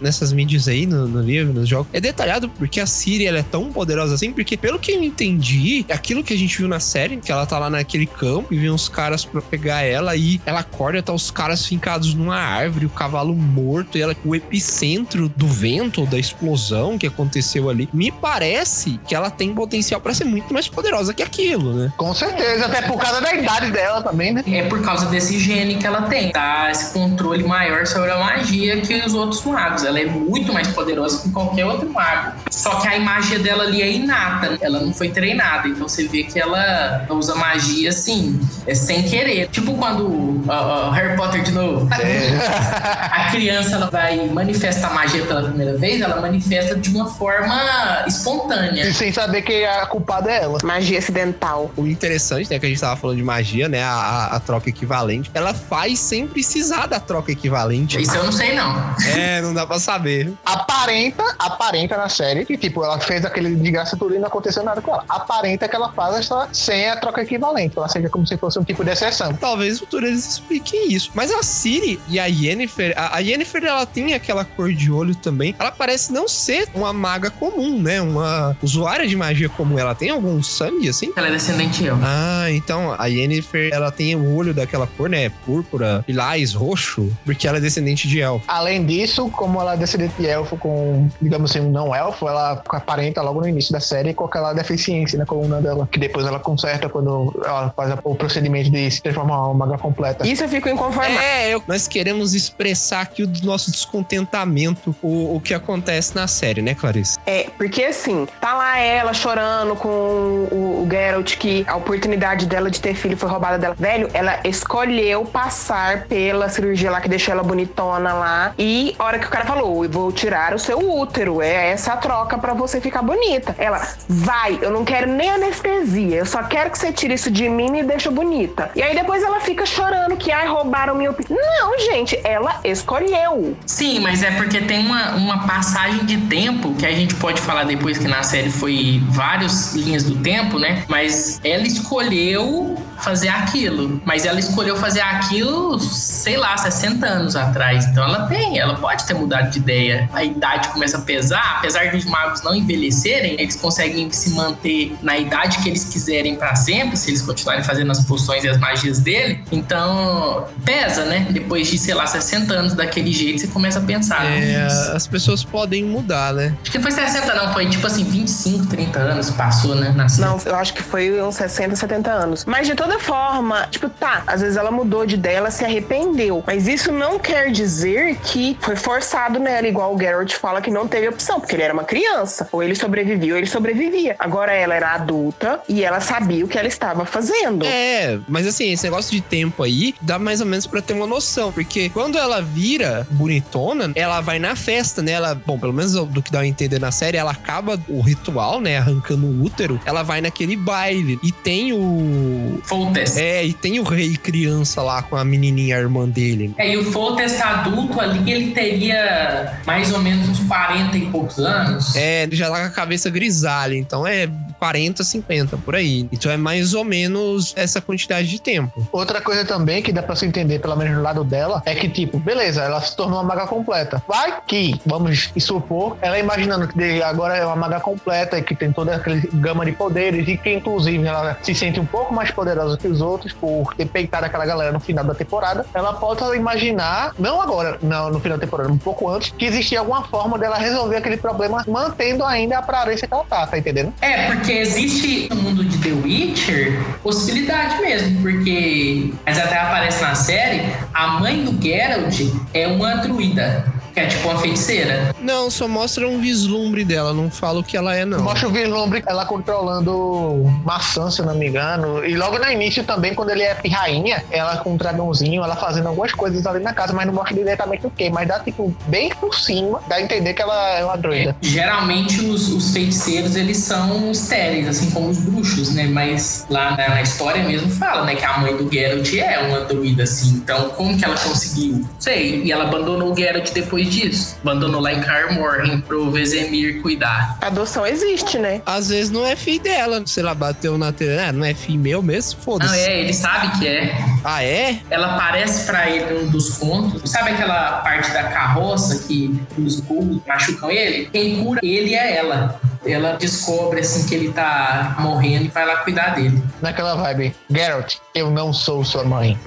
nessas 0.00 0.32
mídias 0.32 0.68
aí, 0.68 0.86
no, 0.86 1.08
no 1.08 1.20
livro, 1.20 1.52
nos 1.52 1.68
jogos. 1.68 1.88
É 1.92 2.00
detalhado 2.00 2.48
porque 2.48 2.80
a 2.80 2.86
Siri 2.86 3.26
ela 3.26 3.38
é 3.38 3.42
tão 3.42 3.72
poderosa 3.72 4.14
assim, 4.14 4.32
porque 4.32 4.56
pelo 4.56 4.78
que 4.78 4.92
eu 4.92 5.02
entendi, 5.02 5.86
aquilo 5.88 6.22
que 6.22 6.34
a 6.34 6.36
gente 6.36 6.58
viu 6.58 6.68
na 6.68 6.80
série, 6.80 7.16
que 7.16 7.32
ela 7.32 7.46
tá 7.46 7.58
lá 7.58 7.70
naquele 7.70 8.06
campo 8.06 8.52
e 8.52 8.58
vem 8.58 8.70
uns 8.70 8.88
caras 8.88 9.24
pra 9.24 9.40
pegar 9.40 9.82
ela 9.82 10.14
e 10.14 10.40
ela 10.44 10.60
acorda, 10.60 11.02
tá 11.02 11.12
os 11.12 11.30
caras 11.30 11.66
fincados 11.66 12.14
numa 12.14 12.36
árvore, 12.36 12.86
o 12.86 12.90
cavalo 12.90 13.34
morto, 13.34 13.96
e 13.96 14.02
ela, 14.02 14.14
o 14.24 14.34
epicentro 14.34 15.28
do 15.28 15.46
vento, 15.46 16.04
da 16.06 16.18
explosão 16.18 16.98
que 16.98 17.06
aconteceu 17.06 17.70
ali. 17.70 17.88
Me 17.92 18.10
parece 18.12 19.00
que 19.06 19.14
ela 19.14 19.30
tem 19.30 19.54
potencial 19.54 20.00
pra 20.00 20.12
ser 20.12 20.24
muito 20.24 20.52
mais 20.52 20.68
poderosa 20.68 21.14
que 21.14 21.22
aquilo, 21.22 21.72
né? 21.72 21.92
Com 21.96 22.12
certeza, 22.12 22.66
até 22.66 22.82
por 22.82 22.98
causa 22.98 23.20
da 23.20 23.32
idade 23.34 23.70
dela 23.70 24.02
também, 24.02 24.32
né? 24.32 24.42
É 24.46 24.62
por 24.62 24.82
causa 24.82 25.06
desse 25.06 25.38
gene 25.38 25.76
que 25.76 25.86
ela 25.86 26.02
tem, 26.02 26.32
tá? 26.32 26.70
Esse 26.70 26.92
controle 26.92 27.44
maior 27.44 27.86
sobre 27.86 28.10
a 28.10 28.18
magia 28.18 28.80
que 28.80 28.94
os 28.94 29.14
outros 29.14 29.42
magos. 29.44 29.84
Ela 29.84 30.00
é 30.00 30.06
muito 30.06 30.52
mais 30.52 30.68
poderosa 30.68 31.22
que 31.22 31.30
qualquer 31.30 31.64
outro 31.64 31.88
mago. 31.92 32.32
Só 32.50 32.76
que 32.80 32.88
a 32.88 32.98
magia 33.00 33.38
dela 33.38 33.64
ali 33.64 33.82
é 33.82 33.90
inata, 33.90 34.58
ela 34.60 34.80
não 34.80 34.92
foi 34.92 35.10
treinada. 35.10 35.68
Então 35.68 35.88
você 35.88 36.08
vê 36.08 36.24
que 36.24 36.38
ela 36.38 37.06
usa 37.10 37.34
magia 37.34 37.90
assim, 37.90 38.40
é 38.66 38.74
sem 38.74 39.02
querer. 39.02 39.48
Tipo 39.48 39.74
quando 39.74 40.06
uh, 40.06 40.88
uh, 40.88 40.90
Harry 40.90 41.16
Potter 41.16 41.42
de 41.42 41.52
novo. 41.52 41.88
a 41.94 43.30
criança 43.30 43.76
ela 43.76 43.90
vai 43.90 44.26
manifestar 44.28 44.92
magia 44.92 45.24
pela 45.24 45.42
primeira 45.42 45.76
vez, 45.76 46.00
ela 46.00 46.20
manifesta 46.20 46.74
de 46.74 46.90
uma 46.90 47.06
forma 47.06 48.04
espontânea. 48.06 48.86
E 48.86 48.92
sem 48.92 49.12
saber 49.12 49.42
que 49.42 49.64
a 49.64 49.86
culpada 49.86 50.30
é 50.30 50.42
ela. 50.42 50.58
Magia 50.62 50.98
acidental. 50.98 51.70
O 51.84 51.86
interessante, 51.86 52.50
né, 52.50 52.58
que 52.58 52.66
a 52.66 52.68
gente 52.68 52.80
tava 52.80 52.96
falando 52.96 53.16
de 53.16 53.22
magia, 53.22 53.68
né, 53.68 53.82
a, 53.82 54.26
a- 54.32 54.40
troca 54.40 54.68
equivalente, 54.68 55.30
ela 55.34 55.54
faz 55.54 55.98
sem 56.00 56.26
precisar 56.26 56.86
da 56.86 57.00
troca 57.00 57.32
equivalente. 57.32 58.00
Isso 58.00 58.14
eu 58.14 58.24
não 58.24 58.32
sei 58.32 58.54
não. 58.54 58.74
É, 59.16 59.40
não 59.40 59.54
dá 59.54 59.66
pra 59.66 59.78
saber. 59.78 60.32
Aparenta, 60.44 61.22
aparenta 61.38 61.96
na 61.96 62.08
série 62.08 62.44
que, 62.44 62.56
tipo, 62.58 62.84
ela 62.84 62.98
fez 63.00 63.24
aquele 63.24 63.54
de 63.54 63.70
graça 63.70 63.96
tudo 63.96 64.14
e 64.14 64.18
não 64.18 64.26
aconteceu 64.28 64.62
nada 64.62 64.80
com 64.80 64.92
ela. 64.92 65.04
Aparenta 65.08 65.68
que 65.68 65.74
ela 65.76 65.92
faz 65.92 66.16
essa 66.16 66.48
sem 66.52 66.88
a 66.90 66.96
troca 66.96 67.22
equivalente. 67.22 67.76
Ela 67.76 67.88
seja 67.88 68.08
como 68.08 68.26
se 68.26 68.36
fosse 68.36 68.58
um 68.58 68.64
tipo 68.64 68.84
de 68.84 68.90
exceção. 68.90 69.32
Talvez 69.34 69.74
no 69.74 69.80
futuro 69.80 70.06
eles 70.06 70.26
expliquem 70.26 70.92
isso. 70.92 71.10
Mas 71.14 71.30
a 71.30 71.42
Siri 71.42 72.00
e 72.08 72.18
a 72.20 72.26
Yennefer, 72.26 72.94
a, 72.96 73.16
a 73.16 73.18
Yennefer 73.20 73.64
ela 73.64 73.86
tem 73.86 74.14
aquela 74.14 74.44
cor 74.44 74.72
de 74.72 74.90
olho 74.90 75.14
também. 75.14 75.54
Ela 75.58 75.70
parece 75.70 76.12
não 76.12 76.28
ser 76.28 76.68
uma 76.74 76.92
maga 76.92 77.30
comum, 77.30 77.80
né? 77.80 78.00
Uma 78.00 78.56
usuária 78.62 79.06
de 79.06 79.16
magia 79.16 79.48
comum. 79.48 79.78
Ela 79.78 79.94
tem 79.94 80.10
algum 80.10 80.42
sangue 80.42 80.88
assim? 80.88 81.12
Ela 81.16 81.28
é 81.28 81.30
descendente 81.32 81.73
eu. 81.82 81.98
Ah, 82.02 82.50
então 82.50 82.94
a 82.98 83.06
Yennefer 83.06 83.70
ela 83.72 83.90
tem 83.90 84.14
o 84.14 84.34
olho 84.36 84.52
daquela 84.52 84.86
cor, 84.86 85.08
né? 85.08 85.30
Púrpura, 85.46 86.04
lilás, 86.06 86.52
roxo, 86.52 87.10
porque 87.24 87.48
ela 87.48 87.58
é 87.58 87.60
descendente 87.60 88.06
de 88.06 88.20
elfo. 88.20 88.44
Além 88.46 88.84
disso, 88.84 89.28
como 89.30 89.60
ela 89.60 89.74
é 89.74 89.76
descendente 89.76 90.14
de 90.18 90.26
elfo 90.26 90.56
com, 90.56 91.08
digamos 91.20 91.50
assim, 91.50 91.60
um 91.60 91.70
não 91.70 91.94
elfo, 91.94 92.28
ela 92.28 92.62
aparenta 92.68 93.22
logo 93.22 93.40
no 93.40 93.48
início 93.48 93.72
da 93.72 93.80
série 93.80 94.12
com 94.12 94.24
aquela 94.24 94.52
deficiência 94.52 95.18
na 95.18 95.24
coluna 95.26 95.60
dela, 95.60 95.88
que 95.90 95.98
depois 95.98 96.26
ela 96.26 96.38
conserta 96.38 96.88
quando 96.88 97.34
ela 97.44 97.70
faz 97.74 97.94
o 98.04 98.14
procedimento 98.14 98.70
de 98.70 98.90
se 98.90 99.00
transformar 99.02 99.46
uma 99.48 99.66
maga 99.66 99.78
completa. 99.78 100.26
Isso 100.26 100.44
eu 100.44 100.48
fico 100.48 100.68
inconformado. 100.68 101.14
É, 101.18 101.54
eu- 101.54 101.62
nós 101.66 101.88
queremos 101.88 102.34
expressar 102.34 103.00
aqui 103.00 103.22
o 103.22 103.30
nosso 103.42 103.70
descontentamento, 103.70 104.94
o, 105.02 105.36
o 105.36 105.40
que 105.40 105.54
acontece 105.54 106.14
na 106.14 106.26
série, 106.26 106.62
né, 106.62 106.74
Clarice? 106.74 107.18
É, 107.26 107.48
porque 107.56 107.82
assim, 107.84 108.26
tá 108.40 108.54
lá 108.54 108.78
ela 108.78 109.12
chorando 109.12 109.74
com 109.76 109.88
o, 109.88 110.84
o 110.84 110.88
Geralt, 110.90 111.36
que 111.36 111.63
a 111.66 111.76
oportunidade 111.76 112.46
dela 112.46 112.70
de 112.70 112.80
ter 112.80 112.94
filho 112.94 113.16
foi 113.16 113.28
roubada 113.28 113.58
dela. 113.58 113.74
Velho, 113.78 114.08
ela 114.12 114.40
escolheu 114.44 115.24
passar 115.24 116.04
pela 116.06 116.48
cirurgia 116.48 116.90
lá 116.90 117.00
que 117.00 117.08
deixou 117.08 117.32
ela 117.32 117.42
bonitona 117.42 118.12
lá. 118.12 118.54
E 118.58 118.94
a 118.98 119.04
hora 119.04 119.18
que 119.18 119.26
o 119.26 119.30
cara 119.30 119.44
falou, 119.44 119.84
eu 119.84 119.90
vou 119.90 120.12
tirar 120.12 120.54
o 120.54 120.58
seu 120.58 120.78
útero, 120.78 121.40
é 121.42 121.70
essa 121.70 121.94
a 121.94 121.96
troca 121.96 122.38
pra 122.38 122.54
você 122.54 122.80
ficar 122.80 123.02
bonita. 123.02 123.54
Ela, 123.58 123.86
vai, 124.08 124.58
eu 124.60 124.70
não 124.70 124.84
quero 124.84 125.06
nem 125.10 125.30
anestesia, 125.30 126.16
eu 126.16 126.26
só 126.26 126.42
quero 126.42 126.70
que 126.70 126.78
você 126.78 126.92
tire 126.92 127.14
isso 127.14 127.30
de 127.30 127.48
mim 127.48 127.66
e 127.66 127.70
me 127.70 127.82
deixa 127.82 128.10
bonita. 128.10 128.70
E 128.74 128.82
aí 128.82 128.94
depois 128.94 129.22
ela 129.22 129.40
fica 129.40 129.64
chorando 129.66 130.16
que, 130.16 130.30
ai, 130.30 130.46
roubaram 130.46 130.94
minha. 130.94 131.14
Não, 131.28 131.78
gente, 131.78 132.18
ela 132.24 132.60
escolheu. 132.64 133.56
Sim, 133.66 134.00
mas 134.00 134.22
é 134.22 134.30
porque 134.32 134.60
tem 134.60 134.84
uma, 134.84 135.12
uma 135.12 135.46
passagem 135.46 136.04
de 136.04 136.16
tempo 136.16 136.74
que 136.74 136.86
a 136.86 136.92
gente 136.92 137.14
pode 137.14 137.40
falar 137.40 137.64
depois 137.64 137.98
que 137.98 138.08
na 138.08 138.22
série 138.22 138.50
foi 138.50 139.02
várias 139.08 139.74
linhas 139.74 140.04
do 140.04 140.16
tempo, 140.16 140.58
né? 140.58 140.84
Mas 140.88 141.40
ela 141.44 141.66
escolheu 141.66 142.76
fazer 142.98 143.28
aquilo. 143.28 144.00
Mas 144.04 144.24
ela 144.24 144.38
escolheu 144.40 144.76
fazer 144.76 145.00
aquilo, 145.00 145.78
sei 145.78 146.36
lá, 146.36 146.56
60 146.56 147.06
anos 147.06 147.36
atrás. 147.36 147.84
Então 147.86 148.02
ela 148.04 148.26
tem, 148.26 148.58
ela 148.58 148.74
pode 148.76 149.04
ter 149.04 149.14
mudado 149.14 149.50
de 149.50 149.58
ideia. 149.58 150.08
A 150.12 150.24
idade 150.24 150.68
começa 150.68 150.96
a 150.98 151.00
pesar, 151.00 151.56
apesar 151.58 151.90
dos 151.90 152.04
magos 152.06 152.42
não 152.42 152.54
envelhecerem, 152.54 153.34
eles 153.38 153.56
conseguem 153.56 154.10
se 154.10 154.30
manter 154.30 154.96
na 155.02 155.18
idade 155.18 155.58
que 155.58 155.68
eles 155.68 155.84
quiserem 155.84 156.36
pra 156.36 156.54
sempre, 156.54 156.96
se 156.96 157.10
eles 157.10 157.20
continuarem 157.22 157.62
fazendo 157.64 157.90
as 157.90 158.00
poções 158.04 158.42
e 158.44 158.48
as 158.48 158.58
magias 158.58 159.00
dele. 159.00 159.42
Então, 159.52 160.46
pesa, 160.64 161.04
né? 161.04 161.26
Depois 161.30 161.68
de, 161.68 161.76
sei 161.78 161.94
lá, 161.94 162.06
60 162.06 162.54
anos 162.54 162.74
daquele 162.74 163.12
jeito, 163.12 163.40
você 163.40 163.46
começa 163.48 163.78
a 163.78 163.82
pensar. 163.82 164.24
É, 164.24 164.66
"Hum, 164.68 164.96
as 164.96 165.06
pessoas 165.06 165.44
podem 165.44 165.84
mudar, 165.84 166.32
né? 166.32 166.54
Acho 166.62 166.70
que 166.70 166.78
foi 166.78 166.90
60, 166.90 167.34
não, 167.34 167.52
foi 167.52 167.68
tipo 167.68 167.86
assim, 167.86 168.04
25, 168.04 168.66
30 168.66 168.98
anos 169.00 169.30
que 169.30 169.36
passou, 169.36 169.74
né? 169.74 169.94
Não, 170.18 170.38
eu 170.44 170.54
acho 170.56 170.72
que 170.72 170.82
foi 170.82 171.20
uns 171.22 171.33
60, 171.34 171.76
70 171.76 172.10
anos. 172.10 172.44
Mas 172.44 172.66
de 172.66 172.74
toda 172.74 172.98
forma, 172.98 173.66
tipo, 173.70 173.88
tá, 173.88 174.22
às 174.26 174.40
vezes 174.40 174.56
ela 174.56 174.70
mudou 174.70 175.04
de 175.06 175.14
ideia, 175.14 175.38
ela 175.38 175.50
se 175.50 175.64
arrependeu. 175.64 176.42
Mas 176.46 176.66
isso 176.66 176.92
não 176.92 177.18
quer 177.18 177.50
dizer 177.50 178.16
que 178.22 178.56
foi 178.60 178.76
forçado 178.76 179.38
nela, 179.38 179.66
igual 179.66 179.94
o 179.94 179.98
Geralt 179.98 180.32
fala 180.34 180.60
que 180.60 180.70
não 180.70 180.86
teve 180.86 181.08
opção, 181.08 181.40
porque 181.40 181.54
ele 181.54 181.62
era 181.62 181.74
uma 181.74 181.84
criança. 181.84 182.48
Ou 182.52 182.62
ele 182.62 182.74
sobrevivia 182.74 183.32
ou 183.32 183.38
ele 183.38 183.46
sobrevivia. 183.46 184.16
Agora 184.18 184.52
ela 184.52 184.74
era 184.74 184.94
adulta 184.94 185.60
e 185.68 185.84
ela 185.84 186.00
sabia 186.00 186.44
o 186.44 186.48
que 186.48 186.58
ela 186.58 186.68
estava 186.68 187.04
fazendo. 187.04 187.64
É, 187.64 188.18
mas 188.28 188.46
assim, 188.46 188.72
esse 188.72 188.84
negócio 188.84 189.10
de 189.10 189.20
tempo 189.20 189.62
aí 189.62 189.94
dá 190.00 190.18
mais 190.18 190.40
ou 190.40 190.46
menos 190.46 190.66
pra 190.66 190.80
ter 190.80 190.94
uma 190.94 191.06
noção, 191.06 191.52
porque 191.52 191.88
quando 191.90 192.18
ela 192.18 192.40
vira 192.40 193.06
bonitona, 193.10 193.92
ela 193.94 194.20
vai 194.20 194.38
na 194.38 194.56
festa, 194.56 195.02
né? 195.02 195.12
Ela, 195.12 195.34
bom, 195.34 195.58
pelo 195.58 195.72
menos 195.72 195.92
do 195.92 196.22
que 196.22 196.30
dá 196.30 196.40
a 196.40 196.46
entender 196.46 196.78
na 196.78 196.90
série, 196.90 197.16
ela 197.16 197.30
acaba 197.30 197.80
o 197.88 198.00
ritual, 198.00 198.60
né? 198.60 198.78
Arrancando 198.78 199.26
o 199.26 199.42
útero, 199.44 199.80
ela 199.84 200.02
vai 200.02 200.20
naquele 200.20 200.56
baile 200.56 201.18
e 201.24 201.32
tem 201.32 201.72
o. 201.72 202.60
Foltest. 202.64 203.16
É, 203.16 203.42
e 203.42 203.54
tem 203.54 203.80
o 203.80 203.82
rei 203.82 204.14
criança 204.16 204.82
lá 204.82 205.02
com 205.02 205.16
a 205.16 205.24
menininha, 205.24 205.76
a 205.76 205.80
irmã 205.80 206.06
dele. 206.06 206.54
É, 206.58 206.70
e 206.70 206.76
o 206.76 206.92
Foltest 206.92 207.40
adulto 207.40 207.98
ali, 207.98 208.30
ele 208.30 208.50
teria 208.50 209.58
mais 209.66 209.90
ou 209.90 210.00
menos 210.00 210.28
uns 210.28 210.40
40 210.40 210.98
e 210.98 211.06
poucos 211.06 211.38
anos. 211.38 211.96
É, 211.96 212.24
ele 212.24 212.36
já 212.36 212.50
tá 212.50 212.60
com 212.60 212.66
a 212.66 212.70
cabeça 212.70 213.08
grisalha, 213.08 213.74
então 213.74 214.06
é 214.06 214.28
40, 214.58 215.02
50 215.02 215.56
por 215.58 215.74
aí. 215.74 216.06
Então 216.12 216.30
é 216.30 216.36
mais 216.36 216.74
ou 216.74 216.84
menos 216.84 217.54
essa 217.56 217.80
quantidade 217.80 218.28
de 218.28 218.40
tempo. 218.40 218.86
Outra 218.92 219.20
coisa 219.20 219.44
também 219.44 219.82
que 219.82 219.92
dá 219.92 220.02
pra 220.02 220.16
se 220.16 220.26
entender, 220.26 220.58
pelo 220.58 220.76
menos 220.76 220.96
do 220.96 221.02
lado 221.02 221.24
dela, 221.24 221.62
é 221.64 221.74
que, 221.74 221.88
tipo, 221.88 222.18
beleza, 222.18 222.62
ela 222.62 222.80
se 222.80 222.94
tornou 222.94 223.18
uma 223.18 223.24
maga 223.24 223.46
completa. 223.46 224.02
Vai 224.06 224.40
que, 224.46 224.78
vamos 224.84 225.30
supor, 225.38 225.96
ela 226.00 226.18
imaginando 226.18 226.68
que 226.68 227.02
agora 227.02 227.36
é 227.36 227.46
uma 227.46 227.56
maga 227.56 227.80
completa 227.80 228.38
e 228.38 228.42
que 228.42 228.54
tem 228.54 228.72
toda 228.72 228.96
aquela 228.96 229.20
gama 229.34 229.64
de 229.64 229.72
poderes 229.72 230.26
e 230.28 230.36
que, 230.36 230.52
inclusive, 230.52 231.06
ela 231.14 231.38
se 231.42 231.54
sente 231.54 231.80
um 231.80 231.86
pouco 231.86 232.14
mais 232.14 232.30
poderosa 232.30 232.76
que 232.76 232.88
os 232.88 233.00
outros 233.00 233.32
por 233.32 233.74
ter 233.74 233.86
peitado 233.86 234.26
aquela 234.26 234.46
galera 234.46 234.72
no 234.72 234.80
final 234.80 235.04
da 235.04 235.14
temporada. 235.14 235.66
Ela 235.74 235.92
pode 235.94 236.24
imaginar, 236.36 237.12
não 237.18 237.40
agora, 237.40 237.78
não 237.82 238.10
no 238.10 238.20
final 238.20 238.38
da 238.38 238.44
temporada, 238.44 238.72
um 238.72 238.78
pouco 238.78 239.08
antes, 239.08 239.32
que 239.36 239.44
existia 239.44 239.80
alguma 239.80 240.02
forma 240.04 240.38
dela 240.38 240.56
resolver 240.56 240.96
aquele 240.96 241.16
problema 241.16 241.64
mantendo 241.66 242.24
ainda 242.24 242.56
a 242.56 242.58
aparência 242.60 243.06
que 243.06 243.14
ela 243.14 243.24
tá, 243.24 243.46
tá 243.46 243.58
entendendo? 243.58 243.92
É, 244.00 244.26
porque 244.26 244.52
existe 244.52 245.28
no 245.30 245.36
mundo 245.36 245.64
de 245.64 245.78
The 245.78 245.92
Witcher 246.04 246.72
possibilidade 247.02 247.80
mesmo, 247.80 248.22
porque 248.22 249.12
mas 249.24 249.38
até 249.38 249.58
aparece 249.58 250.02
na 250.02 250.14
série, 250.14 250.62
a 250.92 251.08
mãe 251.08 251.44
do 251.44 251.60
Geralt 251.62 252.20
é 252.52 252.66
uma 252.66 252.96
druida, 252.96 253.64
é 254.00 254.06
tipo 254.06 254.28
uma 254.28 254.38
feiticeira. 254.38 255.14
Não, 255.20 255.50
só 255.50 255.66
mostra 255.68 256.06
um 256.08 256.20
vislumbre 256.20 256.84
dela, 256.84 257.12
não 257.12 257.30
fala 257.30 257.60
o 257.60 257.64
que 257.64 257.76
ela 257.76 257.94
é, 257.94 258.04
não. 258.04 258.20
Mostra 258.20 258.48
o 258.48 258.52
vislumbre, 258.52 259.02
ela 259.06 259.24
controlando 259.24 260.44
maçã, 260.64 261.10
se 261.10 261.20
eu 261.20 261.26
não 261.26 261.34
me 261.34 261.48
engano. 261.48 262.04
E 262.04 262.16
logo 262.16 262.38
no 262.38 262.50
início 262.50 262.84
também, 262.84 263.14
quando 263.14 263.30
ele 263.30 263.42
é 263.42 263.56
rainha, 263.70 264.24
ela 264.30 264.56
com 264.58 264.72
um 264.72 264.76
dragãozinho, 264.76 265.42
ela 265.42 265.56
fazendo 265.56 265.88
algumas 265.88 266.12
coisas 266.12 266.46
ali 266.46 266.62
na 266.62 266.72
casa, 266.72 266.92
mas 266.92 267.06
não 267.06 267.14
mostra 267.14 267.34
diretamente 267.34 267.86
o 267.86 267.90
que. 267.90 268.10
Mas 268.10 268.28
dá, 268.28 268.40
tipo, 268.40 268.74
bem 268.86 269.10
por 269.10 269.34
cima, 269.34 269.80
dá 269.88 269.96
a 269.96 270.02
entender 270.02 270.34
que 270.34 270.42
ela 270.42 270.70
é 270.70 270.84
uma 270.84 270.96
druida. 270.96 271.36
Geralmente 271.40 272.20
os, 272.20 272.48
os 272.48 272.72
feiticeiros 272.72 273.36
eles 273.36 273.58
são 273.58 274.10
estéreis, 274.10 274.68
assim 274.68 274.90
como 274.90 275.08
os 275.08 275.18
bruxos, 275.18 275.74
né? 275.74 275.86
Mas 275.86 276.46
lá 276.48 276.76
na, 276.76 276.90
na 276.90 277.02
história 277.02 277.42
mesmo 277.44 277.70
fala, 277.70 278.04
né, 278.04 278.14
que 278.14 278.24
a 278.24 278.38
mãe 278.38 278.56
do 278.56 278.70
Geralt 278.70 279.14
é 279.14 279.38
uma 279.38 279.60
druida, 279.60 280.02
assim. 280.02 280.34
Então, 280.36 280.70
como 280.70 280.96
que 280.96 281.04
ela 281.04 281.16
conseguiu? 281.16 281.84
Sei. 281.98 282.42
E 282.42 282.52
ela 282.52 282.64
abandonou 282.64 283.12
o 283.12 283.16
Geralt 283.16 283.50
depois 283.52 283.83
depois 283.84 283.94
disso. 283.94 284.36
Abandonou 284.42 284.80
lá 284.80 284.92
em 284.92 285.00
Kaer 285.00 285.34
Morhen 285.34 285.80
pro 285.80 286.10
Vesemir 286.10 286.80
cuidar. 286.82 287.38
Adoção 287.40 287.86
existe, 287.86 288.38
né? 288.38 288.60
Às 288.66 288.88
vezes 288.88 289.10
não 289.10 289.26
é 289.26 289.36
filho 289.36 289.62
dela, 289.62 290.02
sei 290.06 290.22
lá, 290.22 290.34
bateu 290.34 290.76
na 290.78 290.92
tela, 290.92 291.28
ah, 291.28 291.32
não 291.32 291.44
é 291.44 291.54
filho 291.54 291.78
meu 291.80 292.02
mesmo, 292.02 292.36
Não, 292.38 292.44
foda-se. 292.44 292.78
é, 292.78 293.00
ele 293.00 293.12
sabe 293.12 293.58
que 293.58 293.66
é. 293.66 293.96
Ah, 294.24 294.42
é? 294.42 294.80
Ela 294.90 295.14
aparece 295.14 295.64
pra 295.66 295.88
ele 295.88 296.12
num 296.14 296.30
dos 296.30 296.50
contos. 296.58 297.10
Sabe 297.10 297.30
aquela 297.30 297.80
parte 297.80 298.10
da 298.12 298.24
carroça 298.24 299.06
que 299.06 299.34
os 299.58 299.80
burros 299.80 300.20
machucam 300.26 300.70
ele? 300.70 301.06
Quem 301.12 301.42
cura 301.42 301.60
ele 301.62 301.94
é 301.94 302.16
ela. 302.16 302.60
Ela 302.86 303.12
descobre 303.16 303.80
assim 303.80 304.06
que 304.06 304.14
ele 304.14 304.30
tá 304.32 304.96
morrendo 304.98 305.46
e 305.46 305.48
vai 305.48 305.66
lá 305.66 305.76
cuidar 305.76 306.10
dele. 306.14 306.42
Naquela 306.60 306.94
vibe. 306.94 307.34
Geralt, 307.50 307.96
eu 308.14 308.30
não 308.30 308.52
sou 308.52 308.84
sua 308.84 309.04
mãe. 309.04 309.38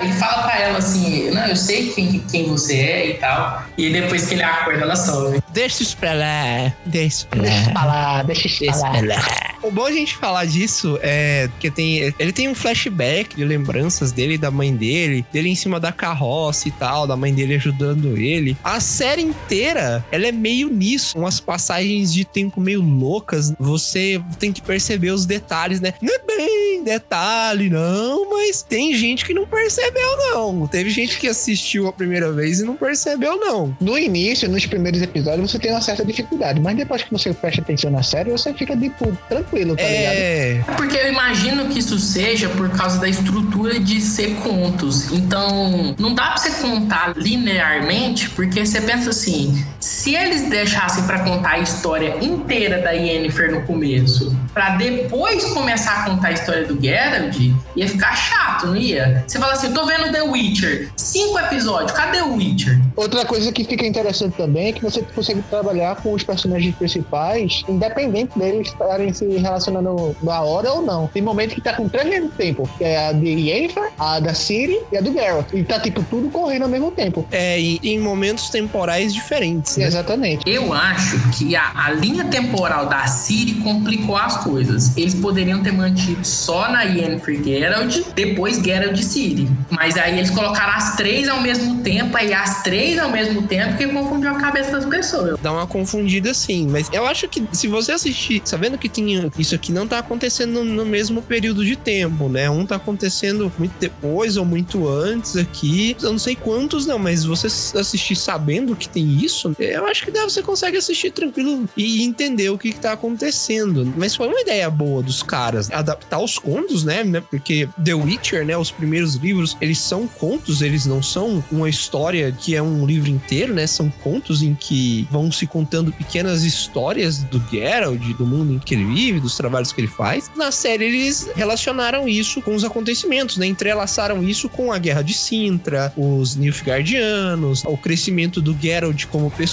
Ele 0.00 0.12
fala 0.14 0.42
pra 0.42 0.58
ela 0.58 0.78
assim: 0.78 1.30
Não, 1.30 1.46
eu 1.46 1.56
sei 1.56 1.90
quem, 1.92 2.20
quem 2.20 2.48
você 2.48 2.74
é 2.74 3.10
e 3.10 3.14
tal. 3.14 3.62
E 3.76 3.90
depois 3.90 4.26
que 4.26 4.34
ele 4.34 4.42
acorda, 4.42 4.82
ela 4.82 4.96
some. 4.96 5.40
Deixa 5.52 5.82
isso 5.82 5.96
pra 5.96 6.12
lá, 6.12 6.72
deixa 6.86 7.06
isso 7.08 7.26
pra 7.28 7.42
Deixa 7.42 7.66
lá. 7.66 7.72
falar, 7.72 8.24
deixa 8.24 8.46
isso 8.46 8.60
Deixa 8.60 8.78
falar. 8.78 8.98
pra 8.98 9.16
lá. 9.16 9.48
O 9.62 9.70
bom 9.72 9.84
a 9.86 9.92
gente 9.92 10.14
falar 10.16 10.44
disso 10.44 10.98
é 11.02 11.48
que 11.58 11.70
tem, 11.70 12.14
ele 12.18 12.32
tem 12.32 12.48
um 12.48 12.54
flashback 12.54 13.34
de 13.34 13.44
lembranças 13.44 14.12
dele 14.12 14.34
e 14.34 14.38
da 14.38 14.50
mãe 14.50 14.74
dele, 14.74 15.26
dele 15.32 15.48
em 15.48 15.54
cima 15.56 15.80
da 15.80 15.90
carroça 15.90 16.68
e 16.68 16.70
tal, 16.70 17.06
da 17.06 17.16
mãe 17.16 17.34
dele 17.34 17.54
ajudando 17.56 18.16
ele. 18.16 18.56
A 18.62 18.78
série 18.78 19.22
inteira, 19.22 20.04
ela 20.12 20.26
é 20.28 20.32
meio 20.32 20.68
nisso, 20.70 21.18
umas 21.18 21.40
passagens 21.40 22.12
de 22.12 22.24
tempo 22.24 22.60
meio 22.60 22.80
loucas. 22.80 23.52
Você 23.58 24.20
tem 24.38 24.52
que 24.52 24.62
perceber 24.62 25.10
os 25.10 25.26
detalhes, 25.26 25.80
né? 25.80 25.92
Não 26.00 26.14
é 26.14 26.20
bem 26.24 26.84
detalhe, 26.84 27.68
não, 27.68 28.30
mas 28.30 28.62
tem 28.62 28.94
gente 28.94 29.24
que 29.24 29.34
não 29.34 29.46
percebeu, 29.46 30.16
não. 30.32 30.66
Teve 30.68 30.88
gente 30.90 31.18
que 31.18 31.26
assistiu 31.26 31.88
a 31.88 31.92
primeira 31.92 32.30
vez 32.32 32.60
e 32.60 32.64
não 32.64 32.76
percebeu, 32.76 33.36
não. 33.36 33.76
No 33.80 33.98
início, 33.98 34.48
nos 34.48 34.64
primeiros 34.66 35.02
episódios, 35.02 35.37
você 35.46 35.58
tem 35.58 35.70
uma 35.70 35.80
certa 35.80 36.04
dificuldade, 36.04 36.60
mas 36.60 36.76
depois 36.76 37.02
que 37.02 37.10
você 37.10 37.32
presta 37.32 37.60
atenção 37.60 37.90
na 37.90 38.02
série, 38.02 38.30
você 38.30 38.52
fica, 38.54 38.76
tipo, 38.76 39.16
tranquilo, 39.28 39.76
tá 39.76 39.82
ligado? 39.82 40.14
É. 40.14 40.64
Porque 40.76 40.96
eu 40.96 41.08
imagino 41.08 41.66
que 41.68 41.78
isso 41.78 41.98
seja 41.98 42.48
por 42.48 42.70
causa 42.70 42.98
da 42.98 43.08
estrutura 43.08 43.78
de 43.78 44.00
ser 44.00 44.34
contos. 44.36 45.10
Então, 45.12 45.94
não 45.98 46.14
dá 46.14 46.28
pra 46.28 46.36
você 46.38 46.50
contar 46.62 47.16
linearmente, 47.16 48.30
porque 48.30 48.64
você 48.64 48.80
pensa 48.80 49.10
assim: 49.10 49.64
se 49.88 50.14
eles 50.14 50.50
deixassem 50.50 51.02
pra 51.04 51.20
contar 51.20 51.52
a 51.52 51.58
história 51.60 52.18
inteira 52.20 52.82
da 52.82 52.90
Yennefer 52.90 53.50
no 53.50 53.62
começo, 53.62 54.36
pra 54.52 54.76
depois 54.76 55.46
começar 55.46 56.02
a 56.02 56.10
contar 56.10 56.28
a 56.28 56.32
história 56.32 56.66
do 56.66 56.78
Geralt, 56.78 57.34
ia 57.74 57.88
ficar 57.88 58.14
chato, 58.14 58.66
não 58.66 58.76
ia? 58.76 59.24
Você 59.26 59.38
fala 59.38 59.54
assim: 59.54 59.72
tô 59.72 59.86
vendo 59.86 60.12
The 60.12 60.20
Witcher, 60.20 60.90
cinco 60.94 61.38
episódios, 61.38 61.92
cadê 61.92 62.20
o 62.20 62.34
Witcher? 62.34 62.78
Outra 62.94 63.24
coisa 63.24 63.50
que 63.50 63.64
fica 63.64 63.86
interessante 63.86 64.36
também 64.36 64.68
é 64.68 64.72
que 64.72 64.82
você 64.82 65.00
consegue 65.00 65.40
trabalhar 65.48 65.96
com 65.96 66.12
os 66.12 66.22
personagens 66.22 66.74
principais, 66.74 67.64
independente 67.66 68.38
deles 68.38 68.68
estarem 68.68 69.14
se 69.14 69.26
relacionando 69.38 70.14
na 70.22 70.42
hora 70.42 70.70
ou 70.70 70.82
não. 70.82 71.06
Tem 71.06 71.22
momento 71.22 71.54
que 71.54 71.62
tá 71.62 71.72
com 71.72 71.88
três 71.88 72.04
ao 72.04 72.12
mesmo 72.12 72.28
tempo, 72.30 72.68
que 72.76 72.84
é 72.84 73.08
a 73.08 73.12
de 73.12 73.26
Yennefer, 73.26 73.90
a 73.98 74.20
da 74.20 74.34
Ciri 74.34 74.78
e 74.92 74.98
a 74.98 75.00
do 75.00 75.12
Geralt. 75.14 75.46
E 75.54 75.64
tá, 75.64 75.80
tipo, 75.80 76.02
tudo 76.02 76.28
correndo 76.28 76.64
ao 76.64 76.68
mesmo 76.68 76.90
tempo. 76.90 77.26
É, 77.30 77.58
e 77.58 77.80
em 77.82 77.98
momentos 77.98 78.50
temporais 78.50 79.14
diferentes, 79.14 79.77
né? 79.78 79.86
Exatamente. 79.86 80.48
Eu 80.48 80.72
acho 80.72 81.18
que 81.30 81.54
a, 81.56 81.72
a 81.74 81.90
linha 81.92 82.24
temporal 82.24 82.86
da 82.86 83.06
Siri 83.06 83.54
complicou 83.54 84.16
as 84.16 84.38
coisas. 84.38 84.96
Eles 84.96 85.14
poderiam 85.14 85.62
ter 85.62 85.72
mantido 85.72 86.24
só 86.26 86.70
na 86.70 86.82
Yennefer 86.82 87.42
Geralt, 87.42 88.00
depois 88.14 88.58
Geralt 88.58 88.98
e 88.98 89.02
Siri. 89.02 89.48
Mas 89.70 89.96
aí 89.96 90.18
eles 90.18 90.30
colocaram 90.30 90.72
as 90.74 90.96
três 90.96 91.28
ao 91.28 91.40
mesmo 91.40 91.82
tempo, 91.82 92.16
aí 92.16 92.32
as 92.32 92.62
três 92.62 92.98
ao 92.98 93.10
mesmo 93.10 93.42
tempo, 93.42 93.76
que 93.76 93.86
confundiu 93.86 94.30
a 94.30 94.34
cabeça 94.34 94.72
das 94.72 94.84
pessoas. 94.84 95.38
Dá 95.40 95.52
uma 95.52 95.66
confundida 95.66 96.32
sim, 96.34 96.66
mas 96.68 96.88
eu 96.92 97.06
acho 97.06 97.28
que 97.28 97.46
se 97.52 97.66
você 97.68 97.92
assistir, 97.92 98.42
sabendo 98.44 98.78
que 98.78 98.88
tinha 98.88 99.30
isso 99.38 99.54
aqui 99.54 99.72
não 99.72 99.86
tá 99.86 99.98
acontecendo 99.98 100.64
no, 100.64 100.64
no 100.64 100.86
mesmo 100.86 101.22
período 101.22 101.64
de 101.64 101.76
tempo, 101.76 102.28
né? 102.28 102.48
Um 102.50 102.66
tá 102.66 102.76
acontecendo 102.76 103.52
muito 103.58 103.74
depois 103.78 104.36
ou 104.36 104.44
muito 104.44 104.88
antes 104.88 105.36
aqui. 105.36 105.96
Eu 106.02 106.12
não 106.12 106.18
sei 106.18 106.34
quantos 106.34 106.86
não, 106.86 106.98
mas 106.98 107.24
você 107.24 107.46
assistir 107.46 108.16
sabendo 108.16 108.74
que 108.74 108.88
tem 108.88 109.06
isso, 109.06 109.54
eu 109.74 109.86
acho 109.86 110.04
que 110.04 110.10
dá, 110.10 110.24
você 110.24 110.42
consegue 110.42 110.76
assistir 110.76 111.10
tranquilo 111.10 111.68
e 111.76 112.02
entender 112.02 112.50
o 112.50 112.58
que, 112.58 112.72
que 112.72 112.80
tá 112.80 112.92
acontecendo. 112.92 113.92
Mas 113.96 114.14
foi 114.14 114.28
uma 114.28 114.40
ideia 114.40 114.68
boa 114.70 115.02
dos 115.02 115.22
caras 115.22 115.70
adaptar 115.70 116.18
os 116.18 116.38
contos, 116.38 116.84
né? 116.84 117.04
né? 117.04 117.20
Porque 117.20 117.68
The 117.82 117.94
Witcher, 117.94 118.44
né? 118.44 118.56
Os 118.56 118.70
primeiros 118.70 119.14
livros, 119.14 119.56
eles 119.60 119.78
são 119.78 120.06
contos, 120.06 120.62
eles 120.62 120.86
não 120.86 121.02
são 121.02 121.42
uma 121.50 121.68
história 121.68 122.32
que 122.32 122.54
é 122.54 122.62
um 122.62 122.86
livro 122.86 123.10
inteiro, 123.10 123.54
né? 123.54 123.66
São 123.66 123.90
contos 123.90 124.42
em 124.42 124.54
que 124.54 125.06
vão 125.10 125.30
se 125.30 125.46
contando 125.46 125.92
pequenas 125.92 126.44
histórias 126.44 127.18
do 127.18 127.42
Geralt, 127.50 128.00
do 128.16 128.26
mundo 128.26 128.54
em 128.54 128.58
que 128.58 128.74
ele 128.74 128.84
vive, 128.84 129.20
dos 129.20 129.36
trabalhos 129.36 129.72
que 129.72 129.80
ele 129.80 129.88
faz. 129.88 130.30
Na 130.36 130.50
série, 130.50 130.84
eles 130.84 131.28
relacionaram 131.34 132.08
isso 132.08 132.40
com 132.42 132.54
os 132.54 132.64
acontecimentos, 132.64 133.36
né? 133.36 133.46
Entrelaçaram 133.46 134.22
isso 134.22 134.48
com 134.48 134.72
a 134.72 134.78
Guerra 134.78 135.02
de 135.02 135.14
Sintra, 135.14 135.92
os 135.96 136.36
Nilfgaardianos, 136.36 137.64
o 137.64 137.76
crescimento 137.76 138.40
do 138.40 138.56
Geralt 138.60 139.06
como 139.06 139.30
pessoa, 139.30 139.47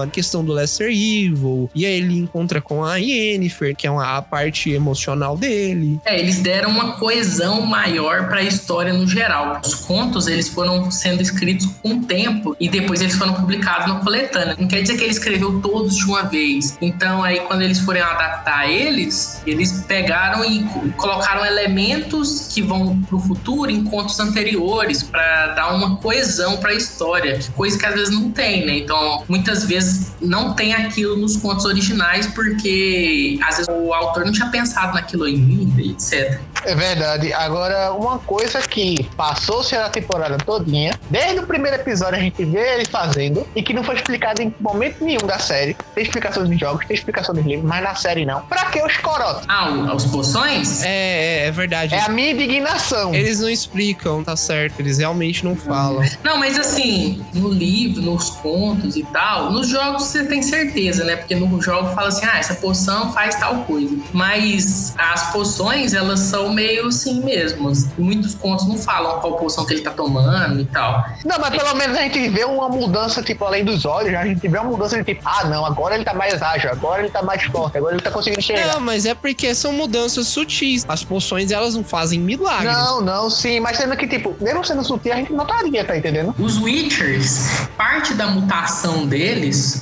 a 0.00 0.06
questão 0.06 0.44
do 0.44 0.52
Lesser 0.52 0.88
Evil, 0.90 1.70
e 1.74 1.84
aí 1.86 1.94
ele 1.94 2.18
encontra 2.18 2.60
com 2.60 2.84
a 2.84 2.96
Yennefer, 2.96 3.74
que 3.76 3.86
é 3.86 3.90
uma, 3.90 4.16
a 4.16 4.22
parte 4.22 4.70
emocional 4.70 5.36
dele. 5.36 5.98
É, 6.04 6.18
eles 6.18 6.40
deram 6.40 6.70
uma 6.70 6.92
coesão 6.92 7.62
maior 7.62 8.28
para 8.28 8.38
a 8.38 8.42
história 8.42 8.92
no 8.92 9.06
geral. 9.06 9.60
Os 9.64 9.74
contos, 9.74 10.26
eles 10.26 10.48
foram 10.48 10.90
sendo 10.90 11.22
escritos 11.22 11.66
com 11.82 11.94
o 11.94 12.04
tempo 12.04 12.56
e 12.60 12.68
depois 12.68 13.00
eles 13.00 13.14
foram 13.16 13.34
publicados 13.34 13.86
no 13.92 14.00
coletânea. 14.00 14.56
Não 14.58 14.68
quer 14.68 14.82
dizer 14.82 14.96
que 14.96 15.04
ele 15.04 15.12
escreveu 15.12 15.60
todos 15.60 15.96
de 15.96 16.04
uma 16.04 16.22
vez. 16.24 16.76
Então, 16.80 17.22
aí, 17.22 17.40
quando 17.40 17.62
eles 17.62 17.78
forem 17.80 18.02
adaptar 18.02 18.68
eles, 18.70 19.40
eles 19.46 19.84
pegaram 19.86 20.44
e 20.44 20.64
co- 20.64 20.82
colocaram 20.96 21.44
elementos 21.44 22.48
que 22.52 22.62
vão 22.62 23.00
pro 23.02 23.18
futuro 23.18 23.70
em 23.70 23.84
contos 23.84 24.18
anteriores 24.20 25.02
para 25.02 25.48
dar 25.54 25.74
uma 25.74 25.96
coesão 25.96 26.56
para 26.58 26.70
a 26.70 26.74
história, 26.74 27.38
coisa 27.56 27.78
que 27.78 27.86
às 27.86 27.94
vezes 27.94 28.14
não 28.14 28.30
tem, 28.30 28.64
né? 28.66 28.78
Então, 28.78 29.24
muitas 29.38 29.64
vezes 29.64 30.12
não 30.20 30.52
tem 30.52 30.74
aquilo 30.74 31.16
nos 31.16 31.36
contos 31.36 31.64
originais 31.64 32.26
porque 32.26 33.38
às 33.42 33.56
vezes 33.56 33.68
o 33.68 33.94
autor 33.94 34.24
não 34.24 34.32
tinha 34.32 34.48
pensado 34.48 34.94
naquilo 34.94 35.24
ainda, 35.24 35.80
etc. 35.80 36.40
É 36.64 36.74
verdade. 36.74 37.32
Agora, 37.32 37.92
uma 37.92 38.18
coisa 38.18 38.60
que 38.60 39.08
passou-se 39.16 39.74
a 39.74 39.88
temporada 39.88 40.36
todinha, 40.38 40.98
desde 41.08 41.38
o 41.38 41.46
primeiro 41.46 41.76
episódio 41.76 42.16
a 42.16 42.20
gente 42.20 42.44
vê 42.44 42.74
ele 42.74 42.84
fazendo, 42.84 43.46
e 43.54 43.62
que 43.62 43.72
não 43.72 43.84
foi 43.84 43.94
explicado 43.94 44.42
em 44.42 44.52
momento 44.60 45.02
nenhum 45.02 45.26
da 45.26 45.38
série. 45.38 45.76
Tem 45.94 46.04
explicação 46.04 46.44
dos 46.44 46.58
jogos, 46.58 46.84
tem 46.86 46.96
explicação 46.96 47.34
dos 47.34 47.44
livros, 47.44 47.68
mas 47.68 47.82
na 47.82 47.94
série 47.94 48.24
não. 48.24 48.40
Pra 48.42 48.66
que 48.66 48.82
os 48.82 48.96
corotes? 48.96 49.44
Ah, 49.48 49.94
os 49.94 50.04
poções? 50.06 50.82
É, 50.82 50.88
é, 50.88 51.46
é 51.46 51.50
verdade. 51.50 51.94
É 51.94 52.00
a 52.00 52.08
minha 52.08 52.32
indignação. 52.32 53.14
Eles 53.14 53.40
não 53.40 53.48
explicam, 53.48 54.24
tá 54.24 54.36
certo? 54.36 54.80
Eles 54.80 54.98
realmente 54.98 55.44
não 55.44 55.54
falam. 55.54 56.04
Não, 56.24 56.38
mas 56.38 56.58
assim, 56.58 57.24
no 57.34 57.48
livro, 57.48 58.02
nos 58.02 58.30
contos 58.30 58.96
e 58.96 59.04
tal, 59.04 59.27
nos 59.50 59.68
jogos 59.68 60.04
você 60.04 60.24
tem 60.24 60.42
certeza, 60.42 61.04
né? 61.04 61.16
Porque 61.16 61.34
no 61.34 61.60
jogo 61.60 61.94
fala 61.94 62.08
assim, 62.08 62.24
ah, 62.26 62.38
essa 62.38 62.54
poção 62.54 63.12
faz 63.12 63.34
tal 63.36 63.56
coisa. 63.64 63.94
Mas 64.12 64.94
as 64.96 65.30
poções, 65.32 65.92
elas 65.92 66.20
são 66.20 66.52
meio 66.52 66.86
assim 66.86 67.22
mesmo. 67.22 67.70
Muitos 67.98 68.34
contos 68.34 68.66
não 68.66 68.78
falam 68.78 69.20
qual 69.20 69.36
poção 69.36 69.66
que 69.66 69.74
ele 69.74 69.82
tá 69.82 69.90
tomando 69.90 70.60
e 70.60 70.64
tal. 70.64 71.04
Não, 71.24 71.38
mas 71.38 71.50
pelo 71.50 71.74
menos 71.74 71.96
a 71.96 72.02
gente 72.02 72.28
vê 72.28 72.44
uma 72.44 72.68
mudança, 72.68 73.22
tipo, 73.22 73.44
além 73.44 73.64
dos 73.64 73.84
olhos, 73.84 74.14
a 74.14 74.24
gente 74.24 74.46
vê 74.46 74.58
uma 74.58 74.70
mudança 74.70 74.96
de 74.96 75.04
tipo, 75.04 75.22
ah, 75.24 75.44
não, 75.44 75.64
agora 75.64 75.94
ele 75.94 76.04
tá 76.04 76.14
mais 76.14 76.40
ágil, 76.40 76.70
agora 76.70 77.02
ele 77.02 77.10
tá 77.10 77.22
mais 77.22 77.42
forte, 77.44 77.76
agora 77.76 77.94
ele 77.94 78.02
tá 78.02 78.10
conseguindo 78.10 78.42
chegar. 78.42 78.74
Não, 78.74 78.80
mas 78.80 79.04
é 79.06 79.14
porque 79.14 79.54
são 79.54 79.72
mudanças 79.72 80.26
sutis. 80.26 80.84
As 80.88 81.04
poções, 81.04 81.50
elas 81.50 81.74
não 81.74 81.84
fazem 81.84 82.18
milagres. 82.18 82.72
Não, 82.72 83.00
não, 83.00 83.30
sim, 83.30 83.60
mas 83.60 83.76
sendo 83.76 83.96
que, 83.96 84.06
tipo, 84.06 84.34
mesmo 84.40 84.64
sendo 84.64 84.82
sutil, 84.82 85.12
a 85.12 85.16
gente 85.16 85.32
notaria, 85.32 85.84
tá 85.84 85.96
entendendo? 85.96 86.34
Os 86.38 86.58
Witchers, 86.58 87.66
parte 87.76 88.14
da 88.14 88.26
mutação 88.28 89.06
deles 89.06 89.17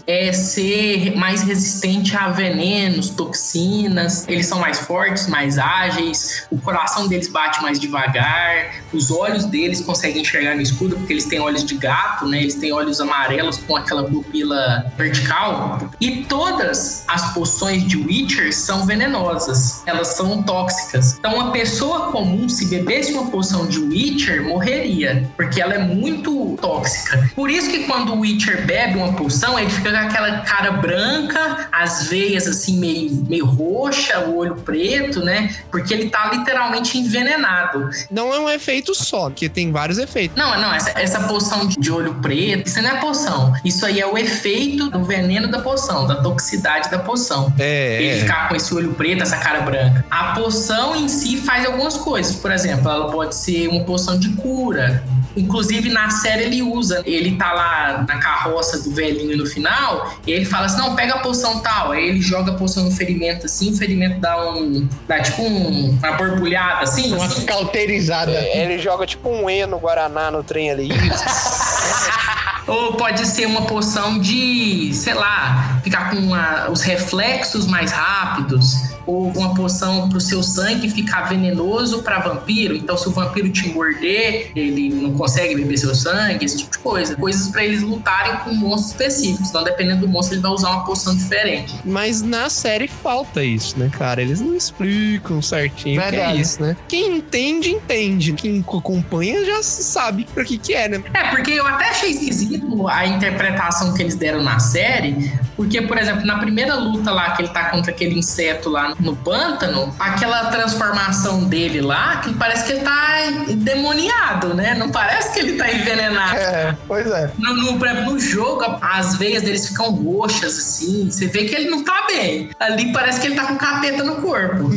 é 0.07 0.33
ser 0.33 1.17
mais 1.17 1.43
resistente 1.43 2.17
a 2.17 2.29
venenos, 2.29 3.11
toxinas. 3.11 4.27
Eles 4.29 4.47
são 4.47 4.59
mais 4.59 4.79
fortes, 4.81 5.27
mais 5.27 5.59
ágeis. 5.59 6.47
O 6.51 6.59
coração 6.59 7.07
deles 7.09 7.29
bate 7.29 7.61
mais 7.63 7.79
devagar. 7.79 8.75
Os 8.93 9.11
olhos 9.11 9.45
deles 9.45 9.81
conseguem 9.81 10.23
enxergar 10.23 10.55
no 10.55 10.63
escuro 10.63 10.97
porque 10.97 11.13
eles 11.13 11.27
têm 11.27 11.41
olhos 11.41 11.65
de 11.65 11.77
gato, 11.77 12.27
né? 12.27 12.41
Eles 12.41 12.55
têm 12.55 12.73
olhos 12.73 13.01
amarelos 13.01 13.59
com 13.59 13.77
aquela 13.77 14.05
pupila 14.05 14.93
vertical. 14.97 15.91
E 16.01 16.25
todas 16.25 17.05
as 17.07 17.33
poções 17.35 17.87
de 17.87 17.97
Witcher 17.97 18.55
são 18.55 18.87
venenosas. 18.87 19.83
Elas 19.87 20.09
são 20.09 20.43
tóxicas. 20.43 21.17
Então, 21.19 21.35
uma 21.35 21.51
pessoa 21.51 22.11
comum, 22.11 22.49
se 22.49 22.67
bebesse 22.67 23.13
uma 23.13 23.31
poção 23.31 23.67
de 23.67 23.79
Witcher, 23.79 24.45
morreria. 24.45 25.29
Porque 25.37 25.61
ela 25.61 25.75
é 25.75 25.79
muito 25.79 26.57
tóxica. 26.61 27.31
Por 27.35 27.51
isso 27.51 27.71
que 27.71 27.85
quando 27.85 28.15
o 28.15 28.21
Witcher 28.21 28.67
bebe 28.67 28.99
uma 28.99 29.13
poção, 29.13 29.26
ele 29.59 29.71
fica 29.71 29.91
com 29.91 29.97
aquela 29.97 30.41
cara 30.41 30.73
branca, 30.73 31.69
as 31.73 32.09
veias 32.09 32.47
assim 32.47 32.79
meio, 32.79 33.25
meio 33.29 33.47
roxa, 33.47 34.21
o 34.21 34.37
olho 34.37 34.57
preto, 34.57 35.25
né? 35.25 35.55
Porque 35.71 35.93
ele 35.93 36.09
tá 36.09 36.31
literalmente 36.33 36.99
envenenado. 36.99 37.91
Não 38.11 38.33
é 38.33 38.39
um 38.39 38.49
efeito 38.49 38.95
só, 38.95 39.31
porque 39.31 39.49
tem 39.49 39.73
vários 39.73 39.99
efeitos. 39.99 40.37
Não, 40.37 40.59
não, 40.61 40.73
essa, 40.73 40.91
essa 40.99 41.21
poção 41.21 41.67
de 41.67 41.91
olho 41.91 42.15
preto, 42.15 42.67
isso 42.67 42.81
não 42.81 42.91
é 42.91 43.01
poção. 43.01 43.55
Isso 43.65 43.85
aí 43.85 44.01
é 44.01 44.07
o 44.07 44.17
efeito 44.17 44.91
do 44.91 45.05
veneno 45.05 45.49
da 45.49 45.61
poção, 45.61 46.07
da 46.07 46.17
toxicidade 46.17 46.91
da 46.91 46.99
poção. 46.99 47.53
É. 47.59 48.03
Ele 48.03 48.19
é. 48.19 48.21
ficar 48.21 48.49
com 48.49 48.57
esse 48.57 48.75
olho 48.75 48.95
preto, 48.95 49.23
essa 49.23 49.37
cara 49.37 49.61
branca. 49.61 50.05
A 50.11 50.35
poção 50.35 50.97
em 50.97 51.09
si 51.09 51.39
faz 51.39 51.67
algumas 51.67 51.97
coisas. 51.97 52.37
Por 52.37 52.51
exemplo, 52.51 52.91
ela 52.91 53.11
pode 53.11 53.35
ser 53.35 53.69
uma 53.69 53.85
poção 53.85 54.19
de 54.19 54.31
cura. 54.31 55.05
Inclusive, 55.37 55.91
na 55.91 56.09
série 56.11 56.45
ele 56.45 56.63
usa. 56.63 57.03
Ele 57.05 57.37
tá 57.37 57.53
lá 57.53 58.05
na 58.09 58.19
carroça 58.19 58.83
do 58.83 58.91
velhinho 59.17 59.37
no 59.37 59.47
final, 59.47 60.15
e 60.27 60.33
ele 60.33 60.45
fala 60.45 60.67
assim: 60.67 60.79
não, 60.79 60.95
pega 60.95 61.15
a 61.15 61.19
poção 61.19 61.61
tal. 61.61 61.93
Aí 61.93 62.09
ele 62.09 62.21
joga 62.21 62.53
a 62.53 62.55
poção 62.55 62.85
no 62.85 62.91
ferimento 62.91 63.47
assim, 63.47 63.73
o 63.73 63.77
ferimento 63.77 64.21
dá 64.21 64.53
um. 64.53 64.87
dá 65.09 65.21
tipo 65.21 65.43
um, 65.43 65.91
uma 65.91 66.13
borbulhada 66.13 66.83
assim. 66.83 67.13
Uma 67.13 67.29
cauterizada. 67.45 68.33
É, 68.33 68.65
Ele 68.65 68.79
joga 68.79 69.07
tipo 69.07 69.29
um 69.29 69.49
E 69.49 69.67
no 69.67 69.79
Guaraná 69.79 70.31
no 70.31 70.43
trem 70.43 70.71
ali. 70.71 70.89
Ou 72.67 72.95
pode 72.95 73.27
ser 73.27 73.47
uma 73.47 73.63
poção 73.63 74.19
de, 74.19 74.91
sei 74.93 75.15
lá, 75.15 75.81
ficar 75.85 76.11
com 76.11 76.17
uma- 76.17 76.69
os 76.71 76.83
reflexos 76.83 77.67
mais 77.67 77.93
rápidos. 77.93 78.75
Ou 79.07 79.29
uma 79.37 79.55
poção 79.55 80.09
pro 80.09 80.21
seu 80.21 80.43
sangue 80.43 80.91
ficar 80.91 81.29
venenoso 81.29 82.03
pra 82.03 82.19
vampiro. 82.19 82.75
Então, 82.75 82.97
se 82.99 83.07
o 83.09 83.13
vampiro 83.13 83.49
te 83.51 83.69
morder, 83.69 84.51
ele 84.57 84.89
não 84.89 85.13
consegue 85.13 85.55
beber 85.55 85.77
seu 85.79 85.95
sangue, 85.95 86.45
esse 86.45 86.57
tipo 86.59 86.73
de 86.73 86.79
coisa. 86.79 87.15
Coisas 87.15 87.47
pra 87.49 87.65
eles 87.65 87.83
lutarem 87.83 88.35
com 88.39 88.53
monstros 88.53 88.91
específicos. 88.91 89.49
Então, 89.51 89.63
dependendo 89.63 90.01
do 90.01 90.09
monstro, 90.09 90.35
ele 90.35 90.43
vai 90.43 90.51
usar 90.51 90.71
uma 90.71 90.85
poção 90.85 91.15
diferente. 91.15 91.73
Mas 91.85 92.21
na 92.21 92.51
série 92.51 92.89
falta 92.89 93.45
isso, 93.45 93.79
né, 93.79 93.89
cara? 93.97 94.21
Eles 94.21 94.41
não 94.41 94.57
explicam 94.57 95.41
certinho 95.41 96.03
o 96.03 96.09
que 96.09 96.17
é 96.17 96.35
isso, 96.35 96.61
né? 96.61 96.77
Quem 96.89 97.17
entende, 97.19 97.71
entende. 97.71 98.33
Quem 98.33 98.59
acompanha 98.59 99.45
já 99.45 99.63
sabe 99.63 100.27
pra 100.35 100.45
que 100.45 100.59
que 100.59 100.75
é, 100.75 100.89
né? 100.89 101.01
É, 101.15 101.29
porque 101.31 101.53
eu 101.53 101.65
até 101.65 101.91
achei 101.91 102.11
esquisito 102.11 102.56
a 102.89 103.07
interpretação 103.07 103.95
que 103.95 104.03
eles 104.03 104.15
deram 104.15 104.43
na 104.43 104.59
série, 104.59 105.33
porque, 105.57 105.81
por 105.83 105.99
exemplo, 105.99 106.25
na 106.27 106.39
primeira 106.39 106.75
luta 106.75 107.11
lá 107.11 107.31
que 107.31 107.43
ele 107.43 107.49
tá 107.49 107.71
contra 107.71 107.91
aquele 107.91 108.19
inseto 108.19 108.69
lá 108.69 108.95
no 109.01 109.17
pântano, 109.17 109.95
aquela 109.99 110.51
transformação 110.51 111.45
dele 111.45 111.81
lá, 111.81 112.19
que 112.19 112.35
parece 112.35 112.67
que 112.67 112.73
ele 112.73 112.83
tá 112.83 113.27
endemoniado, 113.49 114.55
né? 114.55 114.75
Não 114.75 114.91
parece 114.91 115.33
que 115.33 115.41
ele 115.41 115.57
tá 115.57 115.73
envenenado. 115.73 116.37
É, 116.37 116.77
pois 116.87 117.07
é. 117.07 117.31
No, 117.39 117.55
no, 117.55 117.79
por 117.79 117.89
exemplo, 117.89 118.13
no 118.13 118.21
jogo, 118.21 118.65
as 118.83 119.17
veias 119.17 119.43
deles 119.43 119.69
ficam 119.69 119.91
roxas, 119.91 120.59
assim. 120.59 121.11
Você 121.11 121.27
vê 121.27 121.45
que 121.45 121.55
ele 121.55 121.71
não 121.71 121.83
tá 121.83 122.07
bem. 122.07 122.51
Ali 122.61 122.93
parece 122.93 123.21
que 123.21 123.29
ele 123.29 123.37
tá 123.37 123.47
com 123.47 123.57
capeta 123.57 124.05
no 124.05 124.17
corpo. 124.17 124.71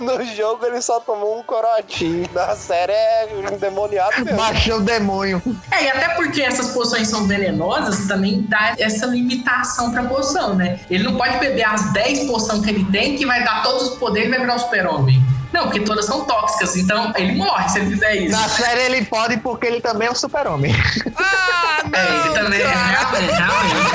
No 0.00 0.24
jogo 0.24 0.66
ele 0.66 0.80
só 0.80 1.00
tomou 1.00 1.38
um 1.38 1.42
corotinho. 1.42 2.28
Na 2.32 2.54
série 2.54 2.92
é 2.92 3.28
endemoniado 3.52 4.24
mesmo. 4.24 4.36
Baixou 4.36 4.78
o 4.78 4.80
demônio. 4.80 5.42
É, 5.70 5.84
e 5.84 5.88
até 5.88 6.08
porque 6.14 6.42
essas 6.42 6.70
poções 6.70 7.08
são 7.08 7.26
venenosas, 7.26 8.06
também 8.06 8.42
dá 8.48 8.74
essa 8.78 9.06
limitação 9.06 9.90
pra 9.90 10.04
poção, 10.04 10.54
né? 10.54 10.80
Ele 10.90 11.04
não 11.04 11.16
pode 11.16 11.38
beber 11.38 11.64
as 11.64 11.92
10 11.92 12.26
poções 12.26 12.64
que 12.64 12.70
ele 12.70 12.84
tem, 12.86 13.16
que 13.16 13.26
vai 13.26 13.44
dar 13.44 13.62
todos 13.62 13.90
os 13.90 13.98
poderes 13.98 14.28
e 14.28 14.30
vai 14.30 14.40
virar 14.40 14.56
o 14.56 14.58
super-homem. 14.58 15.22
Não, 15.52 15.64
porque 15.64 15.80
todas 15.80 16.04
são 16.04 16.24
tóxicas, 16.24 16.76
então 16.76 17.12
ele 17.16 17.36
morre 17.36 17.68
se 17.68 17.78
ele 17.78 17.90
fizer 17.90 18.16
isso. 18.16 18.32
Na 18.32 18.48
série 18.48 18.80
ele 18.82 19.04
pode 19.04 19.36
porque 19.36 19.66
ele 19.66 19.80
também 19.80 20.08
é 20.08 20.10
um 20.10 20.14
super-homem. 20.14 20.74
Ah, 21.16 21.84
não! 21.84 21.98
É, 21.98 22.26
ele 22.26 22.34
também 22.34 22.60
é 22.60 22.66
realmente, 22.66 23.32
realmente. 23.32 23.94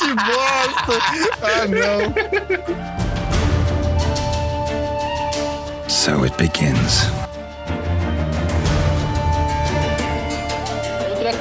que 0.00 0.14
bosta! 0.14 0.94
Ah, 1.42 1.66
não. 1.68 2.94
So 5.88 6.24
it 6.24 6.34
begins. 6.38 7.10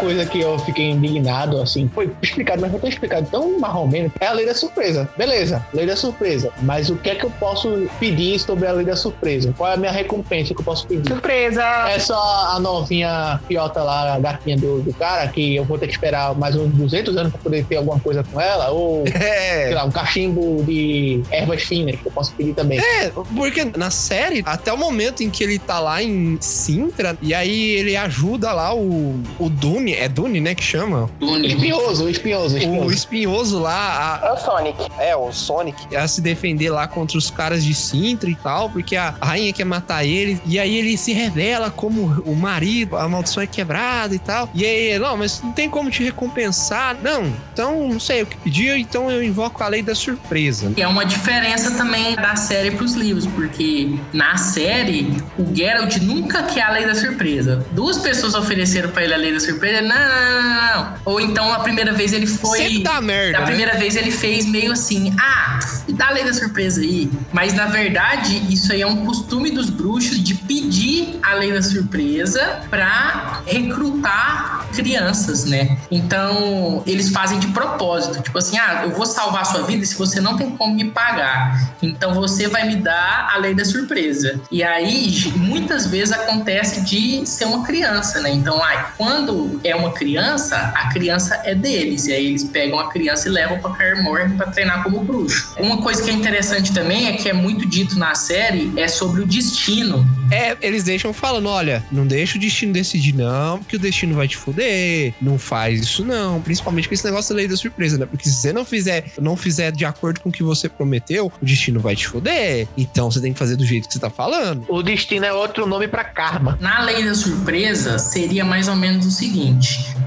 Coisa 0.03 0.25
que 0.25 0.39
eu 0.41 0.59
fiquei 0.59 0.89
indignado, 0.91 1.61
assim, 1.61 1.89
foi 1.93 2.11
explicado, 2.21 2.61
mas 2.61 2.71
não 2.71 2.79
foi 2.79 2.89
explicado 2.89 3.27
tão 3.31 3.59
marromeno, 3.59 4.11
é 4.19 4.25
a 4.27 4.33
lei 4.33 4.45
da 4.45 4.53
surpresa. 4.53 5.09
Beleza, 5.17 5.65
lei 5.73 5.85
da 5.85 5.95
surpresa. 5.95 6.51
Mas 6.61 6.89
o 6.89 6.95
que 6.97 7.09
é 7.09 7.15
que 7.15 7.23
eu 7.25 7.31
posso 7.39 7.87
pedir 7.99 8.39
sobre 8.39 8.67
a 8.67 8.71
lei 8.73 8.85
da 8.85 8.95
surpresa? 8.95 9.53
Qual 9.57 9.69
é 9.69 9.73
a 9.75 9.77
minha 9.77 9.91
recompensa 9.91 10.53
que 10.53 10.59
eu 10.59 10.65
posso 10.65 10.85
pedir? 10.87 11.07
Surpresa! 11.07 11.63
É 11.89 11.99
só 11.99 12.19
a 12.55 12.59
novinha 12.59 13.39
piota 13.47 13.81
lá, 13.81 14.15
a 14.15 14.19
gatinha 14.19 14.57
do, 14.57 14.81
do 14.81 14.93
cara, 14.93 15.27
que 15.27 15.55
eu 15.55 15.63
vou 15.63 15.77
ter 15.77 15.87
que 15.87 15.93
esperar 15.93 16.35
mais 16.35 16.55
uns 16.55 16.69
200 16.73 17.15
anos 17.17 17.31
pra 17.31 17.41
poder 17.41 17.65
ter 17.65 17.77
alguma 17.77 17.99
coisa 17.99 18.23
com 18.23 18.39
ela? 18.39 18.69
Ou, 18.71 19.03
sei 19.07 19.21
É. 19.21 19.71
lá, 19.73 19.83
um 19.85 19.91
cachimbo 19.91 20.63
de 20.63 21.21
ervas 21.31 21.63
finas 21.63 21.95
que 21.99 22.05
eu 22.05 22.11
posso 22.11 22.33
pedir 22.33 22.53
também? 22.53 22.79
É, 22.79 23.09
porque 23.35 23.65
na 23.77 23.89
série, 23.89 24.43
até 24.45 24.71
o 24.73 24.77
momento 24.77 25.23
em 25.23 25.29
que 25.29 25.43
ele 25.43 25.57
tá 25.59 25.79
lá 25.79 26.01
em 26.03 26.37
Sintra, 26.41 27.17
e 27.21 27.33
aí 27.33 27.71
ele 27.71 27.95
ajuda 27.95 28.51
lá 28.51 28.73
o, 28.75 29.19
o 29.39 29.49
Dune, 29.93 30.05
é 30.05 30.09
Dune, 30.09 30.41
né, 30.41 30.55
que 30.55 30.63
chama? 30.63 31.09
Espinhoso, 31.43 32.09
espinhoso, 32.09 32.55
O 32.55 32.57
espinhoso. 32.57 32.91
espinhoso 32.93 33.59
lá 33.59 34.21
É 34.23 34.31
o 34.31 34.37
Sonic. 34.37 34.77
É, 34.99 35.15
o 35.15 35.31
Sonic. 35.31 35.95
a, 35.95 36.03
a 36.03 36.07
se 36.07 36.21
defender 36.21 36.69
lá 36.69 36.87
contra 36.87 37.17
os 37.17 37.29
caras 37.29 37.63
de 37.63 37.73
Sintra 37.73 38.29
e 38.29 38.35
tal, 38.35 38.69
porque 38.69 38.95
a 38.95 39.13
rainha 39.21 39.51
quer 39.53 39.65
matar 39.65 40.03
ele, 40.05 40.39
e 40.45 40.59
aí 40.59 40.75
ele 40.77 40.97
se 40.97 41.13
revela 41.13 41.69
como 41.69 42.21
o 42.25 42.35
marido, 42.35 42.95
a 42.97 43.07
maldição 43.07 43.43
é 43.43 43.47
quebrada 43.47 44.13
e 44.15 44.19
tal. 44.19 44.49
E 44.53 44.65
aí, 44.65 44.97
não, 44.99 45.17
mas 45.17 45.41
não 45.41 45.51
tem 45.51 45.69
como 45.69 45.89
te 45.89 46.03
recompensar. 46.03 46.95
Não, 47.01 47.31
então 47.53 47.87
não 47.89 47.99
sei 47.99 48.23
o 48.23 48.25
que 48.25 48.37
pediu, 48.37 48.75
então 48.77 49.09
eu 49.11 49.23
invoco 49.23 49.63
a 49.63 49.67
lei 49.67 49.81
da 49.81 49.95
surpresa. 49.95 50.71
E 50.75 50.81
é 50.81 50.87
uma 50.87 51.05
diferença 51.05 51.71
também 51.71 52.15
da 52.15 52.35
série 52.35 52.71
pros 52.71 52.93
livros, 52.93 53.25
porque 53.27 53.95
na 54.11 54.37
série, 54.37 55.13
o 55.37 55.53
Geralt 55.55 55.97
nunca 55.97 56.43
quer 56.43 56.61
a 56.63 56.71
lei 56.71 56.85
da 56.85 56.95
surpresa. 56.95 57.65
Duas 57.71 57.97
pessoas 57.97 58.35
ofereceram 58.35 58.89
pra 58.89 59.03
ele 59.03 59.13
a 59.13 59.17
lei 59.17 59.33
da 59.33 59.39
surpresa, 59.39 59.81
não, 59.83 60.41
não, 60.41 60.75
não. 60.75 60.93
Ou 61.05 61.19
então 61.19 61.51
a 61.53 61.59
primeira 61.59 61.93
vez 61.93 62.13
ele 62.13 62.27
foi. 62.27 62.59
Sempre 62.59 62.83
dá 62.83 63.01
merda, 63.01 63.37
A 63.37 63.41
né? 63.41 63.47
primeira 63.47 63.77
vez 63.77 63.95
ele 63.95 64.11
fez 64.11 64.45
meio 64.45 64.71
assim, 64.71 65.13
ah, 65.19 65.59
dá 65.89 66.07
a 66.07 66.11
lei 66.11 66.23
da 66.23 66.33
surpresa 66.33 66.81
aí. 66.81 67.09
Mas 67.31 67.53
na 67.53 67.65
verdade, 67.65 68.41
isso 68.49 68.71
aí 68.71 68.81
é 68.81 68.87
um 68.87 69.05
costume 69.05 69.51
dos 69.51 69.69
bruxos 69.69 70.21
de 70.21 70.35
pedir 70.35 71.19
a 71.21 71.33
lei 71.33 71.51
da 71.51 71.61
surpresa 71.61 72.61
pra 72.69 73.41
recrutar 73.45 74.67
crianças, 74.73 75.45
né? 75.45 75.77
Então, 75.89 76.83
eles 76.85 77.09
fazem 77.09 77.39
de 77.39 77.47
propósito. 77.47 78.21
Tipo 78.21 78.37
assim, 78.37 78.57
ah, 78.57 78.81
eu 78.83 78.91
vou 78.91 79.05
salvar 79.05 79.41
a 79.41 79.45
sua 79.45 79.63
vida 79.63 79.85
se 79.85 79.95
você 79.95 80.19
não 80.19 80.35
tem 80.35 80.49
como 80.51 80.73
me 80.73 80.85
pagar. 80.85 81.73
Então, 81.81 82.13
você 82.13 82.47
vai 82.47 82.67
me 82.67 82.77
dar 82.77 83.29
a 83.33 83.37
lei 83.37 83.53
da 83.53 83.63
surpresa. 83.63 84.39
E 84.51 84.63
aí, 84.63 85.31
muitas 85.35 85.85
vezes 85.85 86.11
acontece 86.11 86.81
de 86.81 87.25
ser 87.25 87.45
uma 87.45 87.63
criança, 87.63 88.19
né? 88.19 88.31
Então, 88.31 88.61
ah, 88.61 88.91
quando 88.97 89.59
é 89.63 89.75
uma 89.75 89.91
criança, 89.91 90.55
a 90.75 90.91
criança 90.91 91.41
é 91.43 91.55
deles. 91.55 92.07
E 92.07 92.13
aí, 92.13 92.27
eles 92.27 92.43
pegam 92.43 92.79
a 92.79 92.89
criança 92.89 93.27
e 93.27 93.31
levam 93.31 93.59
pra 93.59 93.71
Kaer 93.71 94.03
Morhen 94.03 94.31
pra 94.31 94.47
treinar 94.47 94.83
como 94.83 95.03
bruxo. 95.03 95.53
Uma 95.57 95.81
coisa 95.81 96.03
que 96.03 96.09
é 96.09 96.13
interessante 96.13 96.73
também 96.73 97.07
é 97.07 97.13
que 97.13 97.29
é 97.29 97.33
muito 97.33 97.67
dito 97.67 97.97
na 97.97 98.15
série 98.15 98.71
é 98.77 98.87
sobre 98.87 99.21
o 99.21 99.25
destino. 99.25 100.05
É, 100.31 100.57
eles 100.61 100.83
deixam 100.83 101.13
falando, 101.13 101.47
olha, 101.47 101.83
não 101.91 102.07
deixa 102.07 102.37
o 102.37 102.41
destino 102.41 102.73
decidir 102.73 103.13
não, 103.13 103.59
porque 103.59 103.75
o 103.75 103.79
destino 103.79 104.15
vai 104.15 104.27
te 104.27 104.35
fuder, 104.35 105.13
não 105.21 105.37
faz 105.37 105.81
isso 105.81 106.03
não, 106.03 106.41
principalmente 106.41 106.87
com 106.87 106.93
esse 106.93 107.05
negócio 107.05 107.29
da 107.29 107.37
lei 107.37 107.47
da 107.47 107.55
surpresa, 107.55 107.97
né? 107.97 108.05
Porque 108.05 108.27
se 108.27 108.37
você 108.37 108.51
não 108.51 108.65
fizer, 108.65 109.05
não 109.19 109.37
fizer 109.37 109.71
de 109.71 109.85
acordo 109.85 110.19
com 110.21 110.29
o 110.29 110.31
que 110.31 110.41
você 110.41 110.67
prometeu, 110.67 111.31
o 111.41 111.45
destino 111.45 111.79
vai 111.79 111.95
te 111.95 112.07
fuder. 112.07 112.67
Então 112.75 113.11
você 113.11 113.21
tem 113.21 113.31
que 113.31 113.39
fazer 113.39 113.55
do 113.55 113.65
jeito 113.65 113.87
que 113.87 113.93
você 113.93 113.99
tá 113.99 114.09
falando. 114.09 114.65
O 114.67 114.81
destino 114.81 115.25
é 115.25 115.33
outro 115.33 115.67
nome 115.67 115.87
pra 115.87 116.03
karma. 116.03 116.57
Na 116.59 116.81
lei 116.81 117.03
da 117.03 117.13
surpresa, 117.13 117.99
seria 117.99 118.43
mais 118.43 118.67
ou 118.67 118.75
menos 118.75 119.05
o 119.05 119.11
seguinte: 119.11 119.52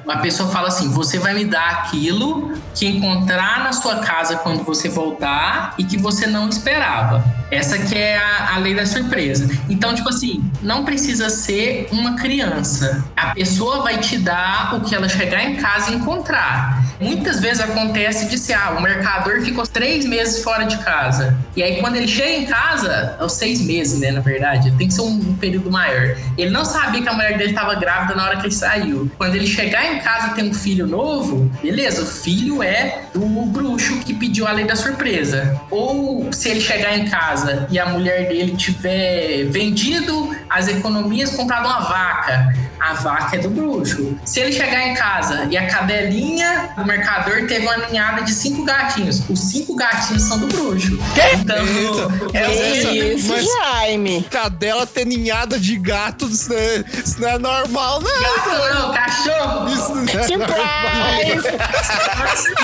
a 0.08 0.18
pessoa 0.18 0.48
fala 0.48 0.68
assim, 0.68 0.88
você 0.88 1.18
vai 1.18 1.34
me 1.34 1.44
dar 1.44 1.68
aquilo 1.70 2.52
que 2.74 2.86
encontrar 2.86 3.64
na 3.64 3.72
sua 3.72 3.96
casa 3.96 4.36
quando 4.36 4.62
você 4.62 4.88
voltar 4.88 5.74
e 5.78 5.84
que 5.84 5.96
você 5.96 6.26
não 6.26 6.48
esperava. 6.48 7.24
Essa 7.50 7.78
que 7.78 7.96
é 7.96 8.18
a, 8.18 8.54
a 8.54 8.58
lei 8.58 8.74
da 8.74 8.84
surpresa. 8.84 9.48
Então, 9.68 9.94
tipo 9.94 10.08
assim, 10.08 10.44
não 10.62 10.84
precisa 10.84 11.30
ser 11.30 11.88
uma 11.92 12.16
criança. 12.16 13.04
A 13.16 13.34
pessoa 13.34 13.82
vai 13.82 13.98
te 13.98 14.18
dar 14.18 14.74
o 14.74 14.80
que 14.80 14.94
ela 14.94 15.08
chegar 15.08 15.44
em 15.44 15.56
casa 15.56 15.92
e 15.92 15.94
encontrar. 15.94 16.84
Muitas 17.00 17.40
vezes 17.40 17.60
acontece 17.60 18.28
de 18.28 18.38
ser, 18.38 18.54
ah, 18.54 18.74
o 18.76 18.82
mercador 18.82 19.42
ficou 19.42 19.66
três 19.66 20.04
meses 20.04 20.42
fora 20.42 20.64
de 20.64 20.76
casa. 20.78 21.36
E 21.54 21.62
aí, 21.62 21.80
quando 21.80 21.96
ele 21.96 22.08
chega 22.08 22.32
em 22.32 22.46
casa, 22.46 23.16
aos 23.20 23.32
seis 23.32 23.60
meses, 23.60 24.00
né, 24.00 24.10
na 24.10 24.20
verdade, 24.20 24.72
tem 24.72 24.88
que 24.88 24.94
ser 24.94 25.02
um, 25.02 25.14
um 25.14 25.36
período 25.36 25.70
maior. 25.70 26.16
Ele 26.36 26.50
não 26.50 26.64
sabia 26.64 27.00
que 27.00 27.08
a 27.08 27.12
mulher 27.12 27.38
dele 27.38 27.50
estava 27.50 27.74
grávida 27.76 28.14
na 28.14 28.24
hora 28.24 28.36
que 28.38 28.46
ele 28.46 28.54
saiu. 28.54 29.10
Quando 29.16 29.35
ele 29.36 29.46
chegar 29.46 29.92
em 29.94 29.98
casa 30.00 30.28
e 30.28 30.34
tem 30.34 30.48
um 30.50 30.54
filho 30.54 30.86
novo, 30.86 31.50
beleza, 31.62 32.02
o 32.02 32.06
filho 32.06 32.62
é 32.62 33.02
do 33.12 33.20
bruxo 33.46 33.98
que 34.00 34.14
pediu 34.14 34.46
a 34.46 34.52
lei 34.52 34.64
da 34.64 34.76
surpresa. 34.76 35.60
Ou 35.70 36.32
se 36.32 36.48
ele 36.48 36.60
chegar 36.60 36.96
em 36.96 37.06
casa 37.08 37.66
e 37.70 37.78
a 37.78 37.86
mulher 37.86 38.28
dele 38.28 38.56
tiver 38.56 39.44
vendido 39.46 40.34
as 40.48 40.68
economias, 40.68 41.30
comprado 41.30 41.66
uma 41.66 41.80
vaca. 41.80 42.54
A 42.78 42.92
vaca 42.92 43.36
é 43.36 43.38
do 43.38 43.48
bruxo. 43.50 44.16
Se 44.24 44.38
ele 44.40 44.52
chegar 44.52 44.86
em 44.86 44.94
casa 44.94 45.46
e 45.50 45.56
a 45.56 45.66
cadelinha 45.66 46.70
do 46.76 46.84
mercador 46.84 47.46
teve 47.46 47.66
uma 47.66 47.76
ninhada 47.88 48.22
de 48.22 48.32
cinco 48.32 48.64
gatinhos, 48.64 49.22
os 49.28 49.40
cinco 49.40 49.74
gatinhos 49.74 50.22
são 50.22 50.38
do 50.38 50.46
bruxo. 50.46 50.98
Então, 51.34 51.56
Eita, 51.66 52.38
é 52.38 53.14
Isso, 53.14 53.32
mas- 53.32 53.44
Jaime. 53.46 54.22
Cadela 54.30 54.86
ter 54.86 55.06
ninhada 55.06 55.58
de 55.58 55.76
gato, 55.78 56.26
isso 56.26 56.50
não 56.50 56.58
é, 56.58 56.84
isso 57.04 57.20
não 57.20 57.28
é 57.28 57.38
normal, 57.38 58.00
não. 58.02 58.22
gato 58.22 58.74
não, 58.74 58.92
cachorro. 58.92 59.25
Isso 59.72 59.94
não 59.94 60.02
é 60.02 60.22
Surprise! 60.22 61.48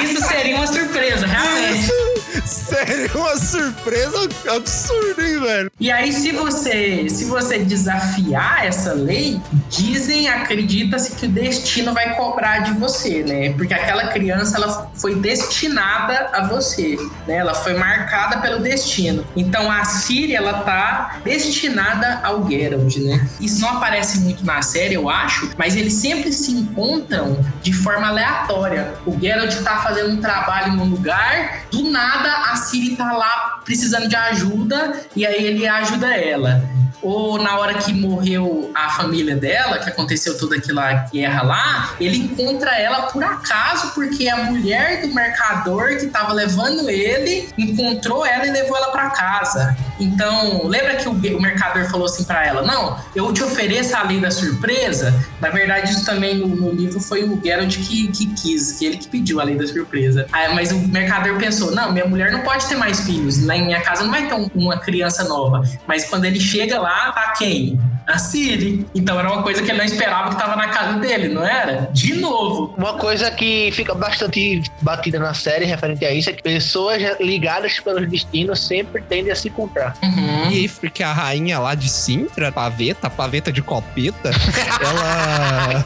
Isso 0.05 0.22
seria 0.28 0.56
uma 0.56 0.66
surpresa, 0.66 1.26
realmente. 1.26 2.11
Sério, 2.44 3.10
uma 3.14 3.36
surpresa 3.36 4.28
absurda, 4.51 5.23
hein, 5.23 5.40
velho? 5.40 5.73
E 5.78 5.90
aí, 5.93 6.12
se 6.12 6.32
você, 6.32 7.09
se 7.09 7.24
você 7.27 7.59
desafiar 7.60 8.66
essa 8.66 8.93
lei, 8.93 9.40
dizem, 9.70 10.28
acredita-se 10.28 11.14
que 11.14 11.27
o 11.27 11.28
destino 11.28 11.94
vai 11.94 12.16
cobrar 12.16 12.60
de 12.60 12.73
você, 12.73 13.23
né? 13.23 13.52
Porque 13.52 13.73
aquela 13.73 14.09
criança 14.09 14.56
ela 14.56 14.90
foi 14.94 15.14
destinada 15.14 16.31
a 16.32 16.47
você, 16.47 16.97
né? 17.27 17.36
Ela 17.36 17.55
foi 17.55 17.74
marcada 17.74 18.39
pelo 18.39 18.60
destino. 18.60 19.24
Então 19.36 19.70
a 19.70 19.85
Síria 19.85 20.39
ela 20.39 20.62
tá 20.64 21.20
destinada 21.24 22.20
ao 22.24 22.48
Geralt, 22.48 22.97
né? 22.97 23.28
Isso 23.40 23.60
não 23.60 23.77
aparece 23.77 24.19
muito 24.20 24.44
na 24.44 24.62
série, 24.62 24.94
eu 24.94 25.09
acho, 25.09 25.51
mas 25.56 25.77
eles 25.77 25.94
sempre 25.94 26.32
se 26.32 26.51
encontram 26.51 27.39
de 27.62 27.73
forma 27.73 28.09
aleatória. 28.09 28.94
O 29.06 29.19
Geralt 29.19 29.55
tá 29.62 29.78
fazendo 29.78 30.10
um 30.10 30.20
trabalho 30.20 30.73
num 30.73 30.86
lugar, 30.86 31.62
do 31.70 31.90
nada 31.90 32.31
a 32.32 32.56
Ciri 32.56 32.96
tá 32.96 33.12
lá 33.12 33.60
precisando 33.64 34.09
de 34.09 34.16
ajuda 34.16 35.06
e 35.14 35.26
aí 35.26 35.44
ele 35.44 35.66
ajuda 35.66 36.14
ela. 36.14 36.62
Ou 37.02 37.36
na 37.42 37.59
hora 37.59 37.74
que 37.74 37.92
morreu 37.92 38.70
a 38.74 38.90
família 38.90 39.34
dela, 39.34 39.78
que 39.78 39.90
aconteceu 39.90 40.38
toda 40.38 40.56
aquela 40.56 40.92
guerra 41.12 41.42
lá, 41.42 41.94
ele 42.00 42.16
encontra 42.16 42.78
ela 42.78 43.02
por 43.09 43.24
acaso, 43.24 43.92
porque 43.92 44.28
a 44.28 44.44
mulher 44.44 45.02
do 45.02 45.12
mercador 45.12 45.96
que 45.96 46.06
tava 46.06 46.32
levando 46.32 46.88
ele 46.88 47.48
encontrou 47.59 48.24
ela 48.24 48.46
e 48.46 48.50
levou 48.52 48.76
ela 48.76 48.92
para 48.92 49.10
casa. 49.10 49.76
Então, 49.98 50.66
lembra 50.68 50.94
que 50.94 51.09
o, 51.09 51.12
o 51.12 51.42
mercador 51.42 51.90
falou 51.90 52.06
assim 52.06 52.22
para 52.22 52.46
ela: 52.46 52.62
Não, 52.62 52.96
eu 53.16 53.32
te 53.32 53.42
ofereço 53.42 53.96
a 53.96 54.04
lei 54.04 54.20
da 54.20 54.30
surpresa? 54.30 55.12
Na 55.40 55.50
verdade, 55.50 55.90
isso 55.90 56.04
também 56.04 56.36
no, 56.36 56.46
no 56.46 56.70
livro 56.70 57.00
foi 57.00 57.24
o 57.24 57.40
Geralt 57.42 57.76
que, 57.78 58.09
que 58.09 58.26
quis, 58.34 58.72
que 58.78 58.86
ele 58.86 58.96
que 58.96 59.09
pediu 59.09 59.40
a 59.40 59.44
lei 59.44 59.56
da 59.56 59.66
surpresa. 59.66 60.26
Aí, 60.30 60.54
mas 60.54 60.70
o 60.70 60.78
mercador 60.78 61.36
pensou: 61.36 61.72
Não, 61.72 61.90
minha 61.90 62.06
mulher 62.06 62.21
não 62.30 62.40
pode 62.40 62.66
ter 62.66 62.76
mais 62.76 63.00
filhos. 63.00 63.44
Lá 63.44 63.56
em 63.56 63.64
minha 63.66 63.80
casa 63.80 64.04
não 64.04 64.10
vai 64.10 64.26
ter 64.28 64.34
um- 64.34 64.50
uma 64.54 64.78
criança 64.78 65.24
nova. 65.24 65.62
Mas 65.86 66.04
quando 66.04 66.24
ele 66.24 66.38
chega 66.40 66.78
lá, 66.80 67.10
tá 67.12 67.32
quem? 67.36 67.80
A 68.06 68.18
Siri. 68.18 68.84
Então 68.94 69.18
era 69.18 69.30
uma 69.32 69.42
coisa 69.42 69.62
que 69.62 69.70
ele 69.70 69.78
não 69.78 69.84
esperava 69.84 70.30
que 70.30 70.36
tava 70.36 70.56
na 70.56 70.68
casa 70.68 70.98
dele, 70.98 71.28
não 71.28 71.44
era? 71.46 71.88
De 71.92 72.14
novo. 72.14 72.74
Uma 72.76 72.94
coisa 72.94 73.30
que 73.30 73.70
fica 73.72 73.94
bastante 73.94 74.60
batida 74.80 75.18
na 75.20 75.32
série 75.34 75.64
referente 75.64 76.04
a 76.04 76.12
isso 76.12 76.28
é 76.28 76.32
que 76.32 76.42
pessoas 76.42 77.00
ligadas 77.20 77.78
pelos 77.78 78.08
destinos 78.08 78.58
sempre 78.60 79.00
tendem 79.02 79.32
a 79.32 79.36
se 79.36 79.48
encontrar. 79.48 79.94
Uhum. 80.02 80.50
E 80.50 80.54
aí, 80.56 80.68
porque 80.68 81.02
a 81.02 81.12
rainha 81.12 81.58
lá 81.60 81.74
de 81.76 81.88
Sintra, 81.88 82.50
paveta, 82.50 83.08
paveta 83.08 83.52
de 83.52 83.62
copeta, 83.62 84.30
ela. 84.82 85.84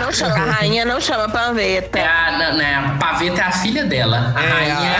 Não 0.00 0.12
chama, 0.12 0.34
a 0.34 0.50
rainha 0.52 0.84
não 0.84 1.00
chama 1.00 1.28
paveta. 1.28 1.98
É 1.98 2.06
a, 2.06 2.38
não, 2.38 2.56
né, 2.56 2.74
a 2.74 2.90
Paveta 2.98 3.40
é 3.40 3.44
a 3.44 3.52
filha 3.52 3.84
dela. 3.84 4.32
A 4.36 4.42
É, 4.42 4.48
rainha 4.50 4.95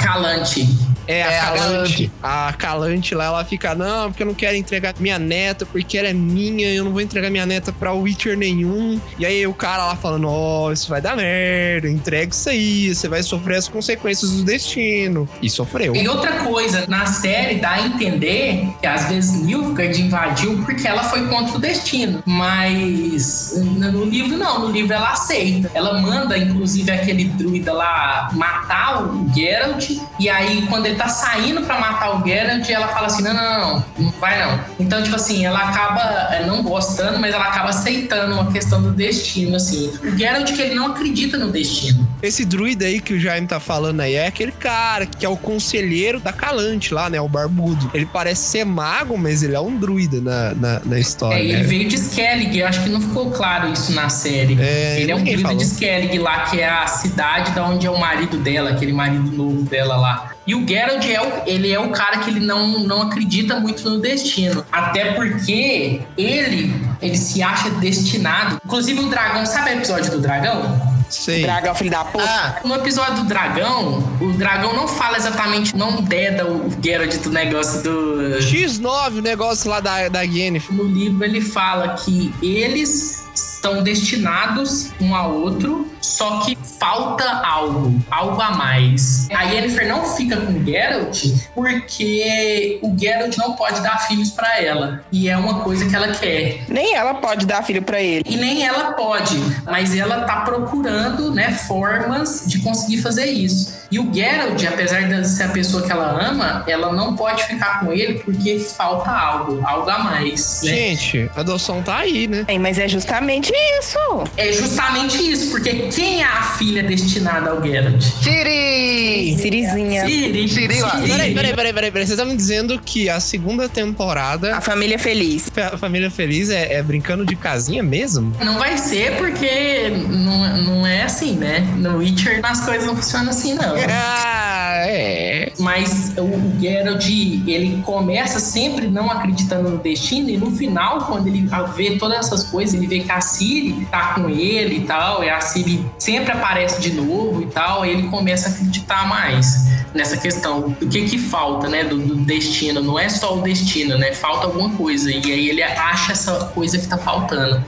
Calante. 0.00 0.89
É, 1.06 1.22
a 1.22 1.30
É, 1.30 1.40
a 1.40 1.44
Calante. 1.52 2.12
A 2.22 2.52
Calante 2.52 3.14
lá, 3.14 3.26
ela 3.26 3.44
fica, 3.44 3.74
não, 3.74 4.10
porque 4.10 4.22
eu 4.22 4.26
não 4.26 4.34
quero 4.34 4.56
entregar 4.56 4.94
minha 4.98 5.18
neta, 5.18 5.66
porque 5.66 5.98
ela 5.98 6.08
é 6.08 6.12
minha, 6.12 6.68
eu 6.72 6.84
não 6.84 6.92
vou 6.92 7.00
entregar 7.00 7.30
minha 7.30 7.46
neta 7.46 7.72
pra 7.72 7.92
Witcher 7.92 8.36
nenhum. 8.36 9.00
E 9.18 9.26
aí 9.26 9.46
o 9.46 9.54
cara 9.54 9.86
lá 9.86 9.96
falando, 9.96 10.28
ó, 10.28 10.72
isso 10.72 10.88
vai 10.88 11.00
dar 11.00 11.16
merda, 11.16 11.88
entrega 11.88 12.32
isso 12.32 12.48
aí, 12.48 12.94
você 12.94 13.08
vai 13.08 13.22
sofrer 13.22 13.58
as 13.58 13.68
consequências 13.68 14.32
do 14.32 14.44
destino. 14.44 15.28
E 15.42 15.48
sofreu. 15.48 15.94
E 15.94 16.08
outra 16.08 16.44
coisa, 16.44 16.86
na 16.88 17.06
série 17.06 17.56
dá 17.56 17.72
a 17.72 17.86
entender 17.86 18.68
que 18.80 18.86
às 18.86 19.08
vezes 19.08 19.42
Nilfgaard 19.42 20.00
invadiu 20.00 20.62
porque 20.64 20.86
ela 20.86 21.04
foi 21.04 21.26
contra 21.28 21.56
o 21.56 21.60
destino. 21.60 22.22
Mas 22.26 23.54
no 23.56 24.04
livro 24.04 24.36
não, 24.36 24.60
no 24.60 24.70
livro 24.70 24.92
ela 24.92 25.12
aceita. 25.12 25.70
Ela 25.74 26.00
manda, 26.00 26.36
inclusive, 26.36 26.90
aquele 26.90 27.24
druida 27.24 27.72
lá 27.72 28.30
matar 28.32 29.02
o 29.04 29.28
Geralt. 29.34 29.90
E 30.18 30.28
aí, 30.28 30.66
quando 30.66 30.86
ele 30.86 30.89
tá 30.94 31.08
saindo 31.08 31.62
pra 31.62 31.78
matar 31.78 32.16
o 32.16 32.26
Geralt, 32.26 32.68
ela 32.68 32.88
fala 32.88 33.06
assim: 33.06 33.22
não, 33.22 33.34
não, 33.34 33.42
não, 33.42 33.84
não, 33.98 34.10
vai 34.12 34.44
não. 34.44 34.60
Então, 34.78 35.02
tipo 35.02 35.16
assim, 35.16 35.44
ela 35.44 35.58
acaba 35.58 36.00
é, 36.34 36.46
não 36.46 36.62
gostando, 36.62 37.18
mas 37.18 37.34
ela 37.34 37.44
acaba 37.44 37.70
aceitando 37.70 38.34
uma 38.34 38.50
questão 38.50 38.82
do 38.82 38.92
destino, 38.92 39.56
assim. 39.56 39.92
O 40.02 40.16
Geralt 40.16 40.52
que 40.52 40.60
ele 40.60 40.74
não 40.74 40.88
acredita 40.88 41.36
no 41.36 41.50
destino. 41.50 42.08
Esse 42.22 42.44
druida 42.44 42.84
aí 42.84 43.00
que 43.00 43.14
o 43.14 43.20
Jaime 43.20 43.46
tá 43.46 43.58
falando 43.58 44.00
aí 44.00 44.14
é 44.14 44.26
aquele 44.26 44.52
cara 44.52 45.06
que 45.06 45.24
é 45.24 45.28
o 45.28 45.36
conselheiro 45.36 46.20
da 46.20 46.32
Calante 46.32 46.92
lá, 46.92 47.08
né? 47.08 47.20
O 47.20 47.28
barbudo. 47.28 47.90
Ele 47.94 48.06
parece 48.06 48.42
ser 48.42 48.64
mago, 48.64 49.16
mas 49.16 49.42
ele 49.42 49.54
é 49.54 49.60
um 49.60 49.76
druida 49.76 50.20
na, 50.20 50.54
na, 50.54 50.80
na 50.84 50.98
história. 50.98 51.38
É, 51.38 51.44
ele 51.44 51.56
né? 51.58 51.62
veio 51.62 51.88
de 51.88 51.96
Skellig, 51.96 52.58
eu 52.58 52.66
acho 52.66 52.82
que 52.82 52.88
não 52.88 53.00
ficou 53.00 53.30
claro 53.30 53.72
isso 53.72 53.92
na 53.92 54.08
série. 54.08 54.60
É, 54.60 55.00
ele 55.00 55.10
é 55.10 55.16
um 55.16 55.24
druida 55.24 55.42
falou. 55.42 55.56
de 55.56 55.64
Skellig 55.64 56.18
lá, 56.18 56.40
que 56.40 56.60
é 56.60 56.68
a 56.68 56.86
cidade 56.86 57.52
da 57.52 57.64
onde 57.66 57.86
é 57.86 57.90
o 57.90 57.98
marido 57.98 58.36
dela, 58.36 58.70
aquele 58.70 58.92
marido 58.92 59.30
novo 59.30 59.62
dela 59.62 59.96
lá. 59.96 60.30
E 60.46 60.54
o 60.54 60.66
Geralt 60.66 61.04
é 61.06 61.20
o, 61.20 61.42
ele 61.46 61.72
é 61.72 61.78
o 61.78 61.90
cara 61.90 62.18
que 62.18 62.30
ele 62.30 62.40
não, 62.40 62.80
não 62.80 63.02
acredita 63.02 63.60
muito 63.60 63.88
no 63.88 63.98
destino. 64.00 64.64
Até 64.72 65.12
porque 65.12 66.00
ele, 66.16 66.74
ele 67.00 67.16
se 67.16 67.42
acha 67.42 67.70
destinado. 67.70 68.60
Inclusive 68.64 69.00
o 69.00 69.08
dragão, 69.08 69.44
sabe 69.46 69.70
o 69.70 69.74
episódio 69.74 70.10
do 70.10 70.20
dragão? 70.20 70.90
Sei. 71.10 71.42
Dragão, 71.42 71.74
filho 71.74 71.90
da 71.90 72.04
puta. 72.04 72.24
Ah, 72.24 72.60
No 72.64 72.74
episódio 72.76 73.16
do 73.16 73.24
dragão, 73.24 73.98
o 74.20 74.32
dragão 74.32 74.74
não 74.74 74.86
fala 74.86 75.16
exatamente, 75.16 75.76
não 75.76 76.00
deda 76.02 76.46
o 76.46 76.70
Geralt 76.82 77.16
do 77.16 77.30
negócio 77.30 77.82
do, 77.82 78.38
X9, 78.40 79.18
o 79.18 79.20
negócio 79.20 79.68
lá 79.68 79.80
da, 79.80 80.08
da 80.08 80.22
Yennefer. 80.22 80.74
no 80.74 80.84
livro 80.84 81.24
ele 81.24 81.40
fala 81.40 81.94
que 81.94 82.32
eles 82.40 83.24
estão 83.60 83.82
destinados 83.82 84.90
um 84.98 85.14
ao 85.14 85.34
outro, 85.34 85.86
só 86.00 86.40
que 86.40 86.56
falta 86.78 87.24
algo, 87.44 87.94
algo 88.10 88.40
a 88.40 88.52
mais. 88.52 89.28
A 89.30 89.42
Yennefer 89.42 89.86
não 89.86 90.06
fica 90.16 90.38
com 90.38 90.52
o 90.52 90.64
Geralt 90.64 91.26
porque 91.54 92.78
o 92.82 92.96
Geralt 92.98 93.36
não 93.36 93.52
pode 93.52 93.82
dar 93.82 93.98
filhos 94.08 94.30
pra 94.30 94.58
ela. 94.60 95.04
E 95.12 95.28
é 95.28 95.36
uma 95.36 95.60
coisa 95.60 95.86
que 95.86 95.94
ela 95.94 96.08
quer. 96.08 96.64
Nem 96.68 96.94
ela 96.94 97.14
pode 97.14 97.44
dar 97.44 97.62
filho 97.62 97.82
pra 97.82 98.00
ele. 98.00 98.24
E 98.26 98.36
nem 98.36 98.66
ela 98.66 98.92
pode, 98.92 99.36
mas 99.66 99.94
ela 99.94 100.22
tá 100.22 100.40
procurando, 100.40 101.34
né, 101.34 101.52
formas 101.52 102.44
de 102.46 102.60
conseguir 102.60 103.02
fazer 103.02 103.26
isso. 103.26 103.79
E 103.90 103.98
o 103.98 104.12
Geralt, 104.12 104.62
apesar 104.64 105.08
de 105.08 105.28
ser 105.28 105.44
a 105.44 105.48
pessoa 105.48 105.82
que 105.82 105.90
ela 105.90 106.28
ama, 106.28 106.64
ela 106.66 106.92
não 106.92 107.16
pode 107.16 107.42
ficar 107.44 107.80
com 107.80 107.92
ele 107.92 108.14
porque 108.20 108.58
falta 108.58 109.10
algo, 109.10 109.60
algo 109.66 109.90
a 109.90 109.98
mais, 109.98 110.60
né? 110.62 110.70
Gente, 110.70 111.30
a 111.34 111.40
adoção 111.40 111.82
tá 111.82 111.98
aí, 111.98 112.28
né? 112.28 112.44
Ei, 112.48 112.58
mas 112.58 112.78
é 112.78 112.86
justamente 112.86 113.52
isso. 113.80 113.98
É 114.36 114.52
justamente 114.52 115.16
isso, 115.18 115.50
porque 115.50 115.88
quem 115.88 116.22
é 116.22 116.24
a 116.24 116.42
filha 116.56 116.82
destinada 116.82 117.50
ao 117.50 117.62
Geralt? 117.62 118.00
Siri! 118.00 119.36
Sirizinha. 119.38 120.06
Siri. 120.06 120.48
Siri 120.48 120.80
lá. 120.80 120.90
Peraí, 121.00 121.34
peraí, 121.34 121.54
peraí, 121.54 121.72
peraí, 121.72 121.90
peraí. 121.90 122.06
Vocês 122.06 122.10
estão 122.10 122.26
me 122.26 122.36
dizendo 122.36 122.78
que 122.80 123.08
a 123.08 123.18
segunda 123.20 123.68
temporada, 123.68 124.56
A 124.56 124.60
família 124.60 124.98
feliz. 124.98 125.50
a 125.72 125.76
Família 125.76 126.10
Feliz 126.10 126.50
é, 126.50 126.74
é 126.74 126.82
brincando 126.82 127.24
de 127.24 127.34
casinha 127.36 127.82
mesmo? 127.82 128.34
Não 128.44 128.58
vai 128.58 128.76
ser 128.76 129.16
porque 129.16 129.90
não, 130.08 130.56
não 130.58 130.86
é 130.86 131.02
assim, 131.02 131.34
né? 131.36 131.60
No 131.76 131.98
Witcher 131.98 132.40
as 132.42 132.60
coisas 132.64 132.86
não 132.86 132.96
funcionam 132.96 133.30
assim, 133.30 133.54
não. 133.54 133.76
É. 134.82 135.52
Mas 135.58 136.14
o 136.16 136.40
o 136.40 136.60
Geralt, 136.60 137.06
ele 137.08 137.82
começa 137.84 138.40
sempre 138.40 138.88
não 138.88 139.10
acreditando 139.10 139.70
no 139.70 139.78
destino 139.78 140.30
e 140.30 140.36
no 140.36 140.50
final, 140.50 141.06
quando 141.06 141.26
ele 141.26 141.48
vê 141.74 141.96
todas 141.96 142.18
essas 142.18 142.44
coisas, 142.44 142.74
ele 142.74 142.86
vê 142.86 143.00
que 143.00 143.10
a 143.10 143.20
Ciri 143.20 143.86
tá 143.90 144.14
com 144.14 144.28
ele 144.28 144.78
e 144.78 144.80
tal, 144.82 145.22
e 145.22 145.30
a 145.30 145.40
Ciri 145.40 145.84
sempre 145.98 146.32
aparece 146.32 146.80
de 146.80 146.92
novo 146.92 147.42
e 147.42 147.46
tal, 147.46 147.84
e 147.84 147.90
ele 147.90 148.04
começa 148.08 148.48
a 148.48 148.52
acreditar 148.52 149.06
mais 149.08 149.68
nessa 149.94 150.16
questão 150.16 150.70
do 150.80 150.86
que 150.86 151.02
que 151.04 151.18
falta, 151.18 151.68
né, 151.68 151.84
do, 151.84 151.98
do 151.98 152.16
destino. 152.16 152.80
Não 152.80 152.98
é 152.98 153.08
só 153.08 153.38
o 153.38 153.42
destino, 153.42 153.98
né? 153.98 154.12
Falta 154.12 154.46
alguma 154.46 154.70
coisa. 154.76 155.10
E 155.10 155.32
aí 155.32 155.48
ele 155.48 155.62
acha 155.62 156.12
essa 156.12 156.32
coisa 156.54 156.78
que 156.78 156.86
tá 156.86 156.96
faltando. 156.96 157.62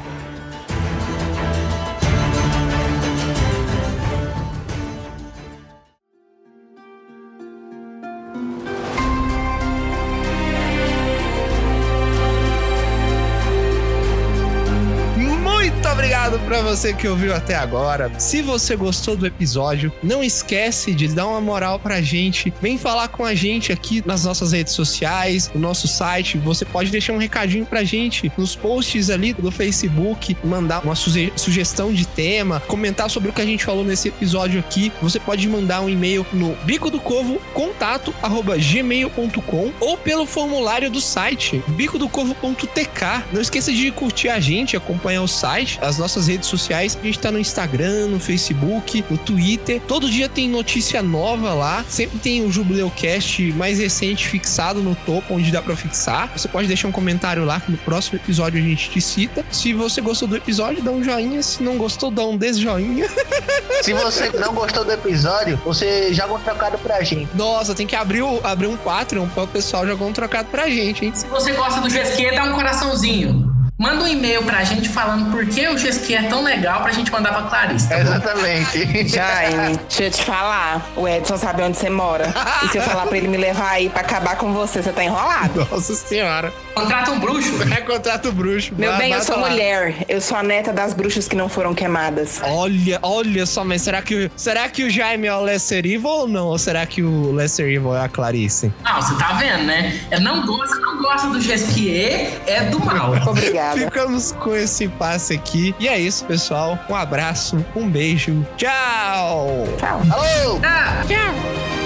Você 16.63 16.93
que 16.95 17.07
ouviu 17.09 17.35
até 17.35 17.55
agora. 17.55 18.11
Se 18.19 18.41
você 18.43 18.77
gostou 18.77 19.17
do 19.17 19.27
episódio, 19.27 19.93
não 20.03 20.23
esquece 20.23 20.95
de 20.95 21.09
dar 21.09 21.27
uma 21.27 21.41
moral 21.41 21.79
pra 21.79 22.01
gente. 22.01 22.53
Vem 22.63 22.79
falar 22.79 23.09
com 23.09 23.25
a 23.25 23.35
gente 23.35 23.73
aqui 23.73 24.03
nas 24.07 24.25
nossas 24.25 24.53
redes 24.53 24.73
sociais, 24.73 25.51
no 25.55 25.61
nosso 25.61 25.89
site. 25.89 26.39
Você 26.39 26.65
pode 26.65 26.91
deixar 26.91 27.13
um 27.13 27.19
recadinho 27.19 27.67
pra 27.67 27.83
gente 27.85 28.31
nos 28.37 28.55
posts 28.57 29.11
ali 29.11 29.33
do 29.33 29.51
Facebook, 29.51 30.37
mandar 30.45 30.85
uma 30.85 30.95
suge- 30.95 31.33
sugestão 31.37 31.93
de 31.93 32.07
tema, 32.07 32.61
comentar 32.67 33.11
sobre 33.11 33.31
o 33.31 33.33
que 33.33 33.41
a 33.43 33.47
gente 33.47 33.65
falou 33.65 33.85
nesse 33.85 34.09
episódio 34.09 34.61
aqui. 34.61 34.93
Você 35.03 35.19
pode 35.19 35.49
mandar 35.49 35.81
um 35.81 35.89
e-mail 35.89 36.25
no 36.33 36.55
bico 36.65 36.91
do 36.91 37.01
covo 37.01 37.41
contato 37.53 38.15
arroba 38.23 38.57
gmail.com 38.57 39.73
ou 39.81 39.97
pelo 39.97 40.27
formulário 40.27 40.91
do 40.91 41.01
site 41.01 41.63
bicodocorvo.tk. 41.69 43.25
Não 43.33 43.41
esqueça 43.41 43.73
de 43.73 43.91
curtir 43.91 44.29
a 44.29 44.39
gente, 44.41 44.77
acompanhar 44.77 45.23
o 45.23 45.29
site, 45.29 45.79
as 45.83 45.99
nossas 45.99 46.29
redes 46.29 46.49
sociais. 46.61 46.99
A 47.01 47.05
gente 47.05 47.19
tá 47.19 47.31
no 47.33 47.39
Instagram, 47.39 48.07
no 48.09 48.21
Facebook, 48.21 49.05
no 49.11 49.17
Twitter. 49.19 49.81
Todo 49.89 50.09
dia 50.09 50.29
tem 50.29 50.49
notícia 50.49 51.03
nova 51.03 51.53
lá. 51.55 51.85
Sempre 51.89 52.19
tem 52.19 52.45
o 52.45 52.51
Jubileucast 52.53 53.53
mais 53.55 53.79
recente 53.79 54.29
fixado 54.29 54.81
no 54.83 54.95
topo, 54.95 55.35
onde 55.35 55.51
dá 55.51 55.61
pra 55.63 55.75
fixar. 55.77 56.31
Você 56.37 56.49
pode 56.49 56.69
deixar 56.69 56.89
um 56.89 56.93
comentário 56.93 57.45
lá 57.45 57.61
que 57.61 57.71
no 57.73 57.79
próximo 57.79 58.19
episódio 58.19 58.61
a 58.61 58.63
gente 58.63 58.91
te 58.91 59.01
cita. 59.01 59.45
Se 59.51 59.73
você 59.73 60.01
gostou 60.01 60.29
do 60.29 60.37
episódio, 60.37 60.83
dá 60.83 60.91
um 60.91 61.03
joinha. 61.03 61.43
Se 61.43 61.63
não 61.63 61.77
gostou, 61.77 62.11
dá 62.11 62.25
um 62.25 62.37
desjoinha. 62.37 63.09
Se 63.83 63.93
você 63.93 64.31
não 64.39 64.55
gostou 64.55 64.85
do 64.85 64.93
episódio, 64.93 65.61
você 65.65 66.13
joga 66.15 66.35
um 66.35 66.39
trocado 66.39 66.79
pra 66.79 67.03
gente. 67.03 67.29
Nossa, 67.35 67.75
tem 67.75 67.87
que 67.87 67.97
abrir, 67.97 68.23
o- 68.23 68.41
abrir 68.45 68.67
um 68.69 68.77
Patreon 68.77 69.27
para 69.29 69.43
o 69.45 69.49
pessoal 69.49 69.87
jogar 69.87 70.05
um 70.07 70.13
trocado 70.13 70.49
pra 70.51 70.69
gente, 70.69 71.05
hein? 71.05 71.13
Se 71.15 71.27
você 71.27 71.53
gosta 71.53 71.81
do 71.81 71.89
GSQ, 71.89 72.31
dá 72.33 72.45
um 72.45 72.53
coraçãozinho. 72.55 73.52
Manda 73.79 74.05
um 74.05 74.07
e-mail 74.07 74.45
pra 74.45 74.63
gente 74.63 74.89
falando 74.89 75.33
por 75.33 75.45
que 75.45 75.67
o 75.67 75.75
GSQ 75.75 76.15
é 76.15 76.23
tão 76.29 76.45
legal 76.45 76.83
pra 76.83 76.93
gente 76.93 77.11
mandar 77.11 77.33
pra 77.33 77.43
Clarice. 77.43 77.89
tá? 77.89 77.99
Exatamente. 77.99 79.09
Jaime, 79.09 79.77
deixa 79.89 80.05
eu 80.05 80.11
te 80.11 80.23
falar. 80.23 80.87
O 80.95 81.09
Edson 81.09 81.37
sabe 81.37 81.63
onde 81.63 81.77
você 81.77 81.91
mora. 81.91 82.33
E 82.65 82.69
se 82.69 82.79
eu 82.79 82.83
falar 82.83 83.07
pra 83.07 83.17
ele 83.19 83.27
me 83.27 83.37
levar 83.37 83.71
aí 83.71 83.89
pra 83.89 84.03
acabar 84.03 84.37
com 84.37 84.53
você, 84.53 84.81
você 84.83 84.93
tá 84.93 85.03
enrolado. 85.03 85.67
Nossa 85.69 85.95
senhora. 85.95 86.53
Contrata 86.75 87.11
um 87.11 87.19
bruxo. 87.19 87.51
É 87.77 87.81
contrato 87.81 88.31
bruxo. 88.31 88.73
Meu 88.79 88.97
bem, 88.97 89.13
eu 89.13 89.21
sou 89.23 89.39
lá. 89.41 89.51
mulher. 89.51 89.97
Eu 90.09 90.21
sou 90.21 90.37
a 90.37 90.43
neta 90.45 90.73
das 90.73 90.95
bruxas 90.95 91.27
que 91.27 91.35
não 91.35 91.49
foram 91.49 91.75
queimadas. 91.75 92.41
Olha, 92.45 93.01
olha 93.03 93.45
só, 93.47 93.65
mas 93.65 93.83
será 93.83 94.01
que, 94.01 94.31
será 94.37 94.69
que 94.69 94.85
o 94.85 94.91
Jaime 94.91 95.27
é 95.27 95.35
o 95.35 95.41
Lesser 95.41 95.85
Evil 95.85 96.07
ou 96.09 96.29
não? 96.29 96.47
Ou 96.47 96.59
será 96.59 96.87
que 96.87 97.03
o 97.03 97.33
Lesser 97.33 97.67
Evil 97.67 97.97
é 97.97 98.05
a 98.05 98.09
Clarice? 98.09 98.73
Não, 98.85 99.03
você 99.03 99.15
tá 99.17 99.33
vendo, 99.33 99.65
né? 99.65 99.99
Ele 100.11 100.23
não 100.23 100.47
gosta, 100.47 100.77
não 100.77 101.03
gosta 101.03 101.27
do 101.29 101.39
GSQ, 101.41 102.31
é 102.47 102.61
do 102.71 102.79
mal. 102.85 103.13
Obrigada. 103.27 103.62
Ficamos 103.75 104.33
com 104.33 104.55
esse 104.57 104.89
passe 104.89 105.35
aqui. 105.35 105.75
E 105.79 105.89
é 105.89 105.99
isso, 105.99 106.25
pessoal. 106.25 106.79
Um 106.89 106.95
abraço, 106.95 107.65
um 107.75 107.89
beijo. 107.89 108.47
Tchau! 108.57 109.65
Tchau. 109.79 110.01
Alô! 110.11 110.61
Ah, 110.65 111.03
Tchau! 111.07 111.82